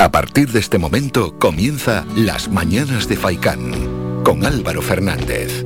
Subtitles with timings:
[0.00, 5.62] A partir de este momento comienza Las Mañanas de Faicán con Álvaro Fernández.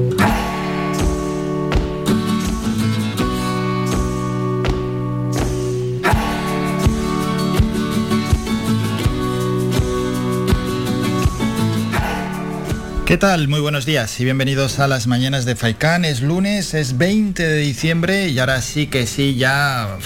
[13.06, 13.46] ¿Qué tal?
[13.46, 16.04] Muy buenos días y bienvenidos a las mañanas de Faicán.
[16.04, 19.96] Es lunes, es 20 de diciembre y ahora sí que sí, ya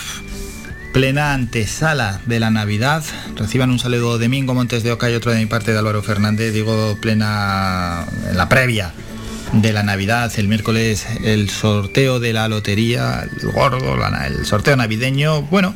[0.92, 3.04] plena antesala de la Navidad.
[3.36, 6.02] Reciban un saludo de Mingo Montes de Oca y otro de mi parte de Álvaro
[6.02, 6.52] Fernández.
[6.52, 8.92] Digo plena en la previa
[9.52, 10.32] de la Navidad.
[10.36, 15.42] El miércoles el sorteo de la lotería, el gordo, el sorteo navideño.
[15.42, 15.74] Bueno,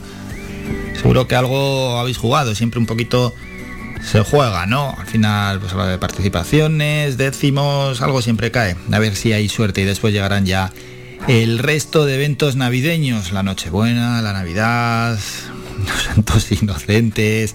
[0.94, 3.34] seguro que algo habéis jugado, siempre un poquito
[4.02, 4.94] se juega, ¿no?
[4.98, 8.76] Al final, pues de participaciones, décimos, algo siempre cae.
[8.90, 10.72] A ver si hay suerte y después llegarán ya
[11.28, 15.18] el resto de eventos navideños, la Nochebuena, la Navidad,
[15.86, 17.54] los Santos Inocentes,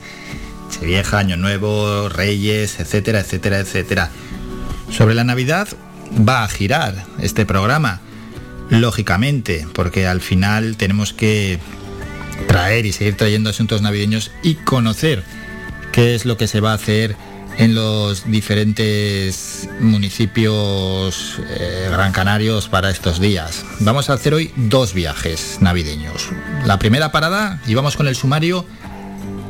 [0.82, 4.10] Vieja, Año Nuevo, Reyes, etcétera, etcétera, etcétera.
[4.92, 5.68] Sobre la Navidad
[6.28, 8.00] va a girar este programa,
[8.70, 11.60] lógicamente, porque al final tenemos que
[12.48, 15.24] traer y seguir trayendo asuntos navideños y conocer
[15.92, 17.16] qué es lo que se va a hacer
[17.58, 23.66] en los diferentes municipios eh, gran canarios para estos días.
[23.80, 26.30] Vamos a hacer hoy dos viajes navideños.
[26.66, 28.66] La primera parada, y vamos con el sumario,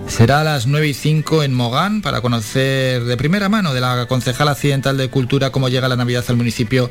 [0.08, 4.05] será a las 9 y 5 en Mogán para conocer de primera mano de la
[4.08, 6.89] concejala accidental de Cultura cómo llega la Navidad al municipio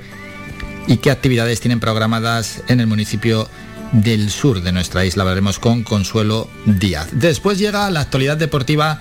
[0.87, 3.49] y qué actividades tienen programadas en el municipio
[3.93, 5.23] del sur de nuestra isla.
[5.23, 7.09] Hablaremos con Consuelo Díaz.
[7.13, 9.01] Después llega la actualidad deportiva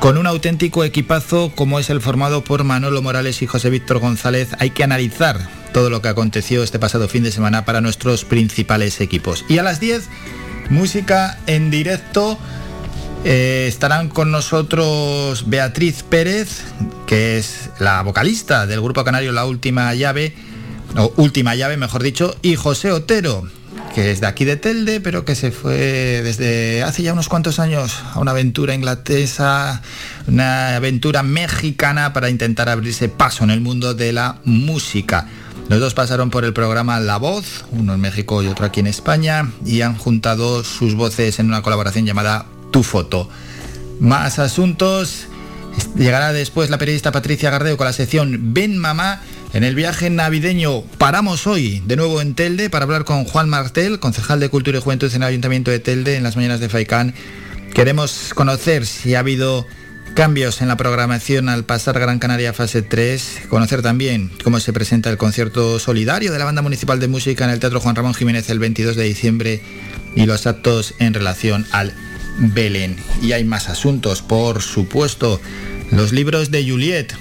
[0.00, 4.50] con un auténtico equipazo como es el formado por Manolo Morales y José Víctor González,
[4.58, 9.00] hay que analizar todo lo que aconteció este pasado fin de semana para nuestros principales
[9.00, 9.44] equipos.
[9.48, 10.08] Y a las 10,
[10.70, 12.38] música en directo.
[13.24, 16.62] Eh, estarán con nosotros Beatriz Pérez,
[17.06, 20.32] que es la vocalista del grupo canario La Última Llave,
[20.96, 23.48] o Última Llave, mejor dicho, y José Otero,
[23.94, 27.58] que es de aquí de Telde, pero que se fue desde hace ya unos cuantos
[27.58, 29.82] años a una aventura inglesa,
[30.26, 35.26] una aventura mexicana para intentar abrirse paso en el mundo de la música.
[35.68, 38.86] Los dos pasaron por el programa La Voz, uno en México y otro aquí en
[38.86, 43.28] España, y han juntado sus voces en una colaboración llamada Tu Foto.
[43.98, 45.26] Más asuntos.
[45.96, 49.20] Llegará después la periodista Patricia Gardeo con la sección Ven Mamá
[49.52, 53.98] en el viaje navideño paramos hoy de nuevo en Telde para hablar con Juan Martel,
[53.98, 57.14] concejal de Cultura y Juventud en el Ayuntamiento de Telde en las mañanas de Faicán.
[57.74, 59.66] Queremos conocer si ha habido
[60.14, 65.10] cambios en la programación al pasar Gran Canaria fase 3, conocer también cómo se presenta
[65.10, 68.48] el concierto solidario de la Banda Municipal de Música en el Teatro Juan Ramón Jiménez
[68.48, 69.60] el 22 de diciembre
[70.14, 71.92] y los actos en relación al
[72.38, 72.96] Belén.
[73.22, 75.40] Y hay más asuntos, por supuesto.
[75.90, 77.12] Los libros de Juliet,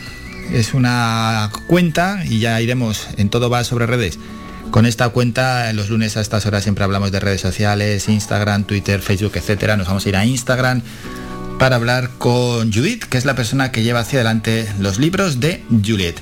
[0.52, 4.20] es una cuenta y ya iremos en todo va sobre redes.
[4.72, 9.02] Con esta cuenta, los lunes a estas horas siempre hablamos de redes sociales, Instagram, Twitter,
[9.02, 9.78] Facebook, etcétera.
[9.78, 10.82] Nos vamos a ir a Instagram
[11.60, 15.64] para hablar con Judith, que es la persona que lleva hacia adelante los libros de
[15.70, 16.16] Juliet.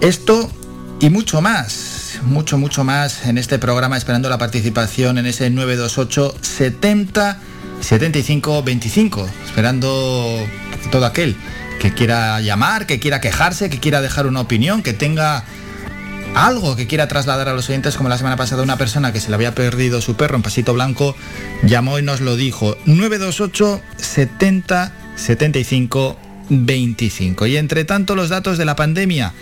[0.00, 0.50] Esto
[1.00, 6.34] y mucho más, mucho, mucho más en este programa, esperando la participación en ese 928
[6.40, 7.40] 70
[7.80, 10.38] 75 25, esperando
[10.90, 11.36] todo aquel
[11.82, 15.42] que quiera llamar, que quiera quejarse, que quiera dejar una opinión, que tenga
[16.36, 19.30] algo que quiera trasladar a los oyentes, como la semana pasada una persona que se
[19.30, 21.16] le había perdido su perro en Pasito Blanco,
[21.64, 22.78] llamó y nos lo dijo.
[22.86, 26.16] 928 70 75
[26.50, 27.46] 25.
[27.46, 29.32] Y entre tanto los datos de la pandemia.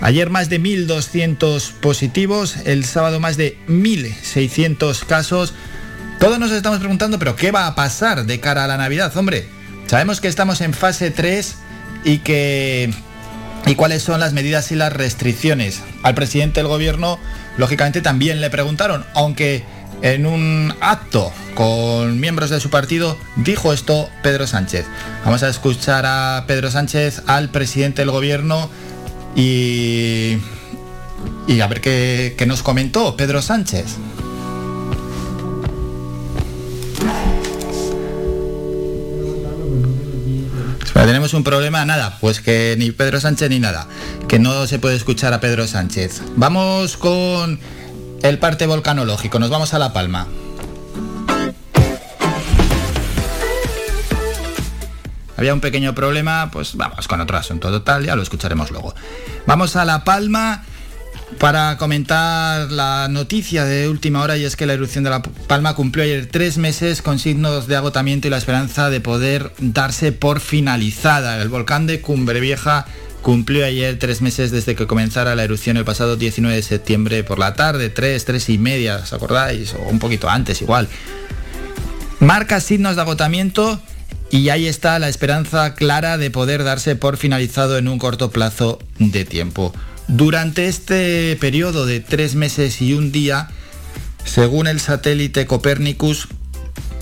[0.00, 5.52] Ayer más de 1.200 positivos, el sábado más de 1.600 casos.
[6.18, 9.14] Todos nos estamos preguntando, pero ¿qué va a pasar de cara a la Navidad?
[9.14, 9.46] Hombre,
[9.86, 11.56] sabemos que estamos en fase 3
[12.04, 12.20] y
[13.66, 15.82] y cuáles son las medidas y las restricciones.
[16.02, 17.18] Al presidente del gobierno,
[17.56, 19.64] lógicamente, también le preguntaron, aunque
[20.02, 24.84] en un acto con miembros de su partido dijo esto Pedro Sánchez.
[25.24, 28.68] Vamos a escuchar a Pedro Sánchez, al presidente del gobierno,
[29.34, 30.38] y,
[31.46, 33.96] y a ver qué nos comentó Pedro Sánchez.
[41.24, 43.86] Tenemos un problema, nada, pues que ni Pedro Sánchez ni nada,
[44.28, 46.20] que no se puede escuchar a Pedro Sánchez.
[46.36, 47.58] Vamos con
[48.22, 50.28] el parte volcanológico, nos vamos a La Palma.
[55.38, 58.94] Había un pequeño problema, pues vamos con otro asunto total, ya lo escucharemos luego.
[59.46, 60.64] Vamos a La Palma
[61.38, 65.74] para comentar la noticia de última hora y es que la erupción de La Palma
[65.74, 70.40] cumplió ayer tres meses con signos de agotamiento y la esperanza de poder darse por
[70.40, 71.40] finalizada.
[71.40, 72.86] El volcán de Cumbre Vieja
[73.22, 77.38] cumplió ayer tres meses desde que comenzara la erupción el pasado 19 de septiembre por
[77.38, 79.74] la tarde, tres, tres y media, ¿os acordáis?
[79.74, 80.88] O un poquito antes igual.
[82.20, 83.80] Marca signos de agotamiento
[84.30, 88.78] y ahí está la esperanza clara de poder darse por finalizado en un corto plazo
[88.98, 89.72] de tiempo.
[90.08, 93.48] Durante este periodo de tres meses y un día,
[94.24, 96.28] según el satélite Copernicus,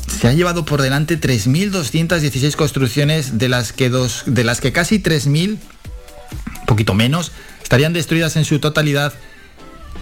[0.07, 5.01] se ha llevado por delante 3.216 construcciones, de las que, dos, de las que casi
[5.01, 7.33] 3.000, un poquito menos,
[7.63, 9.13] estarían destruidas en su totalidad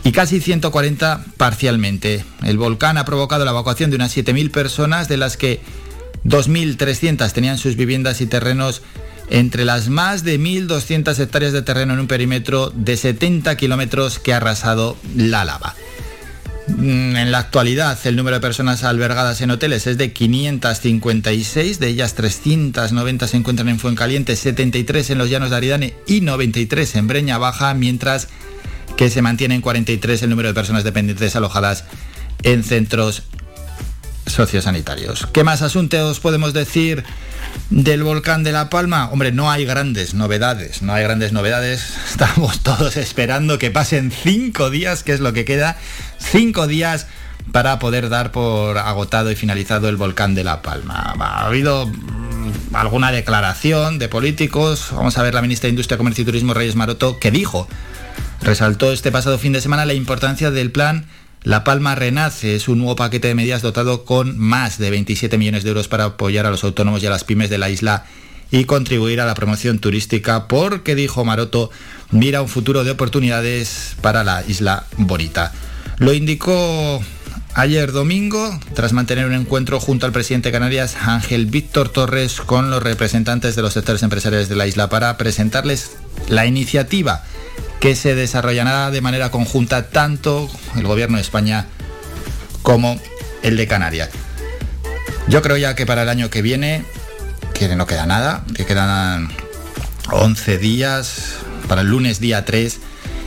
[0.05, 2.25] y casi 140 parcialmente.
[2.45, 5.61] El volcán ha provocado la evacuación de unas 7.000 personas, de las que
[6.25, 8.83] 2.300 tenían sus viviendas y terrenos
[9.31, 14.35] entre las más de 1.200 hectáreas de terreno en un perímetro de 70 kilómetros que
[14.35, 15.75] ha arrasado la lava.
[16.77, 21.89] Mm, en la actualidad, el número de personas albergadas en hoteles es de 556, de
[21.89, 27.07] ellas 390 se encuentran en Fuencaliente, 73 en los Llanos de Aridane y 93 en
[27.07, 28.29] Breña Baja, mientras
[28.97, 31.85] que se mantiene en 43 el número de personas dependientes alojadas
[32.43, 33.23] en centros
[34.33, 35.27] sociosanitarios.
[35.33, 37.05] ¿Qué más asuntos podemos decir
[37.71, 39.11] del volcán de La Palma?
[39.11, 41.95] Hombre, no hay grandes novedades, no hay grandes novedades.
[42.11, 45.77] Estamos todos esperando que pasen cinco días, que es lo que queda,
[46.19, 47.07] cinco días
[47.53, 51.15] para poder dar por agotado y finalizado el volcán de La Palma.
[51.19, 54.89] Ha habido mm, alguna declaración de políticos.
[54.93, 57.69] Vamos a ver la ministra de Industria, Comercio y Turismo, Reyes Maroto, que dijo,
[58.43, 61.07] resaltó este pasado fin de semana la importancia del plan
[61.43, 65.65] la Palma Renace es un nuevo paquete de medidas dotado con más de 27 millones
[65.65, 68.05] de euros para apoyar a los autónomos y a las pymes de la isla
[68.51, 71.71] y contribuir a la promoción turística porque, dijo Maroto,
[72.11, 75.53] mira un futuro de oportunidades para la isla bonita.
[75.99, 77.01] Lo indicó
[77.55, 82.71] ayer domingo, tras mantener un encuentro junto al presidente de Canarias, Ángel Víctor Torres, con
[82.71, 85.93] los representantes de los sectores empresariales de la isla para presentarles
[86.29, 87.23] la iniciativa
[87.81, 91.67] que se desarrollará de manera conjunta tanto el gobierno de España
[92.63, 93.01] como
[93.43, 94.11] el de Canarias.
[95.29, 96.85] Yo creo ya que para el año que viene,
[97.55, 99.31] que no queda nada, que quedan
[100.11, 101.37] 11 días,
[101.69, 102.79] para el lunes día 3,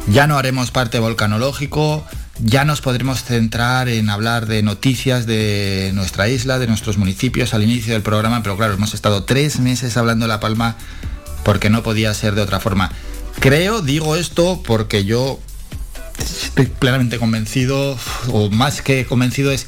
[0.07, 2.05] ya no haremos parte volcanológico,
[2.39, 7.63] ya nos podremos centrar en hablar de noticias de nuestra isla, de nuestros municipios al
[7.63, 10.75] inicio del programa, pero claro, hemos estado tres meses hablando de La Palma
[11.43, 12.91] porque no podía ser de otra forma.
[13.39, 15.39] Creo, digo esto porque yo
[16.17, 17.97] estoy plenamente convencido,
[18.31, 19.67] o más que convencido es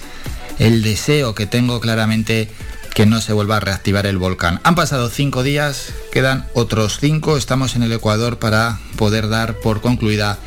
[0.59, 2.50] el deseo que tengo claramente
[2.94, 4.62] que no se vuelva a reactivar el volcán.
[4.63, 9.81] Han pasado cinco días, quedan otros cinco, estamos en el Ecuador para poder dar por
[9.81, 10.39] concluida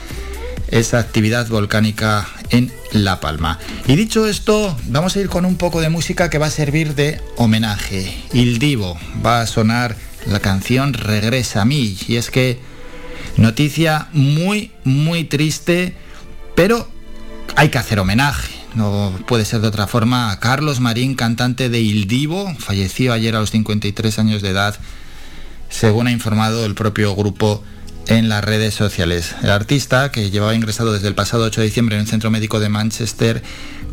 [0.68, 3.58] esa actividad volcánica en La Palma.
[3.86, 6.94] Y dicho esto, vamos a ir con un poco de música que va a servir
[6.94, 8.16] de homenaje.
[8.32, 12.58] Il Divo va a sonar la canción Regresa a mí, y es que
[13.36, 15.94] Noticia muy, muy triste,
[16.54, 16.88] pero
[17.56, 18.54] hay que hacer homenaje.
[18.74, 20.38] No puede ser de otra forma.
[20.40, 24.76] Carlos Marín, cantante de Il Divo, falleció ayer a los 53 años de edad,
[25.68, 27.62] según ha informado el propio grupo
[28.08, 29.34] en las redes sociales.
[29.42, 32.60] El artista, que llevaba ingresado desde el pasado 8 de diciembre en un centro médico
[32.60, 33.42] de Manchester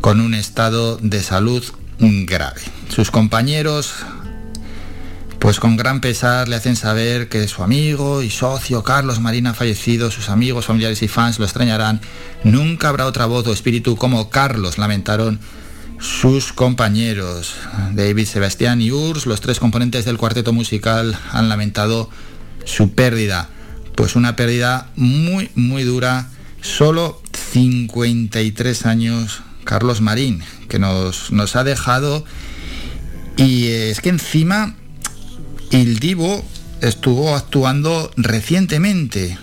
[0.00, 1.64] con un estado de salud
[1.98, 2.60] grave.
[2.88, 3.94] Sus compañeros
[5.38, 9.54] pues con gran pesar le hacen saber que su amigo y socio Carlos Marín ha
[9.54, 12.00] fallecido, sus amigos, familiares y fans lo extrañarán.
[12.42, 15.38] Nunca habrá otra voz o espíritu como Carlos, lamentaron
[15.98, 17.54] sus compañeros.
[17.92, 22.10] David, Sebastián y Urs, los tres componentes del cuarteto musical, han lamentado
[22.64, 23.48] su pérdida.
[23.94, 26.28] Pues una pérdida muy, muy dura.
[26.60, 27.22] Solo
[27.52, 32.24] 53 años Carlos Marín, que nos, nos ha dejado.
[33.36, 34.74] Y es que encima
[35.70, 36.44] el Divo
[36.80, 39.38] estuvo actuando recientemente,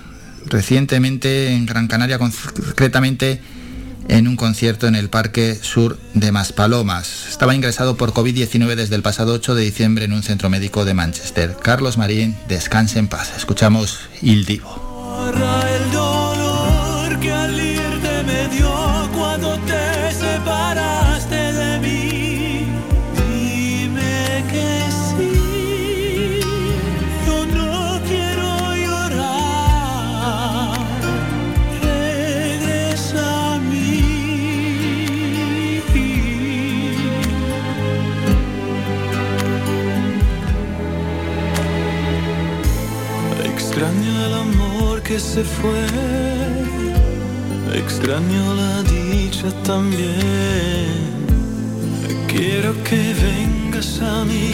[0.46, 3.42] recientemente en Gran Canaria, concretamente
[4.08, 7.28] en un concierto en el Parque Sur de Maspalomas.
[7.30, 10.94] Estaba ingresado por COVID-19 desde el pasado 8 de diciembre en un centro médico de
[10.94, 11.56] Manchester.
[11.62, 13.34] Carlos Marín, descanse en paz.
[13.38, 14.94] Escuchamos Il Divo.
[45.20, 45.86] Se fue
[47.76, 51.14] extraño la dicha también.
[52.28, 54.52] Quiero que vengas a mí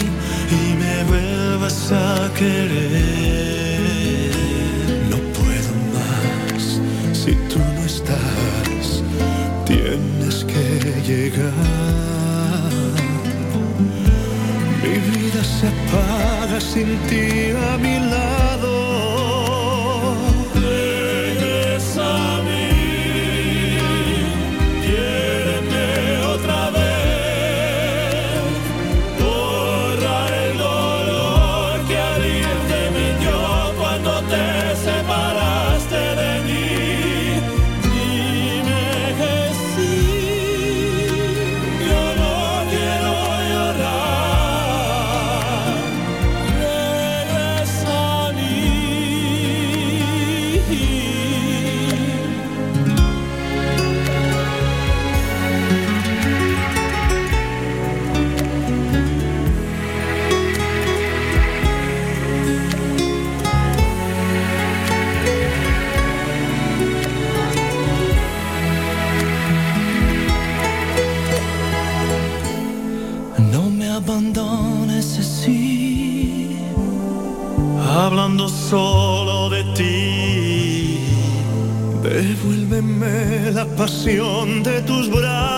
[0.50, 3.80] y me vuelvas a querer.
[5.08, 6.80] No puedo más
[7.12, 9.02] si tú no estás,
[9.64, 10.64] tienes que
[11.08, 11.54] llegar.
[14.82, 18.39] Mi vida se apaga sin ti a mi lado.
[83.48, 85.49] La pasión de tus brazos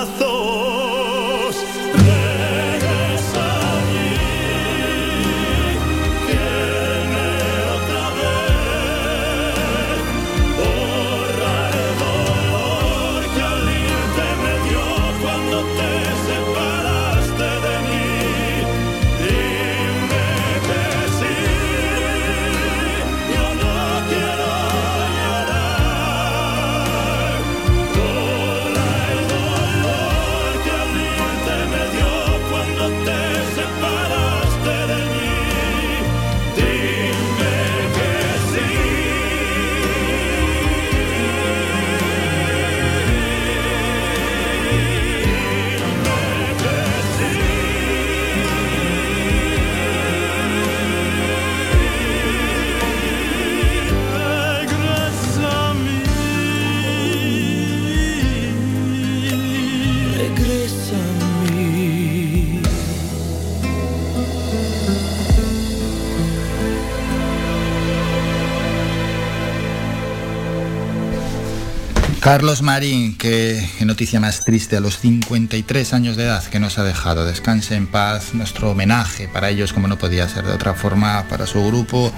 [72.32, 76.82] Carlos Marín, qué, noticia más triste a los 53 años de edad que nos ha
[76.82, 77.26] dejado.
[77.26, 81.46] Descanse en paz, nuestro homenaje para ellos, como no podía ser de otra forma, para
[81.46, 82.10] su grupo,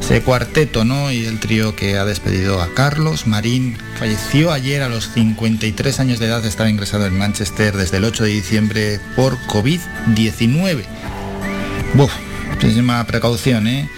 [0.00, 1.12] ese cuarteto, ¿no?
[1.12, 3.76] Y el trío que ha despedido a Carlos Marín.
[3.98, 8.24] Falleció ayer a los 53 años de edad, estaba ingresado en Manchester desde el 8
[8.24, 10.84] de diciembre por COVID-19.
[11.92, 12.12] Buf,
[12.48, 13.90] muchísima precaución, ¿eh?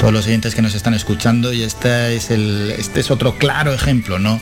[0.00, 3.74] Todos los oyentes que nos están escuchando y este es, el, este es otro claro
[3.74, 4.40] ejemplo, ¿no?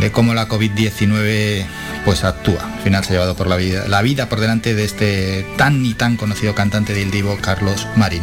[0.00, 1.66] De cómo la COVID-19
[2.04, 2.64] pues actúa.
[2.76, 5.84] Al final se ha llevado por la vida, la vida por delante de este tan
[5.84, 8.22] y tan conocido cantante del divo Carlos Marín.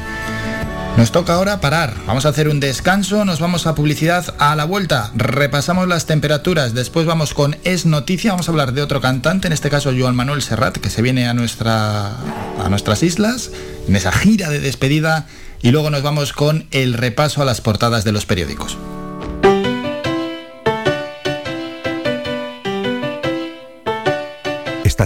[0.97, 1.93] Nos toca ahora parar.
[2.07, 5.11] Vamos a hacer un descanso, nos vamos a publicidad a la vuelta.
[5.15, 9.53] Repasamos las temperaturas, después vamos con Es Noticia, vamos a hablar de otro cantante, en
[9.53, 13.51] este caso Joan Manuel Serrat, que se viene a, a nuestras islas,
[13.88, 15.27] en esa gira de despedida,
[15.61, 18.77] y luego nos vamos con el repaso a las portadas de los periódicos.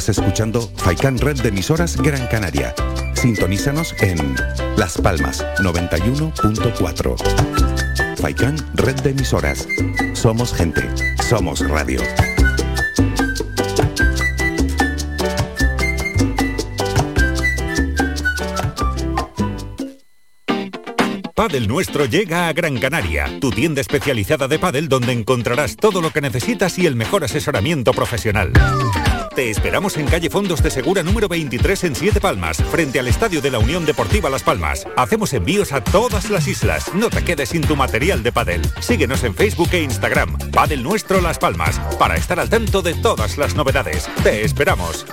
[0.09, 2.73] Escuchando Faikan Red de emisoras Gran Canaria.
[3.13, 4.35] Sintonízanos en
[4.75, 8.17] Las Palmas 91.4.
[8.17, 9.67] Faikan Red de emisoras.
[10.13, 10.89] Somos gente.
[11.27, 12.01] Somos radio.
[21.33, 26.11] Padel Nuestro llega a Gran Canaria, tu tienda especializada de pádel donde encontrarás todo lo
[26.11, 28.51] que necesitas y el mejor asesoramiento profesional.
[29.35, 33.41] Te esperamos en calle Fondos de Segura número 23 en Siete Palmas, frente al Estadio
[33.41, 34.85] de la Unión Deportiva Las Palmas.
[34.95, 36.93] Hacemos envíos a todas las islas.
[36.93, 38.61] No te quedes sin tu material de pádel.
[38.79, 40.37] Síguenos en Facebook e Instagram.
[40.51, 44.07] Padel Nuestro Las Palmas, para estar al tanto de todas las novedades.
[44.23, 45.03] Te esperamos.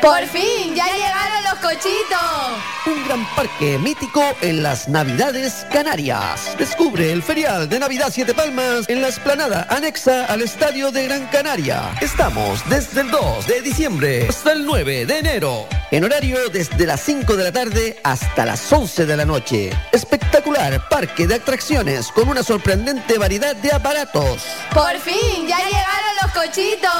[0.00, 0.74] ¡Por fin!
[0.74, 2.56] ¡Ya llegaron los cochitos!
[2.86, 6.56] Un gran parque mítico en las Navidades Canarias.
[6.58, 11.26] Descubre el ferial de Navidad Siete Palmas en la esplanada anexa al Estadio de Gran
[11.26, 11.94] Canaria.
[12.00, 15.79] Estamos desde el 2 de diciembre hasta el 9 de enero.
[15.92, 19.70] En horario desde las 5 de la tarde hasta las 11 de la noche.
[19.90, 24.44] Espectacular parque de atracciones con una sorprendente variedad de aparatos.
[24.72, 25.48] ¡Por fin!
[25.48, 26.90] ¡Ya llegaron los cochitos!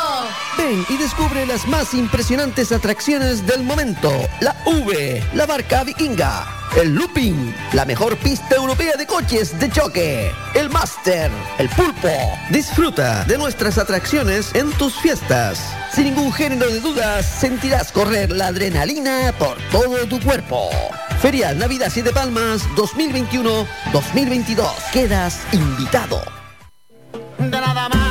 [0.59, 4.11] Ven y descubre las más impresionantes atracciones del momento.
[4.41, 10.33] La V, la barca vikinga, el looping, la mejor pista europea de coches de choque,
[10.55, 12.09] el Master, el pulpo.
[12.51, 15.61] Disfruta de nuestras atracciones en tus fiestas.
[15.93, 20.71] Sin ningún género de dudas, sentirás correr la adrenalina por todo tu cuerpo.
[21.21, 24.67] Feria Navidad Siete Palmas 2021-2022.
[24.93, 26.23] Quedas invitado.
[27.39, 28.11] nada más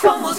[0.00, 0.38] Somos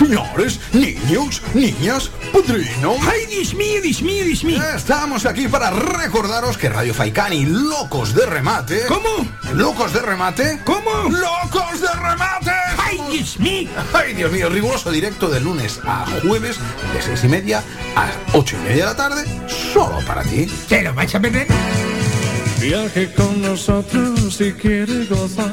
[0.00, 2.96] señores, niños, niñas, padrinos.
[3.02, 4.62] ¡Ay, Dios mío, Dios mío, Dios mío!
[4.74, 8.86] Estamos aquí para recordaros que Radio Faikán y Locos de Remate.
[8.88, 9.28] ¿Cómo?
[9.52, 10.60] ¿Locos de Remate?
[10.64, 10.90] ¿Cómo?
[11.10, 12.50] ¡Locos de Remate!
[12.78, 13.68] ¡Ay, Dios mío!
[13.92, 14.48] ¡Ay, Dios mío!
[14.48, 16.56] Riguroso directo de lunes a jueves,
[16.94, 17.62] de seis y media
[17.94, 19.24] a ocho y media de la tarde,
[19.72, 20.50] solo para ti.
[20.66, 21.46] ¿Te lo vais a perder?
[22.58, 25.52] Viaje con nosotros si quiere gozar.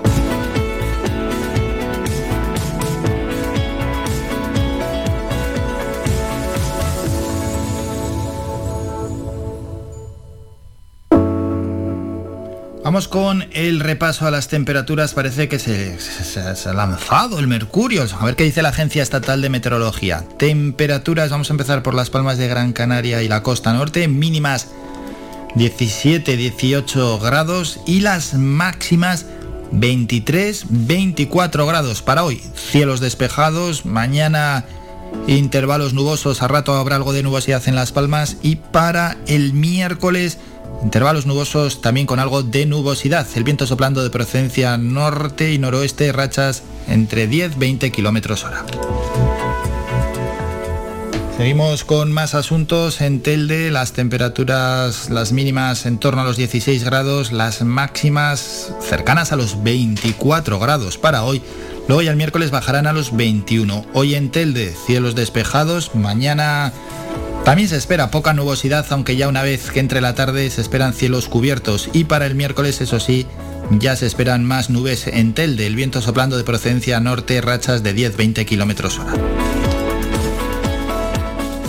[13.07, 15.13] Con el repaso a las temperaturas.
[15.13, 18.05] Parece que se, se- se ha lanzado el mercurio.
[18.19, 20.23] A ver qué dice la Agencia Estatal de Meteorología.
[20.37, 24.07] Temperaturas, vamos a empezar por las palmas de Gran Canaria y la costa norte.
[24.07, 24.67] Mínimas
[25.55, 29.25] 17, 18 grados y las máximas
[29.71, 32.41] 23, 24 grados para hoy.
[32.55, 34.65] Cielos despejados, mañana
[35.27, 40.37] intervalos nubosos, a rato habrá algo de nubosidad en las palmas y para el miércoles
[40.83, 43.27] intervalos nubosos también con algo de nubosidad.
[43.35, 48.65] El viento soplando de procedencia norte y noroeste, rachas entre 10-20 kilómetros hora.
[51.37, 56.83] Seguimos con más asuntos en Telde, las temperaturas, las mínimas en torno a los 16
[56.83, 61.41] grados, las máximas cercanas a los 24 grados para hoy.
[61.91, 63.85] Luego ya el miércoles bajarán a los 21.
[63.91, 66.71] Hoy en Telde, cielos despejados, mañana
[67.43, 70.93] también se espera poca nubosidad, aunque ya una vez que entre la tarde se esperan
[70.93, 73.27] cielos cubiertos y para el miércoles, eso sí,
[73.71, 77.93] ya se esperan más nubes en Telde, el viento soplando de procedencia norte, rachas de
[77.93, 79.13] 10-20 kilómetros hora.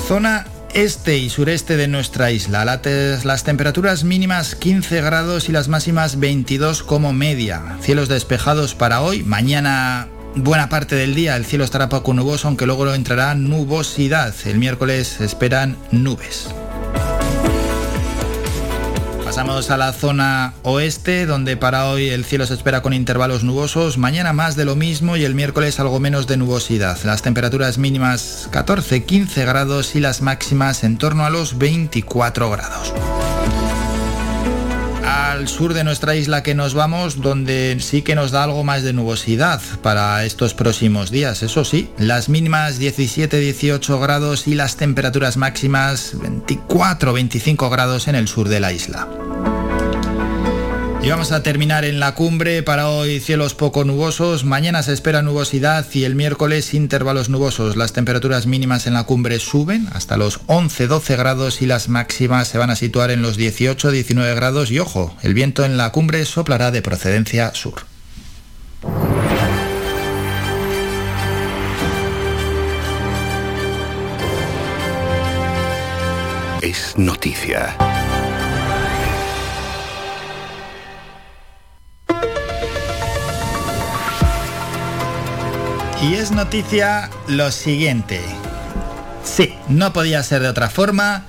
[0.07, 2.65] Zona este y sureste de nuestra isla.
[2.65, 7.79] Las temperaturas mínimas 15 grados y las máximas 22 como media.
[7.81, 9.23] Cielos despejados para hoy.
[9.23, 14.35] Mañana buena parte del día el cielo estará poco nuboso, aunque luego entrará nubosidad.
[14.45, 16.49] El miércoles esperan nubes.
[19.33, 23.97] Pasamos a la zona oeste, donde para hoy el cielo se espera con intervalos nubosos,
[23.97, 26.99] mañana más de lo mismo y el miércoles algo menos de nubosidad.
[27.05, 32.93] Las temperaturas mínimas 14-15 grados y las máximas en torno a los 24 grados
[35.13, 38.83] al sur de nuestra isla que nos vamos, donde sí que nos da algo más
[38.83, 41.43] de nubosidad para estos próximos días.
[41.43, 48.49] Eso sí, las mínimas 17-18 grados y las temperaturas máximas 24-25 grados en el sur
[48.49, 49.52] de la isla.
[51.05, 52.63] Y vamos a terminar en la cumbre.
[52.63, 54.45] Para hoy cielos poco nubosos.
[54.45, 57.77] Mañana se espera nubosidad y el miércoles intervalos nubosos.
[57.77, 62.59] Las temperaturas mínimas en la cumbre suben hasta los 11-12 grados y las máximas se
[62.59, 64.71] van a situar en los 18-19 grados.
[64.71, 67.85] Y ojo, el viento en la cumbre soplará de procedencia sur.
[76.63, 77.77] Es noticia.
[86.03, 88.21] Y es noticia lo siguiente.
[89.23, 91.27] Sí, no podía ser de otra forma.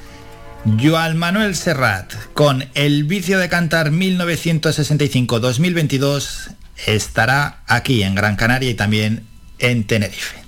[0.82, 6.56] Joan Manuel Serrat, con El vicio de cantar 1965-2022,
[6.88, 9.28] estará aquí en Gran Canaria y también
[9.60, 10.43] en Tenerife.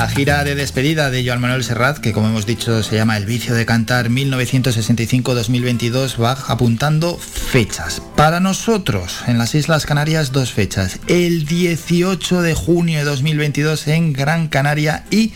[0.00, 3.26] La gira de despedida de Joan Manuel Serrat, que como hemos dicho se llama El
[3.26, 8.00] vicio de cantar 1965-2022, va apuntando fechas.
[8.16, 11.00] Para nosotros, en las Islas Canarias, dos fechas.
[11.06, 15.34] El 18 de junio de 2022 en Gran Canaria y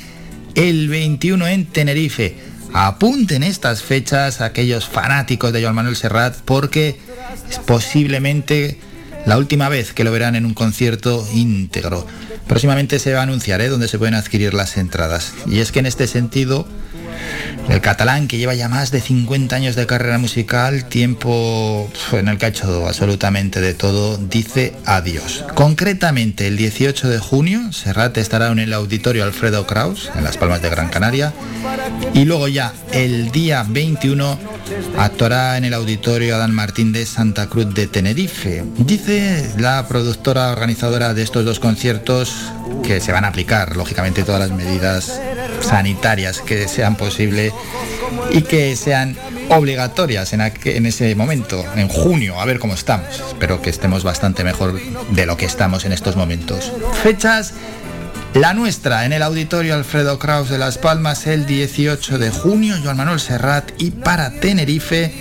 [0.54, 2.38] el 21 en Tenerife.
[2.72, 6.98] Apunten estas fechas aquellos fanáticos de Joan Manuel Serrat porque
[7.50, 8.78] es posiblemente
[9.26, 12.06] la última vez que lo verán en un concierto íntegro.
[12.46, 13.68] Próximamente se va a anunciar ¿eh?
[13.68, 15.32] dónde se pueden adquirir las entradas.
[15.46, 16.66] Y es que en este sentido,
[17.70, 22.36] el catalán, que lleva ya más de 50 años de carrera musical, tiempo en el
[22.36, 25.44] que ha hecho absolutamente de todo, dice adiós.
[25.54, 30.60] Concretamente, el 18 de junio, Serrat estará en el auditorio Alfredo Kraus, en Las Palmas
[30.60, 31.32] de Gran Canaria,
[32.12, 34.38] y luego ya el día 21
[34.98, 38.64] actuará en el auditorio Adán Martín de Santa Cruz de Tenerife.
[38.78, 42.34] Dice la productora organizadora de estos dos conciertos
[42.82, 45.20] que se van a aplicar, lógicamente, todas las medidas
[45.60, 47.52] sanitarias que sean posibles
[48.30, 49.16] y que sean
[49.48, 53.22] obligatorias en, en, ese momento, en junio, a ver cómo estamos.
[53.28, 56.72] Espero que estemos bastante mejor de lo que estamos en estos momentos.
[57.02, 57.54] Fechas,
[58.34, 62.96] la nuestra en el auditorio Alfredo Kraus de Las Palmas el 18 de junio, Joan
[62.96, 65.12] Manuel Serrat y para Tenerife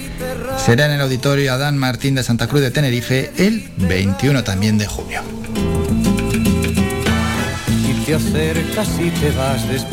[0.58, 4.88] será en el auditorio Adán Martín de Santa Cruz de Tenerife el 21 también de
[4.88, 5.21] junio.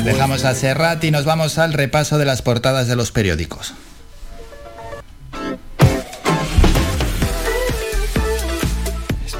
[0.05, 3.75] Dejamos a Serrat y nos vamos al repaso de las portadas de los periódicos.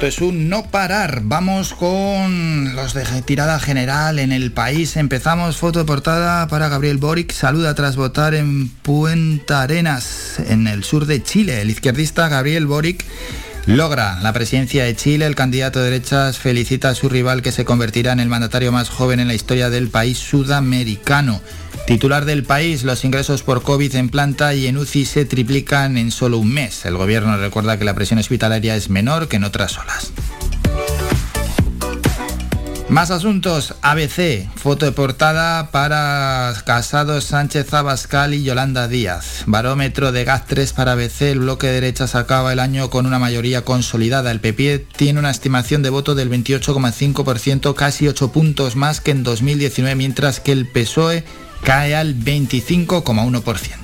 [0.01, 1.21] Es un no parar.
[1.23, 4.97] Vamos con los de tirada general en el país.
[4.97, 7.31] Empezamos foto portada para Gabriel Boric.
[7.31, 11.61] Saluda tras votar en Puente Arenas, en el sur de Chile.
[11.61, 13.05] El izquierdista Gabriel Boric
[13.67, 17.63] Logra la presidencia de Chile, el candidato de derechas felicita a su rival que se
[17.63, 21.41] convertirá en el mandatario más joven en la historia del país sudamericano.
[21.85, 26.11] Titular del país, los ingresos por COVID en planta y en UCI se triplican en
[26.11, 26.85] solo un mes.
[26.85, 30.11] El gobierno recuerda que la presión hospitalaria es menor que en otras olas.
[32.91, 33.75] Más asuntos.
[33.81, 34.49] ABC.
[34.53, 39.43] Foto de portada para Casado Sánchez Abascal y Yolanda Díaz.
[39.45, 41.21] Barómetro de GAT 3 para ABC.
[41.21, 44.29] El bloque de derechas acaba el año con una mayoría consolidada.
[44.29, 49.23] El PP tiene una estimación de voto del 28,5%, casi 8 puntos más que en
[49.23, 51.23] 2019, mientras que el PSOE
[51.63, 53.81] cae al 25,1%.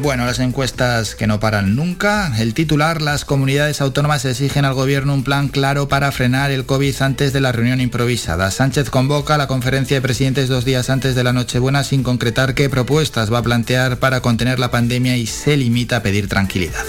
[0.00, 2.32] Bueno, las encuestas que no paran nunca.
[2.38, 7.02] El titular, las comunidades autónomas exigen al gobierno un plan claro para frenar el COVID
[7.02, 8.50] antes de la reunión improvisada.
[8.50, 12.70] Sánchez convoca la conferencia de presidentes dos días antes de la Nochebuena sin concretar qué
[12.70, 16.84] propuestas va a plantear para contener la pandemia y se limita a pedir tranquilidad.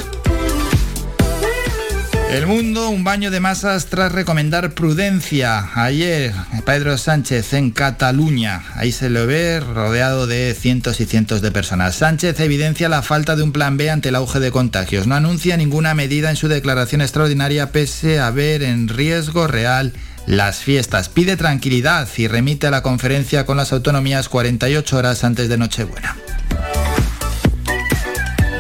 [2.29, 5.71] El mundo, un baño de masas tras recomendar prudencia.
[5.73, 6.31] Ayer,
[6.63, 8.61] Pedro Sánchez en Cataluña.
[8.75, 11.95] Ahí se lo ve rodeado de cientos y cientos de personas.
[11.95, 15.07] Sánchez evidencia la falta de un plan B ante el auge de contagios.
[15.07, 19.93] No anuncia ninguna medida en su declaración extraordinaria pese a ver en riesgo real
[20.27, 21.09] las fiestas.
[21.09, 26.15] Pide tranquilidad y remite a la conferencia con las autonomías 48 horas antes de Nochebuena.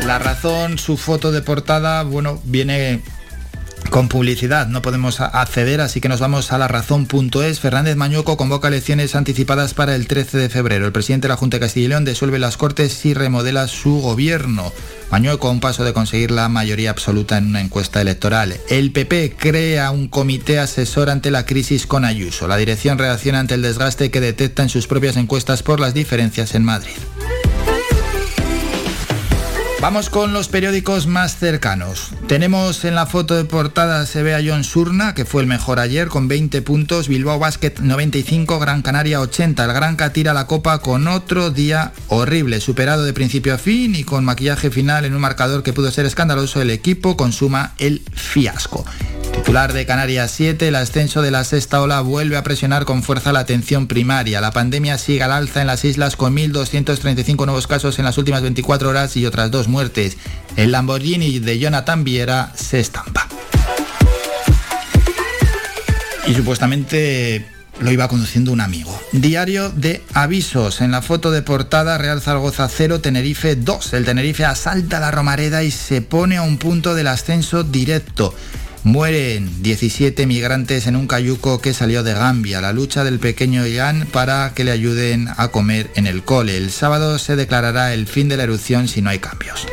[0.07, 3.03] La razón, su foto de portada, bueno, viene
[3.89, 7.59] con publicidad no podemos acceder, así que nos vamos a la razón.es.
[7.59, 10.85] Fernández Mañueco convoca elecciones anticipadas para el 13 de febrero.
[10.85, 13.99] El presidente de la Junta de Castilla y León disuelve las Cortes y remodela su
[13.99, 14.71] gobierno.
[15.11, 18.55] Mañueco a un paso de conseguir la mayoría absoluta en una encuesta electoral.
[18.69, 22.47] El PP crea un comité asesor ante la crisis con Ayuso.
[22.47, 26.53] La dirección reacciona ante el desgaste que detecta en sus propias encuestas por las diferencias
[26.55, 26.97] en Madrid.
[29.81, 32.11] Vamos con los periódicos más cercanos.
[32.27, 35.79] Tenemos en la foto de portada se ve a John Surna, que fue el mejor
[35.79, 39.63] ayer con 20 puntos, Bilbao Basket 95, Gran Canaria 80.
[39.63, 44.03] El Granca tira la copa con otro día horrible, superado de principio a fin y
[44.03, 48.85] con maquillaje final en un marcador que pudo ser escandaloso, el equipo consuma el fiasco.
[49.33, 53.31] Titular de Canarias 7, el ascenso de la sexta ola vuelve a presionar con fuerza
[53.31, 54.41] la atención primaria.
[54.41, 58.41] La pandemia sigue al alza en las islas con 1.235 nuevos casos en las últimas
[58.41, 60.17] 24 horas y otras dos muertes.
[60.55, 63.27] El Lamborghini de Jonathan Viera se estampa.
[66.27, 67.45] Y supuestamente
[67.79, 68.99] lo iba conduciendo un amigo.
[69.11, 70.81] Diario de avisos.
[70.81, 73.93] En la foto de portada, Real Zaragoza 0, Tenerife 2.
[73.93, 78.33] El Tenerife asalta la Romareda y se pone a un punto del ascenso directo.
[78.83, 82.61] Mueren 17 migrantes en un cayuco que salió de Gambia.
[82.61, 86.55] La lucha del pequeño Ian para que le ayuden a comer en el cole.
[86.55, 89.67] El sábado se declarará el fin de la erupción si no hay cambios.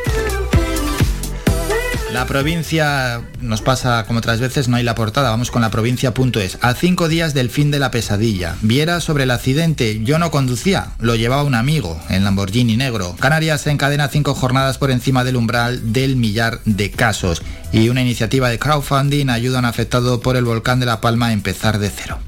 [2.16, 6.56] La provincia nos pasa como otras veces, no hay la portada, vamos con la provincia.es.
[6.62, 8.56] A cinco días del fin de la pesadilla.
[8.62, 13.14] Viera sobre el accidente, yo no conducía, lo llevaba un amigo en Lamborghini negro.
[13.20, 17.42] Canarias encadena cinco jornadas por encima del umbral del millar de casos.
[17.70, 21.26] Y una iniciativa de crowdfunding ayuda a un afectado por el volcán de La Palma
[21.26, 22.18] a empezar de cero.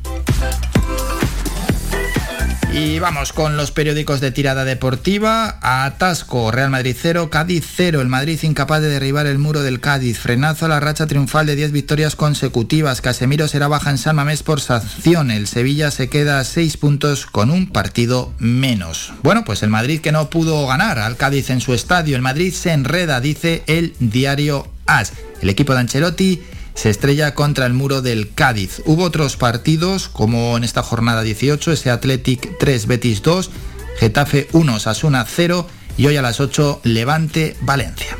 [2.73, 5.59] Y vamos con los periódicos de tirada deportiva.
[5.63, 8.03] Atasco, Real Madrid 0, Cádiz 0.
[8.03, 10.19] El Madrid incapaz de derribar el muro del Cádiz.
[10.19, 13.01] Frenazo a la racha triunfal de 10 victorias consecutivas.
[13.01, 15.31] Casemiro será baja en San Mamés por sanción.
[15.31, 19.13] El Sevilla se queda a 6 puntos con un partido menos.
[19.23, 22.17] Bueno, pues el Madrid que no pudo ganar al Cádiz en su estadio.
[22.17, 25.15] El Madrid se enreda, dice el diario AS.
[25.41, 26.43] El equipo de Ancelotti
[26.79, 28.83] se estrella contra el muro del Cádiz.
[28.87, 33.51] Hubo otros partidos, como en esta jornada 18, ese Athletic 3, Betis 2,
[33.99, 38.17] Getafe 1, Sasuna 0 y hoy a las 8, Levante, Valencia.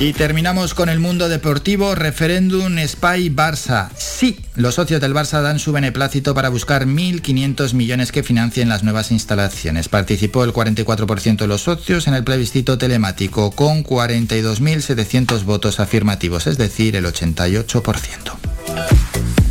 [0.00, 3.88] Y terminamos con el mundo deportivo, referéndum Spy Barça.
[3.96, 8.84] Sí, los socios del Barça dan su beneplácito para buscar 1.500 millones que financien las
[8.84, 9.88] nuevas instalaciones.
[9.88, 16.58] Participó el 44% de los socios en el plebiscito telemático con 42.700 votos afirmativos, es
[16.58, 19.47] decir, el 88%.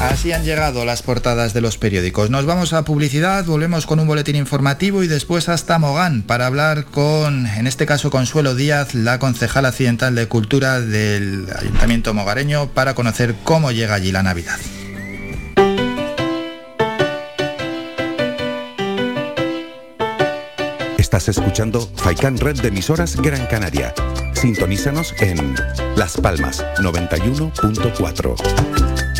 [0.00, 2.30] Así han llegado las portadas de los periódicos.
[2.30, 6.86] Nos vamos a publicidad, volvemos con un boletín informativo y después hasta Mogán para hablar
[6.86, 12.94] con, en este caso, Consuelo Díaz, la concejala accidental de Cultura del Ayuntamiento Mogareño, para
[12.94, 14.58] conocer cómo llega allí la Navidad.
[20.96, 23.92] Estás escuchando Faikan Red de emisoras Gran Canaria.
[24.32, 25.56] Sintonízanos en
[25.96, 29.19] Las Palmas 91.4.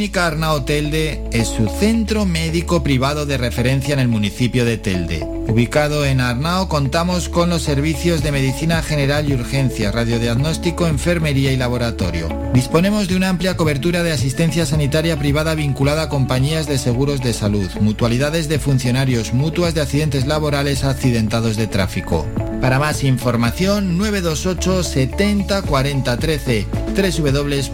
[0.00, 5.22] Clínica Arnao Telde es su centro médico privado de referencia en el municipio de Telde.
[5.46, 11.58] Ubicado en Arnao contamos con los servicios de medicina general y urgencia, radiodiagnóstico, enfermería y
[11.58, 12.30] laboratorio.
[12.54, 17.34] Disponemos de una amplia cobertura de asistencia sanitaria privada vinculada a compañías de seguros de
[17.34, 22.26] salud, mutualidades de funcionarios, mutuas de accidentes laborales accidentados de tráfico.
[22.60, 26.66] Para más información 928 70 40 13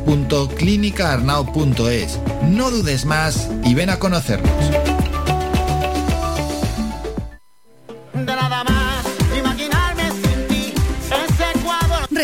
[0.06, 2.20] www.clinicaarnao.es.
[2.48, 4.52] No dudes más y ven a conocernos.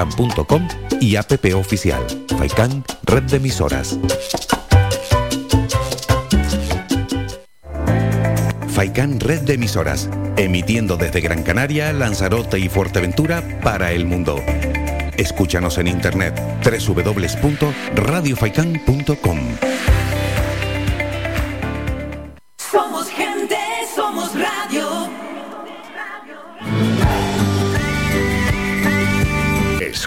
[0.00, 0.66] www.radiofaikan.com
[1.00, 2.02] y app oficial
[2.38, 3.98] Faikan Red de Emisoras.
[8.68, 10.08] Faikan Red de Emisoras,
[10.38, 14.42] emitiendo desde Gran Canaria, Lanzarote y Fuerteventura para el mundo.
[15.16, 19.38] Escúchanos en internet www.radiofaikan.com.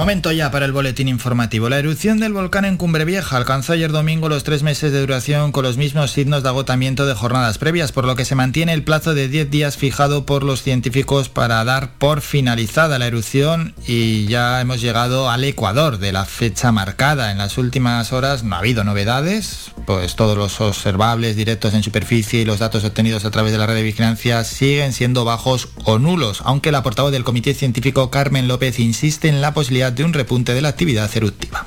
[0.00, 1.68] Momento ya para el boletín informativo.
[1.68, 5.52] La erupción del volcán en Cumbre Vieja alcanzó ayer domingo los tres meses de duración
[5.52, 8.82] con los mismos signos de agotamiento de jornadas previas, por lo que se mantiene el
[8.82, 14.24] plazo de 10 días fijado por los científicos para dar por finalizada la erupción y
[14.24, 17.30] ya hemos llegado al Ecuador de la fecha marcada.
[17.30, 22.40] En las últimas horas no ha habido novedades, pues todos los observables directos en superficie
[22.40, 25.98] y los datos obtenidos a través de la red de vigilancia siguen siendo bajos o
[25.98, 30.12] nulos, aunque la portavoz del Comité Científico Carmen López insiste en la posibilidad de un
[30.12, 31.66] repunte de la actividad eruptiva.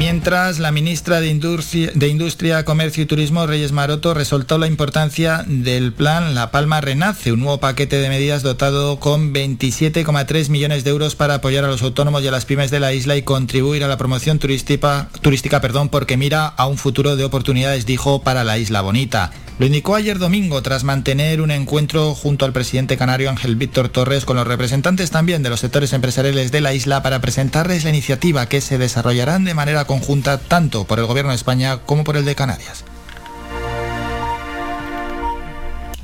[0.00, 5.44] Mientras, la ministra de Industria, de Industria, Comercio y Turismo, Reyes Maroto, resaltó la importancia
[5.46, 10.90] del plan La Palma Renace, un nuevo paquete de medidas dotado con 27,3 millones de
[10.90, 13.84] euros para apoyar a los autónomos y a las pymes de la isla y contribuir
[13.84, 18.42] a la promoción turística, turística perdón, porque mira a un futuro de oportunidades, dijo, para
[18.42, 19.30] la isla bonita.
[19.60, 24.24] Lo indicó ayer domingo tras mantener un encuentro junto al presidente canario Ángel Víctor Torres
[24.24, 28.46] con los representantes también de los sectores empresariales de la isla para presentarles la iniciativa
[28.46, 32.24] que se desarrollarán de manera conjunta tanto por el gobierno de España como por el
[32.24, 32.84] de Canarias.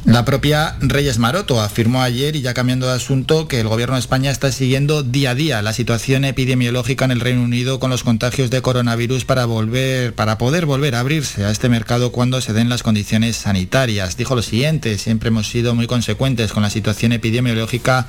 [0.06, 4.00] La propia Reyes Maroto afirmó ayer, y ya cambiando de asunto, que el gobierno de
[4.00, 8.04] España está siguiendo día a día la situación epidemiológica en el Reino Unido con los
[8.04, 12.52] contagios de coronavirus para volver, para poder volver a abrirse a este mercado cuando se
[12.52, 14.16] den las condiciones sanitarias.
[14.16, 18.06] Dijo lo siguiente: siempre hemos sido muy consecuentes con la situación epidemiológica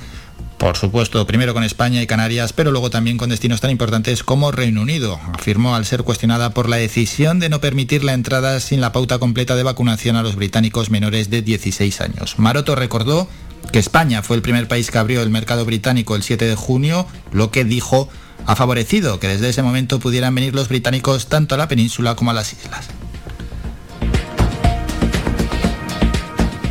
[0.58, 4.50] por supuesto, primero con España y Canarias, pero luego también con destinos tan importantes como
[4.50, 8.80] Reino Unido, afirmó al ser cuestionada por la decisión de no permitir la entrada sin
[8.80, 12.38] la pauta completa de vacunación a los británicos menores de 16 años.
[12.38, 13.28] Maroto recordó
[13.72, 17.06] que España fue el primer país que abrió el mercado británico el 7 de junio,
[17.30, 18.08] lo que dijo
[18.46, 22.30] ha favorecido que desde ese momento pudieran venir los británicos tanto a la península como
[22.30, 22.88] a las islas.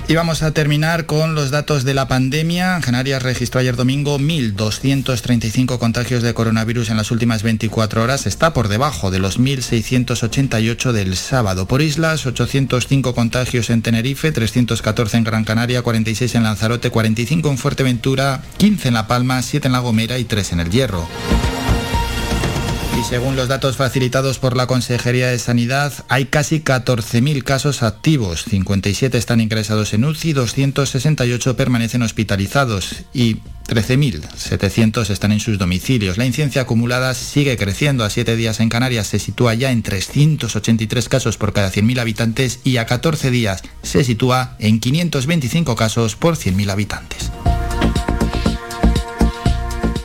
[0.10, 2.80] Y vamos a terminar con los datos de la pandemia.
[2.80, 8.26] Canarias registró ayer domingo 1.235 contagios de coronavirus en las últimas 24 horas.
[8.26, 11.68] Está por debajo de los 1.688 del sábado.
[11.68, 17.58] Por islas, 805 contagios en Tenerife, 314 en Gran Canaria, 46 en Lanzarote, 45 en
[17.58, 21.06] Fuerteventura, 15 en La Palma, 7 en La Gomera y 3 en El Hierro.
[22.98, 28.44] Y según los datos facilitados por la Consejería de Sanidad, hay casi 14.000 casos activos,
[28.46, 33.36] 57 están ingresados en UCI, 268 permanecen hospitalizados y
[33.68, 36.18] 13.700 están en sus domicilios.
[36.18, 38.04] La incidencia acumulada sigue creciendo.
[38.04, 42.62] A 7 días en Canarias se sitúa ya en 383 casos por cada 100.000 habitantes
[42.64, 47.32] y a 14 días se sitúa en 525 casos por 100.000 habitantes.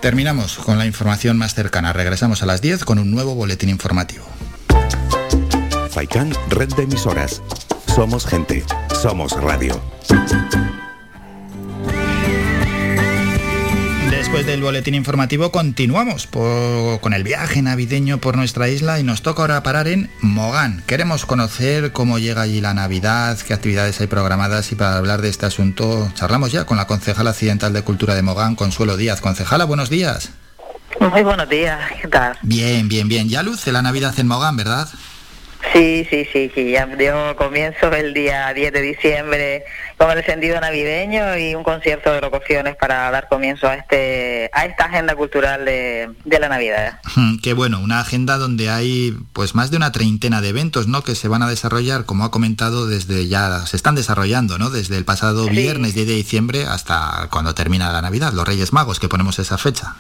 [0.02, 1.92] Terminamos con la información más cercana.
[1.92, 4.24] Regresamos a las 10 con un nuevo boletín informativo.
[5.90, 7.40] Faikan, red de emisoras.
[7.86, 8.64] Somos gente.
[9.00, 9.80] Somos radio.
[14.32, 19.42] Después del boletín informativo continuamos con el viaje navideño por nuestra isla y nos toca
[19.42, 20.82] ahora parar en Mogán.
[20.86, 25.28] Queremos conocer cómo llega allí la Navidad, qué actividades hay programadas y para hablar de
[25.28, 29.20] este asunto charlamos ya con la concejala accidental de Cultura de Mogán, Consuelo Díaz.
[29.20, 30.30] Concejala, buenos días.
[30.98, 32.38] Muy buenos días, ¿qué tal?
[32.40, 33.28] Bien, bien, bien.
[33.28, 34.88] Ya luce la Navidad en Mogán, ¿verdad?
[35.72, 39.64] Sí, sí, sí, sí, ya dio comienzo el día 10 de diciembre
[39.96, 44.66] con el encendido navideño y un concierto de locuciones para dar comienzo a este a
[44.66, 47.00] esta agenda cultural de, de la Navidad.
[47.42, 51.02] Qué bueno, una agenda donde hay pues más de una treintena de eventos, ¿no?
[51.02, 54.68] Que se van a desarrollar, como ha comentado, desde ya se están desarrollando, ¿no?
[54.68, 55.50] Desde el pasado Sí.
[55.50, 59.56] viernes 10 de diciembre hasta cuando termina la Navidad, los Reyes Magos, que ponemos esa
[59.56, 59.94] fecha.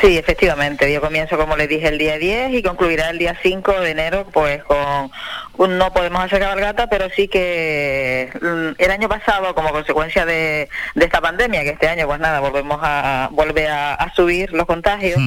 [0.00, 3.80] Sí, efectivamente, dio comienzo, como les dije, el día 10 y concluirá el día 5
[3.80, 5.10] de enero, pues con
[5.56, 10.68] un- no podemos hacer cabalgata, pero sí que mm, el año pasado, como consecuencia de,
[10.94, 14.66] de esta pandemia, que este año, pues nada, volvemos a, vuelve a, a subir los
[14.66, 15.18] contagios,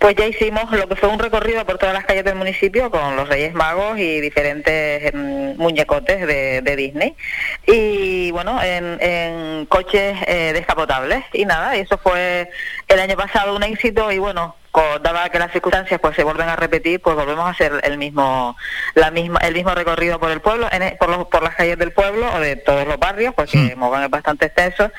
[0.00, 3.14] pues ya hicimos lo que fue un recorrido por todas las calles del municipio con
[3.14, 7.14] los Reyes Magos y diferentes mm, muñecotes de, de Disney.
[7.66, 11.22] Y bueno, en, en coches eh, descapotables.
[11.32, 12.50] Y nada, eso fue
[12.88, 14.56] el año pasado un éxito y bueno,
[15.02, 18.56] dada que las circunstancias pues se vuelven a repetir, pues volvemos a hacer el mismo
[18.94, 21.78] la misma el mismo recorrido por el pueblo, en e- por, los- por las calles
[21.78, 24.90] del pueblo o de todos los barrios, porque Mogán es bastante extenso.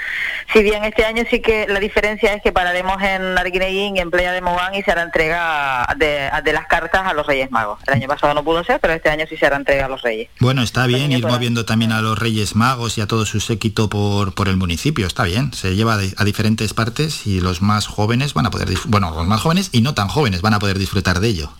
[0.53, 4.31] Si bien este año sí que la diferencia es que pararemos en Arguineguín, en Playa
[4.31, 7.79] de Mogán y se hará entrega de, de las cartas a los Reyes Magos.
[7.87, 10.01] El año pasado no pudo ser, pero este año sí se hará entrega a los
[10.01, 10.29] Reyes.
[10.39, 13.89] Bueno, está bien ir moviendo también a los Reyes Magos y a todo su séquito
[13.89, 15.53] por, por el municipio, está bien.
[15.53, 19.41] Se lleva a diferentes partes y los más jóvenes van a poder, bueno, los más
[19.41, 21.51] jóvenes y no tan jóvenes van a poder disfrutar de ello.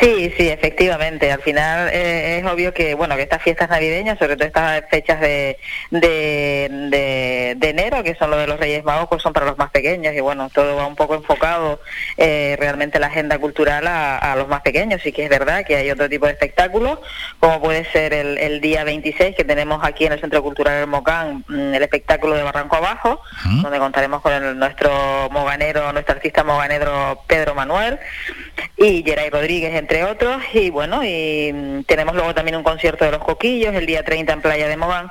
[0.00, 1.30] Sí, sí, efectivamente.
[1.32, 5.20] Al final eh, es obvio que, bueno, que estas fiestas navideñas, sobre todo estas fechas
[5.20, 5.58] de,
[5.90, 9.56] de, de- de enero, que son los de los Reyes Magos, pues son para los
[9.58, 11.80] más pequeños y bueno, todo va un poco enfocado
[12.16, 15.00] eh, realmente la agenda cultural a, a los más pequeños.
[15.02, 16.98] Sí que es verdad que hay otro tipo de espectáculos,
[17.40, 20.86] como puede ser el, el día 26 que tenemos aquí en el Centro Cultural del
[20.88, 23.20] Mocán, mm, el espectáculo de Barranco Abajo,
[23.62, 24.90] donde contaremos con el- nuestro
[25.30, 27.98] moganero, nuestro artista moganero Pedro Manuel
[28.76, 30.42] y Geray Rodríguez, entre otros.
[30.52, 34.32] Y bueno, y mm, tenemos luego también un concierto de los Coquillos el día 30
[34.32, 35.08] en Playa de Mogán.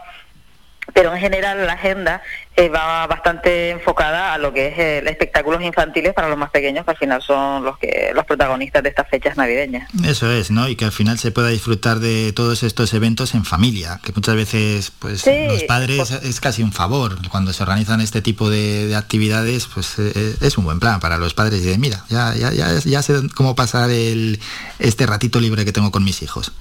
[0.94, 2.22] Pero en general la agenda
[2.56, 6.86] eh, va bastante enfocada a lo que es eh, espectáculos infantiles para los más pequeños,
[6.86, 9.90] que al final son los que los protagonistas de estas fechas navideñas.
[10.06, 10.68] Eso es, ¿no?
[10.68, 14.36] Y que al final se pueda disfrutar de todos estos eventos en familia, que muchas
[14.36, 17.18] veces, pues, Sí, los padres es casi un favor.
[17.30, 21.18] Cuando se organizan este tipo de, de actividades, pues eh, es un buen plan para
[21.18, 21.62] los padres.
[21.64, 24.40] Y de, mira, ya, ya, ya, ya sé cómo pasar el,
[24.80, 26.52] este ratito libre que tengo con mis hijos.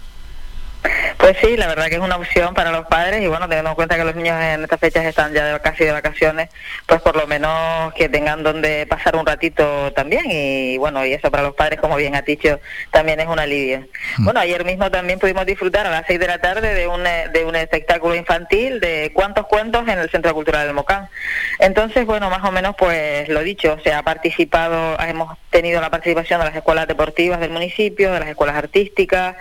[1.18, 3.76] Pues sí, la verdad que es una opción para los padres y bueno, teniendo en
[3.76, 6.48] cuenta que los niños en estas fechas están ya de- casi de vacaciones,
[6.86, 11.30] pues por lo menos que tengan donde pasar un ratito también y bueno, y eso
[11.30, 12.58] para los padres, como bien ha dicho,
[12.90, 13.86] también es un alivio.
[14.18, 17.28] Bueno, ayer mismo también pudimos disfrutar a las seis de la tarde de un, eh,
[17.32, 21.08] de un espectáculo infantil de cuantos cuentos en el Centro Cultural del Mocán.
[21.60, 26.40] Entonces, bueno, más o menos pues lo dicho, se ha participado, hemos tenido la participación
[26.40, 29.36] de las escuelas deportivas del municipio, de las escuelas artísticas,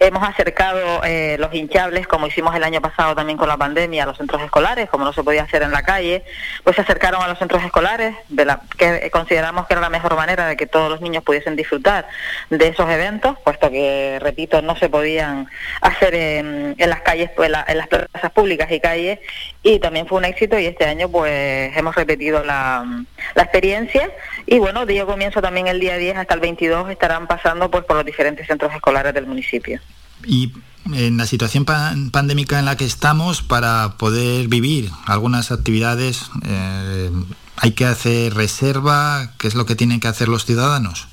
[0.00, 4.06] hemos acercado eh, los hinchables, como hicimos el año pasado también con la pandemia, a
[4.06, 6.24] los centros escolares, como no se podía hacer en la calle,
[6.64, 10.16] pues se acercaron a los centros escolares, de la, que consideramos que era la mejor
[10.16, 12.08] manera de que todos los niños pudiesen disfrutar
[12.48, 15.48] de esos eventos, puesto que, repito, no se podían
[15.82, 19.18] hacer en, las calles, en, en las plazas públicas y calles,
[19.62, 22.86] y también fue un éxito y este año pues hemos repetido la,
[23.34, 24.10] la experiencia
[24.46, 27.96] y bueno, dio comienzo también el día 10 hasta el 22 estarán pasando pues por
[27.96, 29.80] los diferentes centros escolares del municipio.
[30.24, 30.52] y
[30.94, 37.10] en la situación pan- pandémica en la que estamos, para poder vivir algunas actividades, eh,
[37.56, 41.06] hay que hacer reserva, ¿qué es lo que tienen que hacer los ciudadanos?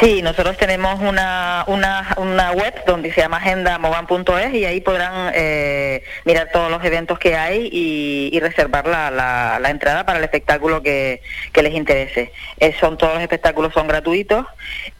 [0.00, 6.02] Sí, nosotros tenemos una, una, una web donde se llama agendamovan.es y ahí podrán eh,
[6.24, 10.82] mirar todos los eventos que hay y, reservar la, la- la entrada para el espectáculo
[10.82, 12.32] que, que les interese.
[12.60, 14.46] Eh, son Todos los espectáculos son gratuitos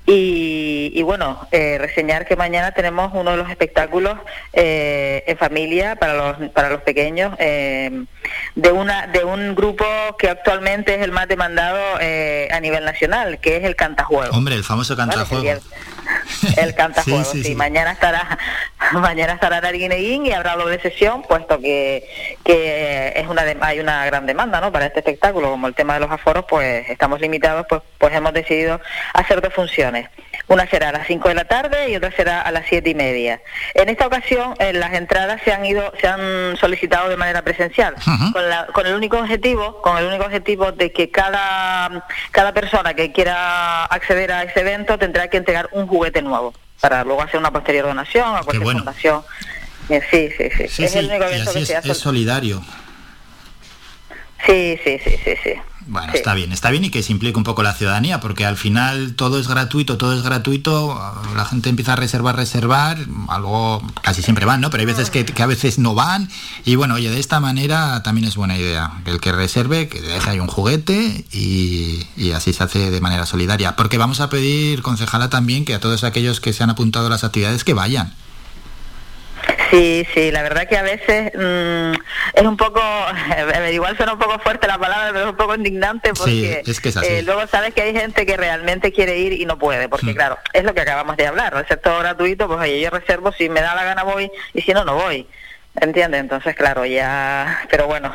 [0.07, 4.17] y, y bueno, eh, reseñar que mañana tenemos uno de los espectáculos
[4.53, 8.05] eh, en familia para los, para los pequeños eh,
[8.55, 9.85] de, una, de un grupo
[10.17, 14.37] que actualmente es el más demandado eh, a nivel nacional, que es el Cantajuego.
[14.37, 15.61] Hombre, el famoso cantajuego.
[16.57, 17.55] El cantajuego, Sí, sí.
[17.55, 18.39] Mañana estará
[18.93, 22.07] mañana estará Narguineguín y habrá doble sesión, puesto que,
[22.45, 24.71] que es una dem- hay una gran demanda ¿no?
[24.73, 25.51] para este espectáculo.
[25.51, 28.81] Como el tema de los aforos, pues estamos limitados, pues, pues hemos decidido
[29.15, 30.09] hacer dos funciones.
[30.49, 32.95] Una será a las 5 de la tarde y otra será a las siete y
[32.95, 33.41] media.
[33.75, 37.97] En esta ocasión, eh, las entradas se han ido, se han solicitado de manera presencial,
[38.33, 42.95] con, la- con el único objetivo, con el único objetivo de que cada, cada persona
[42.95, 47.41] que quiera acceder a ese evento tendrá que entregar un juguete nuevo para luego hacer
[47.41, 48.79] una posterior donación a cualquier bueno.
[48.81, 49.23] fundación.
[49.89, 50.69] Eh, Sí, sí, sí.
[50.69, 51.91] Sí, es sí, el único evento que es, se hace.
[51.91, 52.63] es solidario.
[54.45, 55.51] Sí, sí, sí, sí, sí.
[55.89, 56.19] Bueno, Sí.
[56.19, 59.15] está bien, está bien y que se implique un poco la ciudadanía, porque al final
[59.15, 61.01] todo es gratuito, todo es gratuito,
[61.37, 64.71] la gente empieza a reservar, reservar, algo casi siempre van, ¿no?
[64.71, 66.29] Pero hay veces que, que a veces no van
[66.65, 70.29] y bueno, oye, de esta manera también es buena idea, el que reserve, que deje
[70.29, 74.83] ahí un juguete y, y así se hace de manera solidaria, porque vamos a pedir,
[74.83, 78.13] concejala, también que a todos aquellos que se han apuntado a las actividades que vayan.
[79.71, 81.93] Sí, sí, la verdad que a veces mm,
[82.35, 82.81] es un poco,
[83.73, 86.89] igual suena un poco fuerte la palabra, pero es un poco indignante porque es que
[86.91, 87.07] es así.
[87.07, 90.39] eh, luego sabes que hay gente que realmente quiere ir y no puede, porque claro,
[90.53, 93.49] es lo que acabamos de hablar, al ser todo gratuito, pues oye, yo reservo, si
[93.49, 95.27] me da la gana voy y si no, no voy.
[95.81, 96.21] ¿Entiendes?
[96.21, 97.61] Entonces, claro, ya...
[97.71, 98.11] Pero bueno,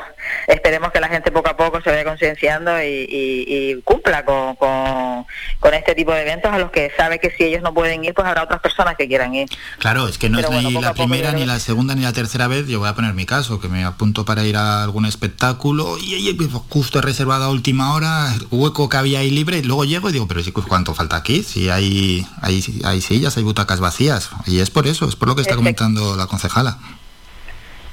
[0.48, 4.56] esperemos que la gente poco a poco se vaya concienciando y, y- y cumpla con,
[4.56, 5.26] con,
[5.60, 8.14] con este tipo de eventos a los que sabe que si ellos no pueden ir,
[8.16, 9.48] pues habrá otras personas que quieran ir.
[9.78, 12.02] Claro, es que no Pero es bueno, ni la poco primera, ni la segunda, ni
[12.02, 12.68] la tercera vez.
[12.68, 16.16] Yo voy a poner mi caso, que me apunto para ir a algún espectáculo y,
[16.16, 19.86] y- y justo he reservado a última hora, hueco que había ahí libre, y luego
[19.86, 21.44] llego y digo, pero sí, pues, ¿cuánto falta aquí?
[21.44, 24.32] Si hay, hay, hay sillas, hay butacas vacías.
[24.48, 26.78] Y es por eso, es por lo que está comentando la concejala.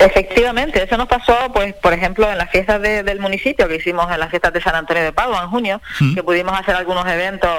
[0.00, 4.10] Efectivamente, eso nos pasó, pues, por ejemplo, en las fiestas de- del municipio que hicimos
[4.12, 5.80] en las fiestas de San Antonio de Padua en junio,
[6.14, 7.50] que pudimos hacer algunos eventos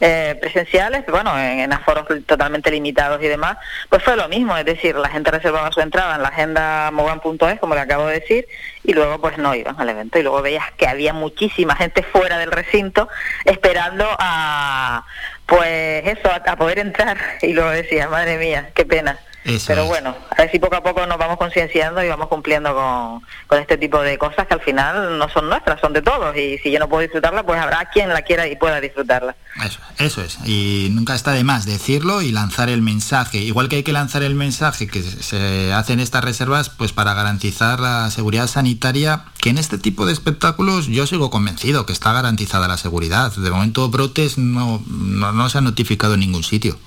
[0.00, 3.58] eh, presenciales, bueno, en, en aforos totalmente limitados y demás,
[3.90, 7.60] pues fue lo mismo, es decir, la gente reservaba su entrada en la agenda movan.es,
[7.60, 8.46] como le acabo de decir,
[8.82, 12.38] y luego pues no iban al evento y luego veías que había muchísima gente fuera
[12.38, 13.08] del recinto
[13.44, 15.04] esperando a,
[15.44, 19.18] pues eso, a, a poder entrar y luego decías, madre mía, qué pena.
[19.46, 22.74] Eso Pero bueno, a ver si poco a poco nos vamos concienciando y vamos cumpliendo
[22.74, 26.36] con, con este tipo de cosas que al final no son nuestras, son de todos.
[26.36, 29.36] Y si yo no puedo disfrutarla, pues habrá quien la quiera y pueda disfrutarla.
[29.64, 30.38] Eso, eso es.
[30.44, 33.38] Y nunca está de más decirlo y lanzar el mensaje.
[33.38, 37.78] Igual que hay que lanzar el mensaje que se hacen estas reservas, pues para garantizar
[37.78, 42.66] la seguridad sanitaria, que en este tipo de espectáculos yo sigo convencido que está garantizada
[42.66, 43.32] la seguridad.
[43.32, 46.78] De momento brotes no, no, no se han notificado en ningún sitio.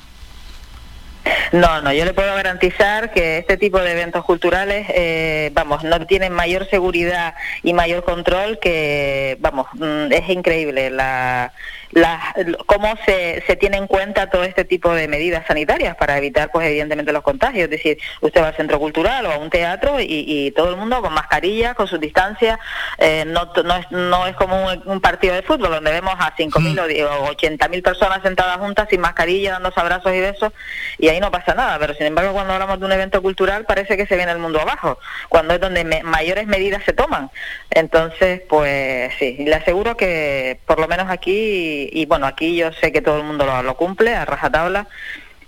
[1.51, 6.05] No, no, yo le puedo garantizar que este tipo de eventos culturales, eh, vamos, no
[6.05, 11.53] tienen mayor seguridad y mayor control que, vamos, mm, es increíble la,
[11.91, 12.35] la,
[12.65, 16.67] cómo se, se tiene en cuenta todo este tipo de medidas sanitarias para evitar, pues,
[16.67, 17.63] evidentemente los contagios.
[17.65, 20.75] Es decir, usted va al centro cultural o a un teatro y, y todo el
[20.77, 22.59] mundo con mascarilla, con sus distancias.
[22.97, 26.35] eh, no, no, es, no es como un, un partido de fútbol donde vemos a
[26.35, 30.53] 5.000 o die- o 80.000 personas sentadas juntas sin mascarilla, dándose abrazos y besos,
[30.97, 31.79] y ahí no pasa nada.
[31.79, 34.59] Pero sin embargo, cuando hablamos de un evento cultural, parece que se viene el mundo
[34.61, 37.31] abajo, cuando es donde me- mayores medidas se toman.
[37.71, 42.91] Entonces, pues sí, le aseguro que por lo menos aquí, y bueno, aquí yo sé
[42.91, 44.87] que todo el mundo lo, cumple a rajatabla.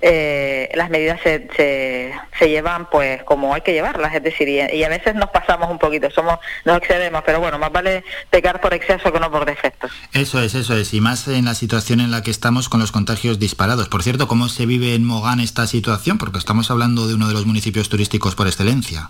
[0.03, 4.83] eh, las medidas se, se, llevan pues como hay que llevarlas, es decir, y, y
[4.83, 8.73] a veces nos pasamos un poquito, somos nos excedemos, pero bueno, más vale pecar por
[8.73, 9.87] exceso que no por defecto.
[10.13, 10.93] Eso es, eso es.
[10.93, 13.89] Y más en la situación en la que estamos con los contagios disparados.
[13.89, 16.17] Por cierto, ¿cómo se vive en Mogán esta situación?
[16.17, 19.09] Porque estamos hablando de uno de los municipios turísticos por excelencia.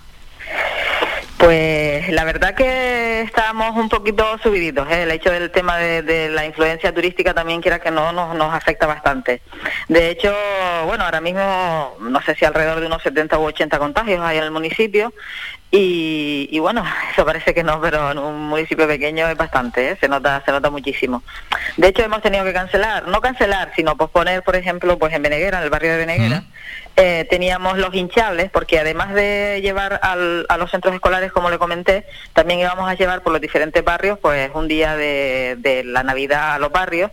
[1.42, 4.88] Pues la verdad que estábamos un poquito subiditos.
[4.92, 5.02] ¿eh?
[5.04, 8.54] El hecho del tema de, de la influencia turística también, quiera que no, nos, nos
[8.54, 9.42] afecta bastante.
[9.88, 10.32] De hecho,
[10.86, 14.44] bueno, ahora mismo no sé si alrededor de unos 70 u 80 contagios hay en
[14.44, 15.12] el municipio
[15.74, 19.98] Y, y bueno, eso parece que no, pero en un municipio pequeño es bastante, ¿eh?
[20.00, 21.24] se nota, se nota muchísimo.
[21.78, 25.60] De hecho, hemos tenido que cancelar, no cancelar, sino posponer, por ejemplo, pues en Beneguera,
[25.60, 26.44] en el barrio de Beneguera,
[26.98, 31.58] eh, teníamos los hinchables, porque además de llevar al- a los centros escolares, como le
[31.58, 36.04] comenté, también íbamos a llevar por los diferentes barrios, pues un día de, de la
[36.04, 37.12] Navidad a los barrios,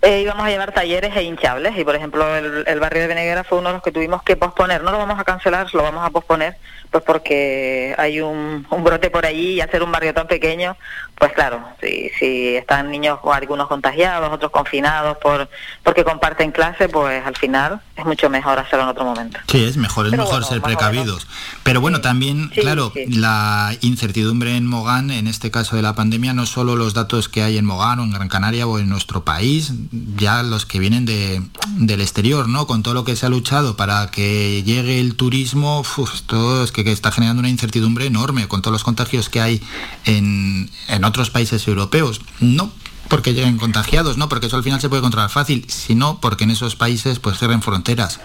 [0.00, 3.42] eh, íbamos a llevar talleres e hinchables y por ejemplo el, el barrio de Beneguera
[3.42, 6.04] fue uno de los que tuvimos que posponer, no lo vamos a cancelar, lo vamos
[6.04, 6.56] a posponer
[6.94, 10.76] pues porque hay un, un brote por allí y hacer un barrio tan pequeño,
[11.18, 15.48] pues claro, si, si están niños o algunos contagiados, otros confinados por
[15.82, 19.40] porque comparten clase, pues al final es mucho mejor hacerlo en otro momento.
[19.48, 21.26] Sí, es mejor, es Pero mejor bueno, ser precavidos.
[21.64, 23.06] Pero bueno, también, Sí, claro, sí.
[23.08, 27.42] la incertidumbre en Mogán, en este caso de la pandemia, no solo los datos que
[27.42, 29.72] hay en Mogán o en Gran Canaria o en nuestro país,
[30.16, 31.42] ya los que vienen de,
[31.78, 32.68] del exterior, ¿no?
[32.68, 36.70] Con todo lo que se ha luchado para que llegue el turismo, uf, esto es
[36.70, 39.62] que, que está generando una incertidumbre enorme con todos los contagios que hay
[40.04, 42.20] en, en otros países europeos.
[42.40, 42.72] No
[43.08, 46.50] porque lleguen contagiados, no, porque eso al final se puede controlar fácil, sino porque en
[46.50, 48.20] esos países pues cierren fronteras.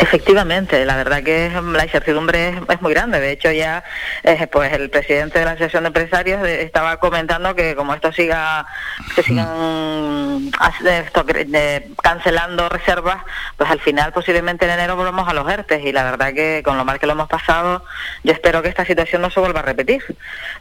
[0.00, 3.20] Efectivamente, la verdad que la incertidumbre es, es muy grande.
[3.20, 3.84] De hecho, ya
[4.22, 8.10] eh, pues el presidente de la Asociación de Empresarios eh, estaba comentando que como esto
[8.10, 8.66] siga,
[9.14, 13.18] se sigan hace- esto, eh, cancelando reservas,
[13.58, 15.84] pues al final posiblemente en enero volvamos a los ERTES.
[15.84, 17.84] Y la verdad que con lo mal que lo hemos pasado,
[18.24, 20.02] yo espero que esta situación no se vuelva a repetir.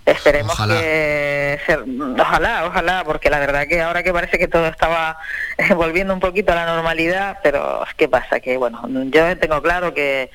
[0.05, 0.79] Esperemos Ojalá.
[0.81, 1.77] que se-
[2.21, 5.17] ojalá, ojalá, porque la verdad que ahora que parece que todo estaba
[5.57, 8.41] eh, volviendo un poquito a la normalidad, pero ¿qué pasa?
[8.41, 8.81] Que bueno,
[9.11, 10.31] yo tengo claro que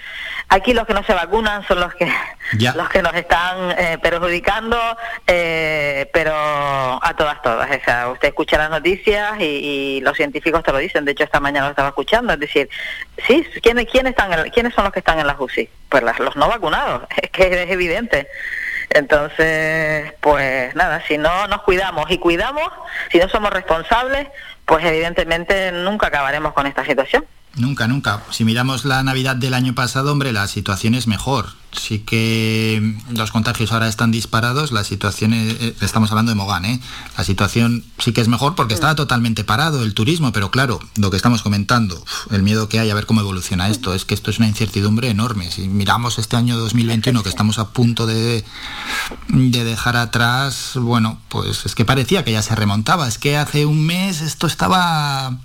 [0.49, 2.07] aquí los que no se vacunan son los que
[2.53, 2.73] Ya.
[2.75, 4.79] los que nos están eh, perjudicando,
[5.27, 7.71] eh, pero a todas todas.
[7.71, 9.45] O sea, usted escucha las noticias y,
[9.99, 11.05] y los científicos te lo dicen.
[11.05, 12.33] De hecho, esta mañana lo estaba escuchando.
[12.35, 12.69] Es decir,
[13.27, 15.69] sí, ¿quiénes, quiénes, están en- ¿quiénes son los que están en las UCI?
[15.89, 17.03] Pues las- los no vacunados.
[17.23, 18.29] Es que es evidente.
[18.91, 22.69] Entonces, pues nada, si no nos cuidamos y cuidamos,
[23.11, 24.29] si no somos responsables,
[24.67, 27.25] pues evidentemente nunca acabaremos con esta situación.
[27.57, 28.23] Nunca, nunca.
[28.31, 31.47] Si miramos la Navidad del año pasado, hombre, la situación es mejor.
[31.73, 36.65] Sí que los contagios ahora están disparados, la situación, es- eh, estamos hablando de Mogán,
[36.65, 36.81] ¿eh?
[37.17, 41.11] La situación sí que es mejor porque estaba totalmente parado el turismo, pero claro, lo
[41.11, 44.31] que estamos comentando, el miedo que hay a ver cómo evoluciona esto, es que esto
[44.31, 45.51] es una incertidumbre enorme.
[45.51, 48.45] Si miramos este año 2021 que estamos a punto de,
[49.29, 53.65] de dejar atrás, bueno, pues es que parecía que ya se remontaba, es que hace
[53.67, 55.39] un mes esto estaba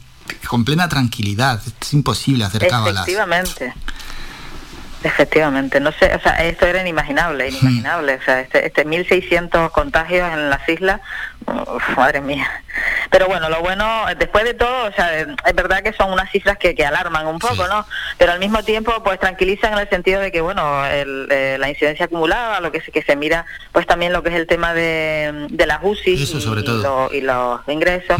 [0.48, 3.04] con plena tranquilidad, es imposible hacer cábalas.
[3.04, 3.74] Efectivamente.
[5.02, 10.30] Efectivamente, no sé, o sea, esto era inimaginable, inimaginable, o sea, este, este 1.600 contagios
[10.34, 11.00] en las islas,
[11.76, 12.48] uf, madre mía.
[13.10, 16.58] Pero bueno, lo bueno, después de todo, o sea, es verdad que son unas cifras
[16.58, 17.86] que, que alarman un poco, ¿no?
[18.18, 21.70] Pero al mismo tiempo, pues tranquilizan en el sentido de que, bueno, el, eh, la
[21.70, 24.74] incidencia acumulada, lo que se, que se mira, pues también lo que es el tema
[24.74, 27.08] de, de las UCI Eso, y- sobre y, todo.
[27.10, 28.18] lo- y los ingresos,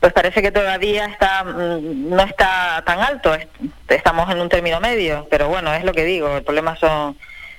[0.00, 3.46] pues parece que todavía está mm, no está tan alto, es-
[3.88, 7.16] estamos en un término medio, pero bueno, es lo que digo, el problema son,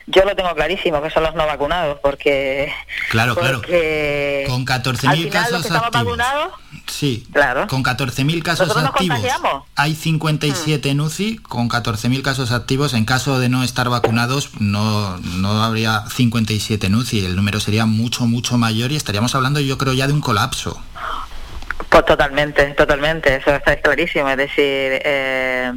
[0.08, 2.72] yo lo tengo clarísimo, que son los no vacunados, porque...
[3.10, 3.58] Claro, claro.
[3.60, 5.91] porque Con al 14.000 final los casos activos.
[5.91, 6.54] vacunados,
[6.88, 7.68] Sí, Claro.
[7.68, 9.20] con 14.000 casos Nosotros activos.
[9.76, 12.93] Hay 57 en UCI, con 14.000 casos activos.
[12.93, 17.26] En caso de no estar vacunados, no, no habría 57 en UCI.
[17.26, 20.82] El número sería mucho, mucho mayor y estaríamos hablando, yo creo, ya de un colapso.
[21.89, 24.56] pues totalmente, totalmente, eso está clarísimo, es decir...
[25.04, 25.74] eh,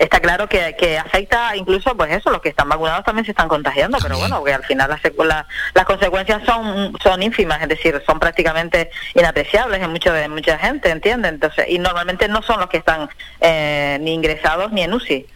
[0.00, 3.48] Está claro que, que afecta incluso, pues eso, los que están vacunados también se están
[3.48, 7.68] contagiando, pero bueno, que al final las, secu- la- las consecuencias son son ínfimas, es
[7.68, 11.34] decir, son prácticamente inapreciables en mucho de mucha gente, ¿entienden?
[11.34, 13.10] Entonces, y normalmente no son los que están
[13.42, 15.26] eh, ni ingresados ni en UCI.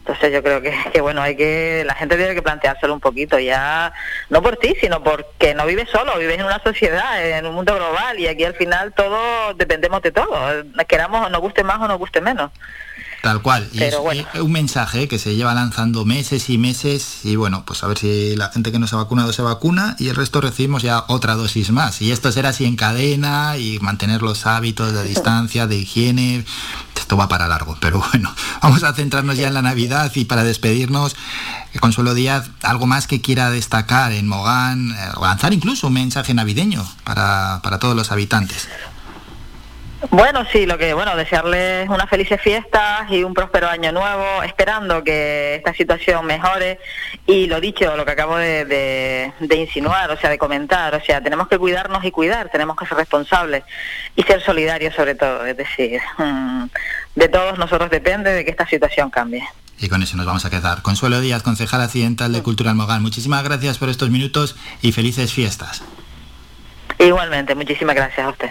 [0.00, 3.38] Entonces yo creo que, que bueno, hay que la gente tiene que planteárselo un poquito
[3.38, 3.92] ya,
[4.28, 7.74] no por ti, sino porque no vives solo, vives en una sociedad, en un mundo
[7.74, 10.36] global y aquí al final todos dependemos de todo,
[10.88, 12.50] queramos o nos guste más o nos guste menos.
[13.22, 13.68] Tal cual.
[13.72, 14.26] Y Pero es bueno.
[14.34, 17.98] eh, un mensaje que se lleva lanzando meses y meses y bueno, pues a ver
[17.98, 21.04] si la gente que no se ha vacunado se vacuna y el resto recibimos ya
[21.08, 22.00] otra dosis más.
[22.00, 26.44] Y esto será así en cadena y mantener los hábitos de distancia, de higiene.
[26.96, 30.44] Esto va para largo, pero bueno, vamos a centrarnos ya en la Navidad y para
[30.44, 31.16] despedirnos,
[31.72, 36.34] eh, Consuelo Díaz, algo más que quiera destacar en Mogán, eh, lanzar incluso un mensaje
[36.34, 38.68] navideño para, para todos los habitantes.
[40.08, 45.04] Bueno, sí, lo que, bueno, desearles unas felices fiestas y un próspero año nuevo, esperando
[45.04, 46.80] que esta situación mejore
[47.26, 51.00] y lo dicho, lo que acabo de, de- de insinuar, o sea, de comentar, o
[51.04, 53.62] sea, tenemos que cuidarnos y cuidar, tenemos que ser responsables
[54.16, 56.64] y ser solidarios sobre todo, es decir, mm,
[57.16, 59.46] de todos nosotros depende de que esta situación cambie.
[59.78, 60.80] y con eso nos vamos a quedar.
[60.82, 65.82] Consuelo Díaz, concejal accidental de Cultura Mogán, muchísimas gracias por estos minutos y felices fiestas.
[66.98, 68.50] Igualmente, muchísimas gracias a usted.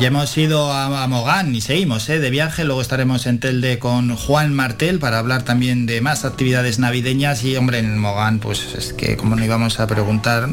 [0.00, 2.18] Ya hemos ido a, Mogán y seguimos ¿eh?
[2.18, 6.80] de viaje, luego estaremos en Telde con Juan Martel para hablar también de más actividades
[6.80, 10.48] navideñas y hombre en Mogán pues es que como no íbamos a preguntar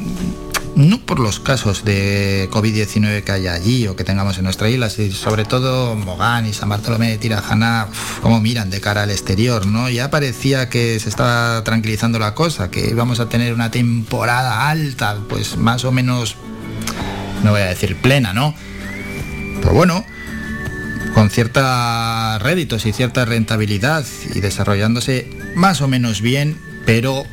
[0.75, 4.89] no por los casos de COVID-19 que haya allí o que tengamos en nuestra isla,
[4.89, 7.87] sino sobre todo Mogán y San Bartolomé de Tirajana,
[8.21, 9.89] cómo miran de cara al exterior, ¿no?
[9.89, 15.17] Ya parecía que se estaba tranquilizando la cosa, que íbamos a tener una temporada alta,
[15.27, 16.37] pues más o menos,
[17.43, 18.55] no voy a decir plena, ¿no?
[19.61, 20.05] Pero bueno,
[21.13, 27.25] con cierta réditos y cierta rentabilidad y desarrollándose más o menos bien, pero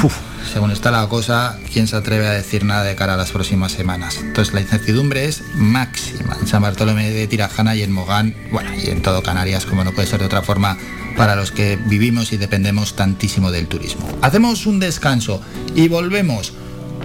[0.00, 0.14] puf,
[0.52, 3.72] según está la cosa, ¿quién se atreve a decir nada de cara a las próximas
[3.72, 4.18] semanas?
[4.20, 8.90] Entonces la incertidumbre es máxima en San Bartolomé de Tirajana y en Mogán, bueno, y
[8.90, 10.76] en todo Canarias, como no puede ser de otra forma,
[11.16, 14.08] para los que vivimos y dependemos tantísimo del turismo.
[14.22, 15.40] Hacemos un descanso
[15.74, 16.52] y volvemos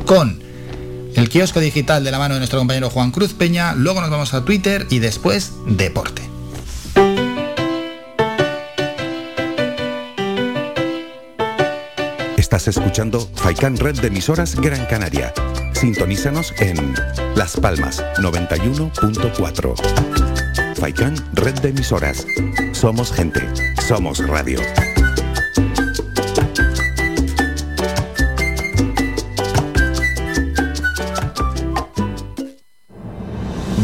[0.05, 0.46] con
[1.17, 4.35] el kiosco digital de la mano de nuestro compañero Juan Cruz Peña, luego nos vamos
[4.35, 6.21] a Twitter y después deporte.
[12.37, 15.33] Estás escuchando Faikan Red de Emisoras Gran Canaria.
[15.73, 16.93] Sintonízanos en
[17.35, 20.75] Las Palmas 91.4.
[20.75, 22.27] Faikan Red de Emisoras.
[22.73, 23.41] Somos gente.
[23.87, 24.59] Somos radio.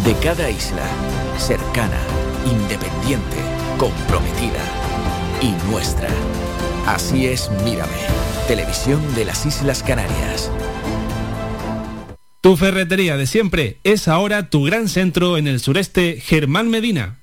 [0.06, 0.86] De cada isla,
[1.38, 1.97] cercana,
[2.45, 3.38] independiente,
[3.78, 4.60] comprometida
[5.41, 6.10] y nuestra.
[6.86, 7.91] Así es Mírame,
[8.45, 10.51] televisión de las Islas Canarias.
[12.41, 17.22] Tu ferretería de siempre es ahora tu gran centro en el sureste Germán Medina.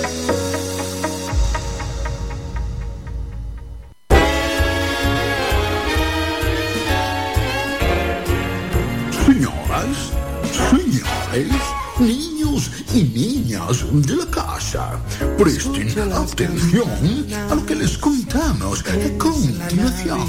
[11.31, 11.61] Señores,
[11.99, 14.99] niños y niñas de la casa,
[15.37, 16.89] presten atención
[17.49, 20.27] a lo que les contamos a continuación.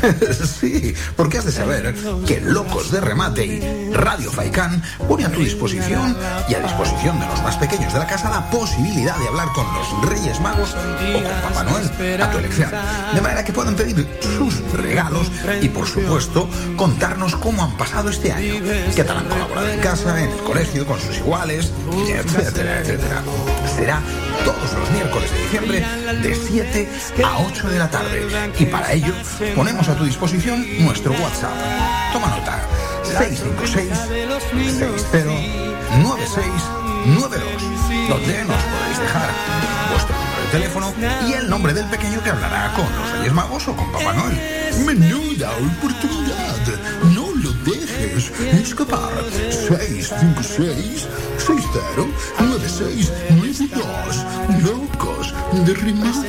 [0.60, 1.94] sí, porque has de saber
[2.26, 6.16] que Locos de Remate y Radio Faicán pone a tu disposición
[6.48, 9.66] y a disposición de los más pequeños de la casa la posibilidad de hablar con
[9.74, 12.70] los Reyes Magos o con Papá Noel a tu elección.
[13.14, 18.32] De manera que puedan pedir sus regalos y, por supuesto, contarnos cómo han pasado este
[18.32, 18.54] año.
[18.94, 23.22] ¿Qué tal han colaborado en casa, en el colegio, con sus iguales, etcétera, etcétera?
[23.74, 24.00] Será
[24.44, 25.84] todos los miércoles de diciembre
[26.22, 26.88] de 7
[27.24, 28.26] a 8 de la tarde.
[28.58, 29.12] Y para ello
[29.54, 31.52] ponemos a tu disposición nuestro WhatsApp.
[32.12, 32.58] Toma nota.
[33.04, 33.88] 656
[35.10, 35.28] 60
[36.02, 37.78] 9692
[38.08, 39.30] donde nos podéis dejar
[39.90, 40.94] vuestro número de teléfono
[41.26, 44.38] y el nombre del pequeño que hablará con los Reyes Magos o con Papá Noel.
[44.84, 47.07] Menuda oportunidad.
[47.68, 49.12] Dejes escapar.
[49.50, 51.06] 656
[51.36, 51.80] 60
[52.40, 54.24] 9692
[54.64, 55.34] Locos
[55.66, 56.28] de remate.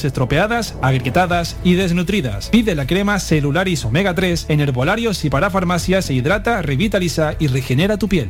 [0.05, 2.49] estropeadas, agrietadas y desnutridas.
[2.49, 7.47] Pide la crema Celularis Omega 3 en herbolarios y para farmacias se hidrata, revitaliza y
[7.47, 8.29] regenera tu piel.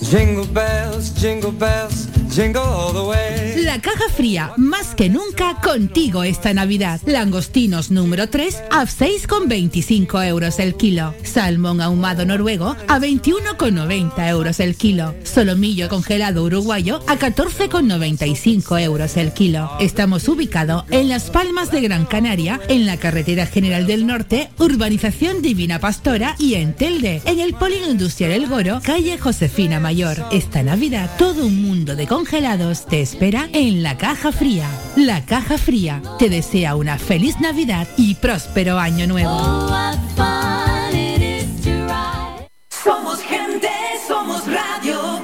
[0.00, 7.00] Jingle bells, jingle bells, La caja fría, más que nunca contigo esta Navidad.
[7.06, 11.14] Langostinos número 3 a 6,25 euros el kilo.
[11.22, 15.14] Salmón ahumado noruego a 21,90 euros el kilo.
[15.22, 19.70] Solomillo congelado uruguayo a 14,95 euros el kilo.
[19.78, 25.40] Estamos ubicados en Las Palmas de Gran Canaria, en la Carretera General del Norte, Urbanización
[25.40, 30.16] Divina Pastora y en Telde, en el Polígono Industrial El Goro, calle Josefina Mayor.
[30.32, 34.66] Esta Navidad todo un mundo de congelados te espera en la caja fría.
[34.96, 39.28] La caja fría te desea una feliz Navidad y próspero año nuevo.
[42.70, 43.68] Somos gente,
[44.08, 45.22] somos radio.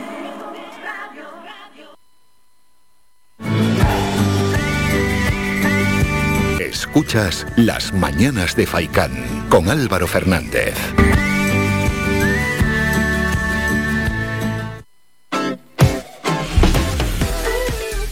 [6.60, 10.74] Escuchas Las Mañanas de Faicán con Álvaro Fernández.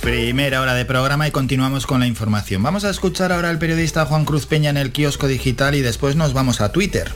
[0.08, 2.62] Primera hora de programa y continuamos con la información.
[2.62, 6.16] Vamos a escuchar ahora al periodista Juan Cruz Peña en el kiosco digital y después
[6.16, 7.12] nos vamos a Twitter.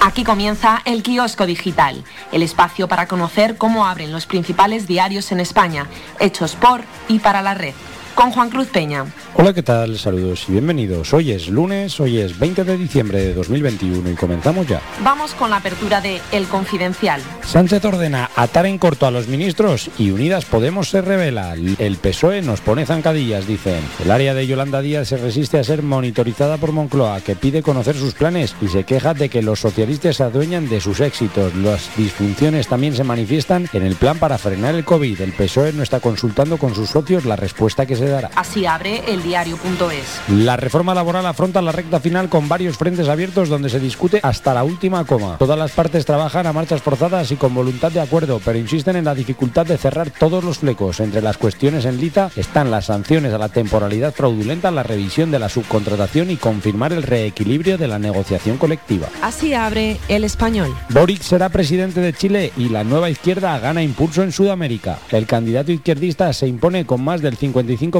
[0.00, 2.02] Aquí comienza el kiosco digital,
[2.32, 5.88] el espacio para conocer cómo abren los principales diarios en España,
[6.20, 7.74] hechos por y para la red.
[8.14, 9.06] Con Juan Cruz Peña.
[9.34, 9.98] Hola, ¿qué tal?
[9.98, 11.12] Saludos y bienvenidos.
[11.14, 14.80] Hoy es lunes, hoy es 20 de diciembre de 2021 y comenzamos ya.
[15.02, 17.20] Vamos con la apertura de El Confidencial.
[17.42, 21.54] Sánchez ordena atar en corto a los ministros y Unidas Podemos se revela.
[21.54, 23.80] El PSOE nos pone zancadillas, dicen.
[24.04, 27.96] El área de Yolanda Díaz se resiste a ser monitorizada por Moncloa, que pide conocer
[27.96, 31.54] sus planes y se queja de que los socialistas se adueñan de sus éxitos.
[31.54, 35.20] Las disfunciones también se manifiestan en el plan para frenar el COVID.
[35.20, 38.30] El PSOE no está consultando con sus socios la respuesta que se dará.
[38.36, 40.20] Así abre el diario.es.
[40.28, 44.54] La reforma laboral afronta la recta final con varios frentes abiertos donde se discute hasta
[44.54, 45.36] la última coma.
[45.38, 49.04] Todas las partes trabajan a marchas forzadas y con voluntad de acuerdo, pero insisten en
[49.04, 51.00] la dificultad de cerrar todos los flecos.
[51.00, 55.38] Entre las cuestiones en lita están las sanciones a la temporalidad fraudulenta, la revisión de
[55.38, 59.08] la subcontratación y confirmar el reequilibrio de la negociación colectiva.
[59.22, 60.74] Así abre el español.
[60.90, 64.98] Boric será presidente de Chile y la nueva izquierda gana impulso en Sudamérica.
[65.10, 67.91] El candidato izquierdista se impone con más del 55%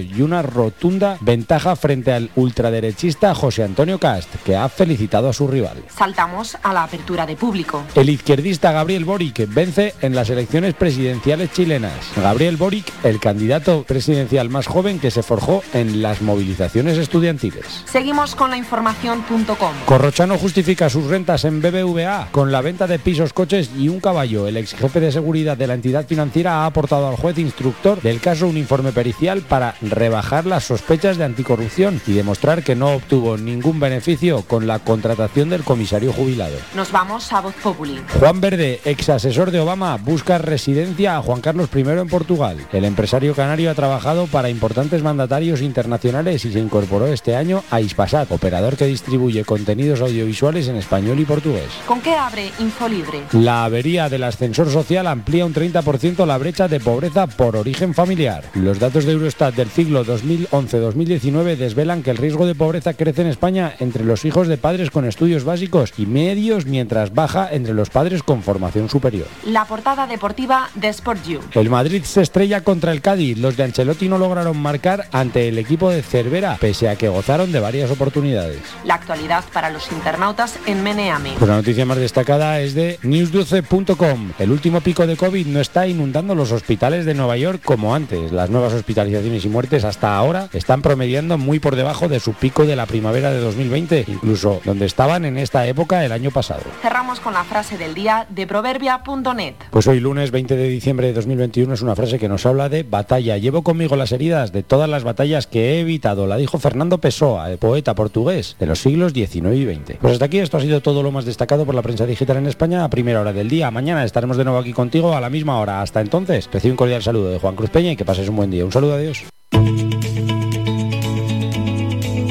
[0.00, 5.48] y una rotunda ventaja frente al ultraderechista José Antonio Cast, que ha felicitado a su
[5.48, 5.82] rival.
[5.88, 7.82] Saltamos a la apertura de público.
[7.96, 11.92] El izquierdista Gabriel Boric vence en las elecciones presidenciales chilenas.
[12.16, 17.82] Gabriel Boric, el candidato presidencial más joven que se forjó en las movilizaciones estudiantiles.
[17.86, 19.74] Seguimos con la información.com.
[19.84, 24.46] Corrochano justifica sus rentas en BBVA con la venta de pisos, coches y un caballo.
[24.46, 28.20] El ex jefe de seguridad de la entidad financiera ha aportado al juez instructor del
[28.20, 33.38] caso un informe pericial para rebajar las sospechas de anticorrupción y demostrar que no obtuvo
[33.38, 36.56] ningún beneficio con la contratación del comisario jubilado.
[36.74, 38.00] Nos vamos a Voz Populi.
[38.20, 42.58] Juan Verde, ex asesor de Obama, busca residencia a Juan Carlos I en Portugal.
[42.72, 47.80] El empresario canario ha trabajado para importantes mandatarios internacionales y se incorporó este año a
[47.80, 51.70] Ispasat, operador que distribuye contenidos audiovisuales en español y portugués.
[51.86, 53.22] ¿Con qué abre Infolibre?
[53.32, 58.44] La avería del ascensor social amplía un 30% la brecha de pobreza por origen familiar.
[58.54, 63.28] Los datos de Eurostat del siglo 2011-2019 desvelan que el riesgo de pobreza crece en
[63.28, 67.90] España entre los hijos de padres con estudios básicos y medios, mientras baja entre los
[67.90, 69.26] padres con formación superior.
[69.46, 71.40] La portada deportiva de Sport You.
[71.52, 73.38] El Madrid se estrella contra el Cádiz.
[73.38, 77.52] Los de Ancelotti no lograron marcar ante el equipo de Cervera, pese a que gozaron
[77.52, 78.60] de varias oportunidades.
[78.84, 81.34] La actualidad para los internautas en Meneame.
[81.38, 84.32] Pues la noticia más destacada es de news12.com.
[84.38, 88.32] El último pico de COVID no está inundando los hospitales de Nueva York como antes.
[88.32, 88.72] Las nuevas
[89.04, 92.86] hospitalizaciones y muertes hasta ahora están promediando muy por debajo de su pico de la
[92.86, 96.62] primavera de 2020, incluso donde estaban en esta época el año pasado.
[96.82, 99.54] Cerramos con la frase del día de proverbia.net.
[99.70, 102.82] Pues hoy lunes 20 de diciembre de 2021 es una frase que nos habla de
[102.82, 103.36] batalla.
[103.36, 107.50] Llevo conmigo las heridas de todas las batallas que he evitado, la dijo Fernando Pessoa,
[107.50, 109.98] el poeta portugués de los siglos XIX y XX.
[110.00, 112.46] Pues hasta aquí esto ha sido todo lo más destacado por la prensa digital en
[112.46, 113.70] España a primera hora del día.
[113.70, 115.82] Mañana estaremos de nuevo aquí contigo a la misma hora.
[115.82, 118.50] Hasta entonces, recibe un cordial saludo de Juan Cruz Peña y que pases un buen
[118.50, 118.64] día.
[118.64, 119.24] Un saludo, adiós.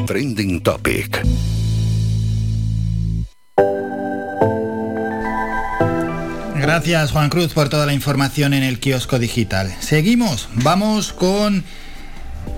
[0.05, 1.21] Trending Topic.
[6.55, 9.73] Gracias Juan Cruz por toda la información en el kiosco digital.
[9.79, 11.63] Seguimos, vamos con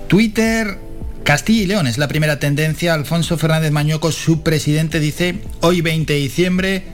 [0.08, 0.78] Twitter.
[1.24, 2.94] Castilla y León es la primera tendencia.
[2.94, 6.84] Alfonso Fernández Mañoco, su presidente, dice, hoy 20 de diciembre,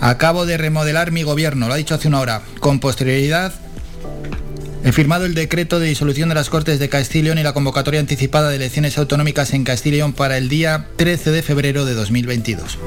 [0.00, 2.42] Acabo de remodelar mi gobierno, lo ha dicho hace una hora.
[2.60, 3.52] Con posterioridad
[4.86, 8.50] He firmado el decreto de disolución de las Cortes de Castilla y la convocatoria anticipada
[8.50, 12.78] de elecciones autonómicas en Castilla y León para el día 13 de febrero de 2022.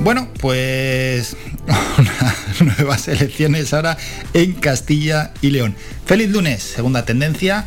[0.00, 1.36] Bueno, pues
[2.60, 3.96] nuevas elecciones ahora
[4.34, 5.76] en Castilla y León.
[6.06, 7.66] Feliz lunes, segunda tendencia.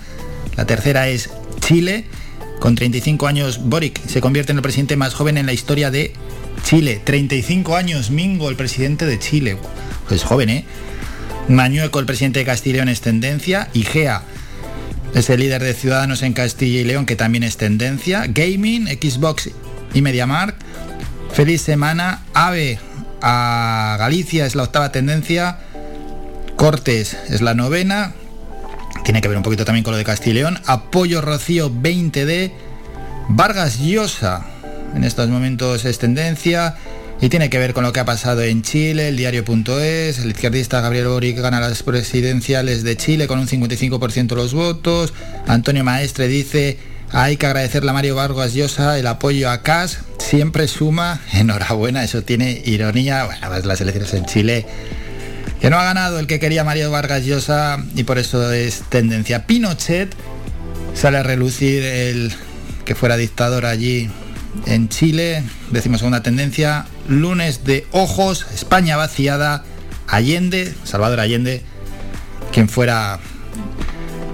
[0.58, 1.30] La tercera es
[1.62, 2.04] Chile.
[2.60, 6.12] Con 35 años, Boric se convierte en el presidente más joven en la historia de
[6.66, 7.00] Chile.
[7.02, 9.58] 35 años, Mingo, el presidente de Chile.
[10.10, 10.66] Es joven, ¿eh?
[11.54, 13.70] Mañueco, el presidente de Castilla y León, es tendencia.
[13.74, 14.24] Igea
[15.14, 18.26] es el líder de Ciudadanos en Castilla y León, que también es tendencia.
[18.28, 19.50] Gaming, Xbox
[19.94, 20.56] y MediaMark.
[21.34, 22.24] Feliz semana.
[22.34, 22.80] AVE
[23.22, 25.58] a Galicia es la octava tendencia.
[26.56, 28.14] Cortes es la novena.
[29.04, 30.60] Tiene que ver un poquito también con lo de Castilla y León.
[30.66, 32.52] Apoyo Rocío 20D.
[33.30, 34.46] Vargas Llosa
[34.96, 36.76] en estos momentos es tendencia.
[37.22, 40.82] Y tiene que ver con lo que ha pasado en Chile, el diario.es, el izquierdista
[40.82, 45.14] Gabriel Boric gana las presidenciales de Chile con un 55% de los votos,
[45.46, 46.80] Antonio Maestre dice
[47.12, 52.24] hay que agradecerle a Mario Vargas Llosa el apoyo a CAS, siempre suma, enhorabuena, eso
[52.24, 54.66] tiene ironía, bueno, las elecciones en Chile,
[55.60, 59.46] que no ha ganado el que quería Mario Vargas Llosa y por eso es tendencia.
[59.46, 60.10] Pinochet
[60.96, 62.32] sale a relucir el
[62.84, 64.10] que fuera dictador allí
[64.66, 69.64] en Chile, decimos segunda tendencia, lunes de ojos, España vaciada,
[70.08, 71.62] Allende, Salvador Allende,
[72.52, 73.20] quien fuera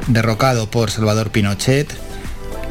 [0.07, 1.93] derrocado por Salvador Pinochet.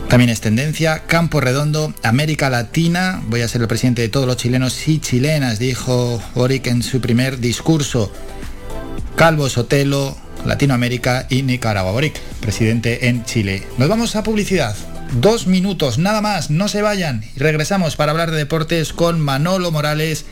[0.09, 4.37] También es tendencia, Campo Redondo, América Latina, voy a ser el presidente de todos los
[4.37, 8.13] chilenos y chilenas, dijo Boric en su primer discurso.
[9.17, 11.91] Calvo Sotelo, Latinoamérica y Nicaragua.
[11.91, 13.63] Boric, presidente en Chile.
[13.79, 14.77] Nos vamos a publicidad.
[15.13, 17.25] Dos minutos, nada más, no se vayan.
[17.35, 20.27] Y regresamos para hablar de deportes con Manolo Morales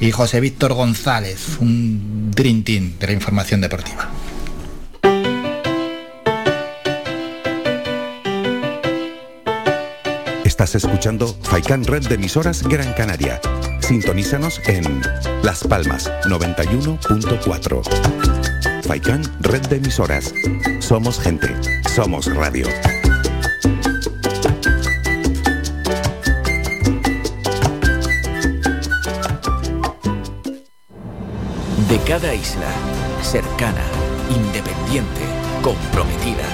[0.00, 4.10] y José Víctor González, un Dream Team de la información deportiva.
[10.44, 13.40] Estás escuchando Faikan Red de emisoras Gran Canaria.
[13.80, 15.02] Sintonízanos en
[15.42, 17.82] Las Palmas 91.4.
[18.86, 20.32] Faikan Red de emisoras.
[20.78, 21.48] Somos gente,
[21.92, 22.68] somos radio.
[31.92, 32.72] De cada isla,
[33.22, 33.84] cercana,
[34.30, 35.20] independiente,
[35.60, 36.48] comprometida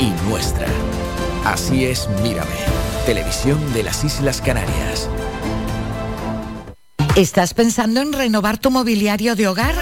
[0.00, 0.66] y nuestra.
[1.44, 2.50] Así es Mírame,
[3.06, 5.08] televisión de las Islas Canarias.
[7.14, 9.76] ¿Estás pensando en renovar tu mobiliario de hogar?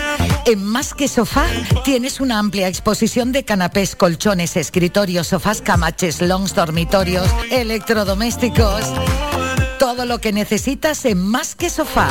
[0.44, 1.46] En Más que Sofá
[1.82, 8.92] tienes una amplia exposición de canapés, colchones, escritorios, sofás, camaches, longs, dormitorios, electrodomésticos.
[9.78, 12.10] Todo lo que necesitas en Más que Sofá.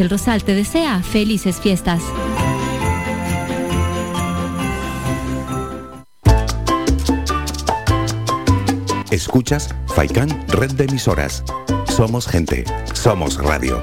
[0.00, 2.02] El Rosal te desea felices fiestas.
[9.10, 11.44] Escuchas Faikan Red de emisoras.
[11.94, 12.64] Somos gente,
[12.94, 13.82] somos radio.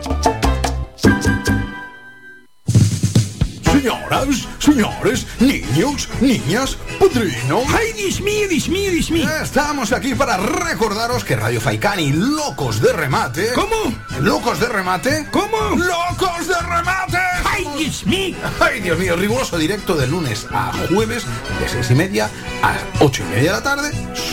[3.79, 7.63] Señoras, señores, niños, niñas, padrinos.
[7.73, 9.29] ¡Ay, Dios mío, Dios mío, Dios mío!
[9.41, 13.53] Estamos aquí para recordaros que Radio Faikán y Locos de Remate.
[13.55, 13.95] ¿Cómo?
[14.19, 15.29] ¿Locos de Remate?
[15.31, 15.77] ¿Cómo?
[15.77, 17.19] ¡Locos de Remate!
[17.45, 18.35] ¡Ay, it's me.
[18.59, 21.23] Ay, Dios mío, riguroso directo de lunes a jueves,
[21.61, 22.29] de seis y media
[22.61, 23.91] a ocho y media de la tarde,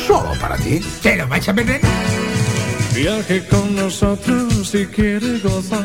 [0.08, 0.80] solo para ti.
[1.00, 1.80] ¿Te lo vais a perder?
[2.96, 5.84] Viaje con nosotros si quiere gozar.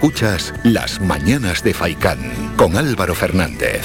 [0.00, 3.82] Escuchas Las Mañanas de Faicán con Álvaro Fernández.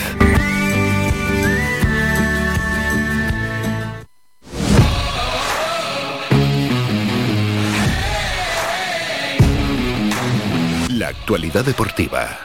[10.90, 12.44] La actualidad deportiva.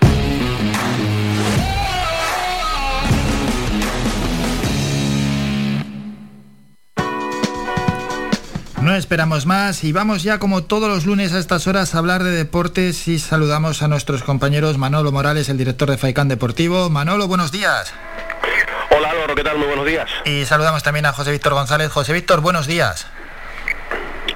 [8.89, 12.25] No esperamos más y vamos ya como todos los lunes a estas horas a hablar
[12.25, 16.89] de deportes y saludamos a nuestros compañeros Manolo Morales, el director de Faicán Deportivo.
[16.89, 17.93] Manolo, buenos días.
[18.97, 19.59] Hola Álvaro, ¿qué tal?
[19.59, 20.09] Muy buenos días.
[20.25, 21.93] Y saludamos también a José Víctor González.
[21.93, 23.07] José Víctor, buenos días.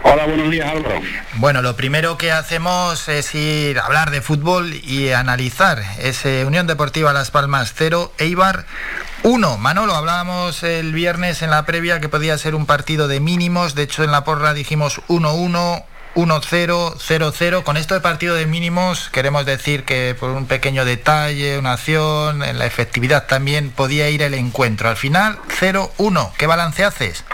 [0.03, 1.01] Hola, buenos días Álvaro.
[1.37, 6.67] Bueno, lo primero que hacemos es ir a hablar de fútbol y analizar ese Unión
[6.67, 8.67] Deportiva Las Palmas 0, Eibar
[9.25, 9.57] 1.
[9.59, 13.85] Manolo, hablábamos el viernes en la previa que podía ser un partido de mínimos, de
[13.85, 15.85] hecho en la porra dijimos 1-1.
[16.15, 17.63] 1-0, 0-0.
[17.63, 22.43] Con esto de partido de mínimos queremos decir que por un pequeño detalle, una acción,
[22.43, 24.91] en la efectividad también podía ir el encuentro.
[24.91, 26.33] Al final, 0-1.
[26.37, 27.25] ¿Qué balance haces?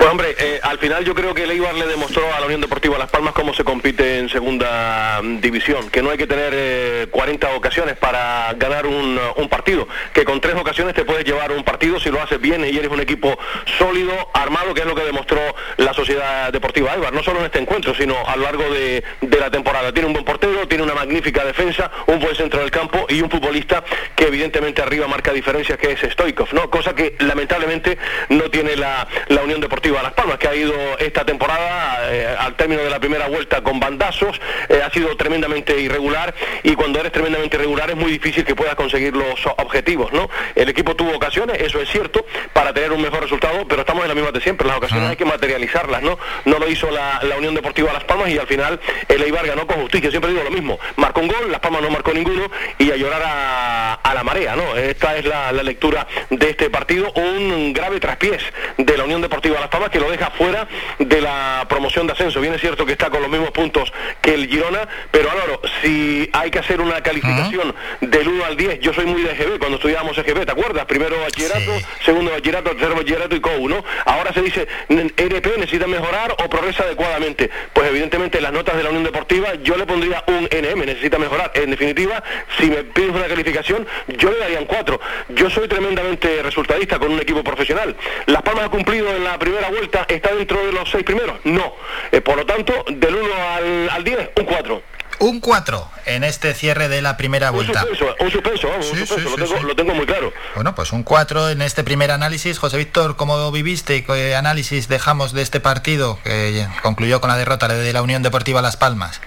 [0.00, 2.62] Pues hombre, eh, al final yo creo que el Eibar le demostró a la Unión
[2.62, 6.54] Deportiva Las Palmas cómo se compite en segunda mm, división, que no hay que tener
[6.56, 9.20] eh, 40 ocasiones para ganar un,
[9.50, 12.78] partido, que con tres ocasiones te puedes llevar un partido si lo haces bien y
[12.78, 13.38] eres un equipo
[13.76, 15.38] sólido, armado, que es lo que demostró
[15.76, 19.50] la Sociedad Deportiva Eibar, no solo en este encuentro, sino a lo largo de, la
[19.50, 19.92] temporada.
[19.92, 23.28] Tiene un buen portero, tiene una magnífica defensa, un buen centro del campo y un
[23.28, 23.84] futbolista
[24.16, 26.70] que evidentemente arriba marca diferencias, que es Stoikov, ¿no?
[26.70, 27.98] Cosa que lamentablemente
[28.30, 29.06] no tiene la
[29.42, 33.28] Unión Deportiva Las Palmas, que ha ido esta temporada eh, al término de la primera
[33.28, 38.12] vuelta con bandazos, eh, ha sido tremendamente irregular y cuando eres tremendamente irregular es muy
[38.12, 40.30] difícil que puedas conseguir los objetivos, ¿no?
[40.54, 44.08] El equipo tuvo ocasiones, eso es cierto, para tener un mejor resultado, pero estamos en
[44.08, 46.18] la misma de siempre, las ocasiones hay que materializarlas, ¿no?
[46.44, 48.78] No lo hizo la, la Unión Deportiva Las Palmas y al final
[49.08, 51.90] el Eibar ganó con justicia, siempre digo lo mismo, marcó un gol, Las Palmas no
[51.90, 54.76] marcó ninguno y a llorar a, a la marea, ¿no?
[54.76, 58.42] Esta es la, la lectura de este partido, un grave traspiés
[58.76, 60.68] de la Unión Deportiva Las Palmas que lo deja fuera
[60.98, 62.40] de la promoción de ascenso.
[62.40, 66.28] Bien es cierto que está con los mismos puntos que el Girona, pero Álvaro, si
[66.32, 69.76] hay que hacer una calificación del 1 al 10, yo soy muy de EGB, cuando
[69.76, 70.84] estudiábamos EGB, ¿te acuerdas?
[70.84, 71.72] Primero bachillerato,
[72.04, 73.84] segundo bachillerato, tercero bachillerato y COU, ¿no?
[74.04, 77.50] Ahora se dice, RP necesita mejorar o progresa adecuadamente.
[77.72, 81.52] Pues evidentemente las notas de la Unión Deportiva yo le pondría un NM, necesita mejorar.
[81.54, 82.22] En definitiva,
[82.58, 85.00] si me pides una calificación, yo le daría un 4.
[85.30, 87.96] Yo soy tremendamente resultadista con un equipo profesional.
[88.26, 91.38] Las Palmas ha cumplido en la primera vuelta, está dentro de los seis primeros.
[91.44, 91.74] No.
[92.12, 94.82] Eh, por lo tanto, del 1 al, al 10, un 4.
[95.20, 97.82] Un 4 en este cierre de la primera vuelta.
[97.82, 99.66] Un suspenso, un suspenso, vamos, un Sí, suspenso, sí, lo, tengo, sí.
[99.66, 100.32] lo tengo muy claro.
[100.54, 102.58] Bueno, pues un 4 en este primer análisis.
[102.58, 107.36] José Víctor, ¿cómo viviste y qué análisis dejamos de este partido que concluyó con la
[107.36, 109.20] derrota de la Unión Deportiva Las Palmas?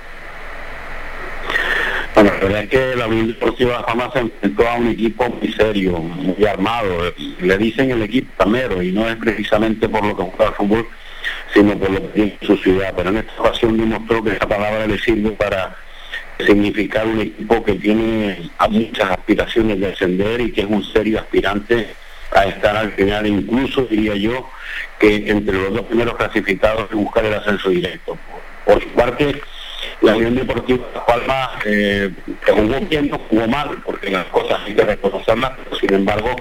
[2.15, 5.27] Bueno, la verdad es que la Unión Deportiva Las Palmas se enfrentó a un equipo
[5.29, 7.11] muy serio, muy armado.
[7.41, 10.87] Le dicen el equipo tamero y no es precisamente por lo que juega el fútbol,
[11.53, 12.93] sino por lo que tiene en su ciudad.
[12.95, 15.75] Pero en esta ocasión demostró que esa palabra le sirve para
[16.45, 21.87] significar un equipo que tiene muchas aspiraciones de ascender y que es un serio aspirante
[22.31, 24.49] a estar al final, incluso diría yo
[24.99, 28.17] que entre los dos primeros clasificados y buscar el ascenso directo.
[28.65, 29.41] Por su parte,
[30.01, 32.09] la Unión Deportiva Las Palmas eh,
[32.45, 36.35] que jugó bien, no jugó mal, porque las cosas hay que reconocerlas, pero sin embargo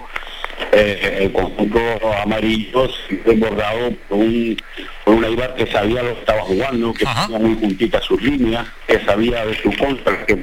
[0.73, 1.81] eh, el conjunto
[2.23, 4.56] amarillo se vio desbordado por un,
[5.05, 8.66] por un Eibar que sabía lo que estaba jugando, que tenía muy juntita sus líneas,
[8.86, 10.40] que sabía de su contra, que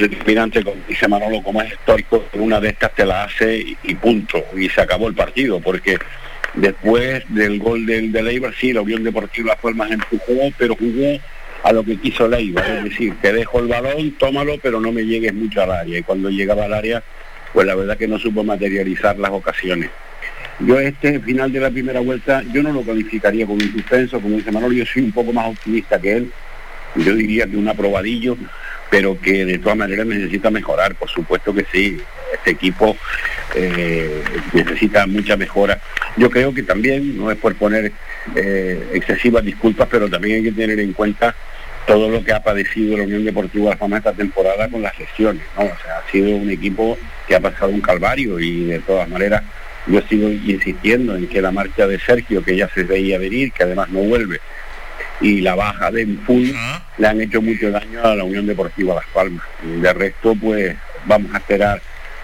[0.00, 4.44] determinante, como dice Manolo, como es histórico, una de estas te la hace y punto,
[4.56, 5.98] y se acabó el partido, porque
[6.56, 11.18] después del gol del, del Eibar, sí, la Unión Deportiva Las Palmas empujó, pero jugó
[11.62, 14.92] a lo que quiso el Eibar, es decir, te dejo el balón, tómalo, pero no
[14.92, 17.02] me llegues mucho al área, y cuando llegaba al área,
[17.52, 19.90] pues la verdad que no supo materializar las ocasiones.
[20.60, 24.36] Yo este final de la primera vuelta, yo no lo calificaría como un suspenso, como
[24.36, 26.30] dice Manolo, yo soy un poco más optimista que él,
[26.96, 28.36] yo diría que un aprobadillo,
[28.90, 32.00] pero que de todas maneras necesita mejorar, por supuesto que sí,
[32.32, 32.96] este equipo
[33.54, 35.80] eh, necesita mucha mejora.
[36.16, 37.92] Yo creo que también, no es por poner
[38.36, 41.34] eh, excesivas disculpas, pero también hay que tener en cuenta
[41.86, 45.42] todo lo que ha padecido la Unión Deportiva La Fama esta temporada con las lesiones,
[45.56, 45.64] ¿no?
[45.64, 49.42] O sea, ha sido un equipo que ha pasado un calvario y de todas maneras
[49.86, 53.64] yo sigo insistiendo en que la marcha de Sergio, que ya se veía venir, que
[53.64, 54.40] además no vuelve,
[55.24, 56.50] y la baja de Full
[56.98, 59.42] le han hecho mucho daño a la Unión Deportiva Las Palmas.
[59.62, 60.76] De resto, pues
[61.06, 61.80] vamos a esperar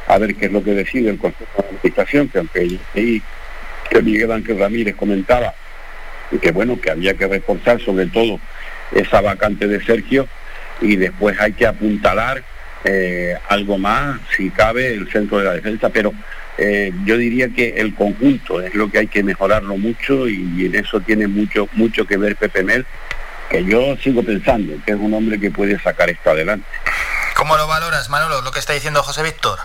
[0.07, 3.23] a ver qué es lo que decide el Consejo de Administración, que aunque leí
[3.89, 5.55] que Miguel Ángel Ramírez comentaba
[6.31, 8.39] y que bueno, que había que reforzar sobre todo
[8.93, 10.29] esa vacante de Sergio
[10.83, 12.45] y después hay que apuntalar
[12.85, 16.13] eh, algo más, si cabe, el centro de la defensa, pero
[16.63, 20.75] eh, yo diría que el conjunto es lo que hay que mejorarlo mucho y, en
[20.75, 22.87] eso tiene mucho, mucho que ver Pepe Mel,
[23.49, 26.67] que yo sigo pensando que es un hombre que puede sacar esto adelante.
[27.35, 29.59] ¿Cómo lo valoras, Manolo, lo que está diciendo José Víctor?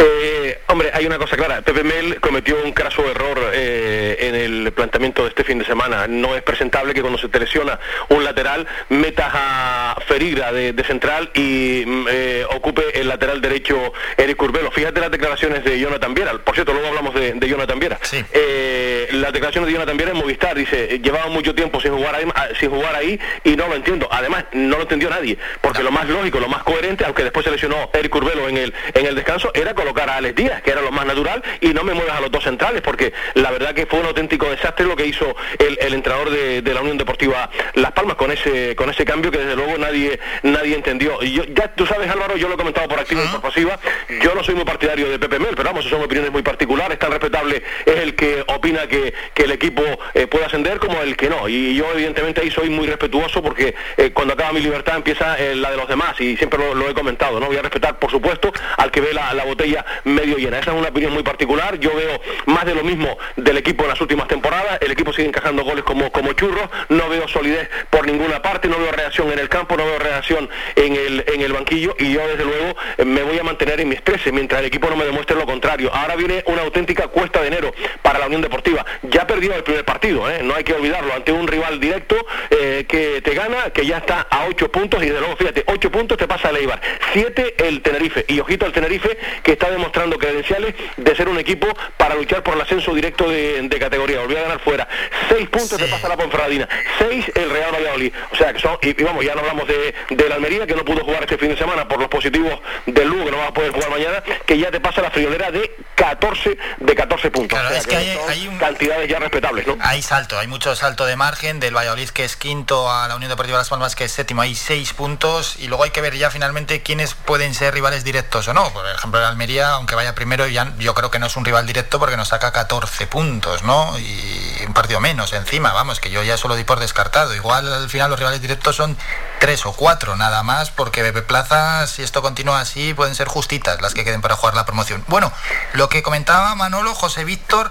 [0.00, 1.60] Eh, hombre, hay una cosa clara.
[1.62, 6.06] Pepe Mel cometió un craso error eh, en el planteamiento de este fin de semana.
[6.06, 10.84] No es presentable que cuando se te lesiona un lateral metas a Ferigra de, de
[10.84, 14.70] central y mm, eh, ocupe el lateral derecho Eric Curbelo.
[14.70, 16.32] Fíjate las declaraciones de Jonathan Viera.
[16.38, 17.98] Por cierto, luego hablamos de, de Jonathan Viera.
[18.32, 20.56] Eh, las declaraciones de Jonathan Viera en Movistar.
[20.56, 24.06] Dice, llevaba mucho tiempo sin jugar, ahí, ah, sin jugar ahí y no lo entiendo.
[24.12, 25.36] Además, no lo entendió nadie.
[25.60, 28.74] Porque lo más lógico, lo más coherente, aunque después se lesionó Eric Curbelo en el,
[28.94, 31.82] en el descanso, era colocar a Alex Díaz, que era lo más natural, y no
[31.82, 34.96] me muevas a los dos centrales, porque la verdad que fue un auténtico desastre lo
[34.96, 38.90] que hizo el, el entrenador de, de la Unión Deportiva Las Palmas con ese con
[38.90, 41.22] ese cambio que desde luego nadie nadie entendió.
[41.22, 43.78] Y yo, ya tú sabes Álvaro, yo lo he comentado por activa y por pasiva,
[44.22, 47.10] yo no soy muy partidario de Pepe Mel, pero vamos, son opiniones muy particulares, tan
[47.10, 49.82] respetable es el que opina que, que el equipo
[50.14, 51.48] eh, puede ascender como el que no.
[51.48, 55.54] Y yo evidentemente ahí soy muy respetuoso porque eh, cuando acaba mi libertad empieza eh,
[55.54, 57.46] la de los demás y siempre lo, lo he comentado, ¿no?
[57.46, 60.58] Voy a respetar, por supuesto, al que ve la, la botella medio llena.
[60.58, 61.78] Esa es una opinión muy particular.
[61.78, 64.78] Yo veo más de lo mismo del equipo en las últimas temporadas.
[64.80, 66.68] El equipo sigue encajando goles como, como churros.
[66.88, 68.68] No veo solidez por ninguna parte.
[68.68, 69.76] No veo reacción en el campo.
[69.76, 71.94] No veo reacción en el, en el banquillo.
[71.98, 74.88] Y yo, desde luego, eh, me voy a mantener en mis 13 mientras el equipo
[74.88, 75.90] no me demuestre lo contrario.
[75.92, 77.72] Ahora viene una auténtica cuesta de enero
[78.02, 78.84] para la Unión Deportiva.
[79.02, 80.40] Ya perdió el primer partido, ¿eh?
[80.42, 82.16] no hay que olvidarlo, ante un rival directo
[82.50, 85.02] eh, que te gana, que ya está a 8 puntos.
[85.02, 86.80] Y desde luego, fíjate, 8 puntos te pasa el Eibar.
[87.12, 88.24] 7 el Tenerife.
[88.28, 91.66] Y ojito al Tenerife que está demostrando credenciales de ser un equipo
[91.96, 94.20] para luchar por el ascenso directo de, de categoría.
[94.20, 94.88] Volvió a ganar fuera.
[95.28, 96.68] 6 puntos te pasa la Ponferradina.
[96.98, 98.12] 6 el Real Valladolid.
[98.32, 100.74] O sea que son, y, y vamos, ya no hablamos de, de la Almería que
[100.74, 103.46] no pudo jugar este fin de semana por los positivos del Lugo, que no va
[103.48, 107.58] a poder jugar mañana, que ya te pasa la friolera de 14 de 14 puntos.
[107.58, 109.76] Claro, O sea es que hay- son hay un- cantidades ya respetables, ¿no?
[109.80, 113.28] Hay salto, hay mucho salto de margen del Valladolid que es quinto a la Unión
[113.30, 116.30] Deportiva Las Palmas que es séptimo, hay seis puntos y luego hay que ver ya
[116.30, 118.72] finalmente quiénes pueden ser rivales directos o no.
[118.72, 121.66] Por ejemplo, el Almería, aunque vaya primero, ya yo creo que no es un rival
[121.66, 123.98] directo porque nos saca 14 puntos, ¿no?
[123.98, 127.34] Y un partido menos encima, vamos, que yo ya solo di por descartado.
[127.34, 128.96] Igual al final los rivales directos son
[129.40, 133.80] tres o cuatro, nada más, porque Pepe Plaza, si esto continúa así, pueden ser justitas
[133.80, 135.04] las que queden para jugar la promoción.
[135.08, 135.32] Bueno,
[135.72, 137.70] lo que comentaba Manolo, José Víctor,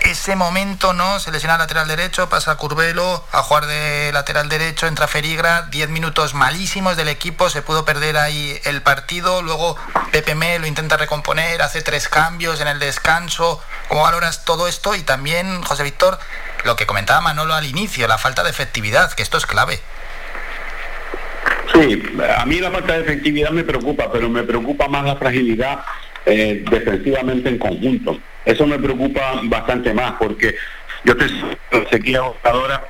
[0.00, 1.20] ese momento, ¿no?
[1.20, 6.34] Se lesiona lateral derecho, pasa Curvelo a jugar de lateral derecho, entra Ferigra, 10 minutos
[6.34, 9.76] malísimos del equipo, se pudo perder ahí el partido, luego
[10.12, 13.60] Pepe lo intenta recomponer, hace tres cambios en el descanso.
[13.88, 14.94] ¿Cómo valoras todo esto?
[14.94, 16.18] Y también, José Víctor,
[16.64, 19.82] lo que comentaba Manolo al inicio, la falta de efectividad, que esto es clave.
[21.72, 22.02] Sí,
[22.36, 25.80] a mí la falta de efectividad me preocupa, pero me preocupa más la fragilidad
[26.26, 28.18] eh, defensivamente en conjunto.
[28.44, 30.54] Eso me preocupa bastante más porque
[31.04, 31.26] yo te
[31.90, 32.82] sequía jugadora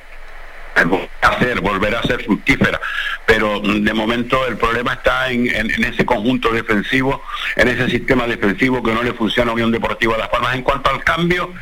[1.21, 2.79] a ser, volverá a ser fructífera,
[3.25, 7.21] pero mm, de momento el problema está en, en- en ese conjunto defensivo,
[7.57, 10.55] en ese sistema defensivo que no le funciona a Unión Deportiva Las Palmas.
[10.55, 11.53] En cuanto al cambio,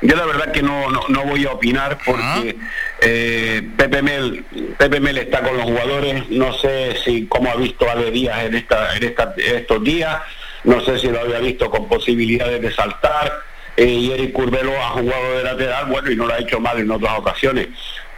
[0.00, 2.56] yo la verdad que no, no, no voy a opinar porque
[3.00, 4.44] eh, Pepe Mel
[4.78, 8.44] Pepe Mel está con los jugadores, no sé si cómo ha visto a De Díaz
[8.44, 10.18] en esta, en esta, estos días,
[10.64, 13.32] no sé si lo había visto con posibilidades de saltar,
[13.76, 16.78] eh, y Eric Curvelo ha jugado de lateral, bueno, y no lo ha hecho mal
[16.78, 17.68] en otras ocasiones.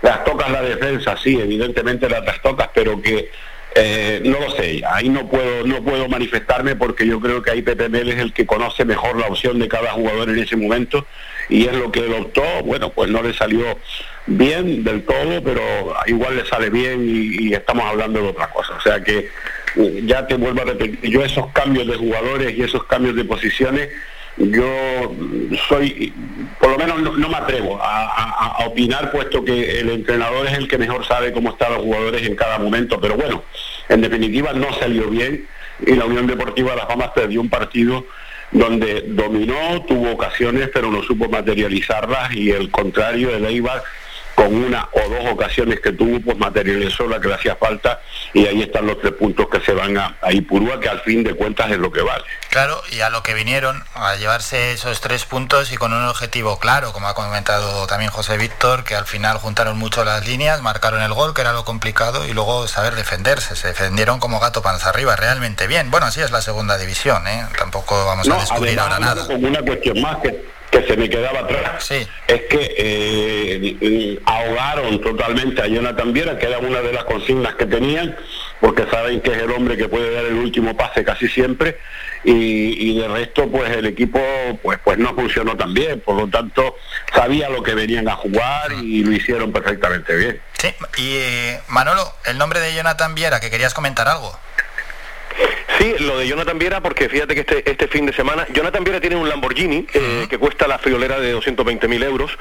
[0.03, 3.31] Las tocas la defensa, sí, evidentemente las trastocas, pero que
[3.77, 7.63] Eh, no lo sé, ahí no puedo, no puedo manifestarme porque yo creo que ahí
[7.63, 11.07] Pepe Mel es el que conoce mejor la opción de cada jugador en ese momento
[11.49, 13.79] y es lo que él optó, bueno, pues no le salió
[14.27, 15.63] bien del todo, pero
[16.07, 18.75] igual le sale bien y, y estamos hablando de otra cosa.
[18.75, 19.29] O sea que
[19.77, 23.25] eh, ya te vuelvo a repetir, yo esos cambios de jugadores y esos cambios de
[23.25, 23.89] posiciones
[24.37, 25.15] yo
[25.69, 26.13] soy,
[26.59, 30.79] por lo menos no, me atrevo a, opinar, puesto que el entrenador es el que
[30.79, 33.43] mejor sabe cómo están los jugadores en cada momento, pero bueno,
[33.89, 35.47] en definitiva no salió bien
[35.85, 38.07] y la Unión Deportiva de Las Palmas perdió un partido
[38.53, 43.83] donde dominó, tuvo ocasiones, pero no supo materializarlas y el contrario, el Eibar
[44.41, 48.01] con una o dos ocasiones que tuvo, pues materializó la que le hacía falta
[48.33, 51.23] y ahí están los tres puntos que se van a, a Ipurúa, que al fin
[51.23, 52.25] de cuentas es lo que vale.
[52.49, 56.59] Claro, y a lo que vinieron, a llevarse esos tres puntos y con un objetivo
[56.59, 61.03] claro, como ha comentado también José Víctor, que al final juntaron mucho las líneas, marcaron
[61.03, 63.57] el gol, que era lo complicado, y luego saber defenderse.
[63.57, 65.91] Se defendieron como gato panza arriba, realmente bien.
[65.91, 67.45] Bueno, así es la segunda división, ¿eh?
[67.59, 69.27] Tampoco vamos a descubrir ahora nada.
[69.27, 75.63] Con una cuestión más que que se me quedaba atrás es que eh, ahogaron totalmente
[75.63, 78.17] a Jonathan Viera, que era una de las consignas que tenían,
[78.61, 81.79] porque saben que es el hombre que puede dar el último pase casi siempre,
[82.23, 84.21] y, de resto pues el equipo
[84.63, 86.77] pues pues no funcionó tan bien, por lo tanto
[87.15, 90.41] sabía lo que venían a jugar y lo hicieron perfectamente bien.
[90.59, 90.69] Sí,
[90.99, 94.39] y eh, Manolo, el nombre de Jonathan Viera, que querías comentar algo.
[95.81, 99.01] Sí, lo de Jonathan Viera, porque fíjate que este, este fin de semana, Jonathan Viera
[99.01, 102.37] tiene un Lamborghini eh, que cuesta la friolera de 220.000 euros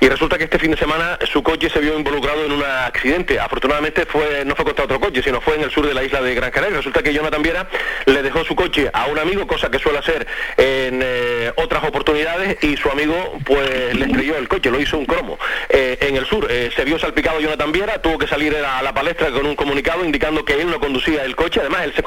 [0.00, 3.38] y resulta que este fin de semana su coche se vio involucrado en un accidente.
[3.38, 6.22] Afortunadamente fue no fue contra otro coche, sino fue en el sur de la isla
[6.22, 6.78] de Gran Canaria.
[6.78, 7.68] Resulta que Jonathan Viera
[8.06, 12.56] le dejó su coche a un amigo, cosa que suele hacer en eh, otras oportunidades,
[12.64, 15.38] y su amigo pues le estrelló el coche, lo hizo un cromo.
[15.68, 19.30] Eh, en el sur se vio salpicado Jonathan Viera, tuvo que salir a la palestra
[19.30, 22.02] con un comunicado indicando que él no conducía el coche, además él se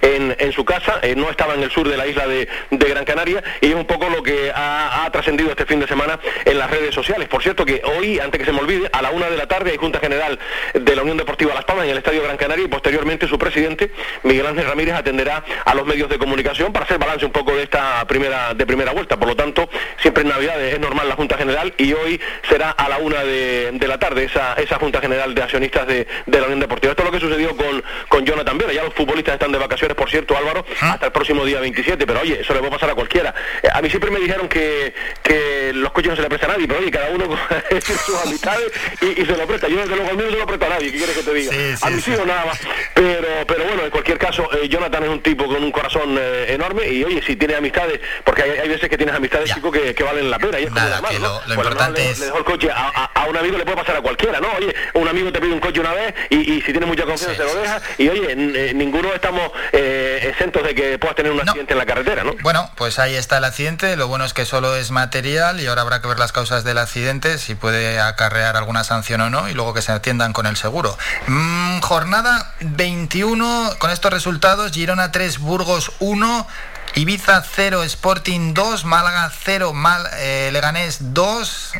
[0.00, 3.42] en, su casa, eh, no estaba en el sur de la isla de, Gran Canaria
[3.60, 6.94] y es un poco lo que ha, trascendido este fin de semana en las redes
[6.94, 7.28] sociales.
[7.28, 9.70] Por cierto que hoy, antes que se me olvide, a la una de la tarde
[9.70, 10.38] hay Junta General
[10.74, 13.90] de la Unión Deportiva Las Palmas en el Estadio Gran Canaria y posteriormente su presidente,
[14.22, 17.62] Miguel Ángel Ramírez, atenderá a los medios de comunicación para hacer balance un poco de
[17.62, 19.16] esta primera, de primera vuelta.
[19.16, 19.68] Por lo tanto,
[20.00, 23.78] siempre en Navidades es normal la Junta General y hoy será a la una de,
[23.86, 26.92] la tarde esa, esa Junta General de Accionistas de, la Unión Deportiva.
[26.92, 28.72] Esto es lo que sucedió con, con Jonathan Viera.
[28.72, 32.20] Ya los futbolistas están de vacaciones, por cierto, Álvaro, hasta el próximo día 27, pero
[32.20, 33.34] oye, eso le a pasar a cualquiera.
[33.60, 36.52] Eh, a mí siempre me dijeron que, que los coches no se le prestan a
[36.54, 37.24] nadie, pero oye, cada uno
[37.80, 38.70] sus amistades
[39.00, 39.66] y, se lo presta.
[39.66, 41.34] Yo desde luego al mío no se lo presto a nadie, ¿qué quieres que te
[41.34, 41.52] diga?
[41.80, 42.60] a mí sí, o nada más.
[42.94, 46.46] Pero, pero bueno, en cualquier caso, eh, Jonathan es un tipo con un corazón eh,
[46.50, 50.04] enorme y oye, si tiene amistades, porque hay, veces que tienes amistades, chicos, que, que,
[50.04, 50.60] valen la pena.
[50.60, 52.20] Y es como Nada, lo, pues importante es...
[52.20, 54.48] le, dejó el coche a, a, un amigo, le puede pasar a cualquiera, ¿no?
[54.56, 57.34] Oye, un amigo te pide un coche una vez y, y si tiene mucha confianza
[57.34, 58.36] se lo deja y oye,
[58.74, 62.34] ninguno estamos exentos de que puedas tener un accidente en la carretera, ¿no?
[62.42, 63.96] Bueno, pues ahí está el accidente.
[63.96, 66.78] Lo bueno es que solo es material y ahora habrá que ver las causas del
[66.78, 70.56] accidente, si puede acarrear alguna sanción o no, y luego que se atiendan con el
[70.56, 70.96] seguro.
[71.26, 76.46] Mm, jornada 21, con estos resultados, Girona 3, Burgos 1.
[76.94, 81.72] Ibiza 0, Sporting 2, Málaga 0, Mal, eh, Leganés 2,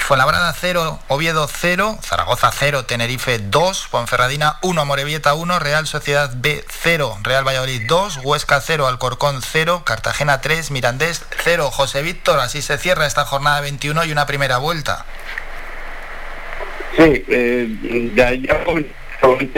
[0.00, 6.64] Fuenlabrada 0, Oviedo 0, Zaragoza 0, Tenerife 2, Ponferradina 1, Morevieta 1, Real Sociedad B
[6.68, 11.70] 0, Real Valladolid 2, Huesca 0, Alcorcón 0, Cartagena 3, Mirandés 0.
[11.70, 15.06] José Víctor, así se cierra esta jornada 21 y una primera vuelta.
[16.98, 18.10] Eh,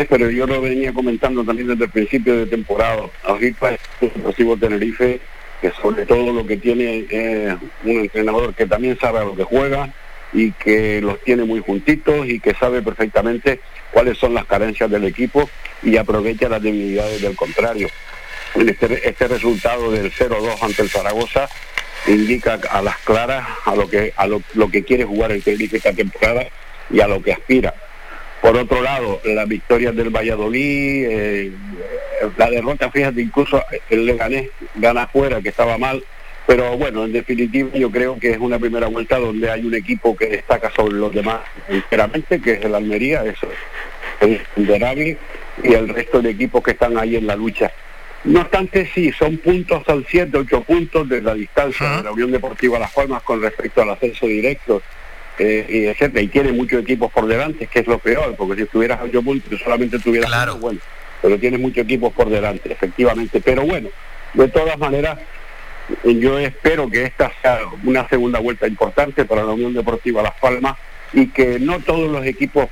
[0.08, 3.02] pero yo lo venía comentando también desde el principio de temporada.
[3.24, 5.20] Ahorita es Tenerife,
[5.60, 9.44] que sobre todo lo que tiene es un entrenador que también sabe a lo que
[9.44, 9.92] juega
[10.32, 13.60] y que los tiene muy juntitos y que sabe perfectamente
[13.92, 15.48] cuáles son las carencias del equipo
[15.82, 17.88] y aprovecha las debilidades del contrario.
[18.54, 21.48] Este, este resultado del 0-2 ante el Zaragoza
[22.06, 25.76] indica a las claras a lo que a lo, lo que quiere jugar el Tenerife
[25.76, 26.46] esta temporada
[26.90, 27.74] y a lo que aspira
[28.40, 31.52] por otro lado, las victorias del Valladolid, eh,
[32.36, 36.02] la derrota, fíjate, incluso el Leganés gana afuera, que estaba mal,
[36.46, 40.16] pero bueno, en definitiva yo creo que es una primera vuelta donde hay un equipo
[40.16, 43.46] que destaca sobre los demás enteramente, que es el Almería, eso
[44.20, 45.18] es indudable,
[45.62, 47.70] y el resto de equipos que están ahí en la lucha.
[48.24, 52.30] No obstante, sí, son puntos al 7, 8 puntos de la distancia de la Unión
[52.30, 54.82] Deportiva Las Palmas con respecto al ascenso directo
[55.42, 58.62] eh, y etcétera, y tiene muchos equipos por delante, que es lo peor, porque si
[58.64, 60.58] estuvieras a 8 puntos solamente tuvieras claro.
[60.58, 60.80] bueno,
[61.22, 63.40] pero tiene muchos equipos por delante, efectivamente.
[63.40, 63.88] Pero bueno,
[64.34, 65.18] de todas maneras,
[66.04, 70.76] yo espero que esta sea una segunda vuelta importante para la Unión Deportiva Las Palmas
[71.14, 72.68] y que no todos los equipos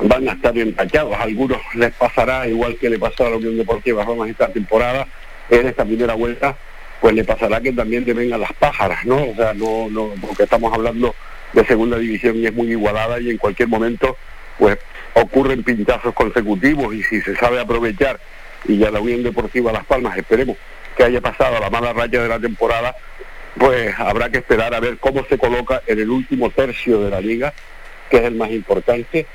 [0.00, 1.14] van a estar empachados.
[1.14, 5.06] A algunos les pasará igual que le pasó a la Unión Deportiva Roma esta temporada,
[5.48, 6.56] en esta primera vuelta,
[7.00, 9.30] pues le pasará que también te vengan las pájaras, ¿no?
[9.30, 11.14] O sea, no, no, porque estamos hablando
[11.52, 14.16] de segunda división y es muy igualada y en cualquier momento,
[14.58, 14.78] pues
[15.14, 18.20] ocurren pintazos consecutivos y si se sabe aprovechar
[18.64, 20.56] y ya la Unión Deportiva Las Palmas, esperemos
[20.96, 22.94] que haya pasado la mala raya de la temporada,
[23.58, 27.20] pues habrá que esperar a ver cómo se coloca en el último tercio de la
[27.20, 27.52] liga,
[28.10, 29.26] que es el más importante,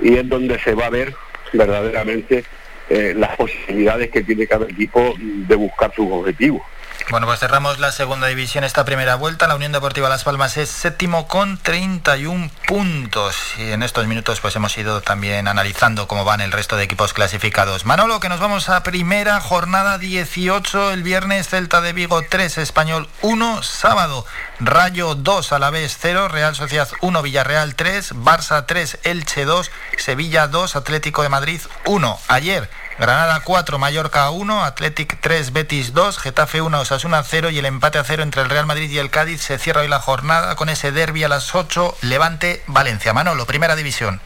[0.00, 1.14] y es donde se va a ver
[1.52, 2.44] verdaderamente
[2.90, 6.62] eh, las posibilidades que tiene cada equipo de buscar sus objetivos.
[7.10, 9.46] Bueno, pues cerramos la segunda división esta primera vuelta.
[9.46, 13.36] La Unión Deportiva Las Palmas es séptimo con 31 puntos.
[13.58, 17.12] Y en estos minutos pues hemos ido también analizando cómo van el resto de equipos
[17.12, 17.84] clasificados.
[17.84, 20.92] Manolo, que nos vamos a primera jornada 18.
[20.92, 23.62] El viernes Celta de Vigo 3, Español 1.
[23.62, 24.24] Sábado
[24.58, 26.28] Rayo 2, a la vez 0.
[26.28, 28.14] Real Sociedad 1, Villarreal 3.
[28.14, 29.70] Barça 3, Elche 2.
[29.98, 32.18] Sevilla 2, Atlético de Madrid 1.
[32.28, 37.66] Ayer Granada 4, Mallorca 1, Athletic 3, Betis 2, Getafe 1, Osasuna 0 y el
[37.66, 40.54] empate a 0 entre el Real Madrid y el Cádiz se cierra hoy la jornada
[40.54, 43.12] con ese derby a las 8, Levante, Valencia.
[43.12, 44.20] Manolo, primera división.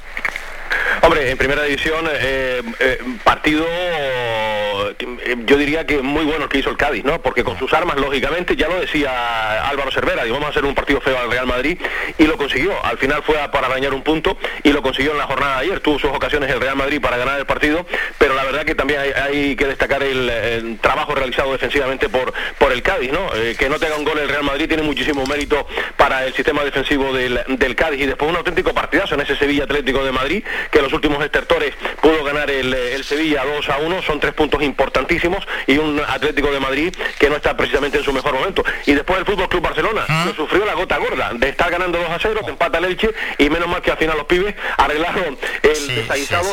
[1.03, 6.59] Hombre, en primera división, eh, eh, partido, eh, yo diría que muy bueno el que
[6.59, 7.21] hizo el Cádiz, ¿no?
[7.23, 10.75] Porque con sus armas, lógicamente, ya lo decía Álvaro Cervera, y vamos a hacer un
[10.75, 11.79] partido feo al Real Madrid,
[12.19, 12.73] y lo consiguió.
[12.85, 15.81] Al final fue para arañar un punto, y lo consiguió en la jornada ayer.
[15.81, 17.87] Tuvo sus ocasiones el Real Madrid para ganar el partido,
[18.19, 22.83] pero la verdad que también hay, que destacar el, trabajo realizado defensivamente por, por el
[22.83, 23.31] Cádiz, ¿no?
[23.59, 25.67] que no tenga un gol el Real Madrid tiene muchísimo mérito
[25.97, 29.65] para el sistema defensivo del, del Cádiz, y después un auténtico partidazo en ese Sevilla
[29.65, 34.21] Atlético de Madrid, que los últimos estertores pudo ganar el, Sevilla 2 a 1, son
[34.21, 38.33] tres puntos importantísimos y un Atlético de Madrid que no está precisamente en su mejor
[38.33, 38.65] momento.
[38.87, 42.09] Y después el Fútbol Club Barcelona, que sufrió la gota gorda de estar ganando 2
[42.09, 45.37] a 0, te empata el Elche y menos mal que al final los pibes arreglaron
[45.63, 46.09] el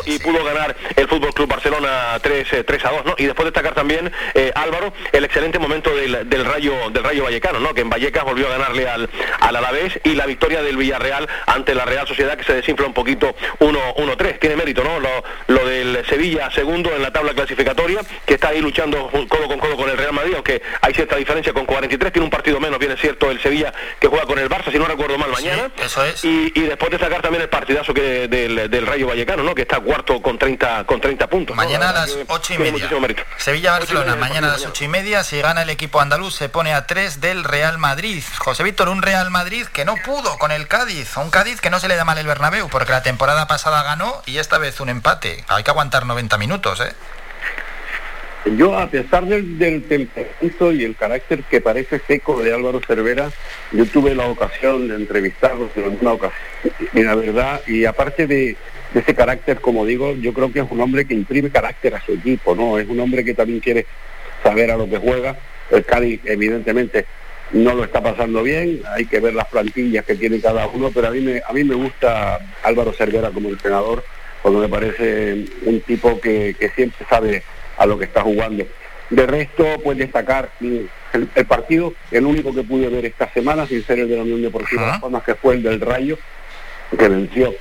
[0.05, 3.15] y pudo ganar el Fútbol Club Barcelona 3, 3 eh, a 2, ¿no?
[3.17, 7.73] Y después destacar también eh, Álvaro el excelente momento del, Rayo del Rayo Vallecano, ¿no?
[7.73, 9.09] Que en Vallecas volvió a ganarle al,
[9.39, 12.93] al Alavés y la victoria del Villarreal ante la Real Sociedad que se desinfla un
[12.93, 14.99] poquito 1-3 tiene mérito, ¿no?
[14.99, 19.76] Lo, del Sevilla segundo en la tabla clasificatoria, que está ahí luchando codo con codo
[19.76, 22.95] con el Real Madrid, aunque hay cierta diferencia con 43, tiene un partido menos, viene
[22.97, 25.72] cierto el Sevilla que juega con el Barça, si no recuerdo mal, mañana.
[25.84, 26.23] eso es.
[26.23, 29.56] Y, después de sacar también el partidazo que del, Rayo Vallecano, ¿no?
[29.56, 31.56] Que está cuarto con 30, con 30 puntos.
[31.56, 32.89] Mañana a las ocho y media.
[33.38, 36.85] Sevilla-Barcelona, mañana a las ocho y media, si gana el equipo andaluz se pone a
[36.85, 38.23] 3 del Real Madrid.
[38.38, 41.80] José Víctor, un Real Madrid que no pudo con el Cádiz, un Cádiz que no
[41.80, 44.89] se le da mal el Bernabéu, porque la temporada pasada ganó y esta vez un
[44.89, 45.43] empate.
[45.47, 46.93] Hay que aguantar 90 minutos, ¿eh?
[48.57, 53.31] Yo, a pesar del, del temperamento y el carácter que parece seco de Álvaro Cervera,
[53.71, 56.41] yo tuve la ocasión de entrevistarlo en alguna ocasión.
[56.93, 58.55] Y la verdad, y aparte de,
[58.93, 62.13] ese carácter, como digo, yo creo que es un hombre que imprime carácter a su
[62.13, 62.77] equipo, ¿no?
[62.77, 63.87] Es un hombre que también quiere
[64.43, 65.35] saber a lo que juega.
[65.71, 67.07] El Cádiz, evidentemente,
[67.51, 71.07] no lo está pasando bien, hay que ver las plantillas que tiene cada uno, pero
[71.07, 74.03] a mí me, a mí me gusta Álvaro Cervera como entrenador
[74.45, 77.41] porque me parece un tipo que, siempre sabe
[77.80, 78.63] a lo que está jugando.
[79.09, 83.97] De resto, pues destacar el, partido, el único que pude ver esta semana, sin ser
[83.97, 86.19] el de la Unión Deportiva Las que fue el del Rayo,
[86.95, 87.55] que venció.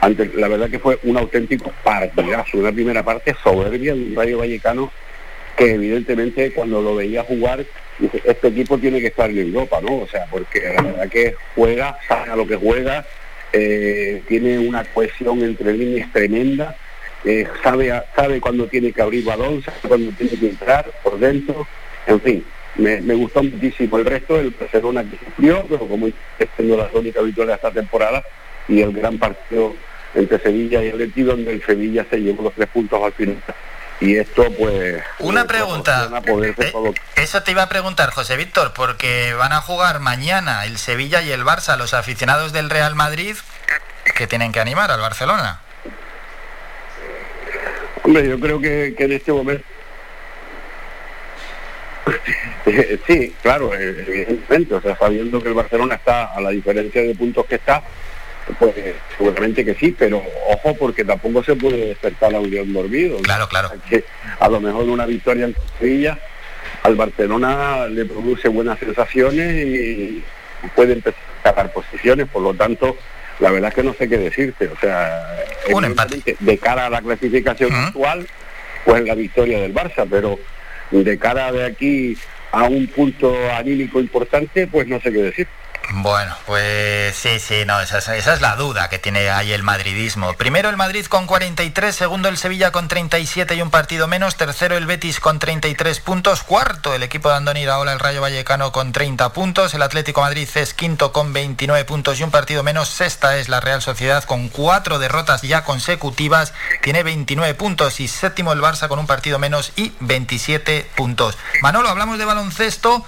[0.00, 4.38] Ante, la verdad que fue un auténtico partidazo, una primera parte soberbia de un Rayo
[4.38, 4.90] Vallecano
[5.58, 7.66] que evidentemente cuando lo veía jugar,
[8.24, 9.98] este equipo tiene que estar en Europa, ¿no?
[9.98, 13.04] O sea, porque la verdad que juega, sabe a lo que juega,
[13.52, 16.76] eh, tiene una cohesión entre líneas tremenda,
[17.24, 21.66] eh, sabe, sabe cuando tiene que abrir balón, sabe cuando tiene que entrar por dentro,
[22.06, 22.44] en fin,
[22.76, 23.98] me, gustó muchísimo.
[23.98, 26.14] El resto, el Barcelona que sufrió, pero como es
[26.58, 28.24] la única victoria de esta temporada,
[28.68, 29.74] y el gran partido
[30.14, 33.36] entre Sevilla y el donde el Sevilla se llevó los tres puntos al final
[34.04, 36.10] y esto pues una pregunta.
[36.26, 36.72] eh,
[37.16, 41.32] eso te iba a preguntar José Víctor porque van a jugar mañana el Sevilla y
[41.32, 43.36] el Barça los aficionados del Real Madrid
[44.16, 45.60] que tienen que animar al Barcelona.
[48.02, 49.64] Hombre yo creo que, en este momento
[53.06, 57.46] sí claro evidentemente o sea sabiendo que el Barcelona está a la diferencia de puntos
[57.46, 57.82] que está
[58.58, 58.74] pues
[59.16, 63.18] seguramente que sí, pero ojo porque tampoco se puede despertar a un león dormido.
[63.18, 63.70] Claro, claro.
[63.88, 64.04] Que
[64.38, 66.18] a lo mejor una victoria en Sevilla
[66.82, 70.22] al Barcelona le produce buenas sensaciones y
[70.76, 72.96] puede empezar a sacar posiciones, por lo tanto,
[73.40, 74.68] la verdad es que no sé qué decirte.
[74.68, 75.26] O sea,
[75.72, 76.36] un empate.
[76.38, 78.26] de cara a la clasificación actual,
[78.84, 80.38] pues la victoria del Barça, pero
[80.90, 82.16] de cara de aquí
[82.52, 85.48] a un punto anímico importante, pues no sé qué decir.
[85.90, 90.32] Bueno, pues sí, sí, no, esa, es la duda que tiene ahí el madridismo.
[90.34, 94.76] Primero el Madrid con 43, segundo el Sevilla con 37 y un partido menos, tercero
[94.76, 98.92] el Betis con 33 puntos, cuarto el equipo de Andoni Iraola, el Rayo Vallecano con
[98.92, 103.36] 30 puntos, el Atlético Madrid es quinto con 29 puntos y un partido menos, sexta
[103.36, 108.60] es la Real Sociedad con cuatro derrotas ya consecutivas, tiene 29 puntos y séptimo el
[108.60, 111.36] Barça con un partido menos y 27 puntos.
[111.62, 113.04] Manolo, hablamos de baloncesto,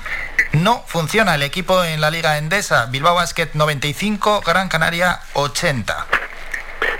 [0.52, 6.06] no funciona el equipo en la Liga Endesa Bilbao Basket 95, Gran Canaria 80.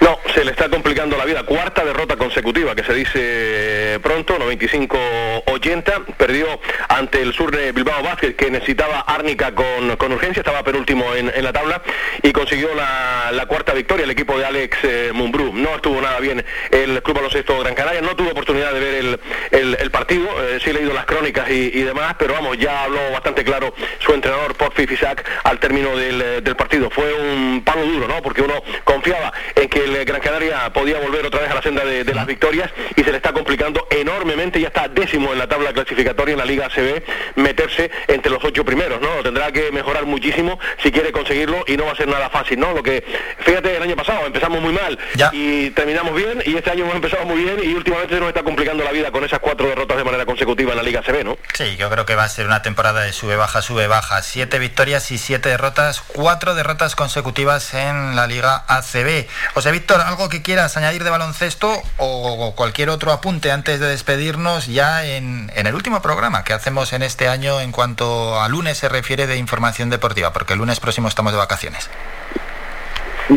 [0.00, 1.42] No, se le está complicando la vida.
[1.44, 6.14] Cuarta derrota consecutiva, que se dice pronto, 95-80.
[6.16, 6.46] Perdió
[6.88, 11.32] ante el sur de Bilbao Basket, que necesitaba Árnica con, con urgencia, estaba penúltimo en,
[11.34, 11.82] en la tabla,
[12.22, 15.52] y consiguió la, la, cuarta victoria el equipo de Alex eh, Mumbrú.
[15.54, 19.18] No estuvo nada bien el Club Baloncesto Gran Canaria, no tuvo oportunidad de ver
[19.50, 23.00] el, el, partido, eh, sí he leído las crónicas y, demás, pero vamos, ya habló
[23.12, 26.90] bastante claro su entrenador, Porfi Fisac, al término del, del partido.
[26.90, 28.22] Fue un palo duro, ¿no?
[28.22, 31.84] Porque uno confiaba en que el Gran Canaria podía volver otra vez a la senda
[31.84, 35.48] de, de, las victorias y se le está complicando enormemente, ya está décimo en la
[35.48, 37.02] tabla clasificatoria en la Liga ACB,
[37.36, 39.22] meterse entre los ocho primeros, ¿no?
[39.22, 42.72] Tendrá que mejorar muchísimo si quiere conseguirlo y no va a ser nada fácil, ¿no?
[42.72, 43.04] Lo que,
[43.40, 45.30] fíjate, el año pasado empezamos muy mal ya.
[45.32, 48.42] y terminamos bien y este año hemos empezado muy bien y últimamente se nos está
[48.42, 51.38] complicando la vida con esas cuatro derrotas de manera consecutiva en la Liga ACB, ¿no?
[51.54, 55.18] Sí, yo creo que va a ser una temporada de sube-baja, sube-baja, siete victorias y
[55.18, 59.26] siete derrotas, cuatro derrotas consecutivas en la Liga ACB.
[59.56, 64.66] José Víctor, ¿algo que quieras añadir de baloncesto o cualquier otro apunte antes de despedirnos
[64.66, 68.90] ya en, el último programa que hacemos en este año en cuanto a lunes se
[68.90, 70.30] refiere de información deportiva?
[70.34, 71.88] Porque el lunes próximo estamos de vacaciones.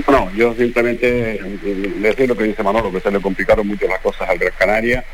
[0.10, 4.28] No, yo simplemente decir lo que dice Manolo, que se le complicaron mucho las cosas
[4.28, 5.06] al Gran Canaria,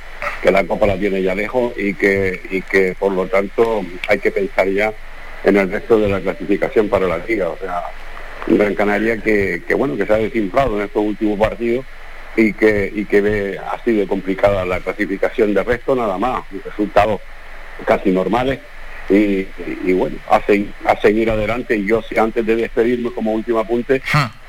[0.41, 4.17] que la Copa la tiene ya lejos y que, y que por lo tanto hay
[4.17, 4.91] que pensar ya
[5.43, 7.49] en el resto de la clasificación para la liga.
[7.49, 7.83] O sea,
[8.47, 11.85] Gran Canaria que, que, bueno que se ha desinflado en estos últimos partidos
[12.35, 15.53] y que y que ve así de complicada la clasificación.
[15.53, 16.43] De resto nada más.
[16.63, 17.21] Resultados
[17.85, 18.59] casi normales.
[19.07, 19.49] Y, y,
[19.85, 21.75] y bueno a, seguir, a seguir adelante.
[21.75, 24.01] Y yo antes de despedirme como último apunte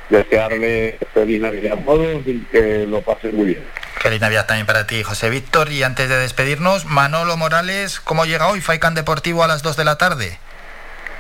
[0.09, 3.65] desearle feliz Navidad a todos y que lo pasen muy bien.
[3.99, 5.73] Feliz Navidad también para ti, José Víctor.
[5.73, 9.85] Y antes de despedirnos, Manolo Morales, ¿cómo llega hoy Faikan Deportivo a las 2 de
[9.85, 10.39] la tarde?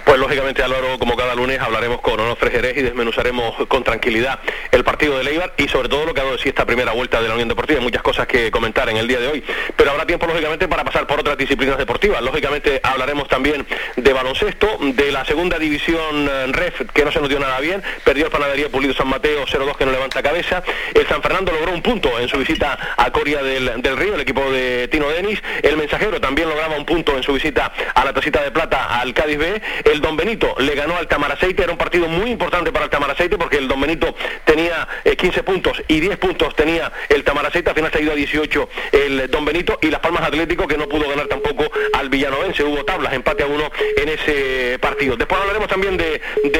[0.06, 4.38] Pues lógicamente Álvaro, como cada lunes, hablaremos con Onofre Jerez y desmenuzaremos con tranquilidad
[4.70, 6.92] el partido de Leibar y sobre todo lo que ha dado de sí esta primera
[6.92, 7.80] vuelta de la Unión Deportiva.
[7.80, 9.42] Hay muchas cosas que comentar en el día de hoy,
[9.74, 12.22] pero habrá tiempo lógicamente para pasar por otras disciplinas deportivas.
[12.22, 13.66] Lógicamente hablaremos también
[13.96, 18.26] de baloncesto, de la segunda división REF, que no se nos dio nada bien, perdió
[18.26, 20.62] el Panadería Pulido San Mateo 0-2 que no levanta cabeza.
[20.94, 24.20] El San Fernando logró un punto en su visita a Coria del, del Río, el
[24.20, 25.42] equipo de Tino Denis.
[25.64, 29.12] El Mensajero también lograba un punto en su visita a la Tacita de Plata al
[29.12, 29.62] Cádiz B.
[29.95, 33.38] El Don Benito le ganó al Tamaraceite, era un partido muy importante para el Tamaraceite
[33.38, 34.14] porque el Don Benito
[34.44, 38.12] tenía eh, 15 puntos y 10 puntos tenía el Tamaraceite, al final se ha ido
[38.12, 41.64] a 18 el Don Benito y Las Palmas Atlético que no pudo ganar tampoco
[41.94, 45.16] al Villanovense, hubo tablas, empate a uno en ese partido.
[45.16, 46.50] Después hablaremos también de, de,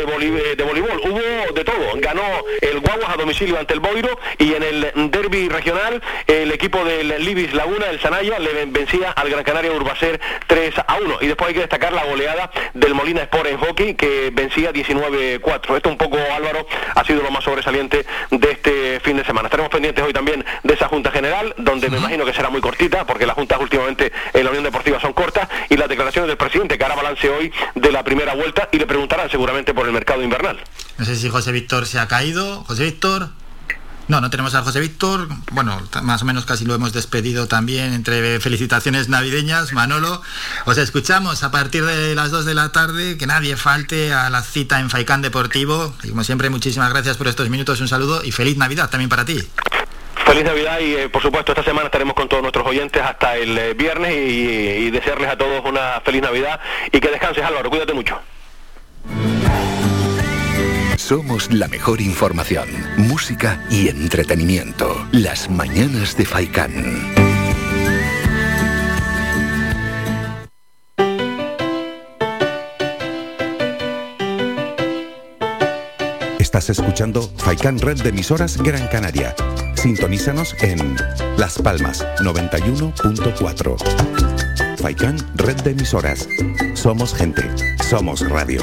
[0.56, 2.22] de voleibol, hubo de todo, ganó
[2.60, 7.24] el Guaguas a domicilio ante el Boiro y en el derby regional el equipo del
[7.24, 11.48] Libis Laguna, el Sanaya, le vencía al Gran Canaria Urbacer 3 a 1 y después
[11.48, 15.76] hay que destacar la goleada del Molina Sport en hockey que vencía 19-4.
[15.76, 19.46] Esto un poco, Álvaro, ha sido lo más sobresaliente de este fin de semana.
[19.46, 23.06] Estaremos pendientes hoy también de esa Junta General, donde me imagino que será muy cortita,
[23.06, 26.78] porque las juntas últimamente en la Unión Deportiva son cortas, y las declaraciones del presidente,
[26.78, 30.22] que hará balance hoy de la primera vuelta, y le preguntarán seguramente por el mercado
[30.22, 30.58] invernal.
[30.98, 32.64] No sé si José Víctor se ha caído.
[32.64, 33.30] José Víctor.
[34.08, 35.28] No, no tenemos a José Víctor.
[35.50, 39.72] Bueno, más o menos casi lo hemos despedido también entre felicitaciones navideñas.
[39.72, 40.22] Manolo,
[40.64, 43.18] os escuchamos a partir de las 2 de la tarde.
[43.18, 45.92] Que nadie falte a la cita en Faicán Deportivo.
[46.04, 47.80] Y como siempre, muchísimas gracias por estos minutos.
[47.80, 49.42] Un saludo y feliz Navidad también para ti.
[50.24, 53.56] Feliz Navidad y eh, por supuesto esta semana estaremos con todos nuestros oyentes hasta el
[53.56, 56.60] eh, viernes y, y desearles a todos una feliz Navidad
[56.90, 58.20] y que descanses Álvaro, cuídate mucho.
[60.97, 62.66] Somos la mejor información,
[62.97, 65.06] música y entretenimiento.
[65.12, 66.73] Las mañanas de Faikán.
[76.39, 79.35] Estás escuchando Faikán Red de Emisoras Gran Canaria.
[79.74, 80.97] Sintonízanos en
[81.36, 84.78] Las Palmas 91.4.
[84.78, 86.27] Faikán Red de Emisoras.
[86.74, 87.43] Somos gente.
[87.85, 88.62] Somos radio.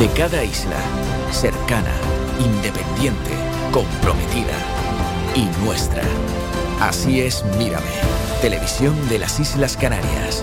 [0.00, 0.78] De cada isla,
[1.30, 1.92] cercana,
[2.42, 3.32] independiente,
[3.70, 4.56] comprometida
[5.34, 6.02] y nuestra.
[6.80, 7.84] Así es, mírame.
[8.40, 10.42] Televisión de las Islas Canarias.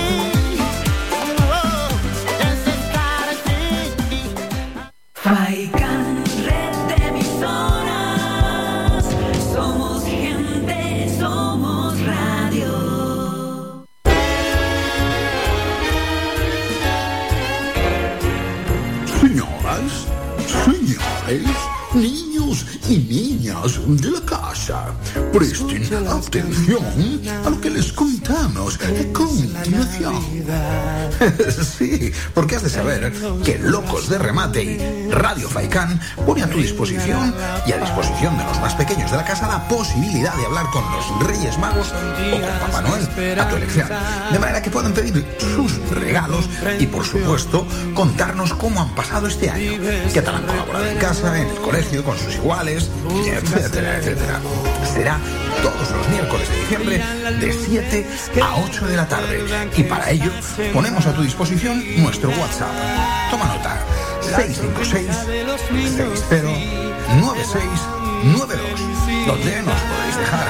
[5.23, 9.05] Faikan, red de emisoras.
[9.53, 10.79] Somos gente,
[11.19, 12.71] somos radio.
[19.21, 20.07] Señoras,
[20.65, 21.55] señores,
[21.93, 22.30] niños
[22.87, 24.93] y niñas de la casa,
[25.31, 26.83] presten atención
[27.45, 30.15] a lo que les contamos a continuación.
[31.61, 33.13] Sí, porque has de saber
[33.43, 37.33] que Locos de Remate y Radio Faicán pone a tu disposición
[37.65, 40.83] y a disposición de los más pequeños de la casa la posibilidad de hablar con
[40.91, 43.87] los Reyes Magos o con Papá Noel a tu elección.
[44.31, 45.25] De manera que puedan pedir
[45.55, 46.49] sus regalos
[46.79, 49.73] y, por supuesto, contarnos cómo han pasado este año.
[50.13, 54.41] ¿Qué tal han colaborado en casa, en el colegio, con sus iguales, etcétera, etcétera?
[54.93, 55.19] Será
[55.61, 57.03] todos los miércoles de diciembre
[57.39, 58.07] de 7
[58.41, 59.43] a 8 de la tarde.
[59.75, 60.31] Y para ello
[60.73, 62.71] ponemos a tu disposición nuestro WhatsApp.
[63.29, 63.79] Toma nota.
[64.21, 65.07] 656
[66.29, 66.43] 60
[67.19, 70.47] 9692 donde nos podéis dejar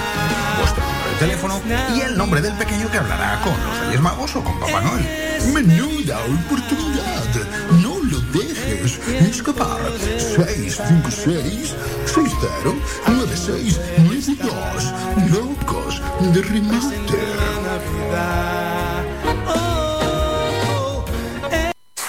[0.59, 1.61] vuestro número de teléfono
[1.95, 5.07] y el nombre del pequeño que hablará con los Reyes Magos o con Papá Noel.
[5.53, 7.11] Menuda oportunidad.
[8.71, 8.99] Dejes
[9.29, 9.79] escapar.
[9.99, 11.75] 656
[12.05, 12.47] 60
[13.05, 14.93] 9692
[15.29, 16.01] Locos
[16.33, 16.95] de remate.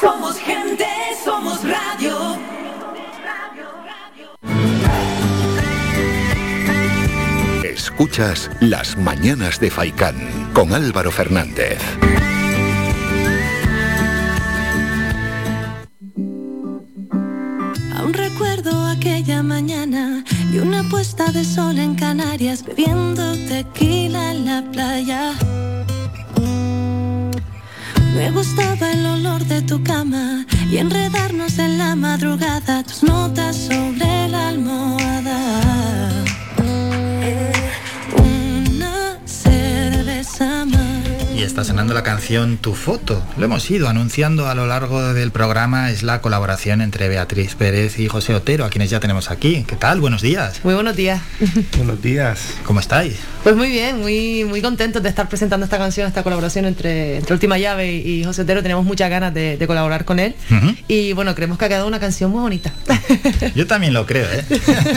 [0.01, 0.87] Somos gente,
[1.25, 2.39] somos radio.
[7.65, 11.81] Escuchas Las Mañanas de Faicán con Álvaro Fernández.
[19.03, 20.23] Aquella mañana
[20.53, 25.33] y una puesta de sol en Canarias bebiendo tequila en la playa.
[28.15, 34.29] Me gustaba el olor de tu cama y enredarnos en la madrugada, tus notas sobre
[34.29, 35.41] la almohada.
[38.17, 40.92] Una cerveza más.
[41.35, 43.23] Y está sonando la canción Tu Foto.
[43.37, 45.91] Lo hemos ido anunciando a lo largo del programa.
[45.91, 49.65] Es la colaboración entre Beatriz Pérez y José Otero, a quienes ya tenemos aquí.
[49.67, 50.01] ¿Qué tal?
[50.01, 50.61] Buenos días.
[50.63, 51.21] Muy buenos días.
[51.77, 52.55] Buenos días.
[52.65, 53.17] ¿Cómo estáis?
[53.43, 57.35] Pues muy bien, muy, muy contentos de estar presentando esta canción, esta colaboración entre, entre
[57.35, 58.63] Última Llave y, y José Otero.
[58.63, 60.37] Tenemos muchas ganas de, de colaborar con él.
[60.87, 62.73] Y bueno, creemos que ha quedado una canción muy bonita.
[63.57, 64.45] Yo también lo creo, ¿eh?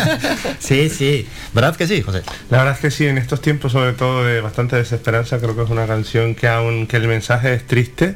[0.60, 1.28] sí, sí.
[1.56, 2.22] ¿Verdad que sí, José?
[2.52, 5.64] La verdad es que sí, en estos tiempos sobre todo de bastante desesperanza, creo que
[5.64, 8.16] es una canción que aunque el mensaje es triste,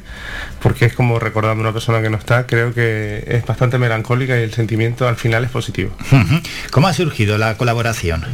[0.62, 4.38] porque es como recordando a una persona que no está, creo que es bastante melancólica
[4.38, 5.90] y el sentimiento al final es positivo.
[6.70, 8.24] ¿Cómo ha surgido la colaboración?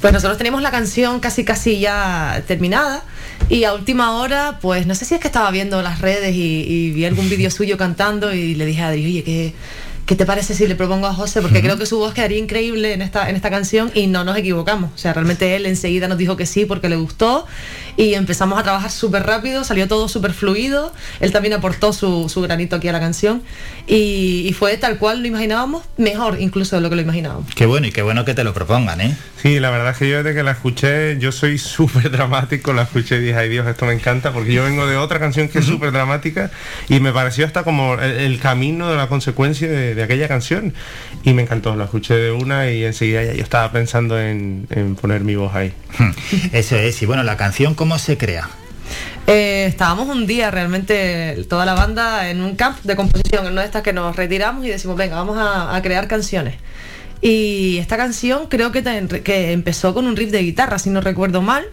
[0.00, 3.04] Pues nosotros teníamos la canción casi casi ya terminada
[3.48, 6.64] y a última hora, pues no sé si es que estaba viendo las redes y,
[6.66, 9.54] y vi algún vídeo suyo cantando y le dije a Adri, oye, ¿qué,
[10.06, 11.40] ¿qué te parece si le propongo a José?
[11.40, 14.36] Porque creo que su voz quedaría increíble en esta, en esta canción y no nos
[14.36, 14.90] equivocamos.
[14.94, 17.46] O sea, realmente él enseguida nos dijo que sí porque le gustó
[17.96, 22.40] y empezamos a trabajar súper rápido, salió todo súper fluido, él también aportó su, su
[22.42, 23.42] granito aquí a la canción
[23.86, 27.54] y, y fue tal cual lo imaginábamos, mejor incluso de lo que lo imaginábamos.
[27.54, 29.16] Qué bueno y qué bueno que te lo propongan, ¿eh?
[29.40, 32.82] Sí, la verdad es que yo desde que la escuché, yo soy súper dramático, la
[32.82, 35.58] escuché y dije, ay Dios, esto me encanta, porque yo vengo de otra canción que
[35.58, 36.50] es súper dramática
[36.88, 40.74] y me pareció hasta como el, el camino de la consecuencia de, de aquella canción
[41.22, 44.94] y me encantó, la escuché de una y enseguida ya yo estaba pensando en, en
[44.96, 45.72] poner mi voz ahí.
[46.52, 48.48] Eso es, y bueno, la canción, ¿cómo se crea?
[49.26, 53.60] Eh, estábamos un día realmente toda la banda en un camp de composición, en una
[53.60, 56.54] de estas que nos retiramos y decimos, venga, vamos a, crear canciones.
[57.20, 58.82] Y esta canción creo que,
[59.22, 61.66] que empezó con un riff de guitarra, si no recuerdo mal.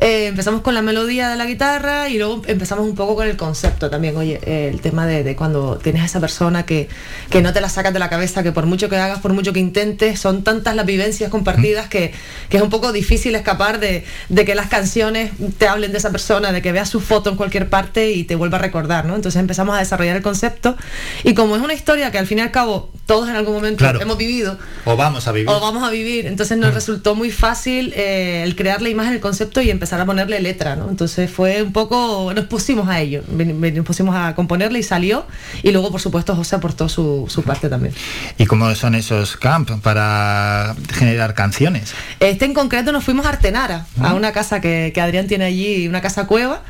[0.00, 3.36] Eh, empezamos con la melodía de la guitarra y luego empezamos un poco con el
[3.36, 4.40] concepto también, oye,
[4.70, 6.88] el tema de, de cuando tienes a esa persona que,
[7.28, 9.52] que no te la sacas de la cabeza, que por mucho que hagas, por mucho
[9.52, 12.14] que intentes, son tantas las vivencias compartidas que,
[12.48, 16.10] que es un poco difícil escapar de, de que las canciones te hablen de esa
[16.10, 19.16] persona, de que veas su foto en cualquier parte y te vuelva a recordar, ¿no?
[19.16, 20.76] Entonces empezamos a desarrollar el concepto
[21.24, 23.78] y como es una historia que al fin y al cabo todos en algún momento
[23.78, 24.00] Claro.
[24.00, 24.56] hemos vivido,
[24.86, 25.50] O vamos a vivir.
[25.50, 26.26] o vamos a vivir.
[26.26, 30.04] Entonces nos resultó muy fácil eh, el crear la imagen, el concepto y empezar a
[30.04, 30.90] ponerle letra, ¿no?
[30.90, 35.26] Entonces fue un poco, nos pusimos a ello, nos pusimos a componerle y salió.
[35.62, 37.94] Y luego, por supuesto, José aportó su, su parte también.
[38.38, 41.94] ¿Y cómo son esos camp para generar canciones?
[42.20, 45.88] Este en concreto nos fuimos a Artenara, a una casa que, que Adrián tiene allí,
[45.88, 46.62] una casa cueva.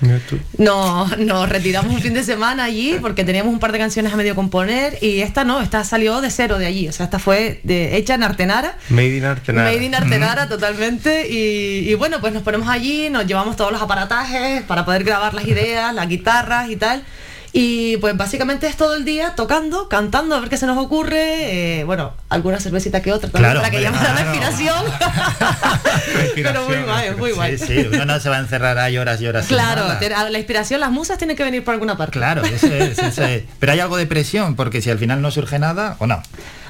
[0.59, 4.17] Nos, nos retiramos un fin de semana allí porque teníamos un par de canciones a
[4.17, 6.89] medio componer y esta no, esta salió de cero de allí.
[6.89, 8.77] O sea, esta fue de, hecha en Artenara.
[8.89, 9.71] Made in Artenara.
[9.71, 13.83] Made in Artenara totalmente y, y bueno pues nos ponemos allí, nos llevamos todos los
[13.83, 17.05] aparatajes para poder grabar las ideas, las guitarras y tal
[17.53, 21.81] y pues básicamente es todo el día tocando, cantando a ver qué se nos ocurre,
[21.81, 24.85] eh, bueno alguna cervecita que otra también Claro, para que llame la respiración
[26.35, 27.59] pero muy guay, muy guay.
[27.59, 29.47] Sí, sí, uno no se va a encerrar ahí horas y horas.
[29.47, 29.85] Claro,
[30.31, 32.13] la inspiración, las musas tienen que venir por alguna parte.
[32.13, 33.45] Claro, eso es, eso es.
[33.59, 36.23] Pero hay algo de presión, porque si al final no surge nada, o no.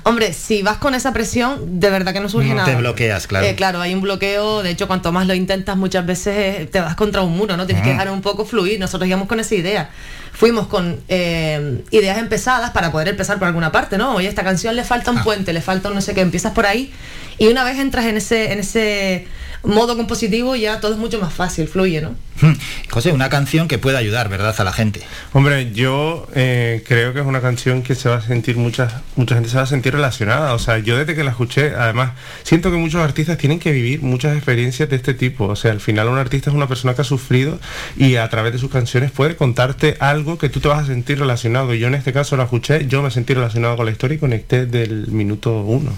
[0.05, 2.69] Hombre, si vas con esa presión, de verdad que no surge No nada.
[2.69, 3.47] te bloqueas, claro.
[3.47, 6.81] Eh, claro, hay un bloqueo, de hecho, cuanto más lo intentas, muchas veces eh, te
[6.81, 7.67] vas contra un muro, ¿no?
[7.67, 7.93] Tienes que Mm.
[7.99, 8.79] dejar un poco fluir.
[8.81, 9.91] Nosotros íbamos con esa idea.
[10.33, 14.15] Fuimos con eh, ideas empezadas para poder empezar por alguna parte, ¿no?
[14.15, 15.25] Oye, esta canción le falta un Ah.
[15.25, 16.93] puente, le falta un no sé qué, empiezas por ahí
[17.39, 19.27] y una vez entras en ese, en ese
[19.63, 22.15] modo compositivo ya todo es mucho más fácil, fluye, ¿no?
[22.41, 22.55] Hmm.
[22.89, 25.03] José, una canción que pueda ayudar, ¿verdad?, a la gente.
[25.33, 29.35] Hombre, yo eh, creo que es una canción que se va a sentir mucha, mucha
[29.35, 30.55] gente se va a sentir relacionada.
[30.55, 32.13] O sea, yo desde que la escuché, además,
[32.43, 35.47] siento que muchos artistas tienen que vivir muchas experiencias de este tipo.
[35.47, 37.59] O sea, al final un artista es una persona que ha sufrido
[37.97, 41.19] y a través de sus canciones puede contarte algo que tú te vas a sentir
[41.19, 41.75] relacionado.
[41.75, 44.67] Yo en este caso la escuché, yo me sentí relacionado con la historia y conecté
[44.67, 45.93] del minuto uno.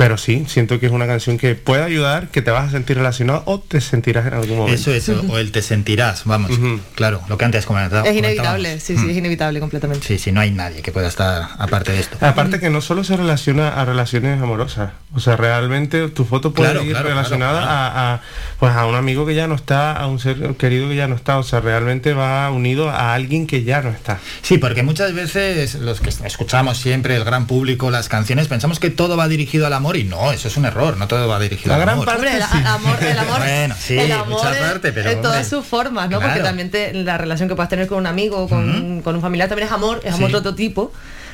[0.00, 2.96] Pero sí, siento que es una canción que puede ayudar, que te vas a sentir
[2.96, 4.80] relacionado o te sentirás en algún momento.
[4.80, 6.52] Eso, eso, o el te sentirás, vamos.
[6.94, 8.08] Claro, lo que antes comentaba.
[8.08, 10.06] es inevitable, sí, sí, es inevitable completamente.
[10.06, 12.16] Sí, sí, no hay nadie que pueda estar aparte de esto.
[12.24, 16.70] Aparte que no solo se relaciona a relaciones amorosas, o sea, realmente tu foto puede
[16.70, 17.98] Claro, ir claro, relacionada claro, claro.
[17.98, 18.20] A, a,
[18.58, 21.14] pues a un amigo que ya no está, a un ser querido que ya no
[21.14, 24.18] está, o sea, realmente va unido a alguien que ya no está.
[24.40, 28.88] Sí, porque muchas veces los que escuchamos siempre, el gran público, las canciones, pensamos que
[28.88, 31.68] todo va dirigido al amor y no, eso es un error, no todo va dirigido
[31.68, 32.08] La al gran amor.
[32.08, 35.22] Hombre, el, a- amor, el amor, Bueno, sí, el amor mucha en- parte, pero, en
[35.22, 36.20] todas sus formas, ¿no?
[36.20, 39.48] Porque también te- la relación que puedas tener con un amigo, con, con un familiar,
[39.48, 40.32] también es amor, es amor Sí.
[40.32, 40.92] de otro tipo.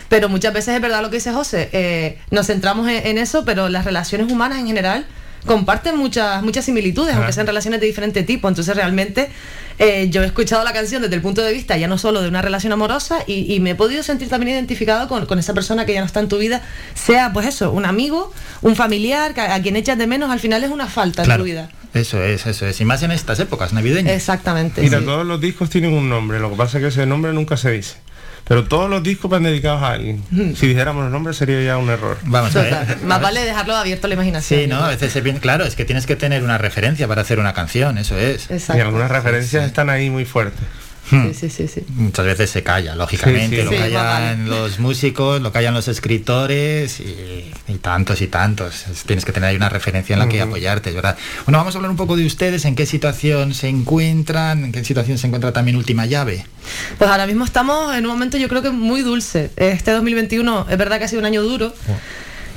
[0.08, 3.44] Pero muchas veces es verdad lo que dice José, eh, nos centramos en, en eso,
[3.44, 5.04] pero las relaciones humanas en general
[5.46, 8.48] comparten muchas muchas similitudes, aunque sean relaciones de diferente tipo.
[8.48, 9.30] Entonces realmente
[9.78, 12.28] eh, yo he escuchado la canción desde el punto de vista ya no solo de
[12.28, 15.86] una relación amorosa y, y me he podido sentir también identificado con, con esa persona
[15.86, 16.62] que ya no está en tu vida,
[16.94, 18.32] sea pues eso, un amigo,
[18.62, 21.42] un familiar, que a, a quien echas de menos, al final es una falta Claro,
[21.42, 21.70] en tu vida.
[21.94, 22.80] eso es, eso es.
[22.80, 24.14] Y más en estas épocas navideñas.
[24.14, 24.80] Exactamente.
[24.82, 25.04] Mira, sí.
[25.04, 27.70] todos los discos tienen un nombre, lo que pasa es que ese nombre nunca se
[27.72, 27.96] dice.
[28.48, 30.22] Pero todos los discos van dedicados a alguien.
[30.56, 32.16] Si dijéramos los nombres sería ya un error.
[32.24, 32.98] Vamos a ver.
[33.02, 34.60] Más vale dejarlo abierto a la imaginación.
[34.60, 34.76] Sí, ¿no?
[34.76, 37.54] A veces se piensa, claro, es que tienes que tener una referencia para hacer una
[37.54, 38.48] canción, eso es.
[38.50, 38.78] Exacto.
[38.78, 40.64] Y algunas referencias están ahí muy fuertes.
[41.10, 41.28] Hmm.
[41.32, 41.82] Sí, sí, sí, sí.
[41.94, 43.74] Muchas veces se calla, lógicamente, Sí, sí.
[43.76, 48.86] lo callan los músicos, lo callan los escritores y, y tantos y tantos.
[48.88, 51.16] Es- Tienes que tener ahí una referencia en la que apoyarte, ¿verdad?
[51.46, 54.84] Bueno, vamos a hablar un poco de ustedes, en qué situación se encuentran, en qué
[54.84, 56.44] situación se encuentra también Última Llave.
[56.98, 59.50] Pues ahora mismo estamos en un momento yo creo que muy dulce.
[59.56, 61.72] Este 2021 es verdad que ha sido un año duro.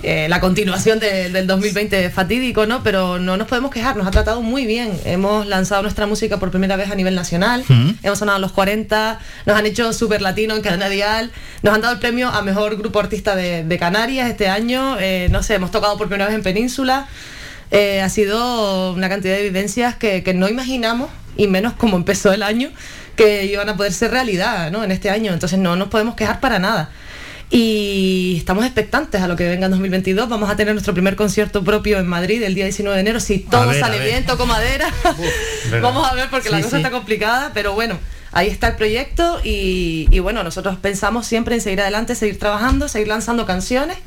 [0.02, 2.84] Eh, la continuación de- del 2020 es fatídico, ¿no?
[2.84, 4.98] Pero no nos podemos quejar, nos ha tratado muy bien.
[5.04, 7.90] Hemos lanzado nuestra música por primera vez a nivel nacional, Mm.
[8.04, 11.32] hemos sonado a los 40, nos han hecho super latino en cadena dial,
[11.64, 15.28] nos han dado el premio a mejor grupo artista de, de Canarias este año, eh,
[15.32, 17.08] no sé, hemos tocado por primera vez en Península.
[17.72, 22.32] Eh, ha sido una cantidad de vivencias que, que no imaginamos, y menos como empezó
[22.32, 22.72] el año,
[23.16, 24.84] que iban a poder ser realidad ¿no?
[24.84, 25.34] en este año.
[25.34, 26.90] Entonces no nos podemos quejar para nada.
[27.52, 30.30] Y estamos expectantes a lo que venga en 2022.
[30.30, 33.20] Vamos a tener nuestro primer concierto propio en Madrid el día 19 de enero.
[33.20, 34.94] Si todo ver, sale bien, toco madera.
[35.82, 36.76] Vamos a ver porque la cosa sí.
[36.78, 37.98] está complicada, pero bueno,
[38.32, 42.88] ahí está el proyecto y, y bueno, nosotros pensamos siempre en seguir adelante, seguir trabajando,
[42.88, 43.98] seguir lanzando canciones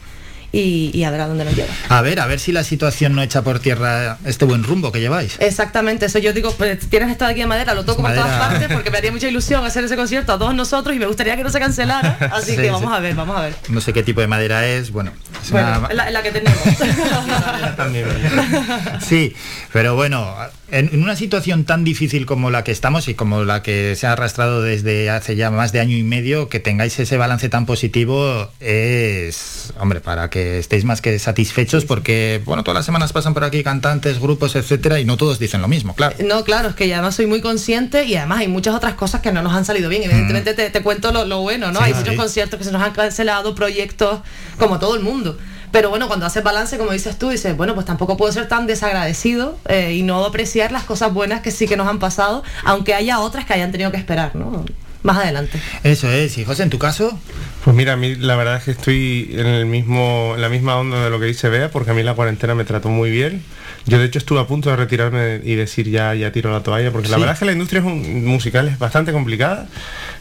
[0.53, 1.73] y, y a ver a dónde nos lleva.
[1.89, 5.01] A ver, a ver si la situación no echa por tierra este buen rumbo que
[5.01, 5.37] lleváis.
[5.41, 8.25] Exactamente, eso yo digo, pues, tienes esto de aquí de madera, lo toco por Madera.
[8.25, 11.07] todas partes porque me haría mucha ilusión hacer ese concierto a todos nosotros y me
[11.07, 12.71] gustaría que no se cancelara, así Sí, que sí.
[12.71, 13.55] vamos a ver, vamos a ver.
[13.69, 15.13] No sé qué tipo de madera es, bueno.
[15.43, 16.59] es Bueno, una- es la, que tenemos.
[19.07, 19.35] Sí,
[19.73, 20.35] pero bueno,
[20.73, 24.07] en, en una situación tan difícil como la que estamos y como la que se
[24.07, 27.67] ha arrastrado desde hace ya más de año y medio, que tengáis ese balance tan
[27.67, 33.35] positivo es, hombre, para que estéis más que satisfechos porque, bueno, todas las semanas pasan
[33.35, 36.17] por aquí cantantes, grupos, etcétera, y no todos dicen lo mismo, claro.
[36.25, 39.31] No, claro, es que además soy muy consciente y además hay muchas otras cosas que
[39.31, 40.05] no nos han salido bien.
[40.05, 41.81] Evidentemente te, te cuento lo, lo bueno, ¿no?
[41.81, 41.99] Sí, hay sí.
[41.99, 44.21] muchos conciertos que se nos han cancelado, proyectos,
[44.59, 45.37] como todo el mundo.
[45.73, 48.67] Pero bueno, cuando haces balance, como dices tú, dices, bueno, pues tampoco puedo ser tan
[48.67, 52.95] desagradecido eh, y no apreciar las cosas buenas que sí que nos han pasado, aunque
[52.95, 54.65] haya otras que hayan tenido que esperar, ¿no?
[55.03, 55.59] Más adelante.
[55.83, 57.19] Eso es, y José, en tu caso,
[57.65, 60.77] Pues mira, a mí la verdad es que estoy en el mismo, en la misma
[60.77, 63.43] onda de lo que dice Bea, porque a mí la cuarentena me trató muy bien.
[63.87, 66.91] Yo de hecho estuve a punto de retirarme y decir ya, ya tiro la toalla,
[66.93, 69.67] porque la verdad es que la industria es un- musical es bastante complicada,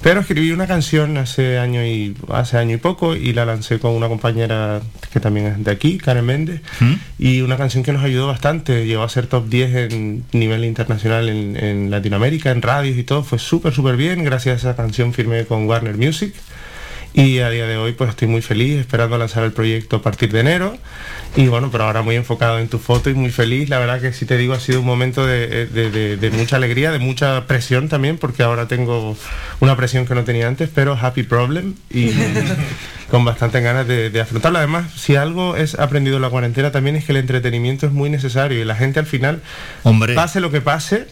[0.01, 3.91] pero escribí una canción hace año y hace año y poco y la lancé con
[3.93, 4.81] una compañera
[5.13, 6.61] que también es de aquí, Karen Méndez,
[7.19, 11.29] y una canción que nos ayudó bastante, llegó a ser top 10 en nivel internacional
[11.29, 15.13] en, en Latinoamérica, en radios y todo, fue súper súper bien, gracias a esa canción
[15.13, 16.33] firmé con Warner Music.
[17.13, 20.31] Y a día de hoy pues estoy muy feliz, esperando lanzar el proyecto a partir
[20.31, 20.77] de enero.
[21.35, 23.67] Y bueno, pero ahora muy enfocado en tu foto y muy feliz.
[23.69, 26.55] La verdad que si te digo ha sido un momento de, de- de- de mucha
[26.55, 29.17] alegría, de mucha presión también, porque ahora tengo
[29.59, 32.11] una presión que no tenía antes, pero happy problem y
[33.09, 34.57] con bastantes ganas de, de afrontarlo.
[34.59, 38.09] Además, si algo es aprendido en la cuarentena también es que el entretenimiento es muy
[38.09, 39.41] necesario y la gente al final,
[39.83, 40.13] Hombre.
[40.15, 41.07] pase lo que pase,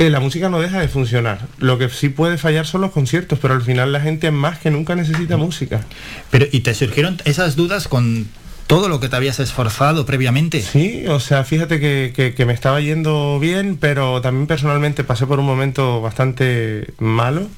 [0.00, 1.46] eh, la música no deja de funcionar.
[1.58, 4.70] Lo que sí puede fallar son los conciertos, pero al final la gente más que
[4.70, 5.82] nunca necesita música.
[6.30, 8.26] pero ¿y te surgieron esas dudas con
[8.66, 10.62] todo lo que te habías esforzado previamente?
[10.62, 15.26] Sí, o sea, fíjate que, que- que me estaba yendo bien, pero también personalmente pasé
[15.26, 17.48] por un momento bastante malo.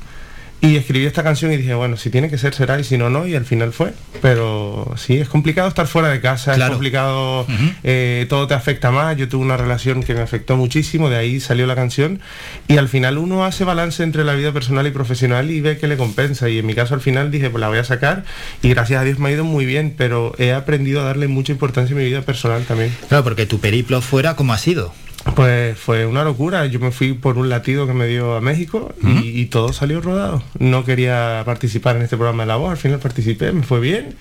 [0.64, 3.10] Y escribí esta canción y dije, bueno, si tiene que ser, será, y si no,
[3.10, 3.92] no, y al final fue.
[4.20, 6.70] Pero sí, es complicado estar fuera de casa, Claro.
[6.74, 7.46] es complicado,
[7.82, 9.16] eh, todo te afecta más.
[9.16, 12.20] Yo tuve una relación que me afectó muchísimo, de ahí salió la canción.
[12.68, 15.88] Y al final uno hace balance entre la vida personal y profesional y ve que
[15.88, 16.48] le compensa.
[16.48, 18.22] Y en mi caso al final dije, pues la voy a sacar.
[18.62, 21.50] Y gracias a Dios me ha ido muy bien, pero he aprendido a darle mucha
[21.50, 22.94] importancia a mi vida personal también.
[23.08, 24.94] Claro, porque tu periplo fuera, ¿cómo ha sido?
[25.36, 26.66] Pues fue una locura.
[26.66, 30.00] Yo me fui por un latido que me dio a México y, y todo salió
[30.00, 30.42] rodado.
[30.58, 34.16] No quería participar en este programa de la voz, al final participé, me fue bien.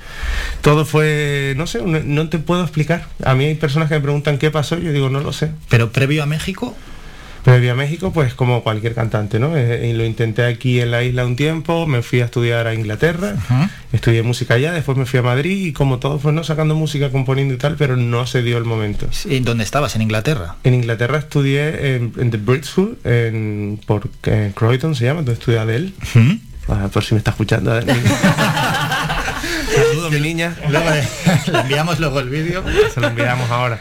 [0.62, 3.08] Todo fue, no sé, no, no te puedo explicar.
[3.24, 5.52] A mí hay personas que me preguntan qué pasó, yo digo, no lo sé.
[5.70, 6.76] Pero previo a México,
[7.44, 9.58] Previo a México, pues como cualquier cantante, ¿no?
[9.58, 12.76] Eh, y lo intenté aquí en la isla un tiempo, me fui a estudiar a
[12.76, 13.34] Inglaterra,
[13.92, 17.10] estudié música allá, después me fui a Madrid y como todo fue no sacando música,
[17.10, 19.08] componiendo y tal, pero no se dio el momento.
[19.26, 19.96] ¿y dónde estabas?
[19.96, 20.56] ¿En Inglaterra?
[20.64, 25.34] En Inglaterra estudié en, en The Brit School, en, por eh, Croydon se llama, donde
[25.34, 25.94] estudia Adele.
[26.68, 27.94] Ah, por si me está escuchando Adele.
[29.76, 30.56] Saludos, mi niña.
[30.70, 31.08] Luego le,
[31.52, 32.64] le enviamos luego el vídeo.
[32.94, 33.80] Se lo enviamos ahora.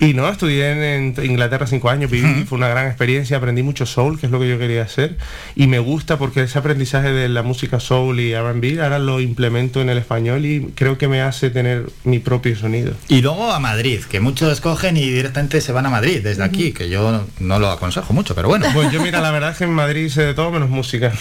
[0.00, 4.18] Y no, estudié en, Inglaterra cinco años, viví, fue una gran experiencia, aprendí mucho soul,
[4.18, 5.16] que es lo que yo quería hacer,
[5.56, 9.80] y me gusta porque ese aprendizaje de la música soul y R&B ahora lo implemento
[9.80, 12.92] en el español y creo que me hace tener mi propio sonido.
[13.08, 16.72] Y luego a Madrid, que muchos cogen y directamente se van a Madrid desde aquí,
[16.72, 18.66] que yo no lo aconsejo mucho, pero bueno.
[18.72, 21.12] Pues yo mira, la verdad es que en Madrid sé de todo menos música.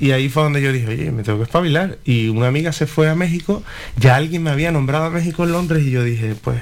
[0.00, 1.98] Y ahí fue donde yo dije, oye, me tengo que espabilar.
[2.04, 3.62] Y una amiga se fue a México,
[3.96, 6.60] ya alguien me había nombrado a México en Londres y yo dije, pues,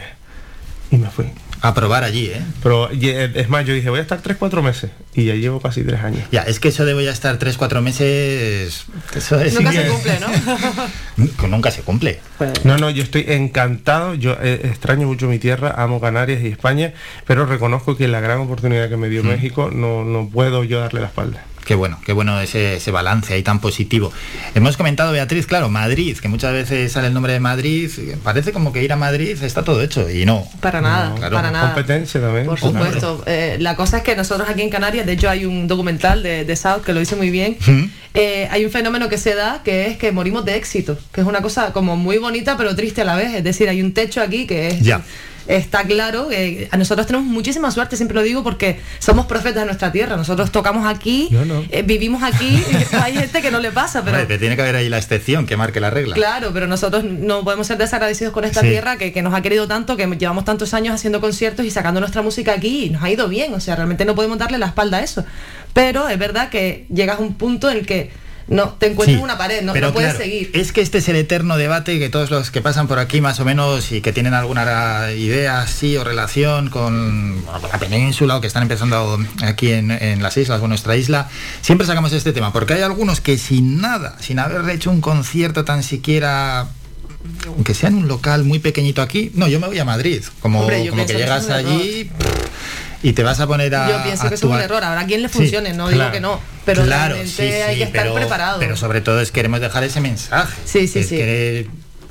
[0.90, 1.26] y me fui.
[1.62, 2.40] A probar allí, ¿eh?
[2.62, 4.90] Pero eh, es más, yo dije, voy a estar 3-4 meses.
[5.14, 6.22] Y ya llevo casi 3 años.
[6.32, 8.86] Ya, es que eso de voy a estar 3-4 meses...
[9.14, 11.26] Eso es Nunca se que- cumple, ¿no?
[11.36, 12.20] que nunca se cumple.
[12.64, 16.94] No, no, yo estoy encantado, yo eh, extraño mucho mi tierra, amo Canarias y España,
[17.26, 21.00] pero reconozco que la gran oportunidad que me dio México no, no puedo yo darle
[21.00, 21.44] la espalda.
[21.64, 24.12] Qué bueno, qué bueno ese, ese balance ahí tan positivo.
[24.54, 27.90] Hemos comentado, Beatriz, claro, Madrid, que muchas veces sale el nombre de Madrid,
[28.22, 30.46] parece como que ir a Madrid está todo hecho, y no.
[30.60, 31.36] Para nada, claro.
[31.36, 31.74] para nada.
[31.74, 32.46] Competencia también.
[32.46, 33.22] Por supuesto.
[33.26, 36.44] Eh, la cosa es que nosotros aquí en Canarias, de hecho hay un documental de,
[36.44, 37.56] de South que lo dice muy bien,
[38.14, 41.26] eh, hay un fenómeno que se da que es que morimos de éxito, que es
[41.26, 43.34] una cosa como muy bonita pero triste a la vez.
[43.34, 44.80] Es decir, hay un techo aquí que es...
[44.80, 45.02] Ya.
[45.46, 49.64] Está claro, que a nosotros tenemos muchísima suerte, siempre lo digo, porque somos profetas de
[49.66, 50.16] nuestra tierra.
[50.16, 51.64] Nosotros tocamos aquí, no.
[51.70, 54.88] eh, vivimos aquí, y hay gente que no le pasa, pero tiene que haber ahí
[54.88, 56.14] la excepción que marque la regla.
[56.14, 58.68] Claro, pero nosotros no podemos ser desagradecidos con esta Sí.
[58.68, 62.00] tierra que, que nos ha querido tanto, que llevamos tantos años haciendo conciertos y sacando
[62.00, 63.52] nuestra música aquí y nos ha ido bien.
[63.54, 65.24] O sea, realmente no podemos darle la espalda a eso.
[65.72, 68.10] Pero es verdad que llegas a un punto en el que
[68.50, 70.50] no te encuentras Sí, una pared, no, pero no puedes claro, seguir.
[70.52, 73.38] Es que este es el eterno debate que todos los que pasan por aquí más
[73.40, 78.48] o menos y que tienen alguna idea así o relación con la península o que
[78.48, 81.28] están empezando aquí en, en las islas o en nuestra isla,
[81.62, 85.64] siempre sacamos este tema, porque hay algunos que sin nada, sin haber hecho un concierto
[85.64, 86.68] tan siquiera
[87.46, 90.60] aunque sea en un local muy pequeñito aquí, no, yo me voy a Madrid, como,
[90.60, 92.10] Hombre, como que llegas allí
[93.02, 94.82] y te vas a poner a Yo pienso que es un error.
[94.84, 96.12] Habrá quien le Sí, funcione, no digo claro.
[96.12, 96.40] que no.
[96.64, 98.58] Pero Claro, realmente sí, hay que estar pero- preparado.
[98.58, 100.54] Pero sobre todo es queremos dejar ese mensaje.
[100.64, 101.16] Sí, sí, Es sí.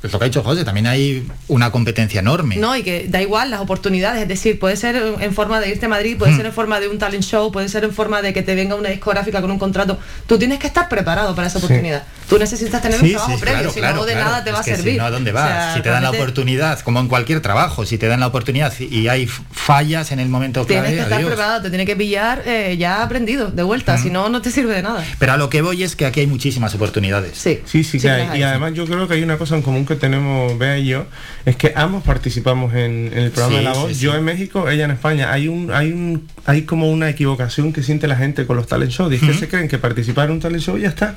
[0.01, 2.55] Lo que ha dicho José, también hay una competencia enorme.
[2.57, 5.85] No, y que da igual las oportunidades, es decir, puede ser en forma de irte
[5.85, 6.37] a Madrid, puede Mm.
[6.37, 8.75] ser en forma de un talent show, puede ser en forma de que te venga
[8.75, 9.99] una discográfica con un contrato.
[10.27, 11.65] Tú tienes que estar preparado para esa Sí.
[11.65, 12.03] oportunidad.
[12.29, 14.29] Tú necesitas tener Sí, un trabajo sí, previo, claro, si claro, no de claro.
[14.29, 14.93] nada te va Es que a servir.
[14.93, 15.47] Si no, ¿a dónde O vas?
[15.47, 18.71] sea, si te dan la oportunidad, como en cualquier trabajo, si te dan la oportunidad
[18.79, 21.29] y hay fallas en el momento Tienes clave, que estar adiós.
[21.31, 24.75] preparado, te tiene que pillar eh, ya aprendido, de vuelta, si no, no te sirve
[24.75, 25.03] de nada.
[25.17, 27.37] Pero a lo que voy es que aquí hay muchísimas oportunidades.
[27.37, 27.61] Sí.
[27.65, 28.39] Sí, sí, que hay.
[28.39, 31.05] Y además yo creo que hay una cosa en común que tenemos Bea y yo,
[31.45, 33.87] es que ambos participamos en, en el programa Sí, de La Voz.
[33.89, 34.01] sí, sí.
[34.05, 35.33] Yo en México, ella en España.
[35.33, 38.91] Hay un, hay un, hay como una equivocación que siente la gente con los talent
[38.91, 39.11] shows.
[39.11, 41.15] y Es que se creen que participar en un talent show ya está.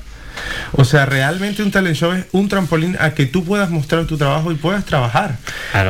[0.72, 4.16] O sea, realmente un talent show es un trampolín a que tú puedas mostrar tu
[4.16, 5.36] trabajo y puedas trabajar.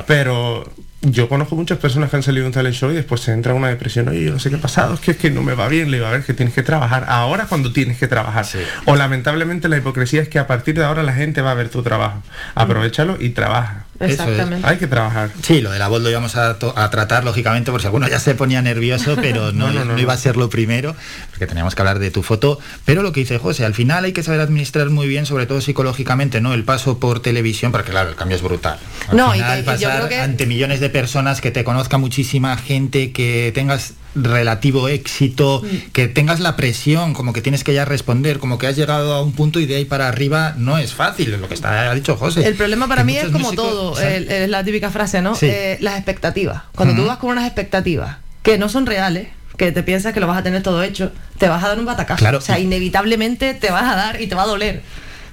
[0.07, 0.71] Pero
[1.03, 3.53] yo conozco muchas personas que han salido de un talent show y después se entra
[3.53, 4.09] en una depresión.
[4.09, 5.91] Oye, yo no sé qué ha pasado, es que, es que no me va bien.
[5.91, 7.07] Le digo, a ver, que tienes que trabajar.
[7.09, 8.47] Ahora cuando tienes que trabajar.
[8.85, 11.71] O lamentablemente la hipocresía es que a partir de ahora la gente va a ver
[11.71, 12.23] tu trabajo.
[12.55, 13.82] Aprovechalo y trabaja.
[14.01, 14.67] Exactamente.
[14.67, 15.31] Hay que trabajar.
[15.43, 18.35] Sí, lo de la voz lo íbamos a, tratar, lógicamente, por si alguno ya se
[18.35, 20.97] ponía nervioso, pero no, No, no, no, no iba a ser lo primero,
[21.31, 22.59] porque teníamos que hablar de tu foto.
[22.85, 25.61] Pero lo que dice José, al final hay que saber administrar muy bien, sobre todo
[25.61, 26.55] psicológicamente, ¿no?
[26.55, 28.79] El paso por televisión, porque claro, el cambio es brutal.
[29.09, 31.51] Al No, y final, que- y yo pasar creo que- ante millones de personas, que
[31.51, 35.63] te conozca muchísima gente, que tengas relativo éxito,
[35.93, 39.23] que tengas la presión, como que tienes que ya responder, como que has llegado a
[39.23, 42.17] un punto y de ahí para arriba no es fácil, lo que está, ha dicho
[42.17, 42.47] José.
[42.47, 45.35] El problema para mí es como músicos- todo, el- es la típica frase, ¿no?
[45.35, 45.47] Sí.
[45.49, 46.63] Eh, las expectativas.
[46.75, 50.27] Cuando tú vas con unas expectativas que no son reales, que te piensas que lo
[50.27, 52.19] vas a tener todo hecho, te vas a dar un batacazo.
[52.19, 52.39] Claro.
[52.39, 54.83] O sea, inevitablemente te vas a dar y te va a doler.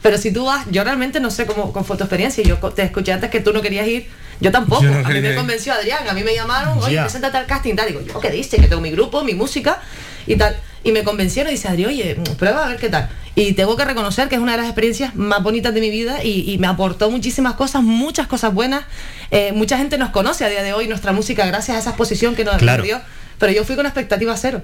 [0.02, 2.44] Pero si tú vas, yo realmente no sé cómo, cómo fue tu experiencia.
[2.44, 4.08] Yo te escuché antes que tú no querías ir.
[4.42, 4.84] Yo tampoco.
[4.84, 6.08] Yo no a mí me convenció Adrián.
[6.08, 7.04] A mí me llamaron, oye, Ya.
[7.04, 7.76] preséntate al casting.
[7.76, 7.88] Tal.
[7.88, 9.82] Digo, yo qué dice, que tengo mi grupo, mi música
[10.28, 10.56] y tal.
[10.84, 13.10] Y me convencieron y dice, Adrián, oye, prueba a ver qué tal.
[13.36, 16.24] Y tengo que reconocer que es una de las experiencias más bonitas de mi vida
[16.24, 18.86] y, y me aportó muchísimas cosas, muchas cosas buenas.
[19.32, 22.36] Eh, mucha gente nos conoce a día de hoy nuestra música gracias a esa exposición
[22.36, 22.84] que nos, nos Claro.
[22.84, 23.02] dio.
[23.40, 24.62] Pero yo fui con expectativa cero.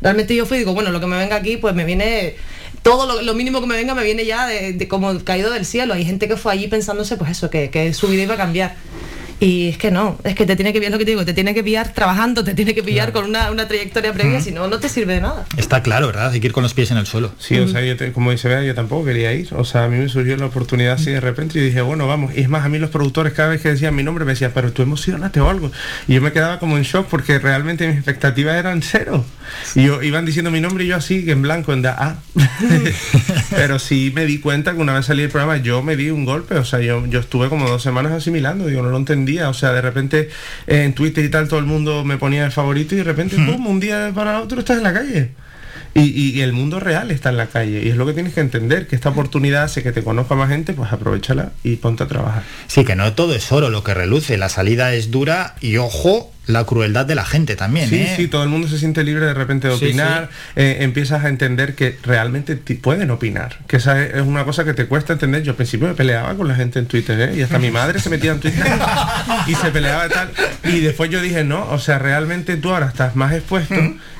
[0.00, 2.36] Realmente yo fui y digo, bueno, lo que me venga aquí, pues me viene,
[2.82, 5.94] todo lo, lo mínimo que me venga me viene ya de, como caído del cielo.
[5.94, 8.76] Hay gente que fue allí pensándose, pues eso, que, que su vida iba a cambiar.
[9.40, 11.32] Y es que no, es que te tiene que pillar lo que te digo, te
[11.32, 14.66] tiene que pillar trabajando, te tiene que pillar con una, una trayectoria previa, si no,
[14.66, 15.44] no te sirve de nada.
[15.56, 16.30] Está claro, ¿verdad?
[16.32, 17.30] Hay que ir con los pies en el suelo.
[17.38, 19.48] Sí, o sea, yo te- como dice Bea, yo tampoco quería ir.
[19.54, 22.36] O sea, a mí me surgió la oportunidad así de repente y dije, bueno, vamos.
[22.36, 24.50] Y es más, a mí los productores cada vez que decían mi nombre me decían,
[24.52, 25.70] pero tú emocionate o algo.
[26.08, 29.24] Y yo me quedaba como en shock porque realmente mis expectativas eran cero.
[29.76, 32.16] Y yo, iban diciendo mi nombre y yo así, en blanco, en da ah.
[33.50, 36.24] pero sí me di cuenta que una vez salí del programa yo me di un
[36.24, 36.56] golpe.
[36.56, 38.96] O sea, yo, yo estuve como dos semanas asimilando, digo, no lo
[39.28, 39.48] entendía.
[39.48, 40.28] O sea, de repente
[40.66, 43.36] eh, en Twitter y tal todo el mundo me ponía el favorito y de repente,
[43.36, 45.30] pum, un día para otro estás en la calle.
[45.94, 47.82] Y, y- y el mundo real está en la calle.
[47.84, 50.48] Y es lo que tienes que entender, que esta oportunidad hace que te conozca más
[50.48, 52.42] gente, pues aprovechala y ponte a trabajar.
[52.68, 56.32] Sí, que no todo es oro lo que reluce, la salida es dura y ojo,
[56.48, 58.14] la crueldad de la gente también, Sí, ¿eh?
[58.16, 61.28] sí, todo el mundo se siente libre de repente de Sí, opinar, eh, empiezas a
[61.28, 65.42] entender que realmente pueden opinar, que esa es es una cosa que te cuesta entender.
[65.42, 67.36] Yo al principio me peleaba con la gente en Twitter, ¿eh?
[67.36, 68.64] y hasta mi madre se metía en Twitter
[69.46, 70.30] y se peleaba y tal.
[70.64, 73.74] Y después yo dije, no, o sea, realmente tú ahora estás más expuesto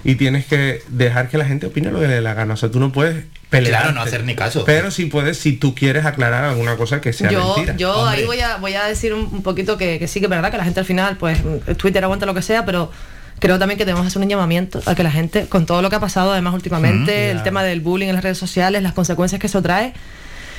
[0.05, 2.55] y tienes que dejar que la gente opine lo que le dé la gana.
[2.55, 3.83] O sea, tú no puedes pelear.
[3.83, 4.65] Claro, no hacer ni caso.
[4.65, 7.77] Pero sí puedes, si tú quieres aclarar alguna cosa que sea Yo, mentira.
[7.77, 10.31] yo ahí voy a, voy a decir un, un poquito que, que sí que es
[10.31, 11.39] verdad que la gente al final, pues
[11.77, 12.91] Twitter aguanta lo que sea, pero
[13.39, 15.91] creo también que tenemos que hacer un llamamiento a que la gente, con todo lo
[15.91, 17.39] que ha pasado además últimamente, Ujú.
[17.39, 19.93] el tema del bullying en las redes sociales, las consecuencias que eso trae,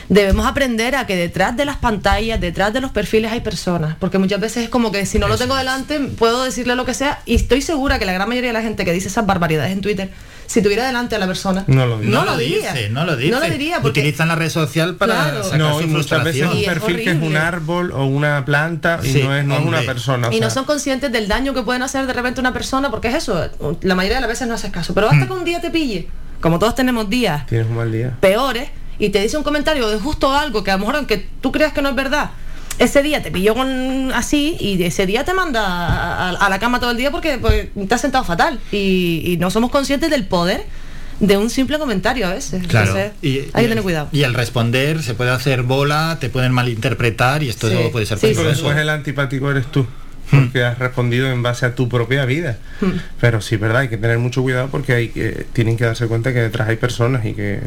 [0.08, 4.18] debemos aprender a que detrás de las pantallas, detrás de los perfiles hay personas, porque
[4.18, 7.20] muchas veces es como que si no lo tengo delante puedo decirle lo que sea
[7.26, 9.82] y estoy segura que la gran mayoría de la gente que dice esas barbaridades en
[9.82, 10.10] Twitter,
[10.50, 12.74] si tuviera delante a la persona, No lo no No lo lo diría.
[12.74, 13.32] dice, no lo dice.
[13.32, 15.44] No lo diría porque Utilizan la red social para Claro.
[15.44, 18.44] sacar No, su y muchas veces un es perfil que es un árbol o una
[18.46, 20.30] planta y Sí, no es, no es una persona.
[20.30, 23.10] o y no son conscientes del daño que pueden hacer de repente una persona, porque
[23.10, 23.48] es eso,
[23.82, 25.12] la mayoría de las veces no haces caso, pero Mm.
[25.12, 26.08] basta que un día te pille,
[26.42, 28.18] como todos tenemos días Tienes un mal día.
[28.20, 31.52] peores, y te dice un comentario de justo algo que a lo mejor aunque tú
[31.52, 32.32] creas que no es verdad,
[32.80, 36.80] ese día te pilló con así y ese día te manda a, a la cama
[36.80, 40.26] todo el día porque, porque te has sentado fatal y, y no somos conscientes del
[40.26, 40.66] poder
[41.20, 42.66] de un simple comentario a veces.
[42.68, 42.88] Claro.
[42.96, 44.08] Entonces, Y, hay que tener cuidado.
[44.14, 47.76] Y el responder se puede hacer bola, te pueden malinterpretar y esto Sí.
[47.92, 48.50] puede ser Sí, peligroso.
[48.50, 49.86] después el antipático eres tú.
[50.32, 52.60] Porque has respondido en base a tu propia vida.
[53.20, 56.32] Pero sí, verdad, hay que tener mucho cuidado porque hay que, tienen que darse cuenta
[56.32, 57.60] que detrás hay personas y que,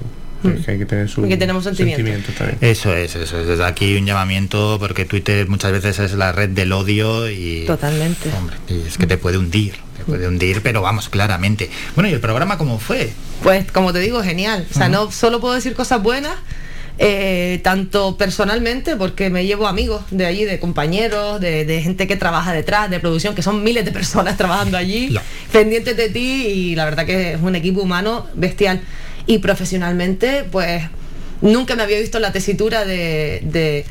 [0.43, 2.35] que hay que tener su Y que tenemos sentimientos.
[2.35, 2.59] también.
[2.61, 3.47] Eso es, eso es.
[3.47, 7.65] Desde aquí un llamamiento porque Twitter muchas veces es la red del odio y...
[7.67, 8.31] Totalmente.
[8.37, 9.75] Hombre, y es que te puede hundir.
[9.97, 11.71] Te puede hundir, pero vamos, claramente.
[11.95, 13.11] Bueno, ¿y el programa cómo fue?
[13.43, 14.67] Pues como te digo, genial.
[14.71, 16.35] O sea, no solo puedo decir cosas buenas,
[16.99, 22.17] eh, tanto personalmente, porque me llevo amigos de allí, de compañeros, de, de gente que
[22.17, 25.17] trabaja detrás, de producción, que son miles de personas trabajando allí,
[25.51, 28.81] pendientes de ti, y la verdad que es un equipo humano bestial.
[29.27, 30.83] Y profesionalmente, pues
[31.41, 33.85] nunca me había visto la tesitura de, de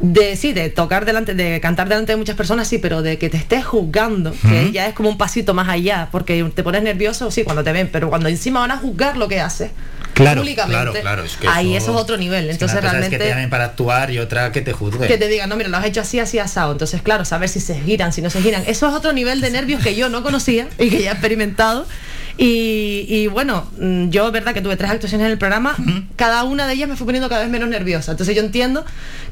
[0.00, 3.30] de sí, de tocar delante, de cantar delante de muchas personas, sí, pero de que
[3.30, 7.30] te estés juzgando, que ya es como un pasito más allá, porque te pones nervioso,
[7.30, 9.70] sí, cuando te ven, pero cuando encima van a juzgar lo que haces,
[10.12, 12.50] Claro, públicamente, claro, claro, es que ahí eso- eso es otro nivel.
[12.50, 15.06] Entonces una cosa realmente es que te llamen para actuar y otra que te juzgue.
[15.06, 16.72] que te digan, no, mira, lo has hecho así, así, asado.
[16.72, 18.62] Entonces, claro, saber si se giran, si no se giran.
[18.66, 21.86] Eso es otro nivel de nervios que yo no conocía y que ya he experimentado.
[22.36, 25.76] Y, y bueno, mm, yo, verdad que tuve tres actuaciones en el programa,
[26.16, 28.10] cada una de ellas me fue poniendo cada vez menos nerviosa.
[28.12, 28.84] Entonces yo entiendo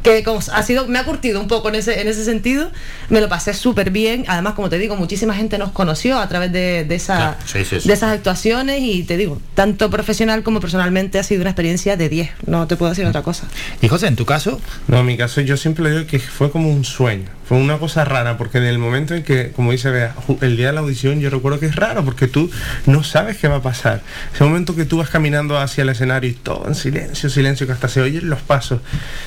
[0.04, 2.70] que como ha sido, me ha curtido un poco en ese, en ese sentido,
[3.08, 4.24] me lo pasé súper bien.
[4.28, 7.64] Además, como te digo, muchísima gente nos conoció a través de, de esa, Claro, sí,
[7.64, 7.88] sí, sí.
[7.88, 12.08] de esas actuaciones y te digo, tanto profesional como personalmente ha sido una experiencia de
[12.08, 12.30] 10.
[12.46, 13.48] No te puedo decir otra cosa.
[13.80, 16.70] Y José, en tu caso, No, en mi caso yo siempre digo que fue como
[16.70, 20.14] un sueño, fue una cosa rara, porque en el momento en que, como dice Bea,
[20.40, 22.50] el día de la audición yo recuerdo que es raro, porque tú
[22.86, 24.00] no sabes qué va a pasar.
[24.34, 27.74] Ese momento que tú vas caminando hacia el escenario y todo en silencio, silencio, que
[27.74, 28.80] hasta se oyen los pasos,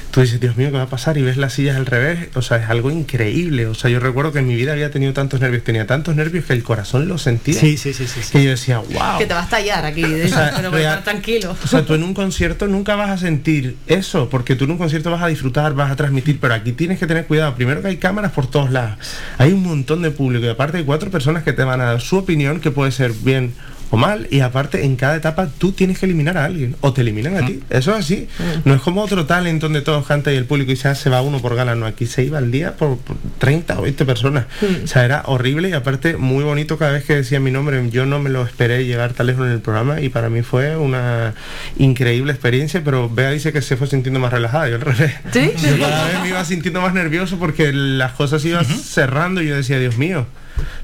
[0.09, 1.19] tú dices, Dios mío, ¿qué va a pasar?
[1.19, 3.67] Y ves las sillas al revés, o sea, es algo increíble.
[3.67, 6.45] O sea, yo recuerdo que en mi vida había tenido tantos nervios, tenía tantos nervios
[6.45, 7.59] que el corazón lo sentía.
[7.59, 8.31] Sí, sí, sí, sí, sí.
[8.31, 9.19] Que yo decía, wow.
[9.19, 11.55] Que te va a estallar aquí, de O sea, pero estar tranquilo.
[11.63, 14.77] O sea, tú en un concierto nunca vas a sentir eso, porque tú en un
[14.79, 17.53] concierto vas a disfrutar, vas a transmitir, pero aquí tienes que tener cuidado.
[17.53, 18.97] Primero que hay cámaras por todos lados.
[19.37, 22.01] Hay un montón de público y aparte hay cuatro personas que te van a dar
[22.01, 23.53] su opinión, que puede ser bien
[23.91, 27.01] o mal, y aparte en cada etapa tú tienes que eliminar a alguien, o te
[27.01, 27.61] eliminan a ti.
[27.69, 28.27] Eso es así.
[28.63, 31.21] No es como otro talent donde todos cantan y el público y se, se va
[31.21, 34.45] uno por gala, no, aquí se iba al día por, por 30 o 20 personas.
[34.83, 37.89] O sea, era horrible y aparte muy bonito cada vez que decía mi nombre.
[37.89, 40.77] Yo no me lo esperé llegar tan lejos en el programa y para mí fue
[40.77, 41.33] una
[41.77, 45.13] increíble experiencia, pero Bea dice que se fue sintiendo más relajada, yo al revés.
[45.31, 45.51] ¿Sí?
[45.57, 49.55] Yo cada vez me iba sintiendo más nervioso porque las cosas iban cerrando y yo
[49.55, 50.25] decía, Dios mío.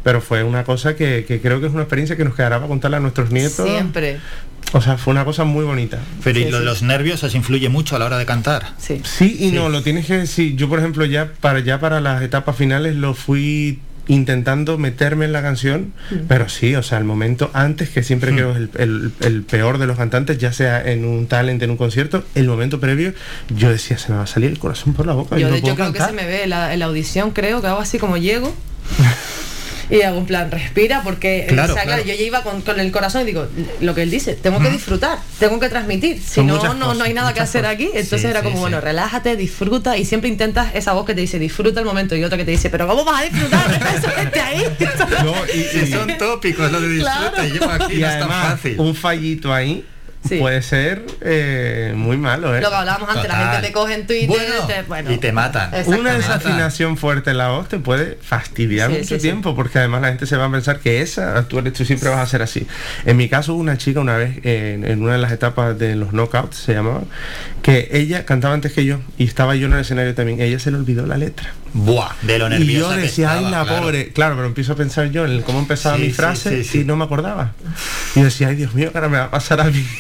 [0.04, 2.68] Pero fue una cosa que, que creo que es una experiencia que nos quedará para
[2.68, 3.68] contarle a nuestros nietos.
[3.68, 4.20] Siempre.
[4.74, 6.00] O sea, fue una cosa muy bonita.
[6.24, 8.74] pero ¿y lo los nervios os influye mucho a la hora de cantar?
[8.78, 9.02] Sí.
[9.04, 10.56] Sí y no, lo tienes que decir.
[10.56, 15.32] Yo, por ejemplo, ya para ya para las etapas finales lo fui intentando meterme en
[15.32, 15.94] la canción,
[16.28, 19.78] pero sí, o sea, el momento antes, que siempre creo es el, el- el peor
[19.78, 23.14] de los cantantes, ya sea en un talent, en un concierto, el momento previo,
[23.56, 25.38] yo decía, se me va a salir el corazón por la boca.
[25.38, 26.16] y Yo no de hecho puedo creo que cantar".
[26.20, 28.54] se me ve la- en la audición, creo que hago así como llego.
[29.92, 32.02] Y hago un plan, respira, porque Claro, o sea, claro.
[32.04, 33.48] claro, yo ya iba con, con el corazón y digo,
[33.82, 36.18] lo que él dice, tengo que disfrutar, tengo que transmitir.
[36.22, 37.74] Si Son no, no, cosas, no hay nada que hacer cosas.
[37.76, 37.86] aquí.
[37.94, 38.62] Entonces Sí, era sí, como, sí.
[38.62, 42.24] bueno, relájate, disfruta y siempre intentas esa voz que te dice, disfruta el momento y
[42.24, 43.94] otra que te dice, pero ¿cómo vas a disfrutar?
[43.98, 44.64] Eso gente ahí.
[45.26, 47.48] No, y, son tópicos lo de disfruta, Claro.
[47.48, 48.80] y llevo aquí, y no es tan además, fácil.
[48.80, 49.86] un fallito ahí
[50.28, 50.38] Sí.
[50.38, 52.62] puede ser eh, muy malo, ¿eh?
[52.62, 55.32] Lo que hablábamos antes, la gente te coge en Twitter, Bueno, te- bueno, y te
[55.32, 55.72] matan.
[55.88, 60.02] Una desafinación fuerte en la voz te puede fastidiar Sí, mucho sí, tiempo porque además
[60.04, 62.44] la gente se va a pensar que esa, tú, eres, tú siempre vas a ser
[62.44, 62.68] así.
[63.06, 65.96] En mi caso, una chica una vez eh, en, en una de las etapas de
[65.96, 67.02] los knockouts, se llamaba,
[67.64, 70.40] que ella cantaba antes que yo y estaba yo en el escenario también.
[70.40, 71.52] Ella se le olvidó la letra.
[71.74, 73.82] Buah, de lo Y nerviosa yo que decía, ay, estaba, la claro.
[73.84, 74.10] pobre.
[74.14, 76.80] Claro, pero empiezo a pensar yo en cómo empezaba Sí, mi sí, frase sí, sí.
[76.80, 77.54] y no me acordaba.
[78.16, 79.86] Y yo decía, ay, Dios mío, que ahora me va a pasar a mí.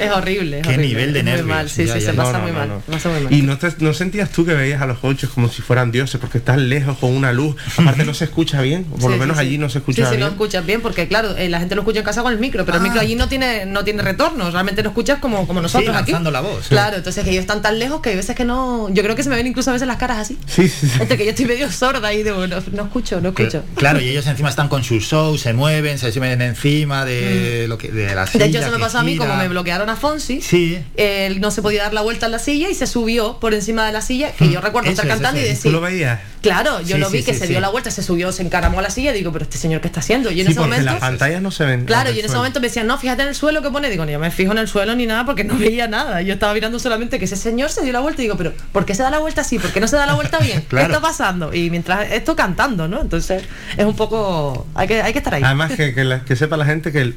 [0.00, 0.60] Es horrible.
[0.60, 1.48] es Qué horrible, nivel de es muy nervios.
[1.48, 2.68] mal, sí, Ya, sí, ya, se no, pasa no, muy no, mal.
[2.68, 2.80] no.
[2.80, 3.32] pasa muy mal.
[3.32, 6.18] Y no, te- no sentías tú que veías a los coaches como si fueran dioses,
[6.20, 7.56] porque están lejos con una luz.
[7.76, 9.42] Aparte no se escucha bien, o por Sí, lo sí, menos sí.
[9.42, 10.32] allí no se Sí, escuchaba sí, no bien.
[10.32, 12.78] escuchas bien, porque claro, eh, la gente lo escucha en casa con el micro, pero
[12.78, 16.12] el micro allí no tiene no tiene retorno, realmente lo escuchas como, como nosotros aquí.
[16.12, 16.68] la voz.
[16.68, 18.88] Claro, entonces que ellos están tan lejos que hay veces que no.
[18.90, 20.38] Yo creo que se me ven incluso a veces las caras así.
[20.46, 20.98] Sí, sí, sí.
[21.08, 23.62] Que yo estoy medio sorda y digo, no, no escucho, no escucho.
[23.76, 27.78] Claro, y ellos encima están con su show, se mueven, se suben encima de lo
[27.78, 28.26] que de la Mm.
[28.26, 30.40] De silla hecho, eso me pasó a mí, como me bloquearon a Fonsi.
[30.40, 30.78] Sí.
[30.96, 33.86] Él no se podía dar la vuelta en la silla y se subió por encima
[33.86, 34.92] de la silla, que yo recuerdo Mm.
[34.92, 35.70] Eso estar es, cantando eso y decir.
[35.70, 36.20] ¿Tú lo veías?
[36.48, 37.52] Claro, yo Sí, lo vi sí, que sí, se sí.
[37.52, 39.80] dio la vuelta, se subió, se encaramó a la silla y digo, pero este señor,
[39.80, 40.30] ¿qué está haciendo?
[40.30, 40.84] Y en Sí, ese momento.
[40.84, 41.84] las pantallas no se ven.
[41.84, 43.90] Claro, y en ese momento me decían, no, fíjate en el suelo que pone.
[43.90, 46.22] Digo, no, yo me fijo en el suelo ni nada porque no veía nada.
[46.22, 48.84] Yo estaba mirando solamente que ese señor se dio la vuelta y digo, pero ¿por
[48.84, 49.58] qué se da la vuelta así?
[49.58, 50.64] ¿Por qué no se da la vuelta bien?
[50.68, 50.88] Claro.
[50.88, 51.54] ¿Qué está pasando?
[51.54, 53.00] Y mientras esto cantando, ¿no?
[53.00, 53.44] Entonces
[53.76, 54.66] es un poco.
[54.74, 55.42] Hay que, hay que estar ahí.
[55.44, 57.14] Además que, que, la- que sepa la gente que el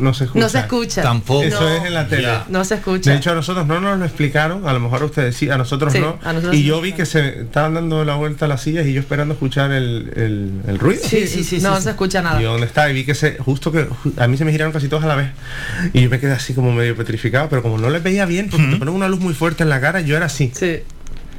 [0.00, 0.40] no se escucha.
[0.44, 1.02] no se escucha.
[1.02, 1.42] Tampoco.
[1.42, 1.68] Eso No.
[1.68, 2.28] es en la tele.
[2.48, 3.10] No se escucha.
[3.10, 5.58] De hecho, a nosotros no nos lo explicaron, a lo mejor a ustedes sí, a
[5.58, 6.18] nosotros Sí, no.
[6.24, 8.86] a nosotros y sí yo vi que se estaban dando la vuelta a las sillas
[8.86, 11.02] y yo esperando escuchar el, el, el ruido.
[11.04, 12.40] sí, sí, sí, no sí, se escucha nada.
[12.40, 14.72] Y yo donde estaba y vi que se, justo que a mí se me giraron
[14.72, 15.30] casi todos a la vez.
[15.92, 18.66] Y yo me quedé así como medio petrificado, pero como no les veía bien, porque
[18.66, 20.52] te ponen una luz muy fuerte en la cara, yo era así.
[20.54, 20.80] Sí.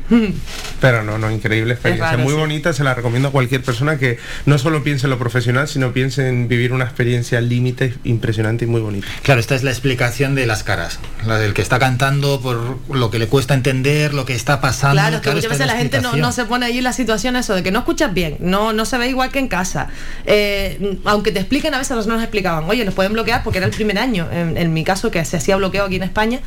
[0.82, 2.12] Pero no, no, increíble experiencia.
[2.12, 2.40] raro, muy sí.
[2.40, 5.94] bonita, se la recomiendo a cualquier persona que no solo piense en lo profesional, sino
[5.94, 9.08] piense en vivir una experiencia límite impresionante y muy bonita.
[9.22, 11.00] Claro, esta es la explicación de las caras.
[11.26, 15.02] La del que está cantando por lo que le cuesta entender, lo que está pasando.
[15.02, 17.56] Claro, que muchas veces la gente no, no se pone allí en la situación eso
[17.56, 19.88] de que no escuchas bien, no, no se ve igual que en casa.
[20.26, 23.66] Eh, aunque te expliquen, a veces nos nos explicaban, oye, nos pueden bloquear porque era
[23.66, 26.40] el primer año, en, en mi caso, que se hacía bloqueo aquí en España.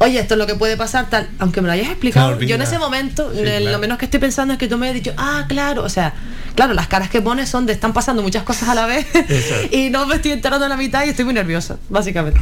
[0.00, 1.28] Oye, esto es lo que puede pasar, tal.
[1.38, 3.70] Aunque me lo hayas explicado, yo en ese momento, Sí, claro.
[3.70, 6.14] lo menos que estoy pensando es que tú me has dicho, ah, claro, o sea,
[6.54, 9.06] claro, las caras que pones son de están pasando muchas cosas a la vez
[9.72, 12.40] y no me estoy enterando en la mitad y estoy muy nerviosa, básicamente.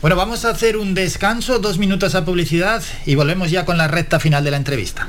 [0.00, 3.88] Bueno, vamos a hacer un descanso, dos minutos a publicidad y volvemos ya con la
[3.88, 5.08] recta final de la entrevista.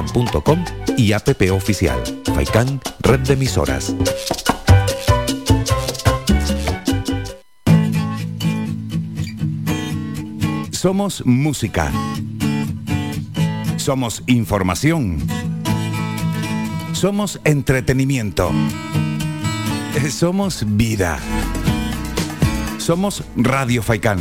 [0.01, 0.63] www.radiofaikan.com
[0.97, 2.01] y app oficial
[2.33, 3.95] Faikan Red de Emisoras.
[10.71, 11.91] Somos música.
[13.77, 15.19] Somos información.
[16.93, 18.51] Somos entretenimiento.
[20.09, 21.19] Somos vida.
[22.77, 24.19] Somos Radio Faikán.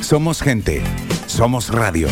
[0.00, 0.82] Somos gente.
[1.26, 2.08] Somos radio.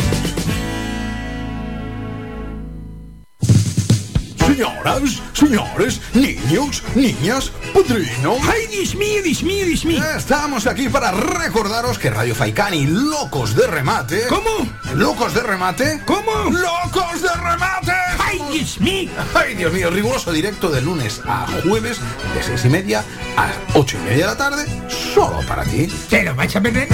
[4.83, 8.37] Señoras, señores, niños, niñas, padrinos.
[8.51, 10.03] ¡Ay, Dios mío, Dios mío, Dios mío!
[10.17, 14.27] Estamos aquí para recordaros que Radio Faikán y Locos de Remate.
[14.27, 14.67] ¿Cómo?
[14.95, 16.01] ¿Locos de Remate?
[16.05, 16.49] ¿Cómo?
[16.51, 17.93] ¡Locos de Remate!
[18.19, 19.11] ¡Ay, Dios mío!
[19.33, 19.89] ¡Ay, Dios mío!
[19.89, 21.99] Riguroso directo de lunes a jueves,
[22.35, 23.05] de seis y media
[23.37, 24.65] a ocho y media de la tarde,
[25.13, 25.87] solo para ti.
[26.09, 26.89] ¿Te lo vais a perder?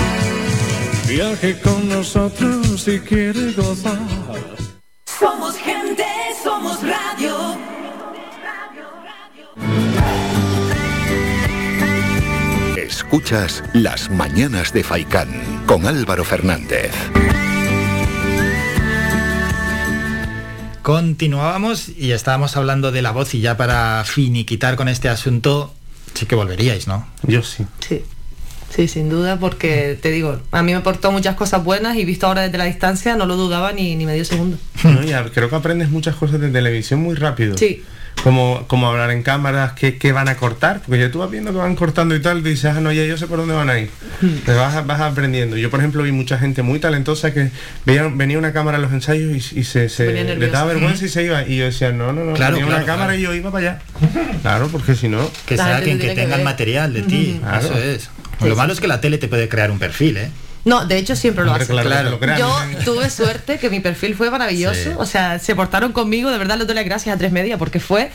[1.07, 3.98] Viaje con nosotros si quiere gozar.
[5.20, 6.06] Somos gente,
[6.44, 7.09] somos radio.
[13.11, 15.30] Escuchas Las Mañanas de Faicán
[15.65, 16.91] con Álvaro Fernández.
[20.84, 25.73] Continuábamos y estábamos hablando de la voz y ya para finiquitar con este asunto,
[26.14, 27.07] sí que volveríais, ¿no?
[27.23, 27.65] Yo sí.
[27.80, 28.03] Sí.
[28.69, 32.27] Sí, sin duda, porque te digo, a mí me aportó muchas cosas buenas y visto
[32.27, 34.60] ahora desde la distancia no lo dudaba ni, ni medio segundo.
[34.84, 37.57] No, y a- creo que aprendes muchas cosas de televisión muy rápido.
[37.57, 37.84] Sí.
[38.24, 41.52] Como, como hablar en cámaras, qué, qué van a cortar, porque ya tú vas viendo
[41.54, 43.80] que van cortando y tal, dices, ah, no, ya yo sé por dónde van a
[43.80, 43.90] ir.
[44.22, 44.40] Hmm.
[44.46, 45.56] Te vas, vas aprendiendo.
[45.56, 47.50] Yo, por ejemplo, vi mucha gente muy talentosa que
[47.86, 51.10] veía, venía una cámara a los ensayos y, y se, se- le daba vergüenza y
[51.10, 51.48] se iba.
[51.48, 53.20] Y yo decía, no, no, no, Claro, venía claro, una cámara claro.
[53.20, 53.82] y yo iba para allá.
[54.41, 55.30] Claro, porque si no...
[55.46, 56.44] Que saquen, que que tengan ver.
[56.46, 57.38] material de ti.
[57.41, 57.66] Claro.
[57.66, 58.02] Eso es.
[58.04, 58.56] Sí, Lo sí.
[58.58, 60.30] malo es que la tele te puede crear un perfil, ¿eh?
[60.65, 61.68] No, de hecho siempre lo hacen.
[61.77, 62.40] claro, Claro.
[62.40, 64.84] Yo tuve suerte que mi perfil fue maravilloso.
[64.84, 64.90] Sí.
[64.98, 67.80] O sea, se portaron conmigo, de verdad les doy las gracias a tres media porque
[67.80, 68.11] fue.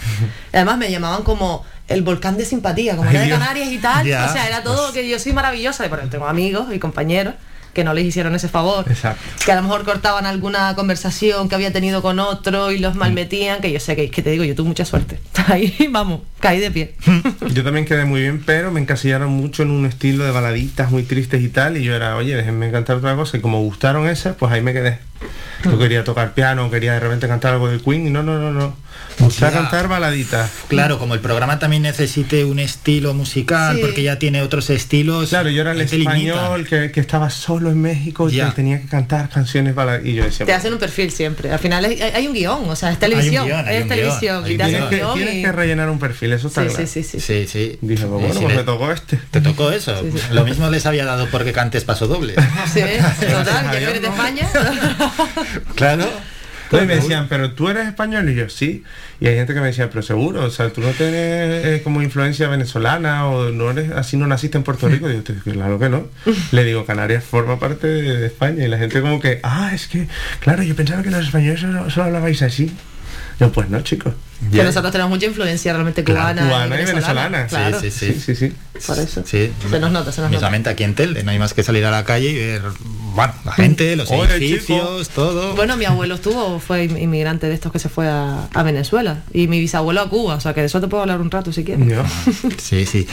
[0.53, 3.31] Además me llamaban como el volcán de simpatía, como Ay, era de.
[3.31, 4.07] Canarias y tal.
[4.07, 4.27] Ya.
[4.29, 5.87] O sea, era todo que yo soy maravillosa.
[5.87, 7.35] Y bueno, tengo amigos y compañeros
[7.75, 8.87] que no les hicieron ese favor.
[8.89, 9.23] Exacto.
[9.45, 13.61] Que a lo mejor cortaban alguna conversación que había tenido con otro y los malmetían,
[13.61, 15.19] que yo sé que, que te digo, yo tuve mucha suerte.
[15.49, 16.95] Ahí, vamos, caí de pie.
[17.53, 21.03] Yo también quedé muy bien, pero me encasillaron mucho en un estilo de baladitas muy
[21.03, 24.37] tristes y tal, y yo era, oye, déjenme cantar otra cosa, y como gustaron esas,
[24.37, 24.99] pues ahí me quedé.
[25.65, 28.53] Yo quería tocar piano, quería de repente cantar algo de Queen, y no, no, no,
[28.53, 28.77] no.
[29.19, 30.51] Me gusta cantar baladitas.
[30.69, 33.81] Claro, como el programa también necesite un estilo musical, Sí.
[33.83, 35.29] porque ya tiene otros estilos.
[35.31, 38.51] Claro, yo era el español que, que estaba solo en México y Ya.
[38.51, 41.51] que tenía que cantar canciones baladitas, y yo decía, Te hacen un perfil siempre.
[41.51, 43.47] Al final hay, hay un guion, o sea, es televisión.
[43.47, 44.45] guion, hay es un televisión.
[44.45, 44.85] guion, hay y un te hacen guion.
[44.85, 46.87] un Tienes que- tienes y- que rellenar un perfil, eso está Sí, claro.
[46.87, 47.21] sí, sí, sí.
[47.21, 47.79] Sí, sí.
[47.81, 49.19] Dije, pues bueno, Sí, pues le- me tocó este.
[49.31, 49.95] Te tocó eso.
[50.33, 52.35] Lo mismo les había dado porque cantes paso doble.
[52.73, 52.81] Sí,
[53.21, 54.49] total, ya que eres de España.
[55.75, 56.05] Claro.
[56.73, 58.83] No, y me decían, pero tú eres español y yo sí.
[59.21, 61.15] Y hay gente que me decía, pero seguro, o sea, tú no tienes
[61.65, 65.09] eh, como influencia venezolana o no eres así, no naciste en Puerto Rico.
[65.09, 66.09] Y yo, "Te- claro que no.
[66.51, 68.65] Le digo, Canarias forma parte de, de España.
[68.65, 70.09] Y la gente como que, ah, es que,
[70.41, 72.73] claro, yo pensaba que los españoles solo, solo hablabais así.
[73.41, 74.15] Yo, pues no, chicos.
[74.53, 77.47] Que nosotros tenemos mucha influencia realmente cubana, cubana y venezolana.
[77.47, 77.81] Claro.
[77.81, 78.35] Sí, sí, sí.
[78.35, 78.53] sí,
[78.87, 79.23] Por eso.
[79.25, 79.51] Sí.
[79.71, 80.31] Se nos nota, se nos nota.
[80.31, 82.63] Mismamente aquí en Telde, no hay más que salir a la calle y ver,
[83.15, 85.55] bueno, la gente, los Oye, edificios, todo.
[85.55, 89.23] Bueno, mi abuelo estuvo, fue inmigrante de estos que se fue a, a Venezuela.
[89.33, 90.35] Y mi bisabuelo a Cuba.
[90.35, 91.87] O sea, que de eso te puedo hablar un rato si quieres.
[92.59, 93.07] Sí, sí.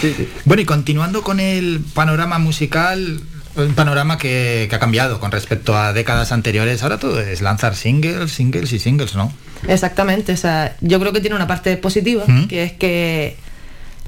[0.45, 3.21] Bueno, y continuando con el panorama musical,
[3.55, 6.83] un panorama que, que ha cambiado con respecto a décadas anteriores.
[6.83, 9.31] Ahora todo es lanzar singles, singles y singles, ¿no?
[9.67, 12.47] Exactamente, o sea, yo creo que tiene una parte positiva, Ujú.
[12.47, 13.37] que es que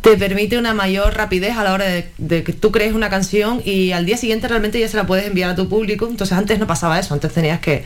[0.02, 3.62] te permite una mayor rapidez a la hora de, de que tú crees una canción
[3.64, 6.08] y al día siguiente realmente ya se la puedes enviar a tu público.
[6.10, 7.86] Entonces antes no pasaba eso, antes tenías que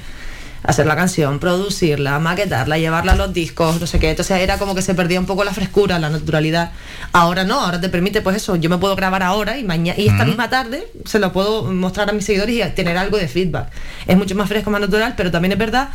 [0.64, 4.10] hacer la canción, producirla, maquetarla, llevarla a los discos, no sé qué.
[4.10, 6.72] Entonces era como que se perdía un poco la frescura, la naturalidad.
[7.14, 10.08] Ahora no, ahora te permite pues eso, yo me puedo grabar ahora y mañana y
[10.08, 10.26] esta Ujú.
[10.30, 13.68] misma tarde se lo puedo mostrar a mis seguidores y tener algo de feedback.
[14.08, 15.90] Es mucho más fresco, más natural, pero también es verdad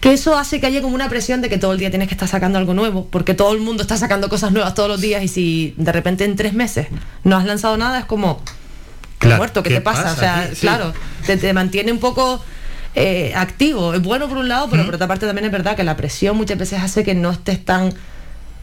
[0.00, 2.14] que eso hace que haya como una presión de que todo el día tienes que
[2.14, 5.22] estar sacando algo nuevo, porque todo el mundo está sacando cosas nuevas todos los días
[5.22, 6.88] y si de repente en tres meses
[7.24, 8.40] no has lanzado nada es como
[9.18, 10.02] Claro, muerto, ¿qué, ¿qué te pasa?
[10.02, 10.50] pasa O sea?
[10.54, 10.62] Sí.
[10.62, 10.94] claro,
[11.26, 12.42] te, te mantiene un poco
[12.94, 13.92] eh, activo.
[13.92, 16.36] Es bueno por un lado, pero por otra parte también es verdad que la presión
[16.36, 17.92] muchas veces hace que no estés tan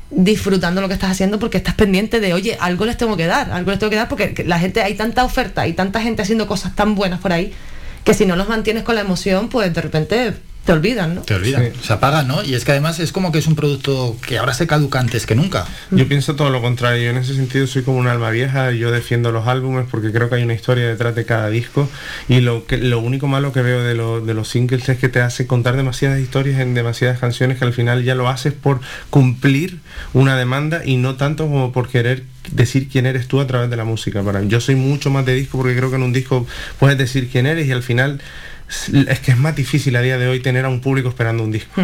[0.09, 3.51] disfrutando lo que estás haciendo porque estás pendiente de, oye, algo les tengo que dar,
[3.51, 6.21] algo les tengo que dar porque que la gente, hay tanta oferta, hay tanta gente
[6.21, 7.53] haciendo cosas tan buenas por ahí,
[8.03, 10.33] que si no los mantienes con la emoción, pues de repente
[10.67, 11.21] te olvidan, ¿no?
[11.21, 12.43] Te olvidan, se apaga, ¿no?
[12.43, 15.25] Y es que además es como que es un producto que ahora se caduca antes
[15.25, 15.65] que nunca.
[15.91, 18.91] Yo pienso todo lo contrario, yo en ese sentido soy como un alma vieja, yo
[18.91, 21.89] defiendo los álbumes porque creo que hay una historia detrás de cada disco
[22.27, 25.07] y lo que lo único malo que veo de, lo- de los singles es que
[25.07, 28.81] te hace contar demasiadas historias en demasiadas canciones que al final ya lo haces por
[29.09, 29.79] cumplir
[30.13, 33.77] una demanda y no tanto como por querer decir quién eres tú a través de
[33.77, 34.21] la música.
[34.21, 36.45] Para mí, yo soy mucho más de disco porque creo que en un disco
[36.77, 38.19] puedes decir quién eres y al final
[38.67, 41.51] es que es más difícil a día de hoy tener a un público esperando un
[41.51, 41.81] disco.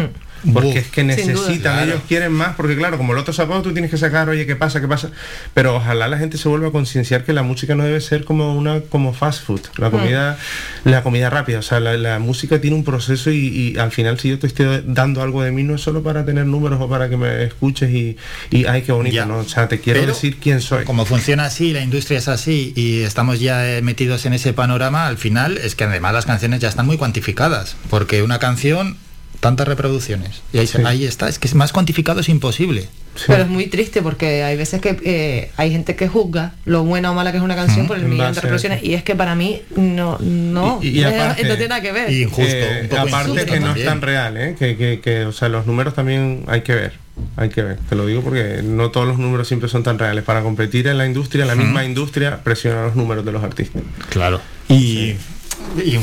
[0.52, 1.84] Porque es que necesitan, Claro.
[1.92, 4.56] ellos quieren más, porque claro, como el otro sacó, tú tienes que sacar, oye, ¿qué
[4.56, 4.80] pasa?
[4.80, 5.10] ¿Qué pasa?
[5.54, 8.54] Pero ojalá la gente se vuelva a concienciar que la música no debe ser como
[8.54, 9.92] una como fast food, la Mm.
[9.92, 10.38] comida,
[10.84, 11.58] la comida rápida.
[11.60, 13.36] O sea, la, la música tiene un proceso y,
[13.74, 16.24] y al final si yo te estoy dando algo de mí no es solo para
[16.24, 18.16] tener números o para que me escuches y,
[18.50, 19.24] y ay, qué bonito, Ya.
[19.26, 19.38] ¿no?
[19.38, 20.84] O sea, te quiero Pero- decir quién soy.
[20.84, 25.06] Como funciona así, la industria es así y estamos ya eh, metidos en ese panorama,
[25.06, 28.96] al final es que además las canciones ya están muy cuantificadas, porque una canción,
[29.40, 30.42] tantas reproducciones.
[30.52, 30.84] Y ahí, se- Sí.
[30.86, 32.88] ahí está, es que es más cuantificado es imposible.
[33.28, 37.12] Pero es muy triste porque hay veces que eh, hay gente que juzga lo buena
[37.12, 39.36] o mala que es una canción por el millón de reproducciones y es que para
[39.36, 42.10] mí no, no, Y- y aparte- no tiene nada que ver.
[42.10, 44.56] Eh, aparte que no es tan real, ¿eh?
[44.58, 47.04] que, que, que, o sea, los números también hay que ver.
[47.36, 50.24] Hay que ver, te lo digo porque no todos los números siempre son tan reales.
[50.24, 53.82] Para competir en la industria, en la misma industria, presiona los números de los artistas.
[54.10, 54.40] Claro.
[54.68, 55.16] Y, y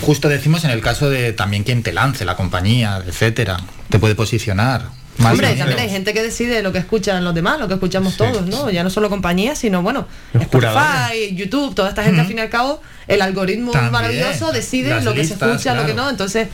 [0.01, 3.57] justo decimos en el caso de también quien te lance, la compañía, etcétera,
[3.89, 4.83] te puede posicionar.
[5.17, 8.15] Más Hombre, también hay gente que decide lo que escuchan los demás, lo que escuchamos
[8.17, 8.69] todos, ¿no?
[8.71, 12.41] Ya no solo compañías, sino bueno, Los Spotify, YouTube, toda esta gente al fin y
[12.41, 13.91] al cabo, el algoritmo También.
[13.91, 16.47] maravilloso decide lo que listas, se escucha, lo que no, entonces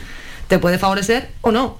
[0.48, 1.78] te puede favorecer o no.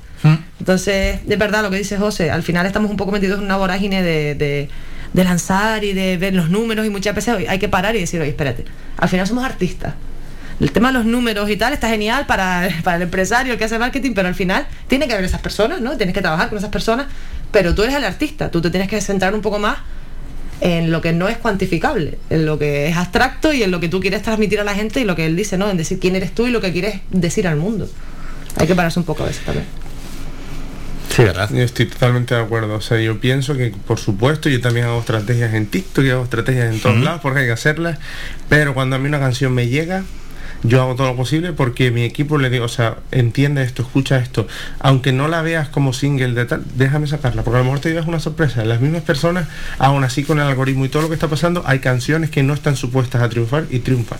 [0.60, 3.56] Entonces, de verdad lo que dice José, al final estamos un poco metidos en una
[3.56, 4.68] vorágine de, de-
[5.12, 8.20] de lanzar y de ver los números y muchas veces hay que parar y decir,
[8.20, 8.66] oye, espérate,
[8.98, 9.94] al final somos artistas.
[10.60, 13.64] El tema de los números y tal está genial para, para el empresario, el que
[13.64, 15.96] hace marketing, pero al final tiene que haber esas personas, ¿no?
[15.96, 17.06] Tienes que trabajar con esas personas,
[17.52, 19.78] pero tú eres el artista, tú te tienes que centrar un poco más
[20.60, 23.88] en lo que no es cuantificable, en lo que es abstracto y en lo que
[23.88, 25.70] tú quieres transmitir a la gente y lo que él dice, ¿no?
[25.70, 27.88] En decir quién eres tú y lo que quieres decir al mundo.
[28.56, 29.66] Hay que pararse un poco de eso también.
[31.14, 31.48] Sí, ¿verdad?
[31.52, 32.74] Yo estoy totalmente de acuerdo.
[32.74, 36.24] O sea, yo pienso que, por supuesto, yo también hago estrategias en TikTok y hago
[36.24, 37.98] estrategias en todos lados porque hay que hacerlas.
[38.48, 40.04] Pero cuando a mí una canción me llega,
[40.62, 44.18] yo hago todo lo posible porque mi equipo le digo, o sea, entiende esto, escucha
[44.18, 44.46] esto.
[44.80, 47.90] Aunque no la veas como single de tal, déjame sacarla, porque a lo mejor te
[47.90, 48.64] llevas una sorpresa.
[48.64, 49.48] Las mismas personas,
[49.78, 52.54] aún así con el algoritmo y todo lo que está pasando, hay canciones que no
[52.54, 54.18] están supuestas a triunfar y triunfan.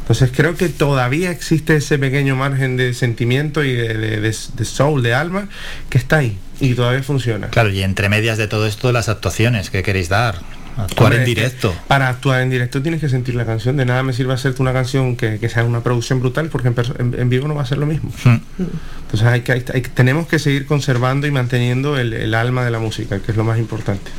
[0.00, 4.64] Entonces creo que todavía existe ese pequeño margen de sentimiento y de, de- de- de
[4.64, 5.48] soul, de alma,
[5.90, 7.48] que está ahí y todavía funciona.
[7.48, 10.36] Claro, y entre medias de todo esto, las actuaciones que queréis dar.
[10.78, 11.74] Actuar en es que directo.
[11.88, 13.76] Para actuar en directo tienes que sentir la canción.
[13.76, 16.74] De nada me sirve hacerte una canción que, que sea una producción brutal porque en,
[16.74, 18.10] perso- en- en vivo no va a ser lo mismo.
[18.24, 22.78] Entonces hay que, hay- tenemos que seguir conservando y manteniendo el, el alma de la
[22.78, 24.10] música, que es lo más importante.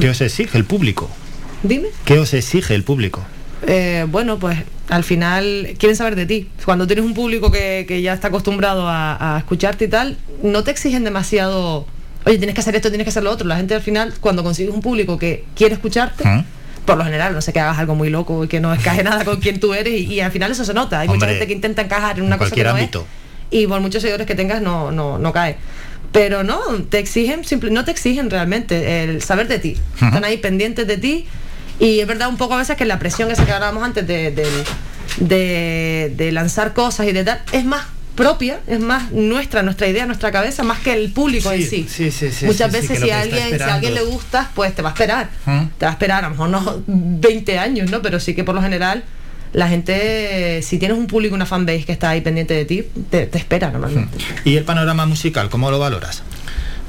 [0.00, 1.08] ¿Qué os exige el público?
[1.62, 1.88] Dime.
[2.04, 3.24] ¿Qué os exige el público?
[3.66, 4.58] Eh, bueno, pues
[4.88, 6.48] al final quieren saber de ti.
[6.64, 10.62] Cuando tienes un público que, que ya está acostumbrado a, a escucharte y tal, no
[10.62, 11.86] te exigen demasiado,
[12.26, 13.46] oye, tienes que hacer esto, tienes que hacer lo otro.
[13.46, 16.24] La gente al final, cuando consigues un público que quiere escucharte,
[16.84, 19.24] por lo general, no sé que hagas algo muy loco y que no encaje nada
[19.24, 21.00] con quien tú eres y, y al final eso se nota.
[21.00, 23.00] Hay mucha gente que intenta encajar en una en cosa que no ámbito.
[23.00, 25.56] es y por muchos seguidores que tengas no, no, no cae.
[26.12, 26.58] Pero no,
[26.88, 29.76] te exigen, simple, no te exigen realmente el saber de ti.
[29.94, 31.26] Están ahí pendientes de ti
[31.78, 34.30] y es verdad un poco a veces que la presión esa que hablábamos antes de,
[35.18, 37.86] de, de lanzar cosas y de tal, es más
[38.18, 41.86] propia, es más nuestra, nuestra idea, nuestra cabeza, más que el público en sí.
[41.88, 42.46] Sí, sí, sí.
[42.46, 45.30] Muchas veces si a alguien, si a alguien le gusta, pues te va a esperar.
[45.46, 45.66] ¿Mm?
[45.78, 48.02] Te va a esperar, a lo mejor no 20 años, ¿no?
[48.02, 49.04] Pero sí que por lo general
[49.52, 53.26] la gente, si tienes un público, una fanbase que está ahí pendiente de ti, te,
[53.26, 54.18] te espera normalmente.
[54.44, 56.22] ¿Y el panorama musical, cómo lo valoras?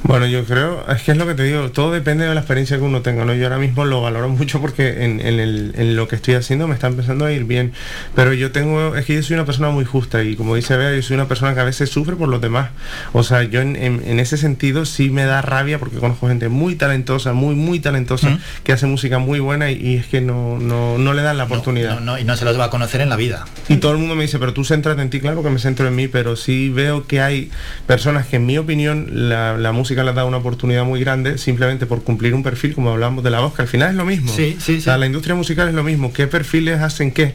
[0.02, 2.78] Bueno, yo creo, es que es lo que te digo, todo depende de la experiencia
[2.78, 3.34] que uno tenga, ¿no?
[3.34, 6.66] Yo ahora mismo lo valoro mucho porque en, en el- en lo que estoy haciendo
[6.66, 7.72] me está empezando a ir bien,
[8.14, 10.94] pero yo tengo, es que yo soy una persona muy justa y como dice Bea,
[10.96, 12.70] yo soy una persona que a veces sufre por los demás,
[13.12, 16.76] o sea, yo en, en- ese sentido sí me da rabia porque conozco gente muy
[16.76, 20.96] talentosa, muy, muy talentosa, que hace música muy buena y, y es que no, no,
[20.98, 21.94] no le dan la oportunidad.
[21.96, 23.44] No, no, y no se los va a conocer en la vida.
[23.68, 25.86] Y todo el mundo me dice, pero tú céntrate en ti, claro que me centro
[25.86, 27.50] en mí, pero sí veo que hay
[27.86, 31.86] personas que en mi opinión la, la música les da una oportunidad muy grande simplemente
[31.86, 34.32] por cumplir un perfil, como hablamos de la voz, que al final es lo mismo.
[34.34, 37.34] Sí, sí, O sea, la industria musical es lo mismo, qué perfiles hacen qué.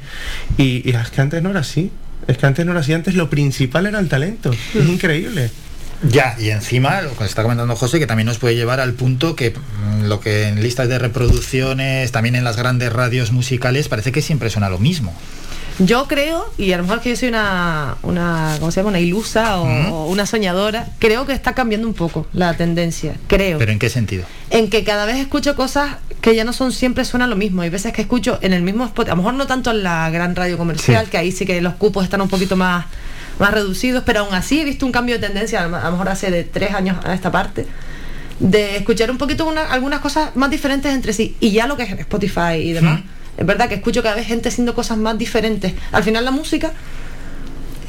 [0.57, 1.91] Y, y es que antes no era así.
[2.27, 4.51] Es que antes no era así, antes lo principal era el talento.
[4.51, 5.51] Es increíble.
[6.03, 9.35] Ya, y encima, lo que está comentando José, que también nos puede llevar al punto
[9.35, 14.11] que mm, lo que en listas de reproducciones, también en las grandes radios musicales, parece
[14.11, 15.15] que siempre suena lo mismo.
[15.79, 18.89] Yo creo, y a lo mejor es que yo soy una, una ¿cómo se llama?
[18.89, 23.57] Una ilusa o, o una soñadora, creo que está cambiando un poco la tendencia, creo.
[23.57, 24.23] ¿Pero en qué sentido?
[24.51, 27.61] en que cada vez escucho cosas que ya no son siempre suenan lo mismo.
[27.61, 30.09] Hay veces que escucho en el mismo spot, a lo mejor no tanto en la
[30.11, 31.11] gran radio comercial, Sí.
[31.11, 32.85] que ahí sí que los cupos están un poquito más,
[33.37, 35.91] más reducidos, pero aún así he visto un cambio de tendencia, a lo a lo
[35.91, 37.65] mejor hace de tres años a esta parte,
[38.39, 41.35] de escuchar un poquito una- algunas cosas más diferentes entre sí.
[41.41, 43.01] Y ya lo que es Spotify y demás,
[43.37, 45.73] es verdad que escucho cada vez gente haciendo cosas más diferentes.
[45.91, 46.71] Al final la música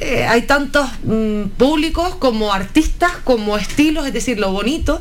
[0.01, 5.01] eh, hay tantos mm, públicos como artistas, como estilos, es decir, lo bonito.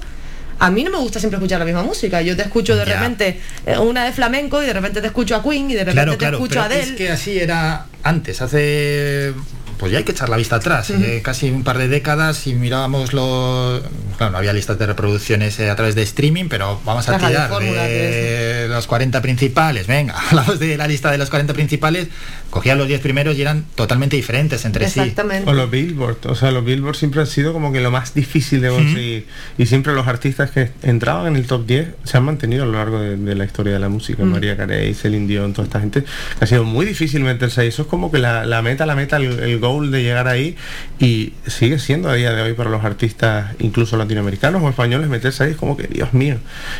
[0.58, 2.22] A mí no me gusta siempre escuchar la misma música.
[2.22, 2.94] Yo te escucho de Ya.
[2.94, 5.94] repente eh, una de flamenco y de repente te escucho a Queen y de repente
[5.94, 6.82] Claro, te claro, escucho a Adele.
[6.84, 9.34] es que así era antes, hace
[9.78, 12.54] pues ya hay que echar la vista atrás, eh, casi un par de décadas y
[12.54, 13.82] mirábamos los
[14.18, 17.34] claro, no había listas de reproducciones eh, a través de streaming, pero vamos a tirar
[17.34, 22.08] radiofórmulas, de los 40 principales, venga, hablamos de la lista de los 40 principales,
[22.56, 25.14] cogían los 10 primeros y eran totalmente diferentes entre sí.
[25.46, 28.62] O los Billboard, o sea, los Billboard siempre han sido como que lo más difícil
[28.62, 29.28] de conseguir.
[29.58, 32.72] Y siempre los artistas que entraban en el top 10 se han mantenido a lo
[32.72, 34.24] largo de, de la historia de la música.
[34.24, 34.32] Mm.
[34.32, 36.06] María Carey, Celine Dion, toda esta gente.
[36.40, 37.68] Ha sido muy difícil meterse ahí.
[37.68, 40.56] Eso es como que la, la meta, la meta, el, el goal de llegar ahí.
[40.98, 45.44] Y sigue siendo a día de hoy para los artistas, incluso latinoamericanos o españoles, meterse
[45.44, 46.38] ahí es como que, Dios mío,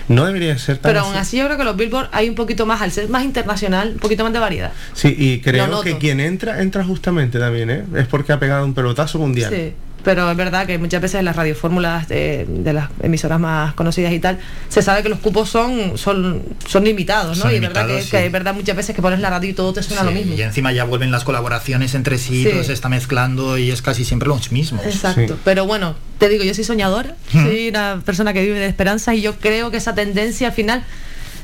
[0.08, 2.66] no debería ser tan Pero aún así yo creo que los Billboard hay un poquito
[2.66, 4.72] más, al ser más internacional, un poquito más de variedad.
[4.94, 6.00] Sí, y creo que noto.
[6.00, 7.84] quien entra, entra justamente también, ¿eh?
[7.96, 9.52] Es porque ha pegado un pelotazo mundial.
[9.54, 9.74] Sí,
[10.04, 14.14] pero es verdad que muchas veces en las radiofórmulas de, de las emisoras más conocidas
[14.14, 14.38] y tal,
[14.70, 17.44] se sabe que los cupos son son, son limitados, ¿no?
[17.46, 18.26] Son y es verdad que, limitados, que sí.
[18.26, 20.36] es verdad muchas veces que pones la radio y todo te suena Sí, lo mismo.
[20.36, 22.50] Y encima ya vuelven las colaboraciones entre sí, Sí.
[22.52, 24.86] todo se está mezclando y es casi siempre los mismos.
[24.86, 25.40] Exacto.
[25.44, 29.22] Pero bueno, te digo, yo soy soñadora, soy una persona que vive de esperanza y
[29.22, 30.84] yo creo que esa tendencia al final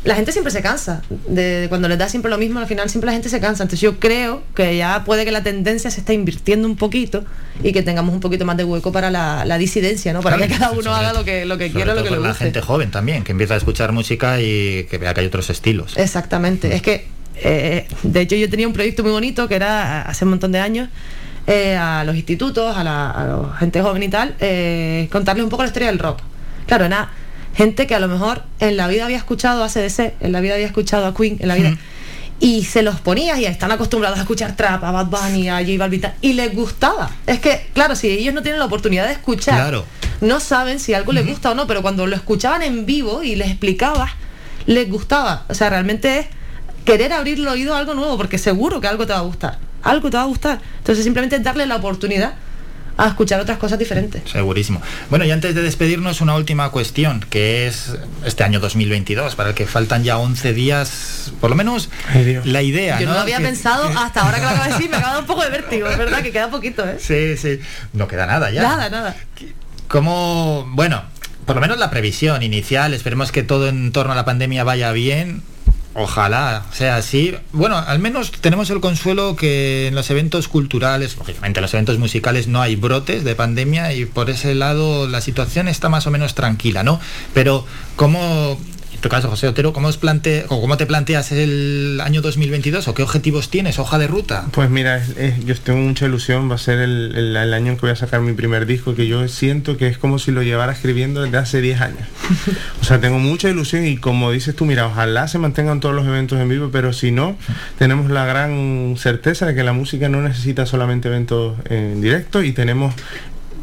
[0.03, 1.01] la gente siempre se cansa.
[1.27, 3.63] De, de cuando les da siempre lo mismo, al final siempre la gente se cansa.
[3.63, 7.23] Entonces yo creo que ya puede que la tendencia se esté invirtiendo un poquito
[7.63, 10.21] y que tengamos un poquito más de hueco para la, la disidencia, ¿no?
[10.21, 12.23] Para Claro, que cada uno haga lo que, lo que quiera, lo que le con
[12.23, 12.45] la guste.
[12.45, 15.95] gente joven también, que empieza a escuchar música y que vea que hay otros estilos.
[15.97, 16.73] Exactamente.
[16.75, 20.31] Es que, eh, de hecho, yo tenía un proyecto muy bonito que era hace un
[20.31, 20.89] montón de años.
[21.47, 25.49] eh, a los institutos, a la, a la gente joven y tal, eh, contarles un
[25.49, 26.19] poco la historia del rock.
[26.67, 27.09] Claro, era
[27.55, 30.53] gente que a lo mejor en la vida había escuchado a CDC, en la vida
[30.55, 31.77] había escuchado a Queen, en la vida.
[32.39, 35.73] Y se los ponías y están acostumbrados a escuchar trap, a Bad Bunny, a J
[35.77, 37.11] Balvin, y les gustaba.
[37.27, 39.85] Es que, claro, si ellos no tienen la oportunidad de escuchar, Claro.
[40.21, 43.35] no saben si algo les gusta o no, pero cuando lo escuchaban en vivo y
[43.35, 44.11] les explicabas,
[44.65, 45.45] les gustaba.
[45.49, 46.25] O sea, realmente es
[46.83, 49.59] querer abrir el oído a algo nuevo, porque seguro que algo te va a gustar.
[49.83, 50.59] Algo te va a gustar.
[50.79, 52.33] Entonces simplemente darle la oportunidad
[53.05, 54.21] a escuchar otras cosas diferentes.
[54.31, 54.81] Segurísimo.
[55.09, 57.93] Bueno, y antes de despedirnos, una última cuestión, que es
[58.25, 61.89] este año 2022, para el que faltan ya 11 días, por lo menos
[62.43, 63.15] la idea, Yo no, ¿no?
[63.17, 65.21] lo había Que- pensado hasta ahora que lo acabo de decir, me acaba de dar
[65.23, 66.97] un poco de vértigo, es verdad que queda poquito, ¿eh?
[66.99, 67.59] Sí, sí.
[67.93, 68.61] No queda nada ya.
[68.63, 69.15] Nada, nada.
[69.87, 71.03] ¿Cómo, bueno,
[71.45, 74.91] por lo menos la previsión inicial, esperemos que todo en torno a la pandemia vaya
[74.91, 75.41] bien.
[75.93, 77.35] Ojalá sea así.
[77.51, 81.99] Bueno, al menos tenemos el consuelo que en los eventos culturales, lógicamente en los eventos
[81.99, 86.11] musicales no hay brotes de pandemia y por ese lado la situación está más o
[86.11, 86.99] menos tranquila, ¿no?
[87.33, 87.65] Pero
[87.97, 88.57] ¿cómo,
[89.01, 92.93] tu caso José Otero, cómo, os plante, o cómo te planteas el año 2022 o
[92.93, 94.45] qué objetivos tienes, hoja de ruta?
[94.51, 95.01] Pues mira,
[95.45, 98.33] yo tengo mucha ilusión, va a ser el año en que voy a sacar mi
[98.33, 101.81] primer disco, que yo siento que es como si lo llevara escribiendo desde hace 10
[101.81, 102.07] años.
[102.81, 106.05] O sea, tengo mucha ilusión y como dices tú, mira, ojalá se mantengan todos los
[106.05, 107.35] eventos en vivo, pero si no,
[107.77, 112.51] tenemos la gran certeza de que la música no necesita solamente eventos en directo y
[112.51, 112.93] tenemos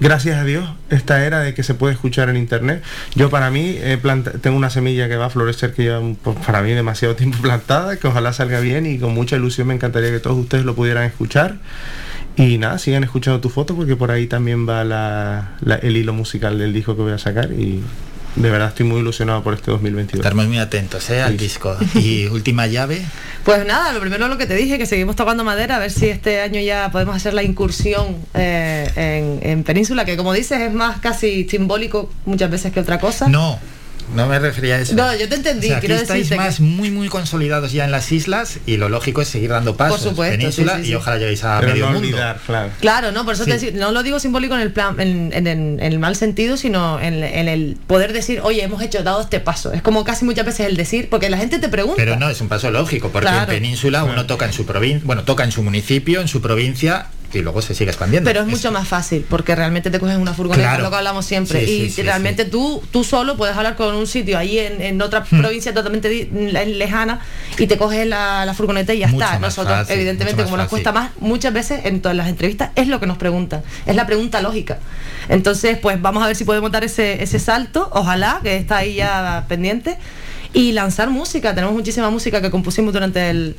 [0.01, 2.83] gracias a Dios, esta era de que se puede escuchar en internet.
[3.15, 3.77] Yo para mí
[4.41, 7.97] tengo una semilla que va a florecer que lleva pues, para mí demasiado tiempo plantada,
[7.97, 11.05] que ojalá salga bien y con mucha ilusión me encantaría que todos ustedes lo pudieran
[11.05, 11.57] escuchar.
[12.37, 15.49] Y nada, sigan escuchando tu foto porque por ahí también va la-
[15.83, 17.83] el hilo musical del disco que voy a sacar y
[18.39, 20.20] de verdad estoy muy ilusionado por este 2022.
[20.20, 21.20] Estaremos muy atentos ¿eh?
[21.23, 21.77] al disco.
[21.94, 23.02] Y última llave.
[23.44, 26.09] Pues nada, lo primero lo que te dije, que seguimos tocando madera, a ver si
[26.09, 30.73] este año ya podemos hacer la incursión eh, en, en Península, que como dices es
[30.73, 33.28] más casi simbólico muchas veces que otra cosa.
[33.28, 33.59] No,
[34.14, 34.94] no me refería a eso.
[34.94, 37.90] No, yo te entendí, O sea, aquí estáis más que- muy muy consolidados ya en
[37.90, 40.01] las islas y lo lógico es seguir dando pasos.
[40.01, 42.09] Por supuesto, Península sí, sí, y ojalá lleguéis a Pero medio no mundo.
[42.09, 42.70] olvidar, claro.
[42.80, 43.51] Claro, no, por eso Sí.
[43.52, 46.56] te no lo digo simbólico en el plan, en, en- en- en el mal sentido,
[46.56, 49.72] sino en, en el poder decir, oye, hemos hecho dado este paso.
[49.72, 51.97] Es como casi muchas veces el decir, porque la gente te pregunta.
[51.97, 53.52] Pero no, es un paso lógico, porque Claro.
[53.52, 57.06] en Península uno toca en su provincia, bueno, toca en su municipio, en su provincia
[57.33, 58.27] y luego se sigue expandiendo.
[58.29, 60.85] Pero es mucho más fácil, porque realmente te coges una furgoneta, Claro.
[60.85, 61.65] lo que hablamos siempre.
[61.65, 64.81] Sí, y sí, sí, realmente tú tú solo puedes hablar con un sitio ahí en,
[64.81, 65.41] en otra Hmm.
[65.41, 67.21] provincia totalmente lejana
[67.59, 69.39] y te coges la, la furgoneta y ya Mucho está.
[69.39, 72.99] Nosotros, fácil, evidentemente, como nos cuesta más, muchas veces en todas las entrevistas es lo
[73.01, 73.63] que nos preguntan.
[73.87, 74.79] Es la pregunta lógica.
[75.29, 78.95] Entonces, pues vamos a ver si podemos dar ese, ese salto, ojalá, que está ahí
[78.95, 79.97] ya pendiente.
[80.55, 81.55] Y lanzar música.
[81.55, 83.55] Tenemos muchísima música que compusimos durante el,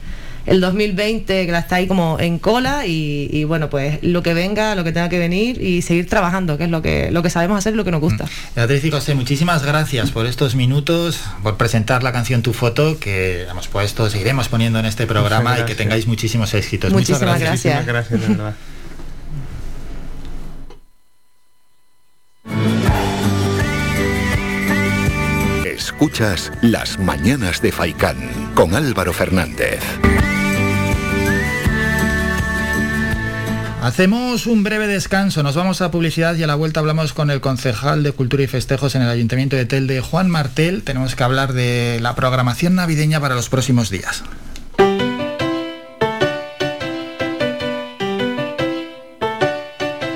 [0.49, 2.85] el 2020, que la está ahí como en cola.
[2.85, 6.57] Y, y bueno, pues lo que venga, lo que tenga que venir y seguir trabajando,
[6.57, 8.26] que es lo que, lo que sabemos hacer y lo que nos gusta.
[8.55, 13.43] Beatriz y José, muchísimas gracias por estos minutos, por presentar la canción Tu Foto, que
[13.49, 15.77] hemos puesto, seguiremos poniendo en este programa y que gracias.
[15.77, 16.91] tengáis muchísimos éxitos.
[16.91, 17.76] Muchísimas Muchas gracias.
[17.76, 18.53] Muchísimas gracias, de verdad.
[25.65, 28.17] Escuchas Las Mañanas de Faicán
[28.55, 29.80] con Álvaro Fernández.
[33.81, 37.39] Hacemos un breve descanso, nos vamos a publicidad y a la vuelta hablamos con el
[37.39, 40.84] concejal de Cultura y Festejos en el Ayuntamiento de Telde, Juan Martel.
[40.84, 44.26] Tenemos que hablar de la programación navideña para los próximos días.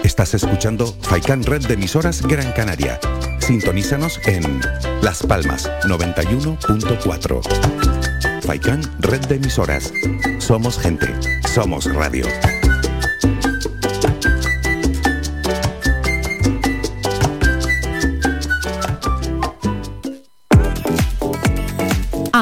[0.03, 2.99] Estás escuchando Faikan Red de emisoras Gran Canaria.
[3.39, 4.59] Sintonízanos en
[5.01, 8.41] Las Palmas 91.4.
[8.45, 9.93] Faikan Red de emisoras.
[10.39, 11.07] Somos gente.
[11.47, 12.25] Somos radio.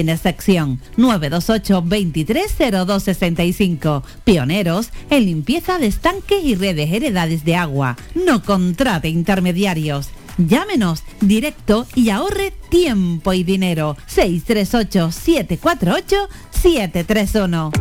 [0.00, 0.80] sin excepción.
[0.96, 4.02] 928 230265.
[4.24, 7.98] Pioneros en limpieza de estanques y redes heredades de agua.
[8.14, 10.08] No contrate intermediarios.
[10.38, 13.98] Llámenos directo y ahorre tiempo y dinero.
[14.06, 16.16] 638 748
[16.50, 17.72] 731.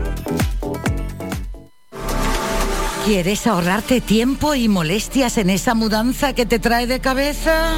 [3.05, 7.77] ¿Quieres ahorrarte tiempo y molestias en esa mudanza que te trae de cabeza?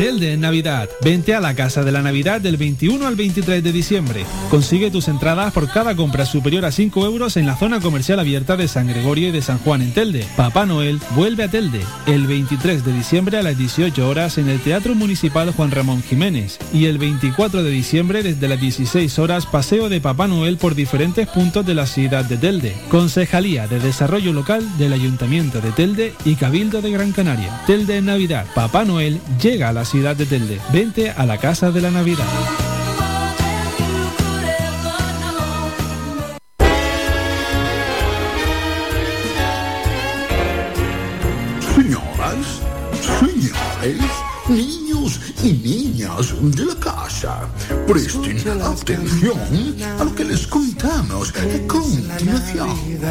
[0.00, 0.88] Telde en Navidad.
[1.02, 4.24] Vente a la Casa de la Navidad del 21 al 23 de diciembre.
[4.48, 8.56] Consigue tus entradas por cada compra superior a 5 euros en la zona comercial abierta
[8.56, 10.26] de San Gregorio y de San Juan en Telde.
[10.38, 14.58] Papá Noel vuelve a Telde el 23 de diciembre a las 18 horas en el
[14.60, 19.90] Teatro Municipal Juan Ramón Jiménez y el 24 de diciembre desde las 16 horas paseo
[19.90, 22.74] de Papá Noel por diferentes puntos de la ciudad de Telde.
[22.88, 27.60] Concejalía de Desarrollo Local del Ayuntamiento de Telde y Cabildo de Gran Canaria.
[27.66, 28.46] Telde en Navidad.
[28.54, 30.60] Papá Noel llega a la ciudad de Telde.
[30.72, 32.24] Vente a la Casa de la Navidad.
[41.74, 42.60] Señoras,
[43.18, 44.00] señores,
[44.48, 47.48] niños y niñas de la casa,
[47.92, 49.36] presten atención
[49.98, 51.32] a lo que les contamos
[51.66, 52.70] continuación.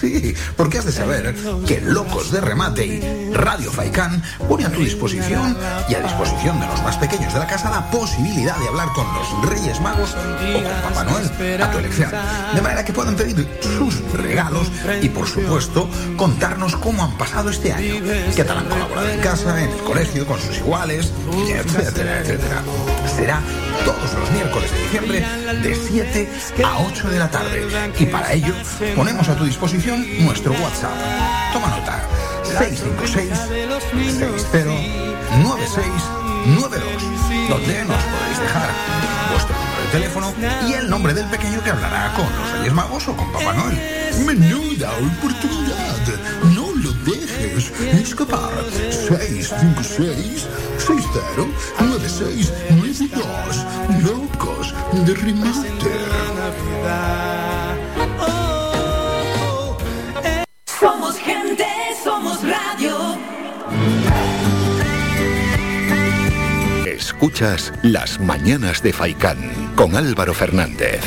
[0.00, 1.34] Sí, porque has de saber
[1.66, 5.56] que Locos de Remate y Radio Faicán pone a tu disposición
[5.88, 9.06] y a disposición de los más pequeños de la casa la posibilidad de hablar con
[9.14, 12.10] los Reyes Magos o con Papá Noel a tu elección.
[12.54, 14.70] De manera que puedan pedir sus regalos
[15.02, 17.94] y, por supuesto, contarnos cómo han pasado este año.
[18.34, 21.12] ¿Qué tal han colaborado en casa, en el colegio, con sus iguales,
[21.48, 22.62] etcétera, etcétera?
[23.16, 23.40] Será
[23.84, 25.22] todos los miércoles de diciembre
[25.62, 26.30] de 7
[26.64, 27.66] a 8 de la tarde.
[27.98, 28.54] Y para ello
[28.94, 30.92] ponemos a tu disposición nuestro WhatsApp.
[31.52, 32.00] Toma nota.
[32.44, 33.28] 656
[34.52, 38.70] 609692 donde nos podéis dejar
[39.30, 40.34] vuestro número de teléfono
[40.68, 43.78] y el nombre del pequeño que hablará con los Reyes Magos o con Papá Noel.
[44.24, 45.98] Menuda oportunidad.
[47.08, 47.72] Dejes
[48.02, 48.52] escapar.
[48.72, 53.64] 656 609692
[54.04, 54.74] Locos
[55.06, 55.70] de remate.
[60.78, 61.64] Somos gente,
[62.04, 63.16] somos radio.
[66.84, 71.00] Escuchas Las Mañanas de Faicán con Álvaro Fernández.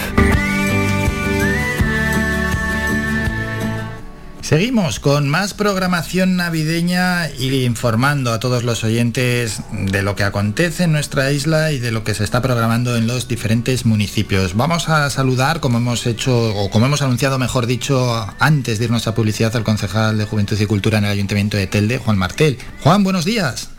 [4.52, 10.84] Seguimos con más programación navideña y informando a todos los oyentes de lo que acontece
[10.84, 14.58] en nuestra isla y de lo que se está programando en los diferentes municipios.
[14.58, 19.08] Vamos a saludar, como hemos hecho, o como hemos anunciado, mejor dicho, antes de irnos
[19.08, 22.58] a publicidad, al concejal de Juventud y Cultura en el Ayuntamiento de Telde, Juan Martel.
[22.82, 23.70] Juan, buenos días.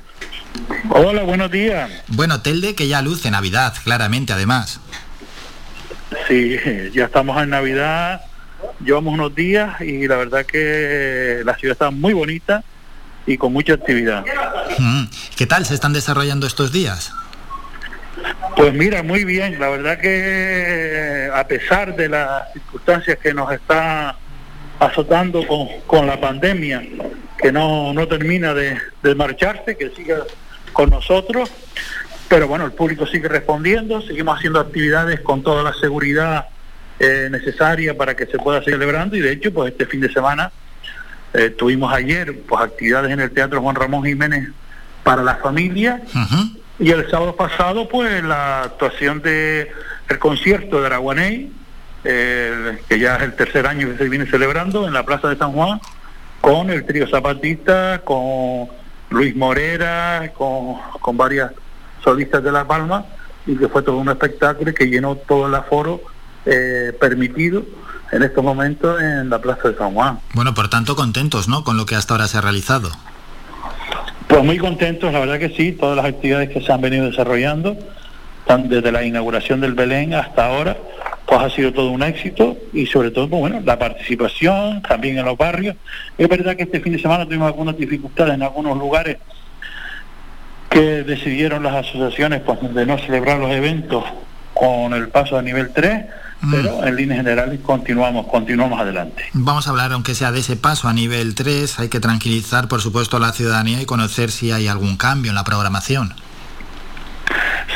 [0.88, 1.90] Hola, buenos días.
[2.08, 4.80] Bueno, Telde que ya luce Navidad, claramente, además.
[6.28, 6.56] Sí,
[6.94, 8.22] ya estamos en Navidad,
[8.84, 12.62] llevamos unos días y la verdad que la ciudad está muy bonita
[13.26, 14.24] y con mucha actividad.
[14.78, 15.04] Mm,
[15.36, 17.12] ¿Qué tal se están desarrollando estos días?
[18.56, 24.16] Pues mira, muy bien, la verdad que a pesar de las circunstancias que nos está
[24.78, 26.82] azotando con, con la pandemia,
[27.38, 30.18] que no, no termina de, de marcharse, que siga
[30.72, 31.50] con nosotros,
[32.28, 36.46] pero bueno, el público sigue respondiendo, seguimos haciendo actividades con toda la seguridad
[37.02, 39.16] eh, necesaria para que se pueda seguir celebrando.
[39.16, 40.52] Y de hecho pues este fin de semana
[41.34, 44.50] eh, tuvimos ayer pues actividades en el Teatro Juan Ramón Jiménez
[45.02, 46.00] para la familia.
[46.78, 49.72] Y el sábado pasado pues la actuación de
[50.08, 51.52] el concierto de Araguaney
[52.04, 55.36] eh, que ya es el tercer año que se viene celebrando en la Plaza de
[55.36, 55.80] San Juan,
[56.40, 58.68] con el trío Zapatista, con
[59.10, 61.52] Luis Morera, con, con varias
[62.02, 63.06] solistas de La Palma,
[63.44, 66.00] y que fue todo un espectáculo que llenó todo el aforo
[66.46, 67.64] eh, permitido
[68.10, 70.18] en estos momentos en la Plaza de San Juan.
[70.34, 71.64] Bueno, por tanto, contentos, ¿no?
[71.64, 72.90] Con lo que hasta ahora se ha realizado.
[74.28, 77.76] Pues muy contentos, la verdad que sí, todas las actividades que se han venido desarrollando,
[78.46, 80.76] tan- desde la inauguración del Belén hasta ahora,
[81.26, 85.24] pues ha sido todo un éxito y sobre todo, pues bueno, la participación también en
[85.24, 85.76] los barrios.
[86.18, 89.18] Es verdad que este fin de semana tuvimos algunas dificultades en algunos lugares
[90.70, 94.04] que decidieron las asociaciones pues de no celebrar los eventos
[94.54, 96.06] con el paso a nivel 3,
[96.50, 99.24] pero en líneas generales continuamos, continuamos adelante.
[99.32, 102.80] Vamos a hablar, aunque sea de ese paso a nivel 3, hay que tranquilizar, por
[102.80, 106.14] supuesto, a la ciudadanía y conocer si hay algún cambio en la programación.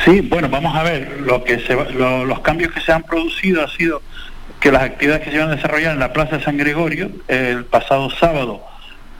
[0.05, 3.65] Sí, bueno, vamos a ver, lo que se, lo- los cambios que se han producido
[3.65, 4.03] ha sido
[4.61, 7.65] que las actividades que se van a desarrollar en la Plaza de San Gregorio el
[7.65, 8.63] pasado sábado,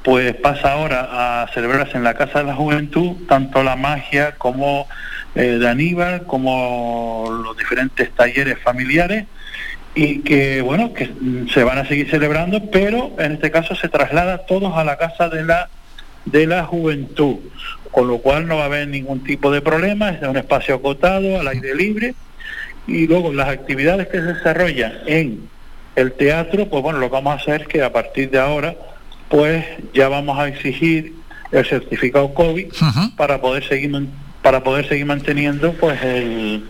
[0.03, 4.87] pues pasa ahora a celebrarse en la Casa de la Juventud, tanto la magia como
[5.35, 9.27] eh, de Aníbal, como los diferentes talleres familiares,
[9.97, 11.11] y que, bueno, que
[11.53, 15.31] se van a seguir celebrando, pero en este caso se traslada todos a la Casa
[15.31, 15.71] de la
[16.27, 17.37] de la juventud,
[17.91, 21.41] con lo cual no va a haber ningún tipo de problema, es un espacio acotado,
[21.41, 22.15] al aire libre,
[22.87, 25.49] y luego las actividades que se desarrollan en
[25.95, 28.75] el teatro, pues bueno, lo que vamos a hacer es que a partir de ahora,
[29.29, 31.15] pues ya vamos a exigir
[31.53, 32.67] el certificado COVID
[33.17, 33.91] para poder seguir
[34.43, 36.65] para poder seguir manteniendo pues el,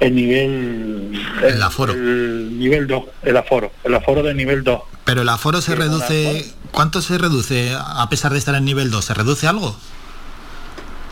[0.00, 1.92] el nivel el, aforo.
[1.92, 4.80] el nivel 2, el aforo, el aforo de nivel 2.
[5.04, 6.54] Pero el aforo se reduce...
[6.70, 9.02] ¿Cuánto se reduce a pesar de estar en nivel 2?
[9.02, 9.74] ¿Se reduce algo?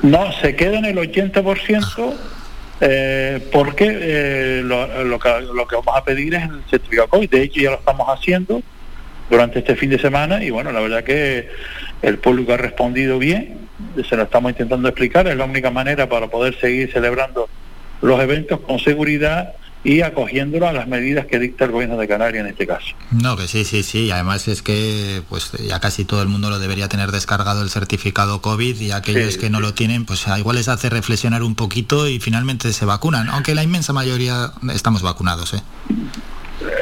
[0.02, 2.14] No, se queda en el 80%
[2.82, 7.30] eh, porque eh, lo, lo que, lo que vamos a pedir es el certificado COVID.
[7.30, 8.62] De hecho, ya lo estamos haciendo
[9.30, 11.48] durante este fin de semana y bueno, la verdad que
[12.02, 13.68] el público ha respondido bien,
[14.08, 17.48] se lo estamos intentando explicar, es la única manera para poder seguir celebrando
[18.02, 19.52] los eventos con seguridad
[19.84, 22.88] y acogiéndolo a las medidas que dicta el gobierno de Canarias en este caso.
[23.12, 24.10] No, que sí, sí, sí.
[24.10, 28.40] Además es que pues ya casi todo el mundo lo debería tener descargado el certificado
[28.42, 32.08] COVID y aquellos Sí, que no lo tienen, pues igual les hace reflexionar un poquito
[32.08, 33.28] y finalmente se vacunan.
[33.30, 35.60] Aunque la inmensa mayoría estamos vacunados, ¿eh?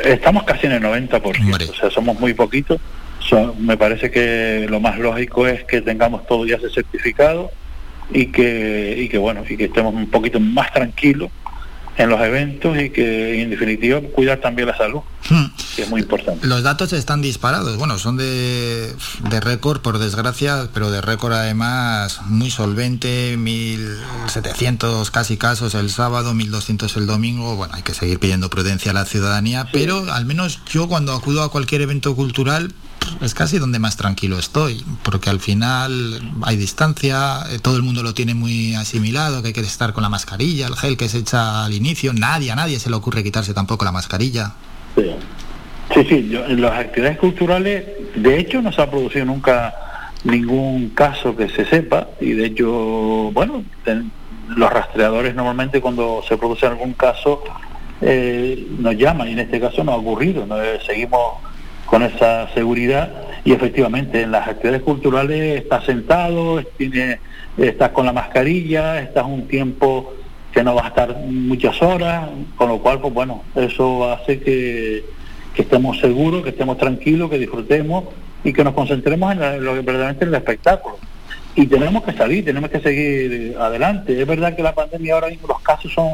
[0.04, 2.80] Estamos casi en el 90%, o sea, somos muy poquitos.
[3.28, 7.50] So- me parece que lo más lógico es que tengamos todo ya ese certificado
[8.12, 11.30] y que, y que bueno, y que estemos un poquito más tranquilos
[11.96, 15.00] en los eventos y que en definitiva cuidar también la salud,
[15.76, 16.44] que es muy importante.
[16.46, 17.76] Los datos están disparados.
[17.76, 18.92] Bueno, son de,
[19.30, 23.36] de récord, por desgracia, pero de récord además muy solvente.
[23.38, 27.54] 1.700 casi casos el sábado, 1.200 el domingo.
[27.54, 31.42] Bueno, hay que seguir pidiendo prudencia a la ciudadanía, pero al menos yo cuando acudo
[31.42, 32.72] a cualquier evento cultural
[33.20, 38.02] es casi donde más tranquilo estoy, porque al final hay distancia, eh, todo el mundo
[38.02, 41.18] lo tiene muy asimilado, que hay que estar con la mascarilla, el gel que se
[41.18, 44.52] echa al inicio, nadie, a nadie se le ocurre quitarse tampoco la mascarilla.
[44.96, 47.84] Sí, sí, yo- en las actividades culturales,
[48.16, 49.74] de hecho no se ha producido nunca
[50.24, 52.66] ningún caso que se sepa y de hecho,
[53.32, 53.62] bueno,
[54.48, 57.42] los rastreadores normalmente cuando se produce algún caso
[58.00, 60.60] eh, nos llaman y en este caso no ha ocurrido, ¿no?
[60.62, 61.20] Eh, seguimos
[61.94, 63.08] con esa seguridad
[63.44, 67.20] y efectivamente en las actividades culturales estás sentado, tiene,
[67.56, 70.12] estás con la mascarilla, estás un tiempo
[70.52, 75.04] que no va a estar muchas horas, con lo cual, pues bueno, eso hace que,
[75.54, 78.06] que estemos seguros, que estemos tranquilos, que disfrutemos
[78.42, 80.96] y que nos concentremos en la- lo que verdaderamente es el espectáculo.
[81.54, 84.20] Y tenemos que salir, tenemos que seguir adelante.
[84.20, 86.08] Es verdad que la pandemia ahora mismo los casos son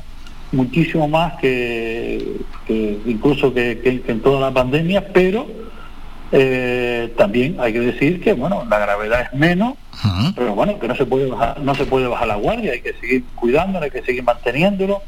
[0.52, 2.23] muchísimo más que,
[3.07, 5.69] incluso que- que en toda la pandemia, pero
[6.33, 9.75] eh, también hay que decir que bueno la gravedad es menos,
[10.36, 12.94] pero bueno que no se puede bajar, no se puede bajar la guardia, hay que
[12.94, 15.02] seguir cuidándolo, hay que seguir manteniéndolo.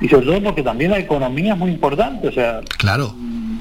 [0.00, 3.14] Y sobre todo porque también la economía es muy importante, o sea, claro,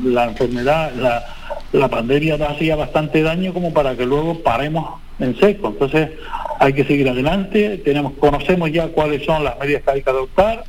[0.04, 1.24] la enfermedad, la,
[1.72, 6.10] la pandemia nos hacía bastante daño como para que luego paremos en seco, entonces
[6.60, 10.66] hay que seguir adelante, tenemos, conocemos ya cuáles son las medidas que hay que adoptar,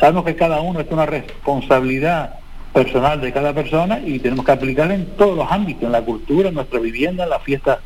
[0.00, 2.34] sabemos que cada uno es una responsabilidad
[2.74, 6.48] personal de cada persona y tenemos que aplicarla en todos los ámbitos, en la cultura,
[6.48, 7.78] en nuestra vivienda, en las fiestas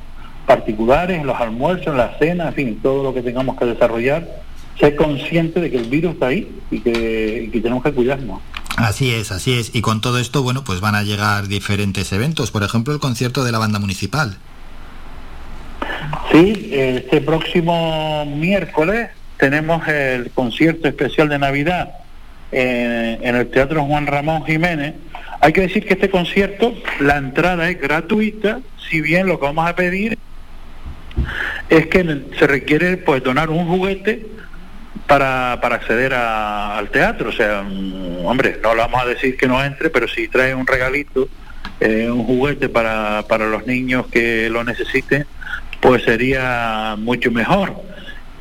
[0.47, 4.27] particulares, en los almuerzos, en la cena, en fin, todo lo que tengamos que desarrollar,
[4.81, 8.41] ser consciente de que el virus está ahí y que, y que tenemos que cuidarnos.
[8.79, 9.75] Así es, así es.
[9.75, 12.51] Y con todo esto, bueno, pues van a llegar diferentes eventos.
[12.51, 14.39] Por ejemplo, el concierto de la banda municipal.
[16.33, 21.91] Sí, este próximo miércoles tenemos el concierto especial de Navidad
[22.53, 24.95] en, en el Teatro Juan Ramón Jiménez
[25.41, 28.61] Hay que decir que este concierto, la entrada es gratuita,
[28.91, 30.19] si bien lo que vamos a pedir
[31.69, 34.27] es que se requiere pues donar un juguete
[35.07, 37.29] para, para acceder a- al teatro.
[37.31, 40.55] O sea, mm, hombre, no le vamos a decir que no entre, pero si trae
[40.55, 41.29] un regalito,
[41.81, 45.27] eh, un juguete para, para los niños que lo necesiten,
[45.81, 47.75] pues sería mucho mejor.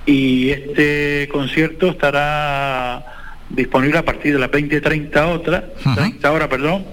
[0.06, 3.03] Y este concierto estará
[3.50, 5.64] disponible a partir de las 20.30 horas,
[5.95, 6.85] 30 horas, perdón.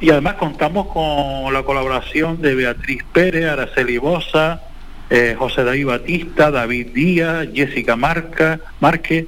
[0.00, 4.60] Y además contamos con la colaboración de Beatriz Pérez, Araceli Bosa,
[5.08, 9.26] eh, José David Batista, David Díaz, Jessica Marca, Márquez,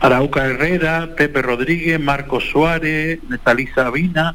[0.00, 4.34] Arauca Herrera, Pepe Rodríguez, Marcos Suárez, Netalisa Vina,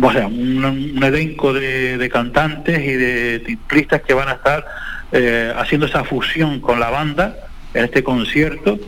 [0.00, 4.66] o sea, un, un elenco de, de cantantes y de timplistas que van a estar
[5.12, 7.36] eh, haciendo esa fusión con la banda
[7.74, 8.78] en este concierto,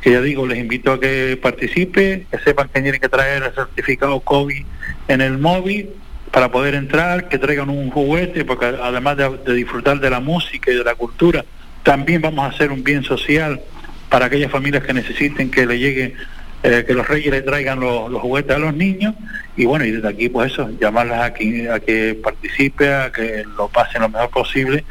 [0.00, 3.52] que ya digo, les invito a que participe, que sepan que tienen que traer el
[3.52, 4.64] certificado COVID
[5.08, 5.90] en el móvil
[6.30, 10.76] para poder entrar, que traigan un juguete, porque además de, disfrutar de la música y
[10.76, 11.44] de la cultura,
[11.82, 13.60] también vamos a hacer un bien social
[14.08, 16.14] para aquellas familias que necesiten que le lleguen,
[16.62, 19.14] eh, que los reyes le traigan los, juguetes a los niños.
[19.56, 23.44] Y bueno, y desde aquí pues eso, llamarlas a que, a que participe, a que
[23.56, 24.84] lo pasen lo mejor posible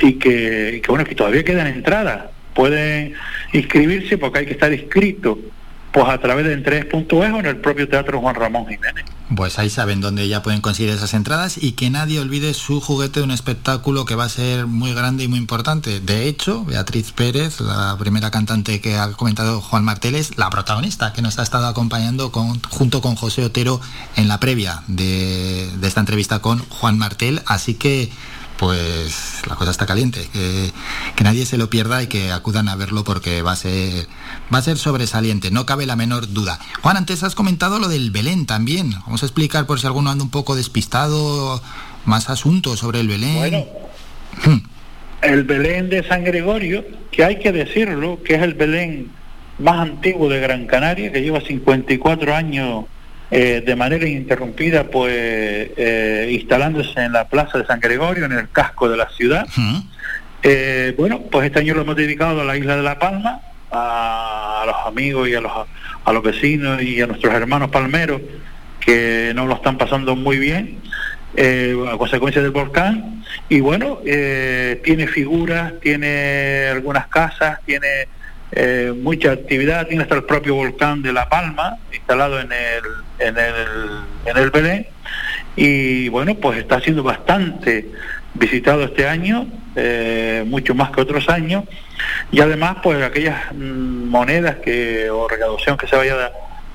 [0.00, 2.24] y que, y que bueno, que todavía quedan entradas,
[2.54, 3.14] pueden
[3.52, 5.38] inscribirse porque hay que estar inscrito
[5.94, 9.04] pues a través de Entrees.es o en el propio Teatro Juan Ramón Jiménez.
[9.36, 13.20] Pues ahí saben dónde ya pueden conseguir esas entradas y que nadie olvide su juguete
[13.20, 16.00] de un espectáculo que va a ser muy grande y muy importante.
[16.00, 21.12] De hecho, Beatriz Pérez, la primera cantante que ha comentado Juan Martel, es la protagonista
[21.12, 23.80] que nos ha estado acompañando con, junto con José Otero
[24.16, 27.40] en la previa de esta entrevista con Juan Martel.
[27.46, 28.10] Así que
[28.58, 30.70] pues la cosa está caliente, que,
[31.16, 34.06] que nadie se lo pierda y que acudan a verlo porque va a ser
[34.52, 36.58] va a ser sobresaliente, no cabe la menor duda.
[36.82, 38.90] Juan, antes has comentado lo del Belén también.
[39.06, 41.62] Vamos a explicar por si alguno anda un poco despistado
[42.04, 43.36] más asuntos sobre el Belén.
[43.36, 43.66] Bueno,
[45.22, 49.10] el Belén de San Gregorio, que hay que decirlo, que es el Belén
[49.58, 52.84] más antiguo de Gran Canaria, que lleva 54 años
[53.36, 58.48] eh, de manera ininterrumpida, pues eh, instalándose en la plaza de San Gregorio, en el
[58.50, 59.44] casco de la ciudad.
[60.42, 63.40] Eh, bueno, pues este año lo hemos dedicado a la isla de La Palma,
[63.72, 65.52] a, a los amigos y a los,
[66.04, 68.20] a los vecinos y a nuestros hermanos palmeros
[68.78, 70.78] que no lo están pasando muy bien
[71.36, 73.24] eh, a consecuencia del volcán.
[73.48, 78.06] Y bueno, eh, tiene figuras, tiene algunas casas, tiene
[78.56, 82.84] eh, mucha actividad, tiene hasta el propio volcán de La Palma instalado en el,
[83.18, 84.86] en el, en el Belén.
[85.56, 87.90] Y bueno, pues está siendo bastante
[88.34, 91.64] visitado este año, eh, mucho más que otros años.
[92.30, 96.30] Y además, pues aquellas mm, monedas que o recaudación que se vaya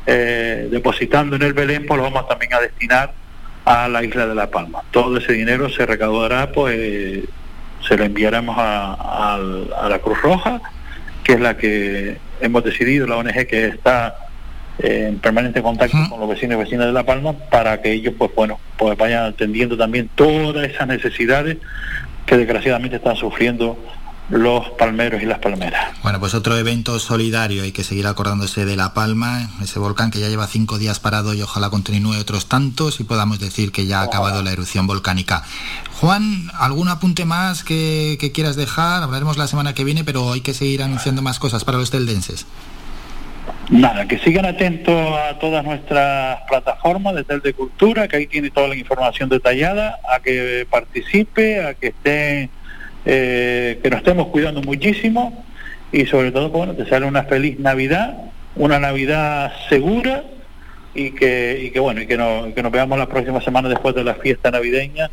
[0.05, 3.13] eh, depositando en el Belén, pues lo vamos también a destinar
[3.65, 4.81] a la isla de La Palma.
[4.91, 7.23] Todo ese dinero se recaudará, pues
[7.87, 9.37] se lo enviaremos a,
[9.89, 10.61] la Cruz Roja,
[11.29, 14.15] que es la que hemos decidido, la ONG que está
[14.79, 18.15] eh, en permanente contacto con los vecinos y vecinas de La Palma, para que ellos,
[18.17, 21.57] pues bueno, pues vayan atendiendo también todas esas necesidades
[22.25, 23.77] que desgraciadamente están sufriendo
[24.29, 25.91] los palmeros y las palmeras.
[26.03, 30.19] Bueno, pues otro evento solidario, hay que seguir acordándose de La Palma, ese volcán que
[30.19, 34.01] ya lleva cinco días parado y ojalá continúe otros tantos y podamos decir que ya
[34.01, 35.43] ha acabado la erupción volcánica.
[35.99, 39.03] Juan, ¿algún apunte más que, que quieras dejar?
[39.03, 42.45] Hablaremos la semana que viene, pero hay que seguir anunciando más cosas para los teldenses.
[43.69, 48.49] Nada, que sigan atentos a todas nuestras plataformas de Tel de Cultura, que ahí tiene
[48.49, 52.49] toda la información detallada, a que participe, a que esté,
[53.05, 55.43] eh, que nos estemos cuidando muchísimo
[55.91, 58.17] y sobre todo, bueno, que sea una feliz Navidad,
[58.55, 60.23] una Navidad segura
[60.93, 63.95] y que, y que bueno, y que, no- que nos veamos la próxima semana después
[63.95, 65.09] de la fiesta navideña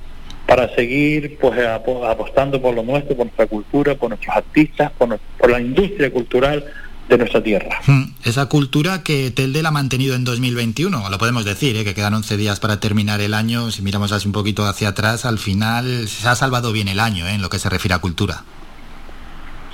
[0.46, 5.50] para seguir pues apo- apostando por lo nuestro, por nuestra cultura, por nuestros artistas, por
[5.50, 6.64] la industria cultural
[7.08, 7.80] de nuestra tierra.
[7.86, 11.84] Hmm, Esa cultura que Telde la ha mantenido en 2021, lo podemos decir, ¿eh?
[11.84, 13.70] que quedan 11 días para terminar el año.
[13.70, 17.26] Si miramos así un poquito hacia atrás, al final se ha salvado bien el año
[17.26, 17.34] ¿eh?
[17.34, 18.44] en lo que se refiere a cultura.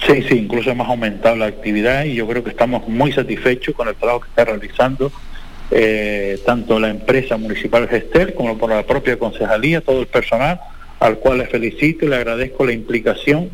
[0.07, 3.89] Sí, sí, incluso hemos aumentado la actividad y yo creo que estamos muy satisfechos con
[3.89, 5.13] el trabajo que está realizando
[5.71, 10.61] eh, tanto la empresa municipal Gestel como por la propia concejalía, todo el personal,
[11.01, 13.51] al cual les felicito y le agradezco la implicación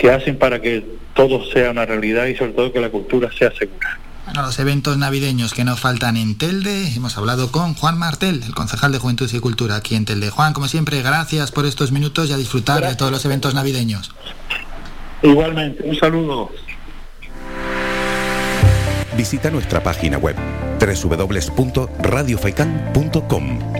[0.00, 0.82] que hacen para que
[1.14, 3.98] todo sea una realidad y sobre todo que la cultura sea segura.
[4.24, 8.54] Bueno, los eventos navideños que no faltan en Telde, hemos hablado con Juan Martel, el
[8.54, 10.30] concejal de Juventud y Cultura aquí en Telde.
[10.30, 14.14] Juan, como siempre, gracias por estos minutos y a disfrutar de todos los eventos navideños.
[15.22, 16.50] Igualmente, un saludo.
[19.16, 20.36] Visita nuestra página web
[20.80, 23.79] www.radiofaikan.com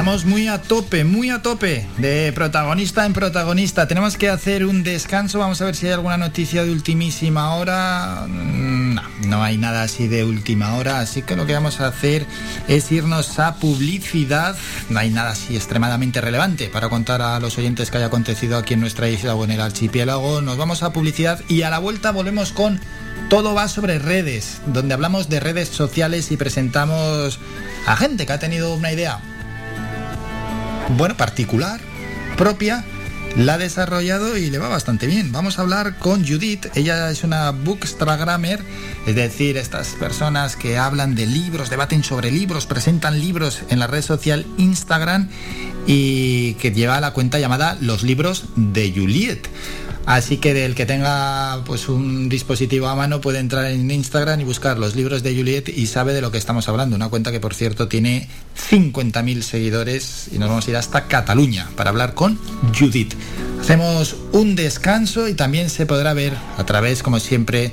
[0.00, 3.86] Estamos muy a tope, muy a tope de protagonista en protagonista.
[3.86, 5.38] Tenemos que hacer un descanso.
[5.38, 8.24] Vamos a ver si hay alguna noticia de ultimísima hora.
[8.26, 11.00] Mm, No, no hay nada así de última hora.
[11.00, 12.24] Así que lo que vamos a hacer
[12.66, 14.56] es irnos a publicidad.
[14.88, 18.72] No hay nada así extremadamente relevante para contar a los oyentes que haya acontecido aquí
[18.72, 20.40] en nuestra isla o en el archipiélago.
[20.40, 22.80] Nos vamos a publicidad y a la vuelta volvemos con
[23.28, 27.38] todo va sobre redes, donde hablamos de redes sociales y presentamos
[27.86, 29.20] a gente que ha tenido una idea
[30.96, 31.80] bueno, particular,
[32.36, 32.84] propia,
[33.36, 35.32] la ha desarrollado y le va bastante bien.
[35.32, 38.60] Vamos a hablar con Judith, ella es una bookstagrammer,
[39.10, 43.88] es decir, estas personas que hablan de libros, debaten sobre libros, presentan libros en la
[43.88, 45.28] red social Instagram
[45.84, 49.48] y que lleva la cuenta llamada Los libros de Juliet.
[50.06, 54.44] Así que del que tenga pues un dispositivo a mano puede entrar en Instagram y
[54.44, 56.94] buscar los libros de Juliet y sabe de lo que estamos hablando.
[56.94, 58.28] Una cuenta que por cierto tiene
[58.70, 62.38] 50.000 seguidores y nos vamos a ir hasta Cataluña para hablar con
[62.78, 63.14] Judith.
[63.60, 67.72] Hacemos un descanso y también se podrá ver a través, como siempre,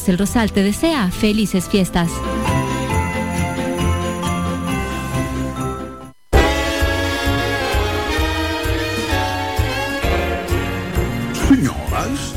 [0.07, 2.09] El Rosal te desea felices fiestas.
[11.47, 12.33] Señoras,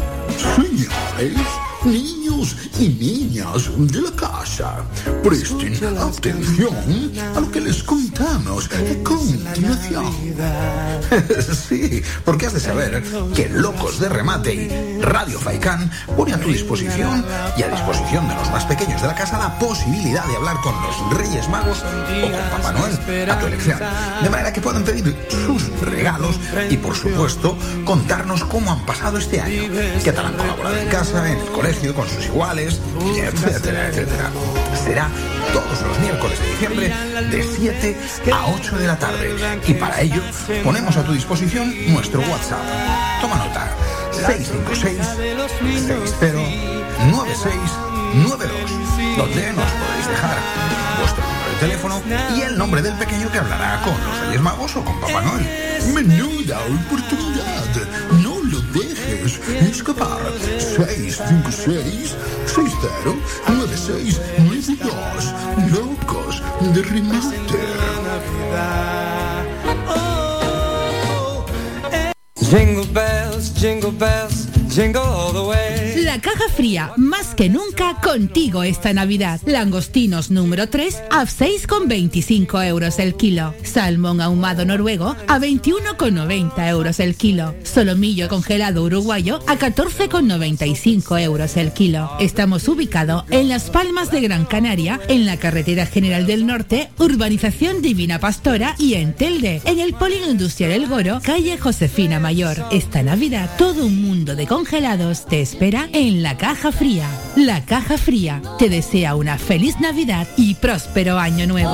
[0.56, 4.84] señores, niños y niñas de la casa,
[5.22, 6.74] presten atención
[7.36, 10.12] a lo que les contamos a continuación.
[11.68, 13.02] sí, porque has de saber
[13.34, 17.24] que Locos de Remate y Radio Faikán pone a tu disposición
[17.56, 20.74] y a disposición de los más pequeños de la casa la posibilidad de hablar con
[20.82, 23.78] los Reyes Magos o con Papá Noel a tu elección.
[24.22, 26.38] De manera que puedan pedir sus regalos
[26.70, 29.62] y, por supuesto, contarnos cómo han pasado este año.
[30.02, 32.80] ¿Qué tal han colaborado en casa, en el colegio, con sus iguales,
[33.16, 34.30] etcétera, etcétera?
[34.82, 35.08] Será
[35.52, 36.92] todos los miércoles de diciembre
[37.30, 37.96] de 7
[38.32, 39.34] a 8 de la tarde.
[39.66, 40.22] Y para ello
[40.62, 42.60] ponemos a tu disposición nuestro WhatsApp.
[43.20, 43.68] Toma nota.
[44.12, 44.98] 656
[46.18, 46.38] 60
[47.10, 48.84] 9692
[49.16, 50.36] donde nos podéis dejar
[51.00, 52.02] vuestro número de teléfono
[52.36, 55.46] y el nombre del pequeño que hablará con los Reyes Magos o con Papá Noel.
[55.92, 58.23] Menuda oportunidad.
[58.74, 59.38] Dejes
[59.70, 60.18] escapar.
[60.58, 62.88] 656 60
[63.46, 65.34] 9692
[65.70, 66.42] Locos
[66.74, 67.34] de remate.
[72.40, 79.40] Jingle bells, jingle bells, La caja fría, más que nunca contigo esta Navidad.
[79.46, 83.54] Langostinos número 3 a 6,25 euros el kilo.
[83.62, 87.54] Salmón ahumado noruego a 21,90 euros el kilo.
[87.62, 92.10] Solomillo congelado uruguayo a 14,95 euros el kilo.
[92.18, 97.80] Estamos ubicados en Las Palmas de Gran Canaria, en la carretera general del norte, urbanización
[97.80, 102.56] Divina Pastora y en Telde, en el Polígono Industrial El Goro, calle Josefina Mayor.
[102.72, 107.06] Esta Navidad todo un mundo de congelados te espera en la caja fría.
[107.36, 111.68] La caja fría te desea una feliz Navidad y próspero año nuevo.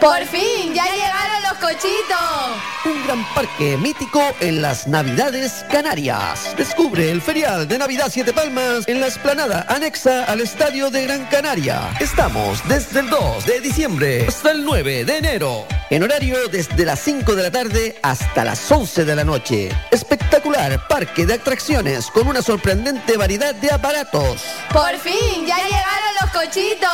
[0.00, 2.62] Por fin, ya llegaron los cochitos.
[2.84, 6.54] Un gran parque mítico en las Navidades Canarias.
[6.56, 11.24] Descubre el ferial de Navidad Siete Palmas en la esplanada anexa al Estadio de Gran
[11.26, 11.90] Canaria.
[12.00, 15.66] Estamos desde el 2 de diciembre hasta el 9 de enero.
[15.90, 19.68] En horario desde las 5 de la tarde hasta las 11 de la noche.
[19.90, 24.42] Espectacular parque de atracciones con una sorprendente variedad de aparatos.
[24.72, 26.88] Por fin, ya llegaron los cochitos.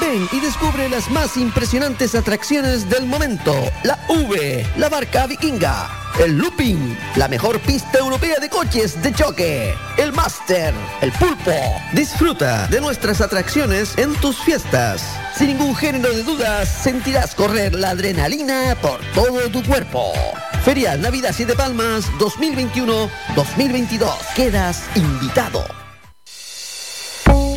[0.00, 3.54] Ven y descubre las más impresionantes atracciones del momento.
[3.86, 9.76] La V, la barca vikinga, el looping, la mejor pista europea de coches de choque,
[9.96, 11.52] el Master, el pulpo.
[11.92, 15.04] Disfruta de nuestras atracciones en tus fiestas.
[15.36, 20.12] Sin ningún género de dudas, sentirás correr la adrenalina por todo tu cuerpo.
[20.64, 24.10] Ferial Navidad Siete Palmas 2021-2022.
[24.34, 25.64] Quedas invitado.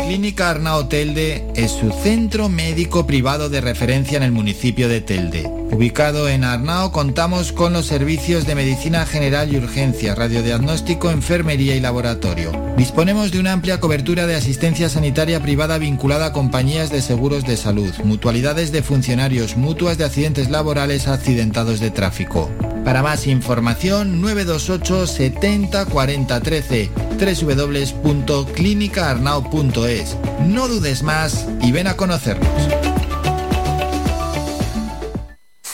[0.05, 5.58] Clínica Arnao Telde es su centro médico privado de referencia en el municipio de Telde.
[5.71, 11.79] Ubicado en Arnao contamos con los servicios de medicina general y urgencia, radiodiagnóstico, enfermería y
[11.79, 12.51] laboratorio.
[12.75, 17.55] Disponemos de una amplia cobertura de asistencia sanitaria privada vinculada a compañías de seguros de
[17.55, 22.49] salud, mutualidades de funcionarios, mutuas de accidentes laborales accidentados de tráfico.
[22.83, 26.89] Para más información 928 70 40 13
[27.19, 30.17] www.clinicaarnao.es.
[30.47, 32.49] No dudes más y ven a conocernos.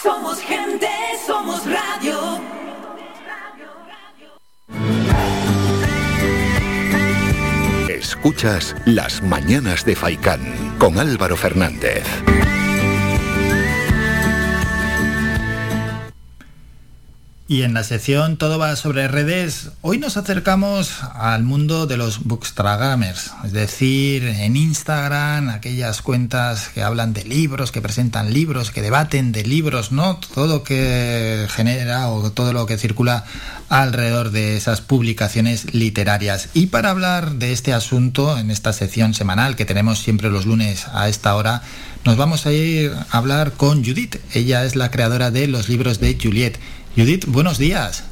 [0.06, 0.88] Somos gente,
[1.26, 2.40] somos radio.
[7.90, 12.04] Escuchas Las Mañanas de Faicán con Álvaro Fernández.
[17.48, 22.24] Y en la sección Todo va sobre redes, hoy nos acercamos al mundo de los
[22.24, 28.82] bookstagramers, es decir, en Instagram, aquellas cuentas que hablan de libros, que presentan libros, que
[28.82, 30.20] debaten de libros, ¿no?
[30.34, 33.26] Todo lo que genera o todo lo que circula
[33.70, 36.50] alrededor de esas publicaciones literarias.
[36.56, 40.88] Y para hablar de este asunto, en esta sección semanal que tenemos siempre los lunes
[40.94, 41.62] a esta hora,
[42.06, 44.18] nos vamos a ir a hablar con Judith.
[44.34, 46.60] Ella es la creadora de los libros de Juliet.
[46.96, 48.04] Judith, buenos días.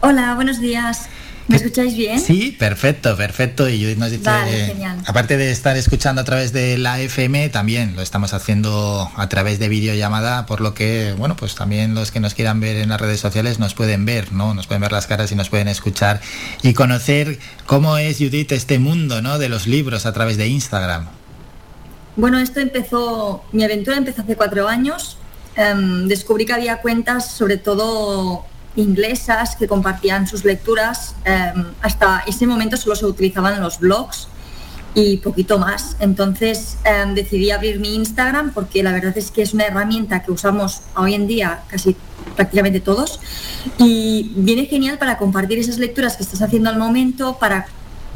[0.00, 1.08] Hola, buenos días.
[1.48, 2.20] ¿Me escucháis bien?
[2.20, 3.68] Sí, perfecto, perfecto.
[3.68, 4.98] Y Judith nos dice, Vale, genial.
[5.06, 9.58] aparte de estar escuchando a través de la FM, también lo estamos haciendo a través
[9.58, 13.00] de videollamada, por lo que, bueno, pues también los que nos quieran ver en las
[13.00, 14.54] redes sociales nos pueden ver, ¿no?
[14.54, 16.20] Nos pueden ver las caras y nos pueden escuchar
[16.62, 19.38] y conocer cómo es, Judith, este mundo, ¿no?
[19.38, 21.06] De los libros a través de Instagram.
[22.16, 25.18] Bueno, esto empezó, mi aventura empezó hace cuatro años.
[25.56, 28.44] Em, descubrí que había cuentas, sobre todo
[28.76, 31.14] inglesas, que compartían sus lecturas.
[31.24, 34.28] Em, hasta ese momento solo se utilizaban los blogs
[34.94, 35.96] y poquito más.
[36.00, 40.32] Entonces em, decidí abrir mi Instagram porque la verdad es que es una herramienta que
[40.32, 41.96] usamos hoy en día casi
[42.36, 43.20] prácticamente todos
[43.78, 47.66] y viene genial para compartir esas lecturas que estás haciendo al momento, para,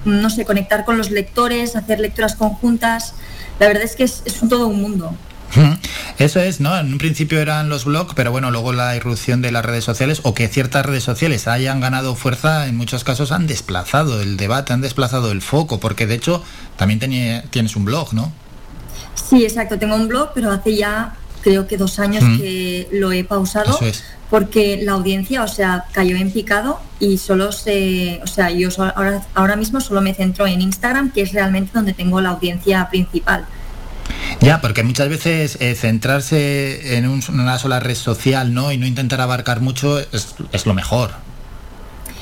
[0.05, 3.15] no sé, conectar con los lectores, hacer lecturas conjuntas.
[3.58, 5.15] La verdad es que es, todo un mundo.
[6.18, 6.76] Eso es, ¿no?
[6.78, 10.20] En un principio eran los blogs, pero bueno, luego la irrupción de las redes sociales
[10.23, 14.73] o que ciertas redes sociales hayan ganado fuerza, en muchos casos han desplazado el debate,
[14.73, 16.43] han desplazado el foco, porque de hecho
[16.76, 18.33] también tenía- tienes un blog, ¿no?
[19.15, 22.39] Sí, exacto, tengo un blog, pero hace ya creo que dos años Mm.
[22.39, 24.02] que lo he pausado es.
[24.28, 29.23] porque la audiencia, o sea, cayó en picado y solo se, o sea, yo ahora,
[29.36, 33.47] ahora mismo solo me centro en Instagram, que es realmente donde tengo la audiencia principal.
[34.40, 38.72] Ya, porque muchas veces eh, centrarse en un- una sola red social, ¿no?
[38.72, 41.10] Y no intentar abarcar mucho es, lo mejor.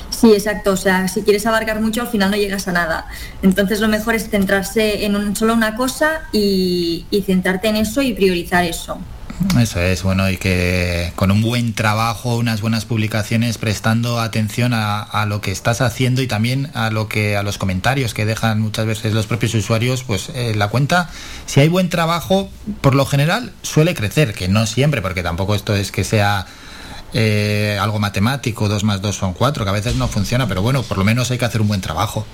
[0.09, 3.05] Sí, exacto, o sea, si quieres abarcar mucho al final no llegas a nada.
[3.43, 8.63] Entonces lo mejor es centrarse en solo una cosa y centrarte en eso y priorizar
[8.63, 8.97] eso.
[9.59, 15.25] Eso es, bueno, y que con un buen trabajo, unas buenas publicaciones, prestando atención a,
[15.27, 18.85] lo que estás haciendo y también a lo que a los comentarios que dejan muchas
[18.85, 21.09] veces los propios usuarios, pues eh, la cuenta,
[21.45, 22.49] si hay buen trabajo,
[22.81, 26.45] por lo general suele crecer, que no siempre, porque tampoco esto es que sea
[27.13, 30.83] eh, algo matemático, 2 más 2 son 4, que a veces no funciona, pero bueno,
[30.83, 32.25] por lo menos hay que hacer un buen trabajo.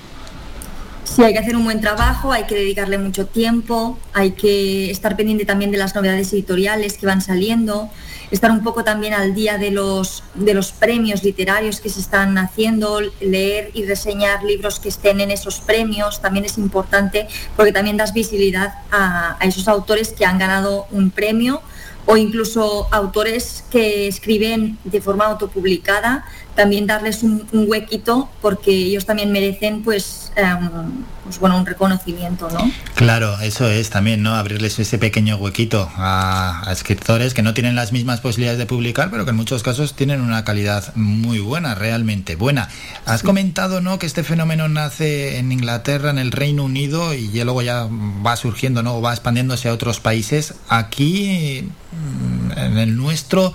[1.13, 5.17] Sí, hay que hacer un buen trabajo, hay que dedicarle mucho tiempo, hay que estar
[5.17, 7.89] pendiente también de las novedades editoriales que van saliendo,
[8.31, 12.37] estar un poco también al día de los, de los premios literarios que se están
[12.37, 17.97] haciendo, leer y reseñar libros que estén en esos premios, también es importante porque también
[17.97, 21.61] das visibilidad a, a esos autores que han ganado un premio
[22.05, 26.25] o incluso autores que escriben de forma autopublicada,
[26.55, 32.49] también darles un, un huequito porque ellos también merecen pues, em, pues bueno un reconocimiento,
[32.49, 32.71] ¿no?
[32.95, 34.35] Claro, eso es también, ¿no?
[34.35, 39.09] Abrirles ese pequeño huequito a, a escritores que no tienen las mismas posibilidades de publicar,
[39.11, 42.69] pero que en muchos casos tienen una calidad muy buena, realmente buena.
[43.05, 43.99] Has comentado, ¿no?
[43.99, 48.35] Que este fenómeno nace en Inglaterra, en el Reino Unido y ya luego ya va
[48.35, 49.01] surgiendo, ¿no?
[49.01, 50.55] Va expandiéndose a otros países.
[50.69, 53.53] Aquí, mm, en el nuestro,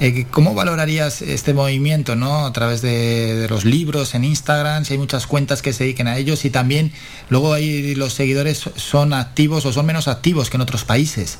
[0.00, 2.46] eh, ¿Cómo valorarías este movimiento ¿no?
[2.46, 4.84] a través de, los libros en Instagram?
[4.84, 6.92] Si hay muchas cuentas que se dediquen a ellos y también
[7.28, 11.38] luego ahí los seguidores son activos o son menos activos que en otros países.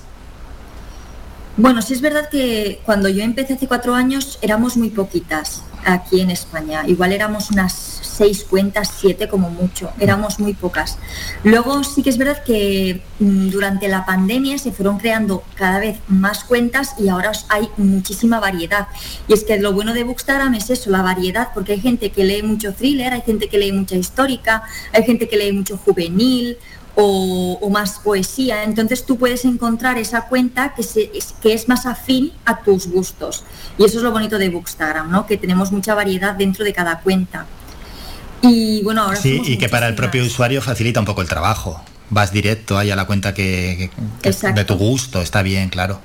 [1.56, 6.20] Bueno, sí es verdad que cuando yo empecé hace cuatro años éramos muy poquitas aquí
[6.20, 6.84] en España.
[6.86, 9.90] Igual éramos unas seis cuentas, siete como mucho.
[10.00, 10.98] Éramos muy pocas.
[11.44, 15.98] Luego sí que es verdad que mm, durante la pandemia se fueron creando cada vez
[16.08, 18.88] más cuentas y ahora hay muchísima variedad.
[19.28, 22.24] Y es que lo bueno de Bookstagram es eso, la variedad, porque hay gente que
[22.24, 26.58] lee mucho thriller, hay gente que lee mucha histórica, hay gente que lee mucho juvenil,
[27.00, 28.64] o, o, más poesía.
[28.64, 33.44] Entonces tú puedes encontrar esa cuenta que, se, que es más afín a tus gustos.
[33.78, 35.24] Y eso es lo bonito de Bookstagram, ¿no?
[35.24, 37.46] que tenemos mucha variedad dentro de cada cuenta.
[38.42, 41.80] Y bueno, ahora sí, y que para el propio usuario facilita un poco el trabajo.
[42.10, 46.00] Vas directo ahí a la cuenta que, que, que de tu gusto, está bien, claro.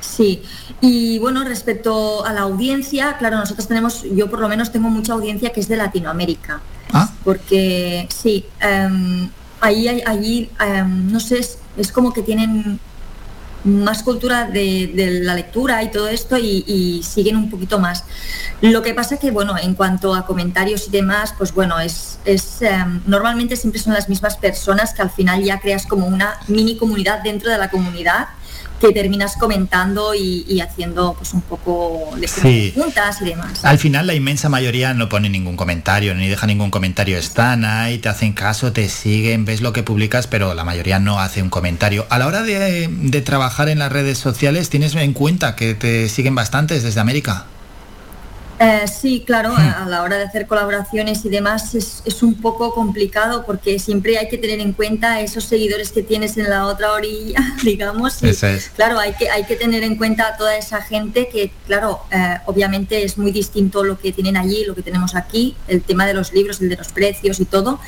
[0.00, 0.42] Sí,
[0.80, 5.12] y bueno, respecto a la audiencia, claro, nosotros tenemos, yo por lo menos tengo mucha
[5.12, 6.60] audiencia que es de Latinoamérica.
[6.92, 7.08] ¿Ah?
[7.24, 9.28] Porque sí, um,
[9.64, 12.78] allí, allí um, no sé, es, es, como que tienen
[13.64, 18.04] más cultura de, la lectura y todo esto y, siguen un poquito más.
[18.60, 22.60] Lo que pasa que, bueno, en cuanto a comentarios y demás, pues bueno, es, es
[22.60, 26.76] um, normalmente siempre son las mismas personas que al final ya creas como una mini
[26.76, 28.28] comunidad dentro de la comunidad
[28.80, 32.72] que terminas comentando y, y haciendo pues un poco de sí.
[32.74, 33.64] preguntas y demás.
[33.64, 37.16] Al final la inmensa mayoría no pone ningún comentario, ni deja ningún comentario.
[37.18, 41.20] Están ahí, te hacen caso, te siguen, ves lo que publicas, pero la mayoría no
[41.20, 42.06] hace un comentario.
[42.10, 46.08] A la hora de, de trabajar en las redes sociales, ¿tienes en cuenta que te
[46.08, 47.46] siguen bastantes desde América?
[48.60, 52.34] Eh, sí, claro, a, a, la hora de hacer colaboraciones y demás es, es, un
[52.34, 56.66] poco complicado porque siempre hay que tener en cuenta esos seguidores que tienes en la
[56.66, 58.22] otra orilla, digamos.
[58.22, 58.70] Y, es.
[58.76, 62.38] Claro, hay que, hay que tener en cuenta a toda esa gente que, claro, eh,
[62.46, 66.14] obviamente es muy distinto lo que tienen allí, lo que tenemos aquí, el tema de
[66.14, 67.80] los libros, el de los precios y todo.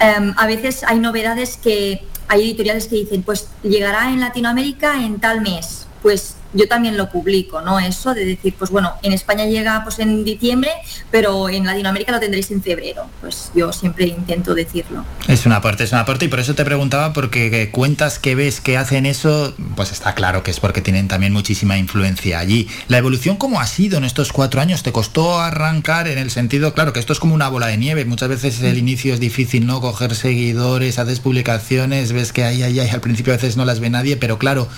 [0.00, 5.18] Eh, a veces hay novedades que hay editoriales que dicen, pues llegará en Latinoamérica en
[5.18, 5.86] tal mes.
[6.02, 7.78] Pues yo también lo publico, ¿no?
[7.78, 10.70] Eso de decir, pues bueno, en España llega pues en diciembre,
[11.10, 13.06] pero en Latinoamérica lo tendréis en febrero.
[13.20, 15.04] Pues yo siempre intento decirlo.
[15.28, 18.60] Es un aporte, es un aporte y por eso te preguntaba porque cuentas que ves
[18.60, 22.68] que hacen eso, pues está claro que es porque tienen también muchísima influencia allí.
[22.88, 26.74] La evolución cómo ha sido en estos cuatro años, te costó arrancar en el sentido,
[26.74, 28.04] claro, que esto es como una bola de nieve.
[28.04, 29.80] Muchas veces el inicio es difícil, ¿no?
[29.80, 33.80] Coger seguidores, haces publicaciones, ves que ahí, ahí, ahí, al principio a veces no las
[33.80, 34.68] ve nadie, pero claro,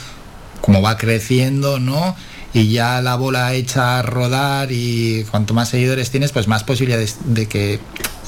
[0.66, 2.16] como va creciendo, ¿no?
[2.52, 7.18] Y ya la bola hecha a rodar y cuanto más seguidores tienes, pues más posibilidades
[7.24, 7.78] de que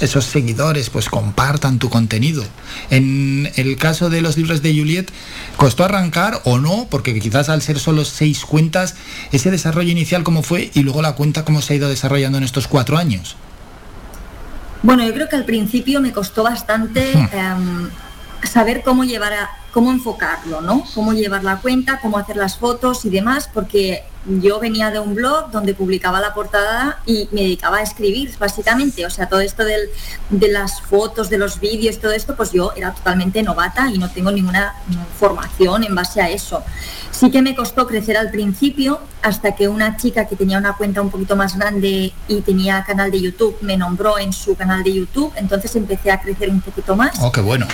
[0.00, 2.44] esos seguidores pues compartan tu contenido.
[2.90, 5.10] En el caso de los libros de Juliet,
[5.56, 6.86] ¿costó arrancar o no?
[6.88, 8.94] Porque quizás al ser solo seis cuentas,
[9.32, 12.44] ese desarrollo inicial cómo fue y luego la cuenta cómo se ha ido desarrollando en
[12.44, 13.36] estos cuatro años.
[14.84, 17.28] Bueno, yo creo que al principio me costó bastante hmm.
[17.32, 17.88] eh,
[18.44, 20.84] saber cómo llevar a, cómo enfocarlo, ¿no?
[20.94, 24.04] Cómo llevar la cuenta, cómo hacer las fotos y demás, porque
[24.40, 29.06] yo venía de un blog donde publicaba la portada y me dedicaba a escribir, básicamente.
[29.06, 29.88] O sea, todo esto del,
[30.30, 34.10] de las fotos, de los vídeos, todo esto, pues yo era totalmente novata y no
[34.10, 34.74] tengo ninguna
[35.18, 36.62] formación en base a eso.
[37.10, 41.00] Sí que me costó crecer al principio, hasta que una chica que tenía una cuenta
[41.02, 44.92] un poquito más grande y tenía canal de YouTube me nombró en su canal de
[44.92, 47.12] YouTube, entonces empecé a crecer un poquito más.
[47.20, 47.66] Oh, qué bueno.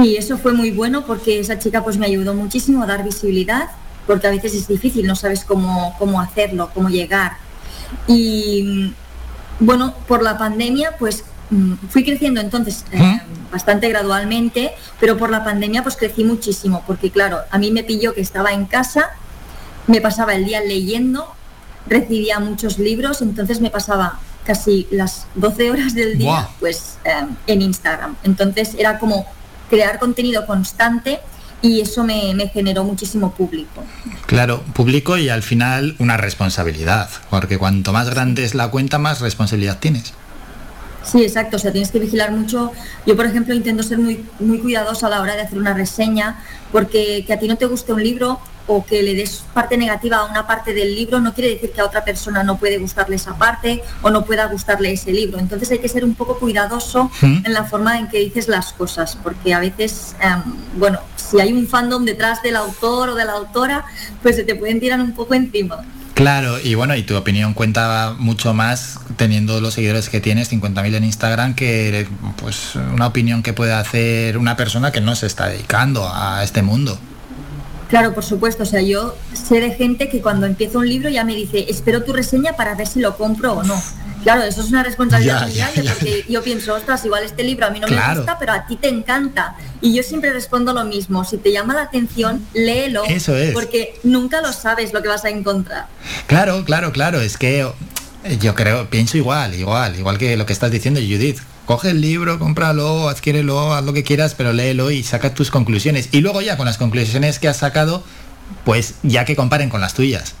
[0.00, 3.70] Sí, eso fue muy bueno porque esa chica pues me ayudó muchísimo a dar visibilidad,
[4.06, 7.32] porque a veces es difícil, no sabes cómo, cómo hacerlo, cómo llegar.
[8.06, 8.94] Y
[9.58, 11.24] bueno, por la pandemia pues
[11.88, 13.20] fui creciendo entonces eh,
[13.50, 18.14] bastante gradualmente, pero por la pandemia pues crecí muchísimo, porque claro, a mí me pilló
[18.14, 19.10] que estaba en casa,
[19.88, 21.26] me pasaba el día leyendo,
[21.88, 27.62] recibía muchos libros, entonces me pasaba casi las 12 horas del día pues eh, en
[27.62, 28.14] Instagram.
[28.22, 29.26] Entonces era como
[29.68, 31.20] crear contenido constante
[31.60, 33.84] y eso me, me generó muchísimo público.
[34.26, 39.20] Claro, público y al final una responsabilidad, porque cuanto más grande es la cuenta, más
[39.20, 40.12] responsabilidad tienes.
[41.10, 41.56] Sí, exacto.
[41.56, 42.72] O sea, tienes que vigilar mucho.
[43.06, 46.42] Yo, por ejemplo, intento ser muy, muy cuidadosa a la hora de hacer una reseña,
[46.70, 50.18] porque que a ti no te guste un libro o que le des parte negativa
[50.18, 53.16] a una parte del libro no quiere decir que a otra persona no puede gustarle
[53.16, 55.38] esa parte o no pueda gustarle ese libro.
[55.38, 57.46] Entonces hay que ser un poco cuidadoso ¿Mm?
[57.46, 60.42] en la forma en que dices las cosas, porque a veces, em,
[60.76, 63.84] bueno, si hay un fandom detrás del autor o de la autora,
[64.22, 65.84] pues se te pueden tirar un poco encima.
[66.18, 70.96] Claro, y bueno, y tu opinión cuenta mucho más teniendo los seguidores que tienes, 50.000
[70.96, 72.08] en Instagram, que
[72.40, 76.62] pues una opinión que puede hacer una persona que no se está dedicando a este
[76.62, 76.98] mundo.
[77.88, 78.62] Claro, por supuesto.
[78.62, 82.02] O sea, yo sé de gente que cuando empiezo un libro ya me dice, espero
[82.04, 83.80] tu reseña para ver si lo compro o no.
[84.22, 87.70] Claro, eso es una responsabilidad muy grande porque yo pienso, ostras, igual este libro a
[87.70, 88.08] mí no Claro.
[88.14, 89.54] me gusta, pero a ti te encanta.
[89.80, 91.24] Y yo siempre respondo lo mismo.
[91.24, 93.04] Si te llama la atención, léelo.
[93.08, 93.52] Eso es.
[93.52, 95.86] Porque nunca lo sabes lo que vas a encontrar.
[96.26, 97.66] Claro, claro, claro, es que
[98.40, 101.38] yo creo, pienso igual, igual, igual que lo que estás diciendo, Judith.
[101.68, 106.08] Coge el libro, cómpralo, adquiérelo, haz lo que quieras, pero léelo y saca tus conclusiones.
[106.12, 108.02] Y luego ya con las conclusiones que has sacado,
[108.64, 110.32] pues ya que comparen con las tuyas.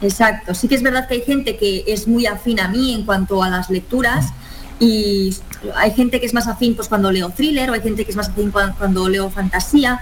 [0.00, 0.54] Exacto.
[0.54, 3.42] Sí que es verdad que hay gente que es muy afín a mí en cuanto
[3.42, 4.26] a las lecturas
[4.80, 5.36] y
[5.76, 8.16] hay gente que es más afín pues cuando leo thriller o hay gente que es
[8.16, 10.00] más afín cuan- cuando leo fantasía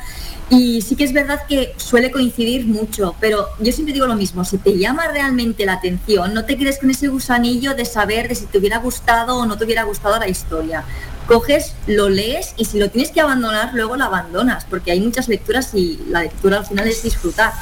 [0.50, 4.44] y sí que es verdad que suele coincidir mucho, pero yo siempre digo lo mismo,
[4.46, 8.34] si te llama realmente la atención, no te quedes con ese gusanillo de saber de
[8.34, 10.84] si te hubiera gustado o no te hubiera gustado la historia.
[11.26, 15.28] Coges, lo lees y si lo tienes que abandonar, luego lo abandonas, porque hay muchas
[15.28, 17.52] lecturas y la lectura al final es disfrutar.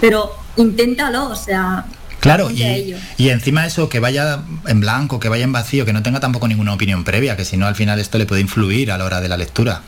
[0.00, 1.84] Pero inténtalo, o sea,
[2.20, 6.02] Claro, y, y encima eso, que vaya en blanco, que vaya en vacío, que no
[6.02, 8.98] tenga tampoco ninguna opinión previa, que si no al final esto le puede influir a
[8.98, 9.82] la hora de la lectura.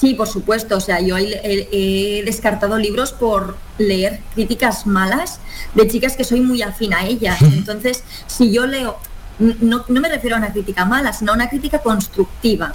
[0.00, 0.76] Sí, por supuesto.
[0.76, 5.40] O sea, yo he, descartado libros por leer críticas malas
[5.74, 7.40] de chicas que soy muy afín a ellas.
[7.42, 8.98] Entonces, si yo leo,
[9.38, 12.72] no, no me refiero a una crítica mala, sino a una crítica constructiva.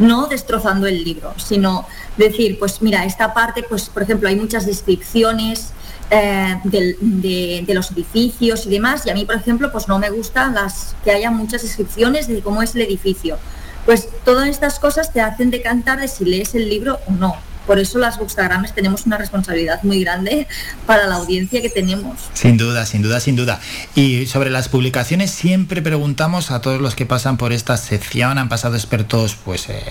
[0.00, 4.66] No destrozando el libro, sino decir, pues mira, esta parte, pues por ejemplo, hay muchas
[4.66, 5.72] descripciones
[6.10, 10.10] eh, de, de los edificios y demás, y a mí, por ejemplo, pues no me
[10.10, 13.38] gustan las que haya muchas descripciones de cómo es el edificio.
[13.84, 17.36] Pues todas estas cosas te hacen decantar de si lees el libro o no.
[17.66, 20.46] Por eso las bookstagramers tenemos una responsabilidad muy grande
[20.86, 22.18] para la audiencia que tenemos.
[22.34, 23.60] Sin duda, sin duda, sin duda.
[23.94, 28.48] Y sobre las publicaciones siempre preguntamos a todos los que pasan por esta sección, han
[28.48, 29.82] pasado expertos pues eh,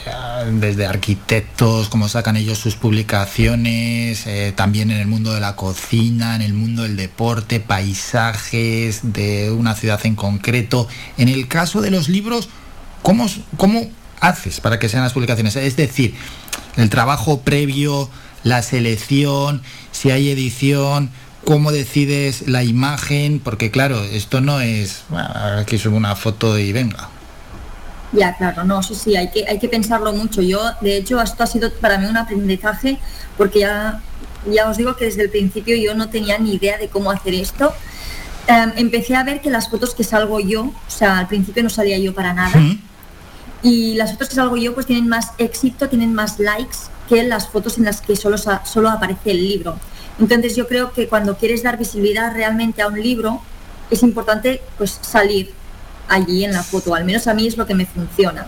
[0.51, 6.35] desde arquitectos, cómo sacan ellos sus publicaciones, eh, también en el mundo de la cocina,
[6.35, 10.87] en el mundo del deporte, paisajes de una ciudad en concreto.
[11.17, 12.49] En el caso de los libros,
[13.01, 13.27] ¿cómo,
[13.57, 15.55] cómo haces para que sean las publicaciones?
[15.55, 16.15] Es decir,
[16.75, 18.09] el trabajo previo,
[18.43, 19.61] la selección,
[19.91, 21.11] si hay edición,
[21.45, 25.29] cómo decides la imagen, porque claro, esto no es bueno,
[25.59, 27.09] aquí subo una foto y venga.
[28.11, 30.41] Ya, claro, no, sí, sí, hay que, hay que pensarlo mucho.
[30.41, 32.99] Yo, de hecho, esto ha sido para mí un aprendizaje
[33.37, 34.01] porque ya,
[34.51, 37.33] ya os digo que desde el principio yo no tenía ni idea de cómo hacer
[37.33, 37.73] esto.
[38.47, 41.69] Em, empecé a ver que las fotos que salgo yo, o sea, al principio no
[41.69, 42.59] salía yo para nada,
[43.63, 46.77] y las fotos que salgo yo pues tienen más éxito, tienen más likes
[47.09, 49.77] que las fotos en las que solo, solo aparece el libro.
[50.19, 53.41] Entonces yo creo que cuando quieres dar visibilidad realmente a un libro,
[53.89, 55.53] es importante pues salir
[56.07, 58.45] allí en la foto, al menos a mí es lo que me funciona.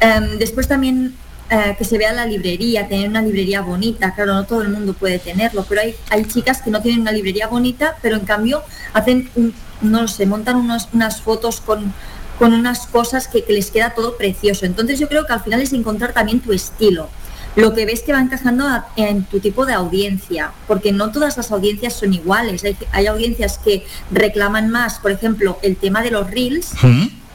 [0.00, 1.14] Em, después también
[1.50, 4.92] eh, que se vea la librería, tener una librería bonita, claro, no todo el mundo
[4.92, 8.62] puede tenerlo, pero hay, hay chicas que no tienen una librería bonita, pero en cambio
[8.92, 11.92] hacen, un- no lo sé, montan unos- unas fotos con,
[12.38, 14.64] con unas cosas que, que les queda todo precioso.
[14.66, 17.08] Entonces yo creo que al final es encontrar también tu estilo,
[17.56, 21.36] lo que ves que va encajando a- en tu tipo de audiencia, porque no todas
[21.36, 22.62] las audiencias son iguales.
[22.64, 26.70] Hay, hay audiencias que reclaman más, por ejemplo, el tema de los reels,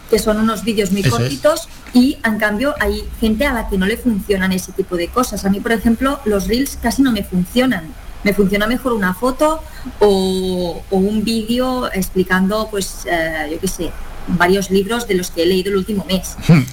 [0.09, 1.15] que son unos vídeos muy Eso es.
[1.15, 5.07] cortitos, y en cambio hay gente a la que no le funcionan ese tipo de
[5.09, 5.43] cosas.
[5.45, 7.83] A mí, por ejemplo, los reels casi no me funcionan.
[8.23, 9.61] Me funciona mejor una foto
[9.99, 13.91] o, o un vídeo explicando, pues, eh, yo qué sé,
[14.27, 16.35] varios libros de los que he leído el último mes.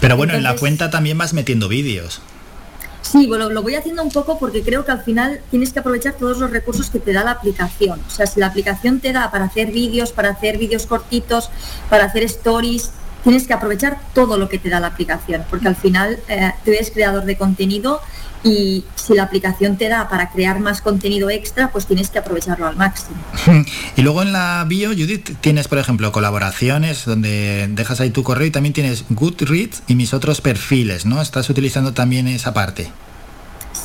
[0.00, 2.20] Pero bueno, en la cuenta también vas metiendo vídeos.
[3.02, 6.14] Sí, bueno, lo voy haciendo un poco porque creo que al final tienes que aprovechar
[6.14, 8.00] todos los recursos que te da la aplicación.
[8.06, 11.48] O sea, si la aplicación te da para hacer vídeos, para hacer vídeos cortitos,
[11.88, 12.90] para hacer stories,
[13.28, 16.70] tienes que aprovechar todo lo que te da la aplicación, porque al final eh, tú
[16.70, 18.00] eres creador de contenido
[18.42, 22.66] y si la aplicación te da para crear más contenido extra, pues tienes que aprovecharlo
[22.66, 23.18] al máximo.
[23.96, 28.46] Y luego en la bio, Judith, tienes, por ejemplo, colaboraciones donde dejas ahí tu correo
[28.46, 31.20] y también tienes Goodreads y mis otros perfiles, ¿no?
[31.20, 32.90] Estás utilizando también esa parte.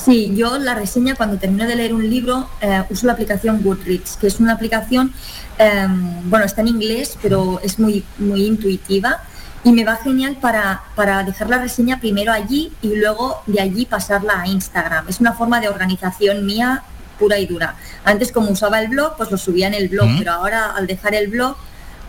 [0.06, 4.16] Sí, yo la reseña cuando termino de leer un libro eh, uso la aplicación Goodreads,
[4.16, 5.14] que es una aplicación,
[5.60, 5.86] eh,
[6.24, 9.22] bueno, está en inglés, pero es muy, muy intuitiva
[9.64, 13.86] y me va genial para, para dejar la reseña primero allí y luego de allí
[13.86, 15.08] pasarla a Instagram.
[15.08, 16.84] Es una forma de organización mía
[17.18, 17.76] pura y dura.
[18.04, 20.18] Antes como usaba el blog, pues lo subía en el blog, Mm.
[20.18, 21.56] pero ahora al dejar el blog,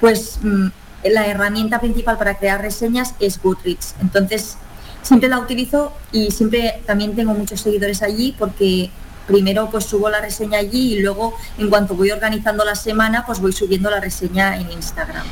[0.01, 0.67] pues mm,
[1.05, 3.95] la herramienta principal para crear reseñas es Goodreads.
[4.01, 4.57] Entonces
[5.03, 8.91] siempre la utilizo y siempre también tengo muchos seguidores allí porque
[9.27, 13.41] primero pues subo la reseña allí y luego en cuanto voy organizando la semana pues
[13.41, 15.25] voy subiendo la reseña en Instagram.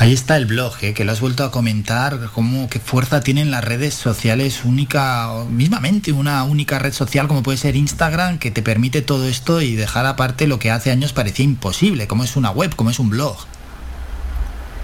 [0.00, 0.94] Ahí está el blog, ¿eh?
[0.94, 6.12] que lo has vuelto a comentar, cómo qué fuerza tienen las redes sociales única, mismamente
[6.12, 10.06] una única red social como puede ser Instagram, que te permite todo esto y dejar
[10.06, 13.36] aparte lo que hace años parecía imposible, como es una web, como es un blog.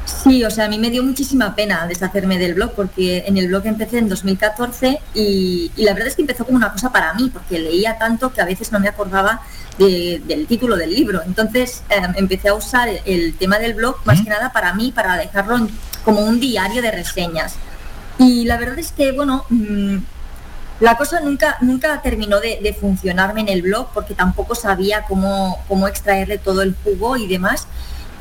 [0.06, 3.48] Sí, o sea, a mí me dio muchísima pena deshacerme del blog porque en el
[3.48, 7.12] blog empecé en 2014 y, y la verdad es que empezó como una cosa para
[7.14, 9.40] mí porque leía tanto que a veces no me acordaba
[9.78, 11.22] de- del título del libro.
[11.26, 15.16] Entonces eh, empecé a usar el, tema del blog más que nada para mí, para
[15.16, 15.70] dejarlo en-
[16.04, 17.56] como un diario de reseñas.
[18.18, 19.96] Y la verdad es que, bueno, mm,
[20.80, 25.58] la cosa nunca, nunca terminó de, de funcionarme en el blog porque tampoco sabía cómo,
[25.66, 27.66] cómo extraerle todo el jugo y demás.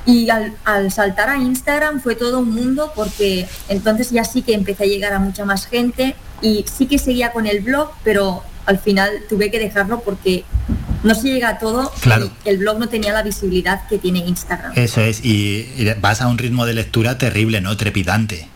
[0.06, 4.54] Y al, al saltar a Instagram fue todo un mundo porque entonces ya sí que
[4.54, 8.44] empecé a llegar a mucha más gente y sí que seguía con el blog, pero
[8.66, 10.44] al final tuve que dejarlo porque
[11.04, 12.30] no se llega a todo Claro.
[12.46, 14.74] y el blog no tenía la visibilidad que tiene Instagram.
[14.76, 17.76] Eso es, y, y vas a un ritmo de lectura terrible, ¿no?
[17.78, 18.48] Trepidante.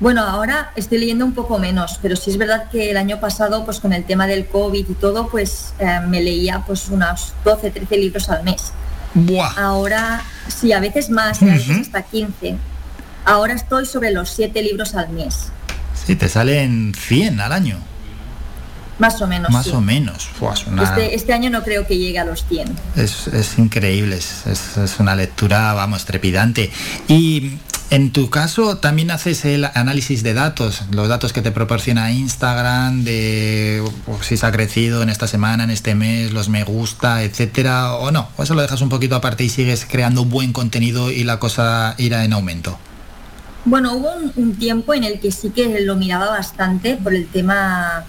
[0.00, 3.64] Bueno, ahora estoy leyendo un poco menos, pero sí es verdad que el año pasado,
[3.64, 7.70] pues con el tema del COVID y todo, pues eh, me leía pues unos 12,
[7.70, 8.72] 13 libros al mes.
[9.14, 9.52] Buah.
[9.56, 12.56] Ahora, sí, a veces más, y a veces hasta 15.
[13.24, 15.48] Ahora estoy sobre los 7 libros al mes,
[16.06, 17.78] Sí, te salen 100 al año,
[18.98, 19.50] más o menos.
[19.50, 19.70] más sí.
[19.72, 20.28] o menos.
[20.40, 22.74] Buah, es, una- Este, este año no creo que llegue a los 100.
[22.96, 26.70] es- es increíble, es, es- es una lectura, vamos, trepidante.
[27.08, 27.58] Y
[27.92, 33.04] en tu caso también haces el análisis de datos, los datos que te proporciona Instagram,
[33.04, 37.22] de pues, si se ha crecido en esta semana, en este mes, los me gusta,
[37.22, 41.10] etcétera, o no, o eso lo dejas un poquito aparte y sigues creando buen contenido
[41.10, 42.78] y la cosa irá en aumento.
[43.66, 47.26] Bueno, hubo un, un tiempo en el que sí que lo miraba bastante por el
[47.26, 48.04] tema,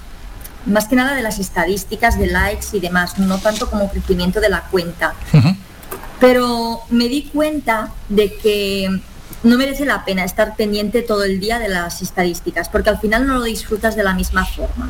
[0.66, 4.48] más que nada de las estadísticas de likes y demás, no tanto como crecimiento de
[4.48, 5.14] la cuenta.
[6.22, 9.02] Pero me di cuenta de que
[9.44, 13.26] no merece la pena estar pendiente todo el día de las estadísticas, porque al final
[13.28, 14.90] no lo disfrutas de la misma forma.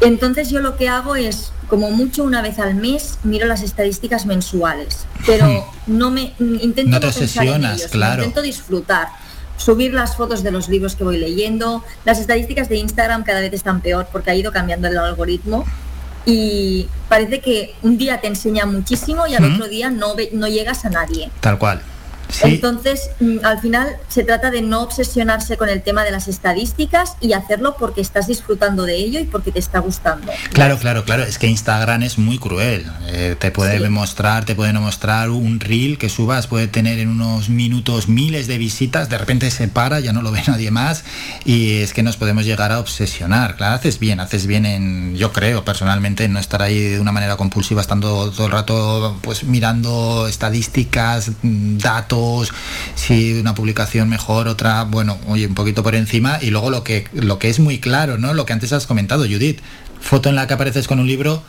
[0.00, 4.26] Entonces yo lo que hago es, como mucho una vez al mes, miro las estadísticas
[4.26, 8.22] mensuales, pero no me intento No te ellos, claro.
[8.22, 9.08] Intento disfrutar,
[9.56, 11.82] subir las fotos de los libros que voy leyendo.
[12.04, 15.64] Las estadísticas de Instagram cada vez están peor porque ha ido cambiando el algoritmo
[16.26, 19.54] y parece que un día te enseña muchísimo y al Ujú.
[19.54, 21.30] otro día no, ve- no llegas a nadie.
[21.40, 21.80] Tal cual.
[22.28, 26.28] Sí, Entonces, mm, al final se trata de no obsesionarse con el tema de las
[26.28, 30.32] estadísticas y hacerlo porque estás disfrutando de ello y porque te está gustando.
[30.52, 31.22] Claro, claro, claro.
[31.22, 32.84] Es que Instagram es muy cruel.
[33.06, 33.88] Eh, te puede Sí.
[33.88, 38.58] mostrar, te pueden mostrar un reel que subas, puede tener en unos minutos miles de
[38.58, 41.04] visitas, de repente se para, ya no lo ve nadie más
[41.44, 43.56] y es que nos podemos llegar a obsesionar.
[43.56, 47.12] Claro, haces bien, haces bien en, yo creo personalmente, en no estar ahí de una
[47.12, 51.78] manera compulsiva, estando todo el rato pues mirando estadísticas, mm,
[52.16, 52.52] datos,
[52.94, 57.06] si una publicación mejor, otra, bueno, oye, un poquito por encima y luego lo que,
[57.12, 58.34] lo que es muy claro, ¿no?
[58.34, 59.60] Lo que antes has comentado, Judith,
[60.00, 61.42] foto en la que apareces con un libro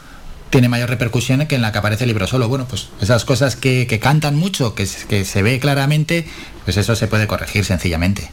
[0.50, 2.48] tiene mayor repercusión que en la que aparece el libro solo.
[2.48, 6.26] Bueno, pues esas cosas que, que cantan mucho, que, se- que se ve claramente,
[6.66, 8.30] pues eso se puede corregir sencillamente.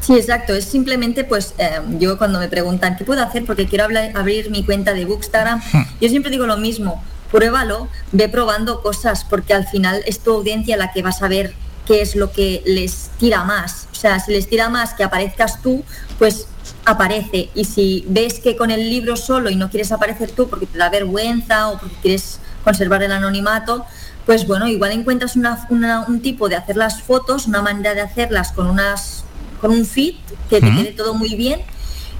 [0.00, 0.54] Sí, exacto.
[0.54, 4.64] Es simplemente, pues, eh, yo cuando me preguntan qué puedo hacer porque quiero abrir mi
[4.64, 5.60] cuenta de Bookstagram,
[6.00, 7.02] yo siempre digo lo mismo.
[7.30, 11.54] Pruébalo, ve probando cosas porque al final es tu audiencia la que va a saber
[11.86, 13.86] qué es lo que les tira más.
[13.92, 15.84] O sea, si les tira más que aparezcas tú,
[16.18, 16.46] pues
[16.84, 17.50] aparece.
[17.54, 20.78] Y si ves que con el libro solo y no quieres aparecer tú porque te
[20.78, 23.84] da vergüenza o porque quieres conservar el anonimato,
[24.26, 28.00] pues bueno, igual encuentras una- una- un tipo de hacer las fotos, una manera de
[28.02, 29.24] hacerlas con unas
[29.60, 30.14] con un feed
[30.48, 31.60] que te quede todo muy bien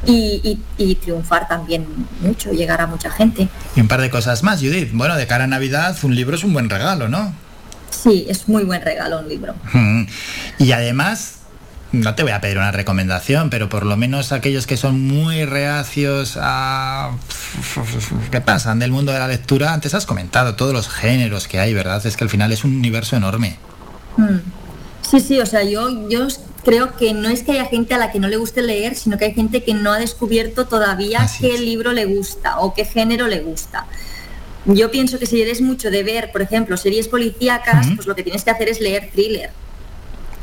[0.06, 1.86] y, y- y triunfar también
[2.20, 3.48] mucho, llegar a mucha gente.
[3.76, 4.90] Y un par de cosas más, Judith.
[4.92, 7.32] Bueno, de cara a Navidad, un libro es un buen regalo, ¿no?
[7.90, 9.54] Sí, es muy buen regalo un libro.
[9.72, 10.04] Mm.
[10.58, 11.34] Y además,
[11.92, 15.44] no te voy a pedir una recomendación, pero por lo menos aquellos que son muy
[15.44, 17.10] reacios a...
[18.30, 19.72] ¿Qué pasan del mundo de la lectura?
[19.74, 22.04] Antes has comentado todos los géneros que hay, ¿verdad?
[22.06, 23.56] Es que al final es un universo enorme.
[24.16, 24.38] Mm.
[25.02, 26.28] Sí, sí, o sea, yo, yo
[26.64, 29.16] creo que no es que haya gente a la que no le guste leer, sino
[29.18, 33.28] que hay gente que no ha descubierto todavía qué libro le gusta o qué género
[33.28, 33.86] le gusta.
[34.66, 38.22] Yo pienso que si eres mucho de ver, por ejemplo, series policíacas, pues lo que
[38.22, 39.50] tienes que hacer es leer thriller.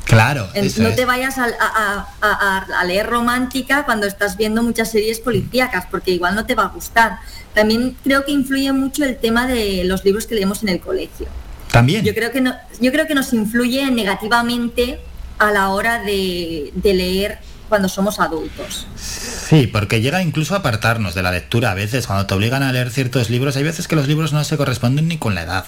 [0.06, 0.48] Claro.
[0.56, 0.96] No es.
[0.96, 5.86] te vayas a, a- a- a- a leer romántica cuando estás viendo muchas series policíacas,
[5.92, 7.18] porque igual no te va a gustar.
[7.54, 11.28] También creo que influye mucho el tema de los libros que leemos en el colegio.
[11.72, 12.06] También.
[12.06, 15.00] Yo creo que, no- yo creo que nos influye negativamente
[15.40, 18.88] a la hora de, de leer cuando somos adultos.
[18.96, 22.72] Sí, porque llega incluso a apartarnos de la lectura a veces, cuando te obligan a
[22.72, 25.66] leer ciertos libros, hay veces que los libros no se corresponden ni con la edad.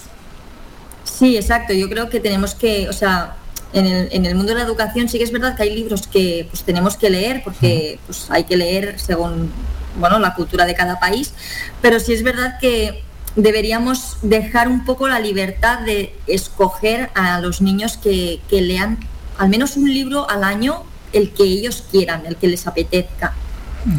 [1.03, 1.73] Sí, exacto.
[1.73, 3.35] Yo creo que tenemos que, o sea,
[3.73, 6.07] en el, en el mundo de la educación sí que es verdad que hay libros
[6.07, 9.51] que pues tenemos que leer porque pues hay que leer según
[9.99, 11.33] bueno la cultura de cada país,
[11.81, 13.03] pero sí es verdad que
[13.35, 18.98] deberíamos dejar un poco la libertad de escoger a los niños que, que lean
[19.40, 23.34] al menos un libro al año el que ellos quieran, el que les apetezca.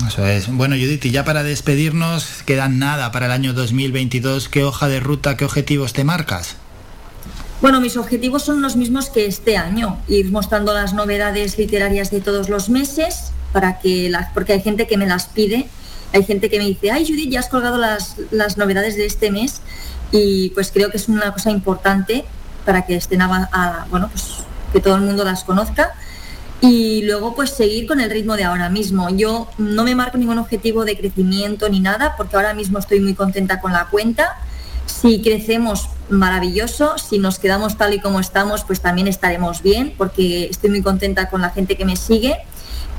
[0.07, 0.47] Eso es.
[0.55, 4.49] Bueno, Judith, y ya para despedirnos, quedan nada para el año 2022.
[4.49, 6.57] ¿Qué hoja de ruta, qué objetivos te marcas?
[7.63, 12.21] Bueno, mis objetivos son los mismos que este año, ir mostrando las novedades literarias de
[12.21, 15.69] todos los meses, para que las, porque hay gente que me las pide,
[16.13, 19.31] hay gente que me dice, ay Judith, ya has colgado las, las novedades de este
[19.31, 19.61] mes,
[20.13, 22.25] y pues creo que es una cosa importante
[22.65, 24.25] para que estén a, a- bueno, pues
[24.73, 25.95] que todo el mundo las conozca.
[26.61, 29.09] Y luego pues seguir con el ritmo de ahora mismo.
[29.09, 33.15] Yo no me marco ningún objetivo de crecimiento ni nada, porque ahora mismo estoy muy
[33.15, 34.37] contenta con la cuenta.
[34.85, 36.99] Si crecemos, maravilloso.
[36.99, 41.31] Si nos quedamos tal y como estamos, pues también estaremos bien, porque estoy muy contenta
[41.31, 42.37] con la gente que me sigue.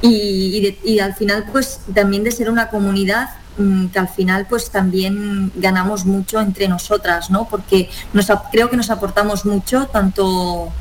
[0.01, 5.51] Y, al final, pues también de ser una comunidad mm, que al final pues también
[5.55, 7.47] ganamos mucho entre nosotras, ¿no?
[7.47, 10.71] Porque nos, creo que nos aportamos mucho, tanto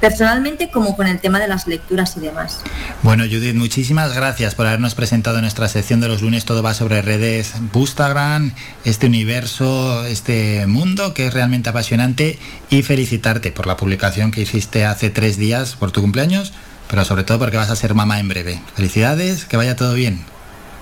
[0.00, 2.60] personalmente como con el tema de las lecturas y demás.
[3.02, 6.44] Bueno, Judith, muchísimas gracias por habernos presentado en nuestra sección de los lunes.
[6.44, 8.52] Todo va sobre redes Instagram,
[8.84, 12.38] este universo, este mundo que es realmente apasionante
[12.70, 16.52] y felicitarte por la publicación que hiciste hace tres días por tu cumpleaños,
[16.88, 18.60] pero sobre todo porque vas a ser mamá en breve.
[18.74, 20.24] Felicidades, que vaya todo bien.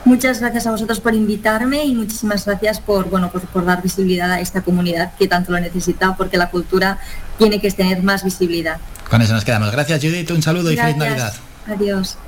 [0.06, 4.30] Muchas gracias a vosotros por invitarme y muchísimas gracias por, bueno, por, por dar visibilidad
[4.30, 7.00] a esta comunidad que tanto lo necesita, porque la cultura
[7.38, 8.78] tiene que tener más visibilidad.
[9.10, 9.72] Con eso nos quedamos.
[9.72, 10.30] Gracias, Judith.
[10.30, 11.34] Un saludo y feliz Navidad.
[11.66, 12.18] Adiós.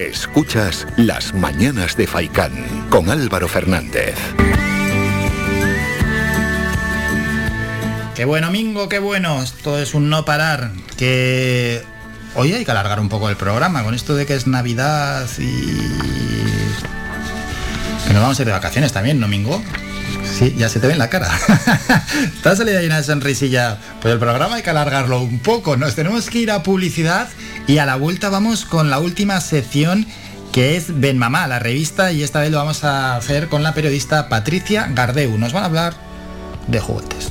[0.00, 2.52] Escuchas Las Mañanas de Faicán
[2.88, 4.14] con Álvaro Fernández.
[8.14, 9.42] Qué bueno, Mingo, qué bueno.
[9.42, 10.70] Esto es un no parar.
[10.96, 11.82] Que
[12.34, 16.20] hoy hay que alargar un poco el programa con esto de que es Navidad y
[18.12, 19.62] nos vamos a ir de vacaciones también, ¿no, Mingo?
[20.38, 21.28] Sí, ya se te ve en la cara.
[22.36, 23.78] Está salida llena de sonrisilla.
[24.00, 25.76] Pues el programa hay que alargarlo un poco.
[25.76, 27.28] Nos tenemos que ir a publicidad
[27.66, 30.06] y a la vuelta vamos con la última sección
[30.52, 33.72] que es Ben Mamá, la revista, y esta vez lo vamos a hacer con la
[33.72, 35.38] periodista Patricia Gardeu.
[35.38, 35.94] Nos van a hablar
[36.66, 37.30] de juguetes.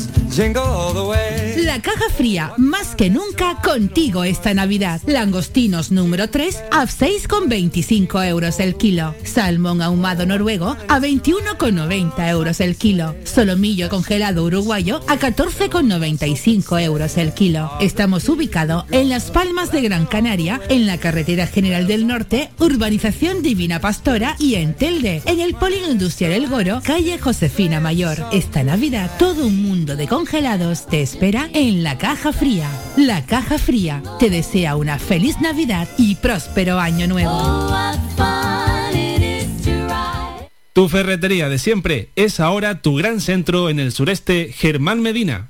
[0.41, 4.99] La caja fría, más que nunca contigo esta Navidad.
[5.05, 9.13] Langostinos número 3 a 6,25 euros el kilo.
[9.23, 13.15] Salmón ahumado noruego a 21,90 euros el kilo.
[13.23, 17.71] Solomillo congelado uruguayo a 14,95 euros el kilo.
[17.79, 23.43] Estamos ubicados en Las Palmas de Gran Canaria, en la Carretera General del Norte, Urbanización
[23.43, 28.25] Divina Pastora y en Telde, en el Polígono Industrial El Goro, calle Josefina Mayor.
[28.31, 30.30] Esta Navidad, todo un mundo de congelados
[30.87, 32.69] te espera en la Caja Fría.
[32.95, 37.69] La Caja Fría te desea una feliz Navidad y próspero año nuevo.
[40.71, 45.49] Tu ferretería de siempre es ahora tu gran centro en el sureste Germán Medina.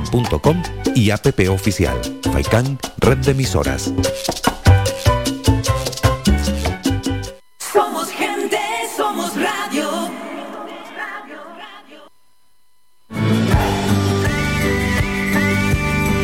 [0.00, 0.62] www.radiofaikan.com
[0.94, 2.00] y app oficial.
[2.32, 3.92] Faikan, red de emisoras.
[7.58, 8.58] Somos gente,
[8.96, 10.10] somos radio.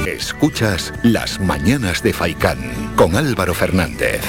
[0.07, 4.23] Escuchas Las Mañanas de Faicán con Álvaro Fernández.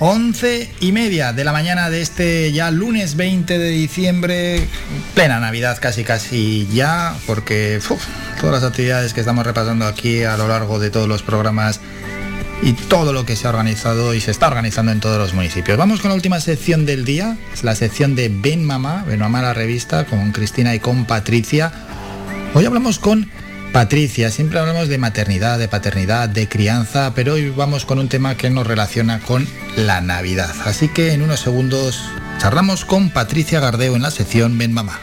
[0.00, 4.68] Once y media de la mañana de este ya lunes 20 de diciembre,
[5.14, 7.80] plena Navidad casi casi ya, porque
[8.40, 11.80] todas las actividades que estamos repasando aquí a lo largo de todos los programas
[12.62, 15.76] y todo lo que se ha organizado y se está organizando en todos los municipios.
[15.76, 19.42] Vamos con la última sección del día, es la sección de Ben Mamá, Ben Mamá
[19.42, 21.72] la revista, con Cristina y con Patricia.
[22.54, 23.28] Hoy hablamos con
[23.72, 28.36] Patricia, siempre hablamos de maternidad, de paternidad, de crianza, pero hoy vamos con un tema
[28.36, 30.54] que nos relaciona con la Navidad.
[30.64, 32.02] Así que en unos segundos
[32.38, 34.98] charlamos con Patricia Gardeo en la sección Ben Mamá.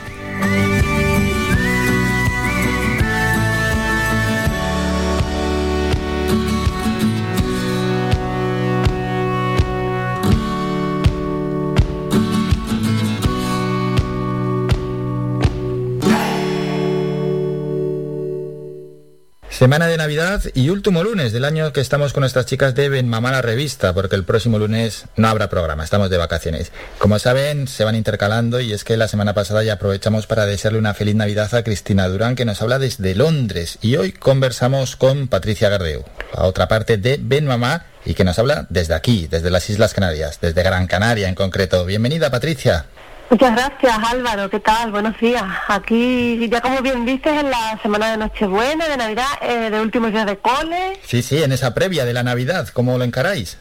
[19.58, 23.08] Semana de Navidad y último lunes del año que estamos con nuestras chicas de Ben
[23.08, 26.74] Mamá la revista, porque el próximo lunes no habrá programa, estamos de vacaciones.
[26.98, 30.78] Como saben, se van intercalando y es que la semana pasada ya aprovechamos para desearle
[30.78, 33.78] una feliz Navidad a Cristina Durán, que nos habla desde Londres.
[33.82, 36.04] Y hoy conversamos con Patricia Gardeu,
[36.34, 39.94] a otra parte de Ben Mamá, y que nos habla desde aquí, desde las Islas
[39.94, 41.86] Canarias, desde Gran Canaria en concreto.
[41.86, 42.88] Bienvenida, Patricia.
[43.30, 44.92] Muchas gracias Álvaro, ¿qué tal?
[44.92, 45.44] Buenos días.
[45.68, 50.12] Aquí ya como bien dices en la semana de Nochebuena, de Navidad, eh, de últimos
[50.12, 51.00] días de cole.
[51.06, 53.58] Sí, sí, en esa previa de la Navidad, ¿cómo lo encaráis?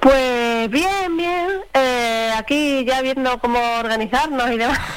[0.00, 1.48] Pues bien, bien.
[1.74, 4.78] Eh, aquí ya viendo cómo organizarnos y demás.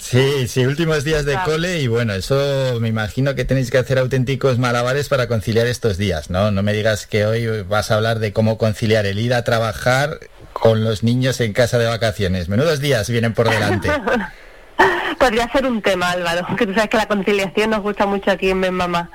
[0.00, 1.52] Sí, sí, últimos días de Claro.
[1.52, 2.34] cole y bueno, eso
[2.80, 6.50] me imagino que tenéis que hacer auténticos malabares para conciliar estos días, ¿no?
[6.50, 10.18] No me digas que hoy vas a hablar de cómo conciliar el ir a trabajar
[10.54, 12.48] con los niños en casa de vacaciones.
[12.48, 13.90] Menudos días vienen por delante.
[15.18, 18.50] Podría ser un tema, Álvaro, que tú sabes que la conciliación nos gusta mucho aquí
[18.50, 19.10] en Ben Mamá.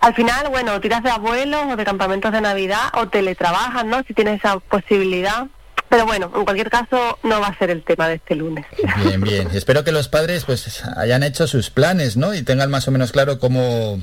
[0.00, 4.02] Al final, bueno, tiras de abuelos o de campamentos de Navidad o teletrabajas, ¿no?
[4.06, 5.46] Si tienes esa posibilidad.
[5.88, 8.64] Pero bueno, en cualquier caso, no va a ser el tema de este lunes.
[9.04, 9.48] Bien, bien.
[9.54, 12.34] Espero que los padres pues hayan hecho sus planes, ¿no?
[12.34, 14.00] Y tengan más o menos claro cómo,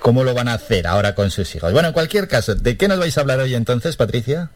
[0.00, 1.72] cómo lo van a hacer ahora con sus hijos.
[1.72, 4.50] Bueno, en cualquier caso, ¿de qué nos vais a hablar hoy entonces, Patricia?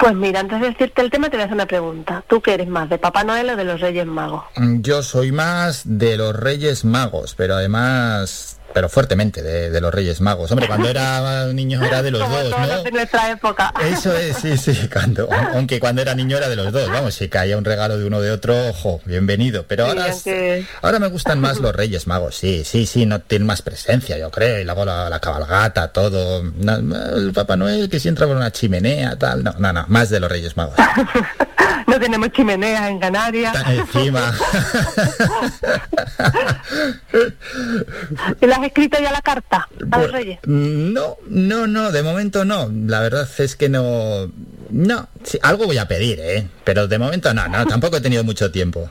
[0.00, 2.24] Pues mira, antes de decirte el tema, te voy a hacer una pregunta.
[2.26, 4.44] ¿Tú qué eres más, de Papá Noel o de los Reyes Magos?
[4.56, 9.92] Mm, Yo soy más de los Reyes Magos, pero además pero fuertemente de, de los
[9.92, 10.50] Reyes Magos.
[10.50, 12.82] Hombre, cuando era niño era de los Como dos, ¿no?
[12.82, 13.72] de nuestra época.
[13.84, 17.28] Eso es, sí, sí, cuando, aunque cuando era niño era de los dos, vamos, si
[17.28, 19.64] caía un regalo de uno de otro, ojo, bienvenido.
[19.66, 23.20] Pero Sí, ahora, aunque- ahora me gustan más los Reyes Magos, sí, sí, sí, no
[23.20, 27.98] tienen más presencia, yo creo, y luego la, la cabalgata, todo, el Papá Noel que
[28.00, 30.74] si entra por una chimenea, tal, no, no, no, más de los Reyes Magos.
[31.90, 33.52] No tenemos chimeneas en Canarias.
[33.68, 34.32] Encima.
[38.40, 40.38] ¿Y le has escrito ya la carta a los Pues, reyes?
[40.44, 42.70] No, no, no, de momento no.
[42.86, 44.30] La verdad es que no.
[44.70, 46.46] No, sí, algo voy a pedir, ¿eh?
[46.62, 48.88] Pero de momento no, no, tampoco he tenido mucho tiempo.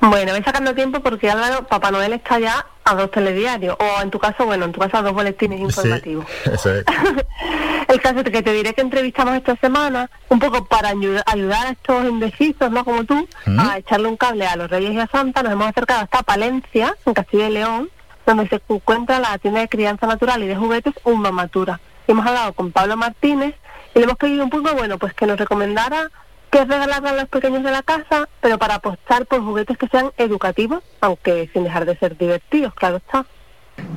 [0.00, 3.76] Bueno, voy sacando tiempo porque Álvaro, Papá Noel está ya a dos telediarios.
[3.78, 6.26] O en tu caso, bueno, en tu caso a dos boletines informativos.
[6.44, 6.84] Eso es.
[7.88, 11.66] El caso es que te diré que entrevistamos esta semana, un poco para ayuda- ayudar
[11.66, 12.84] a estos indecisos, ¿no?
[12.84, 13.60] Como tú, ¿Mm?
[13.60, 15.42] a echarle un cable a los Reyes y a Santa.
[15.42, 17.90] Nos hemos acercado hasta Palencia, en Castilla y León,
[18.24, 21.80] donde se encuentra la tienda de crianza natural y de juguetes Un Mamatura.
[22.06, 23.54] Y hemos hablado con Pablo Martínez
[23.94, 26.10] y le hemos pedido un poco, bueno, pues que nos recomendara
[26.52, 30.10] qué regalarle a los pequeños de la casa, pero para apostar por juguetes que sean
[30.18, 33.26] educativos, aunque sin dejar de ser divertidos, claro está.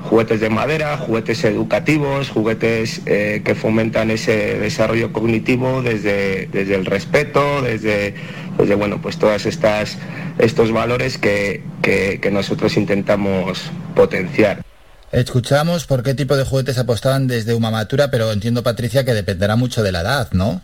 [0.10, 6.86] juguetes de madera, juguetes educativos, juguetes eh, que fomentan ese desarrollo cognitivo desde, desde el
[6.86, 8.16] respeto, desde,
[8.58, 9.98] desde bueno, pues todas estas
[10.38, 14.62] estos valores que, que- que nosotros intentamos potenciar.
[15.12, 19.84] Escuchamos por qué tipo de juguetes apostaban desde Umamatura, pero entiendo, Patricia, que dependerá mucho
[19.84, 20.62] de la edad, ¿no?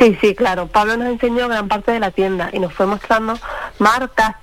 [0.00, 0.66] Sí, sí, claro.
[0.66, 3.34] Pablo nos enseñó gran parte de la tienda y nos fue mostrando
[3.78, 4.34] marcas,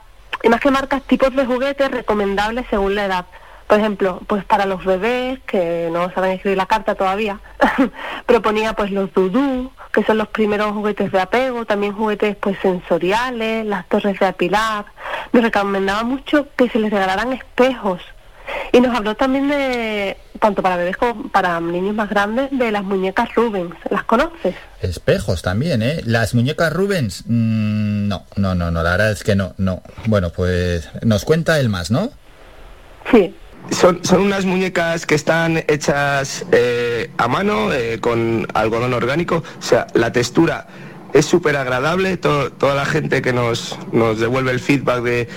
[0.43, 3.25] y más que marcas, tipos de juguetes recomendables según la edad.
[3.65, 7.39] Por ejemplo, pues para los bebés, que no saben escribir la carta todavía,
[8.27, 13.65] proponía pues los dudú, que son los primeros juguetes de apego, también juguetes pues sensoriales,
[13.65, 14.85] las torres de apilar.
[15.33, 18.03] Nos recomendaba mucho que se les regalaran espejos.
[18.71, 22.83] Y nos habló también de, tanto para bebés como para niños más grandes, de las
[22.83, 23.73] muñecas Rubens.
[23.89, 24.55] ¿Las conoces?
[24.81, 26.01] Espejos también, ¿eh?
[26.05, 29.81] Las muñecas Rubens, mm, no, no, no, no, la verdad es que no, no.
[30.05, 32.09] Bueno, pues nos cuenta él más, ¿no?
[33.11, 33.33] Sí.
[33.71, 39.43] Son, son unas muñecas que están hechas eh, a mano eh, con algodón orgánico.
[39.59, 40.67] O sea, la textura
[41.13, 42.17] es súper agradable.
[42.17, 45.27] To- toda la gente que nos, nos devuelve el feedback de,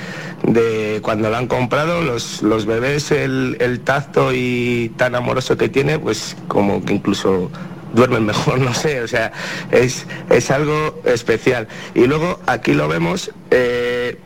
[0.45, 5.69] de cuando la han comprado, los, los bebés, el, el tacto y tan amoroso que
[5.69, 7.51] tiene, pues como que incluso
[7.95, 9.33] duermen mejor, no sé, o sea,
[9.71, 11.69] es, es algo especial.
[11.95, 13.31] Y luego aquí lo vemos.
[13.51, 14.19] eh,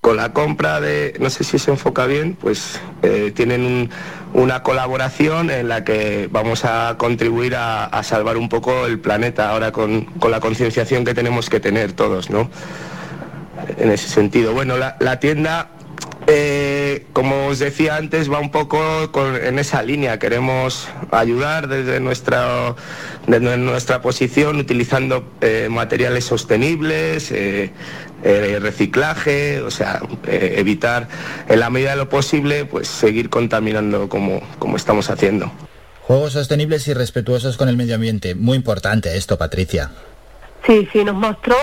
[0.00, 3.90] con la compra de, no sé si se enfoca bien, pues eh, tienen un-
[4.32, 9.72] una colaboración en la que vamos a contribuir a, salvar un poco el planeta ahora
[9.72, 12.50] con, con la concienciación que tenemos que tener todos, ¿no?
[13.78, 14.52] En ese sentido.
[14.54, 15.70] Bueno, la, la tienda,
[16.26, 20.18] eh, como os decía antes, va un poco con- en esa línea.
[20.18, 22.74] Queremos ayudar desde nuestra,
[23.26, 27.70] desde nuestra posición utilizando eh, materiales sostenibles, eh,
[28.22, 31.08] eh, reciclaje, o sea, eh, evitar
[31.48, 35.50] en la medida de lo posible pues seguir contaminando como, como estamos haciendo.
[36.02, 38.34] Juegos sostenibles y respetuosos con el medio ambiente.
[38.34, 39.90] Muy importante esto, Patricia.
[40.66, 41.56] Sí, sí, nos mostró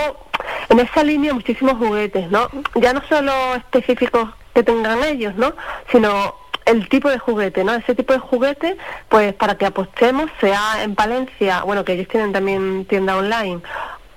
[0.68, 2.48] en esa línea muchísimos juguetes, ¿no?
[2.80, 5.54] Ya no solo específicos que tengan ellos, ¿no?
[5.92, 6.34] Sino
[6.68, 7.74] el tipo de juguete, ¿no?
[7.74, 8.76] Ese tipo de juguete,
[9.08, 13.62] pues para que apostemos, sea en Palencia, bueno, que ellos tienen también tienda online,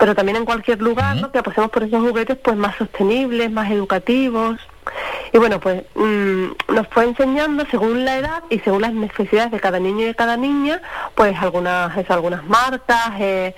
[0.01, 1.31] pero también en cualquier lugar, ¿no?
[1.31, 4.59] Que apostemos por esos juguetes, pues más sostenibles, más educativos.
[5.31, 9.59] Y bueno, pues mm, nos fue enseñando según la edad y según las necesidades de
[9.59, 10.81] cada niño y de cada niña,
[11.13, 13.11] pues algunas eso, algunas marcas.
[13.19, 13.53] eh,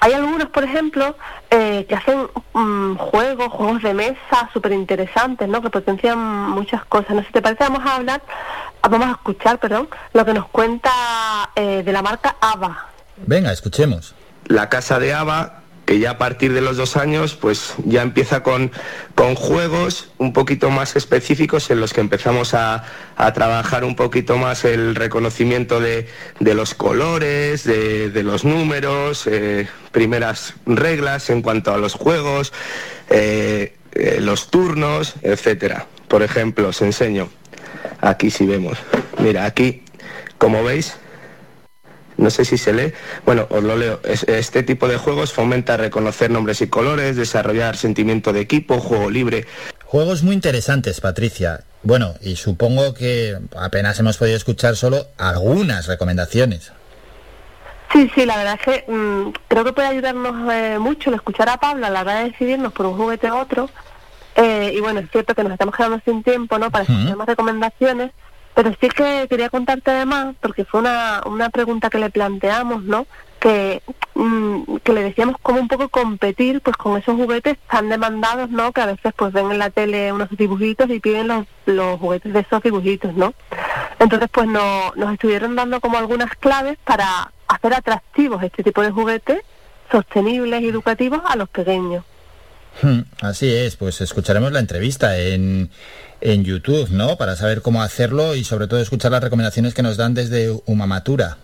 [0.00, 1.16] hay algunos, por ejemplo,
[1.50, 5.62] eh, que hacen mm, juegos, juegos de mesa súper interesantes, ¿no?
[5.62, 7.10] Que potencian muchas cosas.
[7.10, 8.20] No sé si te parece, vamos a hablar,
[8.82, 10.90] vamos a escuchar, perdón, lo que nos cuenta
[11.54, 12.88] eh, de la marca ABA.
[13.18, 14.16] Venga, escuchemos.
[14.46, 18.42] la casa de Ava, que ya a partir de los dos años, pues ya empieza
[18.42, 18.72] con,
[19.14, 22.84] con juegos un poquito más específicos en los que empezamos a,
[23.16, 26.08] a trabajar un poquito más el reconocimiento de,
[26.40, 32.52] de los colores, de, de los números, eh, primeras reglas en cuanto a los juegos,
[33.10, 35.86] eh, eh, los turnos, etcétera.
[36.08, 37.28] Por ejemplo, os enseño.
[38.00, 38.78] Aquí si vemos.
[39.18, 39.82] Mira, aquí,
[40.38, 40.96] como veis,
[42.16, 42.92] no sé si se lee.
[43.24, 44.00] Bueno, os lo leo.
[44.04, 49.10] Es- Este tipo de juegos fomenta reconocer nombres y colores, desarrollar sentimiento de equipo, juego
[49.10, 49.46] libre.
[49.84, 51.60] Juegos muy interesantes, Patricia.
[51.82, 56.72] Bueno, y supongo que apenas hemos podido escuchar solo algunas recomendaciones.
[57.92, 61.48] Sí, sí, la verdad es que mm, creo que puede ayudarnos eh, mucho el escuchar
[61.48, 63.70] a Pablo a la hora de decidirnos por un juguete u otro.
[64.36, 66.70] Eh, y bueno, es cierto que nos estamos quedando sin tiempo, ¿no?
[66.72, 68.10] Para escuchar más recomendaciones.
[68.54, 73.06] Pero sí que quería contarte además, porque fue una, una pregunta que le planteamos, ¿no?
[73.40, 73.82] Que,
[74.14, 78.72] mm, que le decíamos cómo un poco competir pues con esos juguetes tan demandados, ¿no?
[78.72, 82.32] Que a veces pues ven en la tele unos dibujitos y piden los, los juguetes
[82.32, 83.34] de esos dibujitos, ¿no?
[83.98, 88.90] Entonces pues no, nos estuvieron dando como algunas claves para hacer atractivos este tipo de
[88.90, 89.42] juguetes
[89.90, 92.04] sostenibles y educativos a los pequeños.
[92.82, 95.70] Hmm, Así es, pues escucharemos la entrevista en,
[96.20, 97.16] en YouTube, ¿no?
[97.16, 101.38] Para saber cómo hacerlo y sobre todo escuchar las recomendaciones que nos dan desde Umamatura.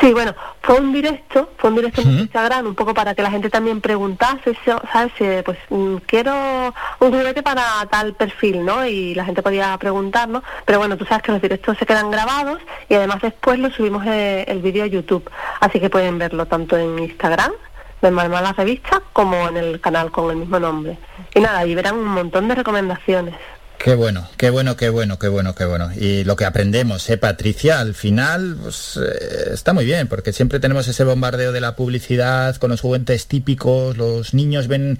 [0.00, 3.30] Sí, bueno, fue un directo, fue un directo en Instagram, un poco para que la
[3.30, 5.12] gente también preguntase, ¿sabes?
[5.44, 8.86] Pues mm, quiero un juguete para tal perfil, ¿no?
[8.86, 10.42] Y la gente podía preguntar, ¿no?
[10.66, 14.06] Pero bueno, tú sabes que los directos se quedan grabados y además después lo subimos
[14.06, 15.28] eh, el vídeo a YouTube,
[15.60, 17.52] así que pueden verlo tanto en Instagram,
[18.02, 20.98] de Malma la revista, como en el canal con el mismo nombre.
[21.34, 23.34] Y nada, y verán un montón de recomendaciones.
[23.78, 25.90] Qué bueno, qué bueno, qué bueno, qué bueno, qué bueno.
[25.94, 27.78] Y lo que aprendemos, ¿eh, Patricia?
[27.78, 32.56] Al final pues, eh, está muy bien, porque siempre tenemos ese bombardeo de la publicidad
[32.56, 34.98] con los juguetes típicos, los niños ven,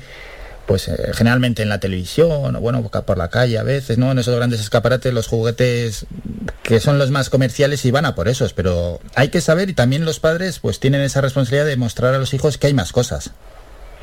[0.68, 4.12] pues eh, generalmente en la televisión, o bueno, por la calle a veces, ¿no?
[4.12, 6.05] En esos grandes escaparates, los juguetes
[6.62, 9.72] que son los más comerciales y van a por esos, pero hay que saber y
[9.72, 12.92] también los padres pues tienen esa responsabilidad de mostrar a los hijos que hay más
[12.92, 13.32] cosas.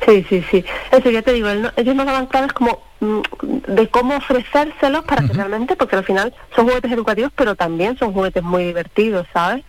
[0.04, 0.64] Sí, sí, sí.
[0.92, 3.20] Eso ya te digo, él no- ellos nos daban claves como mm,
[3.68, 8.12] de cómo ofrecérselos para que realmente, porque al final son juguetes educativos, pero también son
[8.12, 9.64] juguetes muy divertidos, ¿sabes?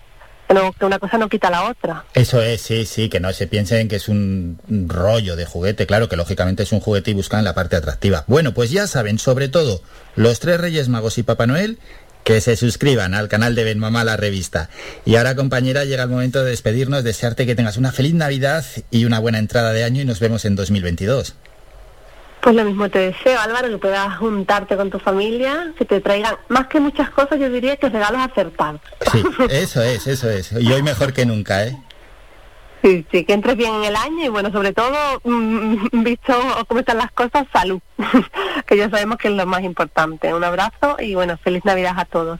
[0.53, 2.05] No- que una cosa no quita la otra.
[2.13, 6.07] Eso es, sí, sí, que no se piensen que es un rollo de juguete, claro
[6.09, 8.23] que lógicamente es un juguete y buscan la parte atractiva.
[8.27, 9.81] Bueno, pues ya saben, sobre todo,
[10.15, 11.79] los tres Reyes Magos y Papá Noel,
[12.23, 14.69] que se suscriban al canal de Ben Mamá la revista.
[15.05, 19.05] Y ahora, compañera, llega el momento de despedirnos, desearte que tengas una feliz Navidad y
[19.05, 21.35] una buena entrada de año y nos vemos en 2022.
[22.41, 26.35] Pues lo mismo te deseo, Álvaro, que puedas juntarte con tu familia, que te traigan,
[26.47, 28.79] más que muchas cosas, yo diría que regalos acertados.
[29.11, 30.51] Sí, eso es, eso es.
[30.53, 31.77] Y hoy mejor que nunca, ¿eh?
[32.83, 36.33] Sí, sí, que entres bien en el año y bueno, sobre todo, mm, visto
[36.67, 37.79] cómo están las cosas, salud,
[38.65, 40.33] que ya sabemos que es lo más importante.
[40.33, 42.39] Un abrazo y bueno, feliz Navidad a todos.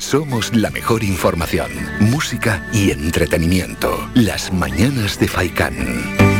[0.00, 4.10] Somos la mejor información, música y entretenimiento.
[4.14, 6.31] Las mañanas de Faikán.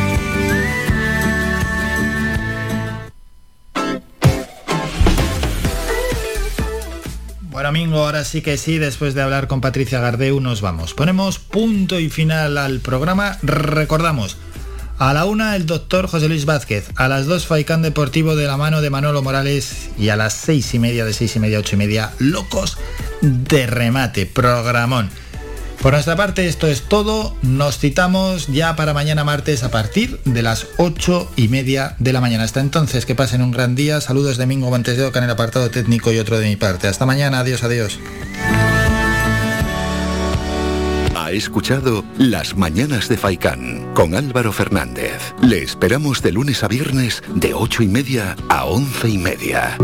[7.71, 10.93] Mingo, ahora sí que sí, después de hablar con Patricia Gardeu, nos vamos.
[10.93, 13.37] Ponemos punto y final al programa.
[13.41, 14.37] Recordamos,
[14.99, 18.57] a la una el doctor José Luis Vázquez, a las dos Faicán Deportivo de la
[18.57, 21.75] mano de Manolo Morales y a las seis y media, de seis y media ocho
[21.75, 22.77] y media, Locos
[23.21, 25.09] de Remate, programón.
[25.83, 30.41] Por nuestra parte esto es todo, nos citamos ya para mañana martes a partir de
[30.41, 32.45] las ocho y media de la mañana.
[32.45, 35.31] Hasta entonces, que pasen un gran día, saludos de Mingo Montes de Oca en el
[35.31, 36.87] apartado técnico y otro de mi parte.
[36.87, 37.99] Hasta mañana, adiós, adiós.
[41.17, 45.33] Ha escuchado Las Mañanas de Faikán con Álvaro Fernández.
[45.41, 49.77] Le esperamos de lunes a viernes de ocho y media a once y media.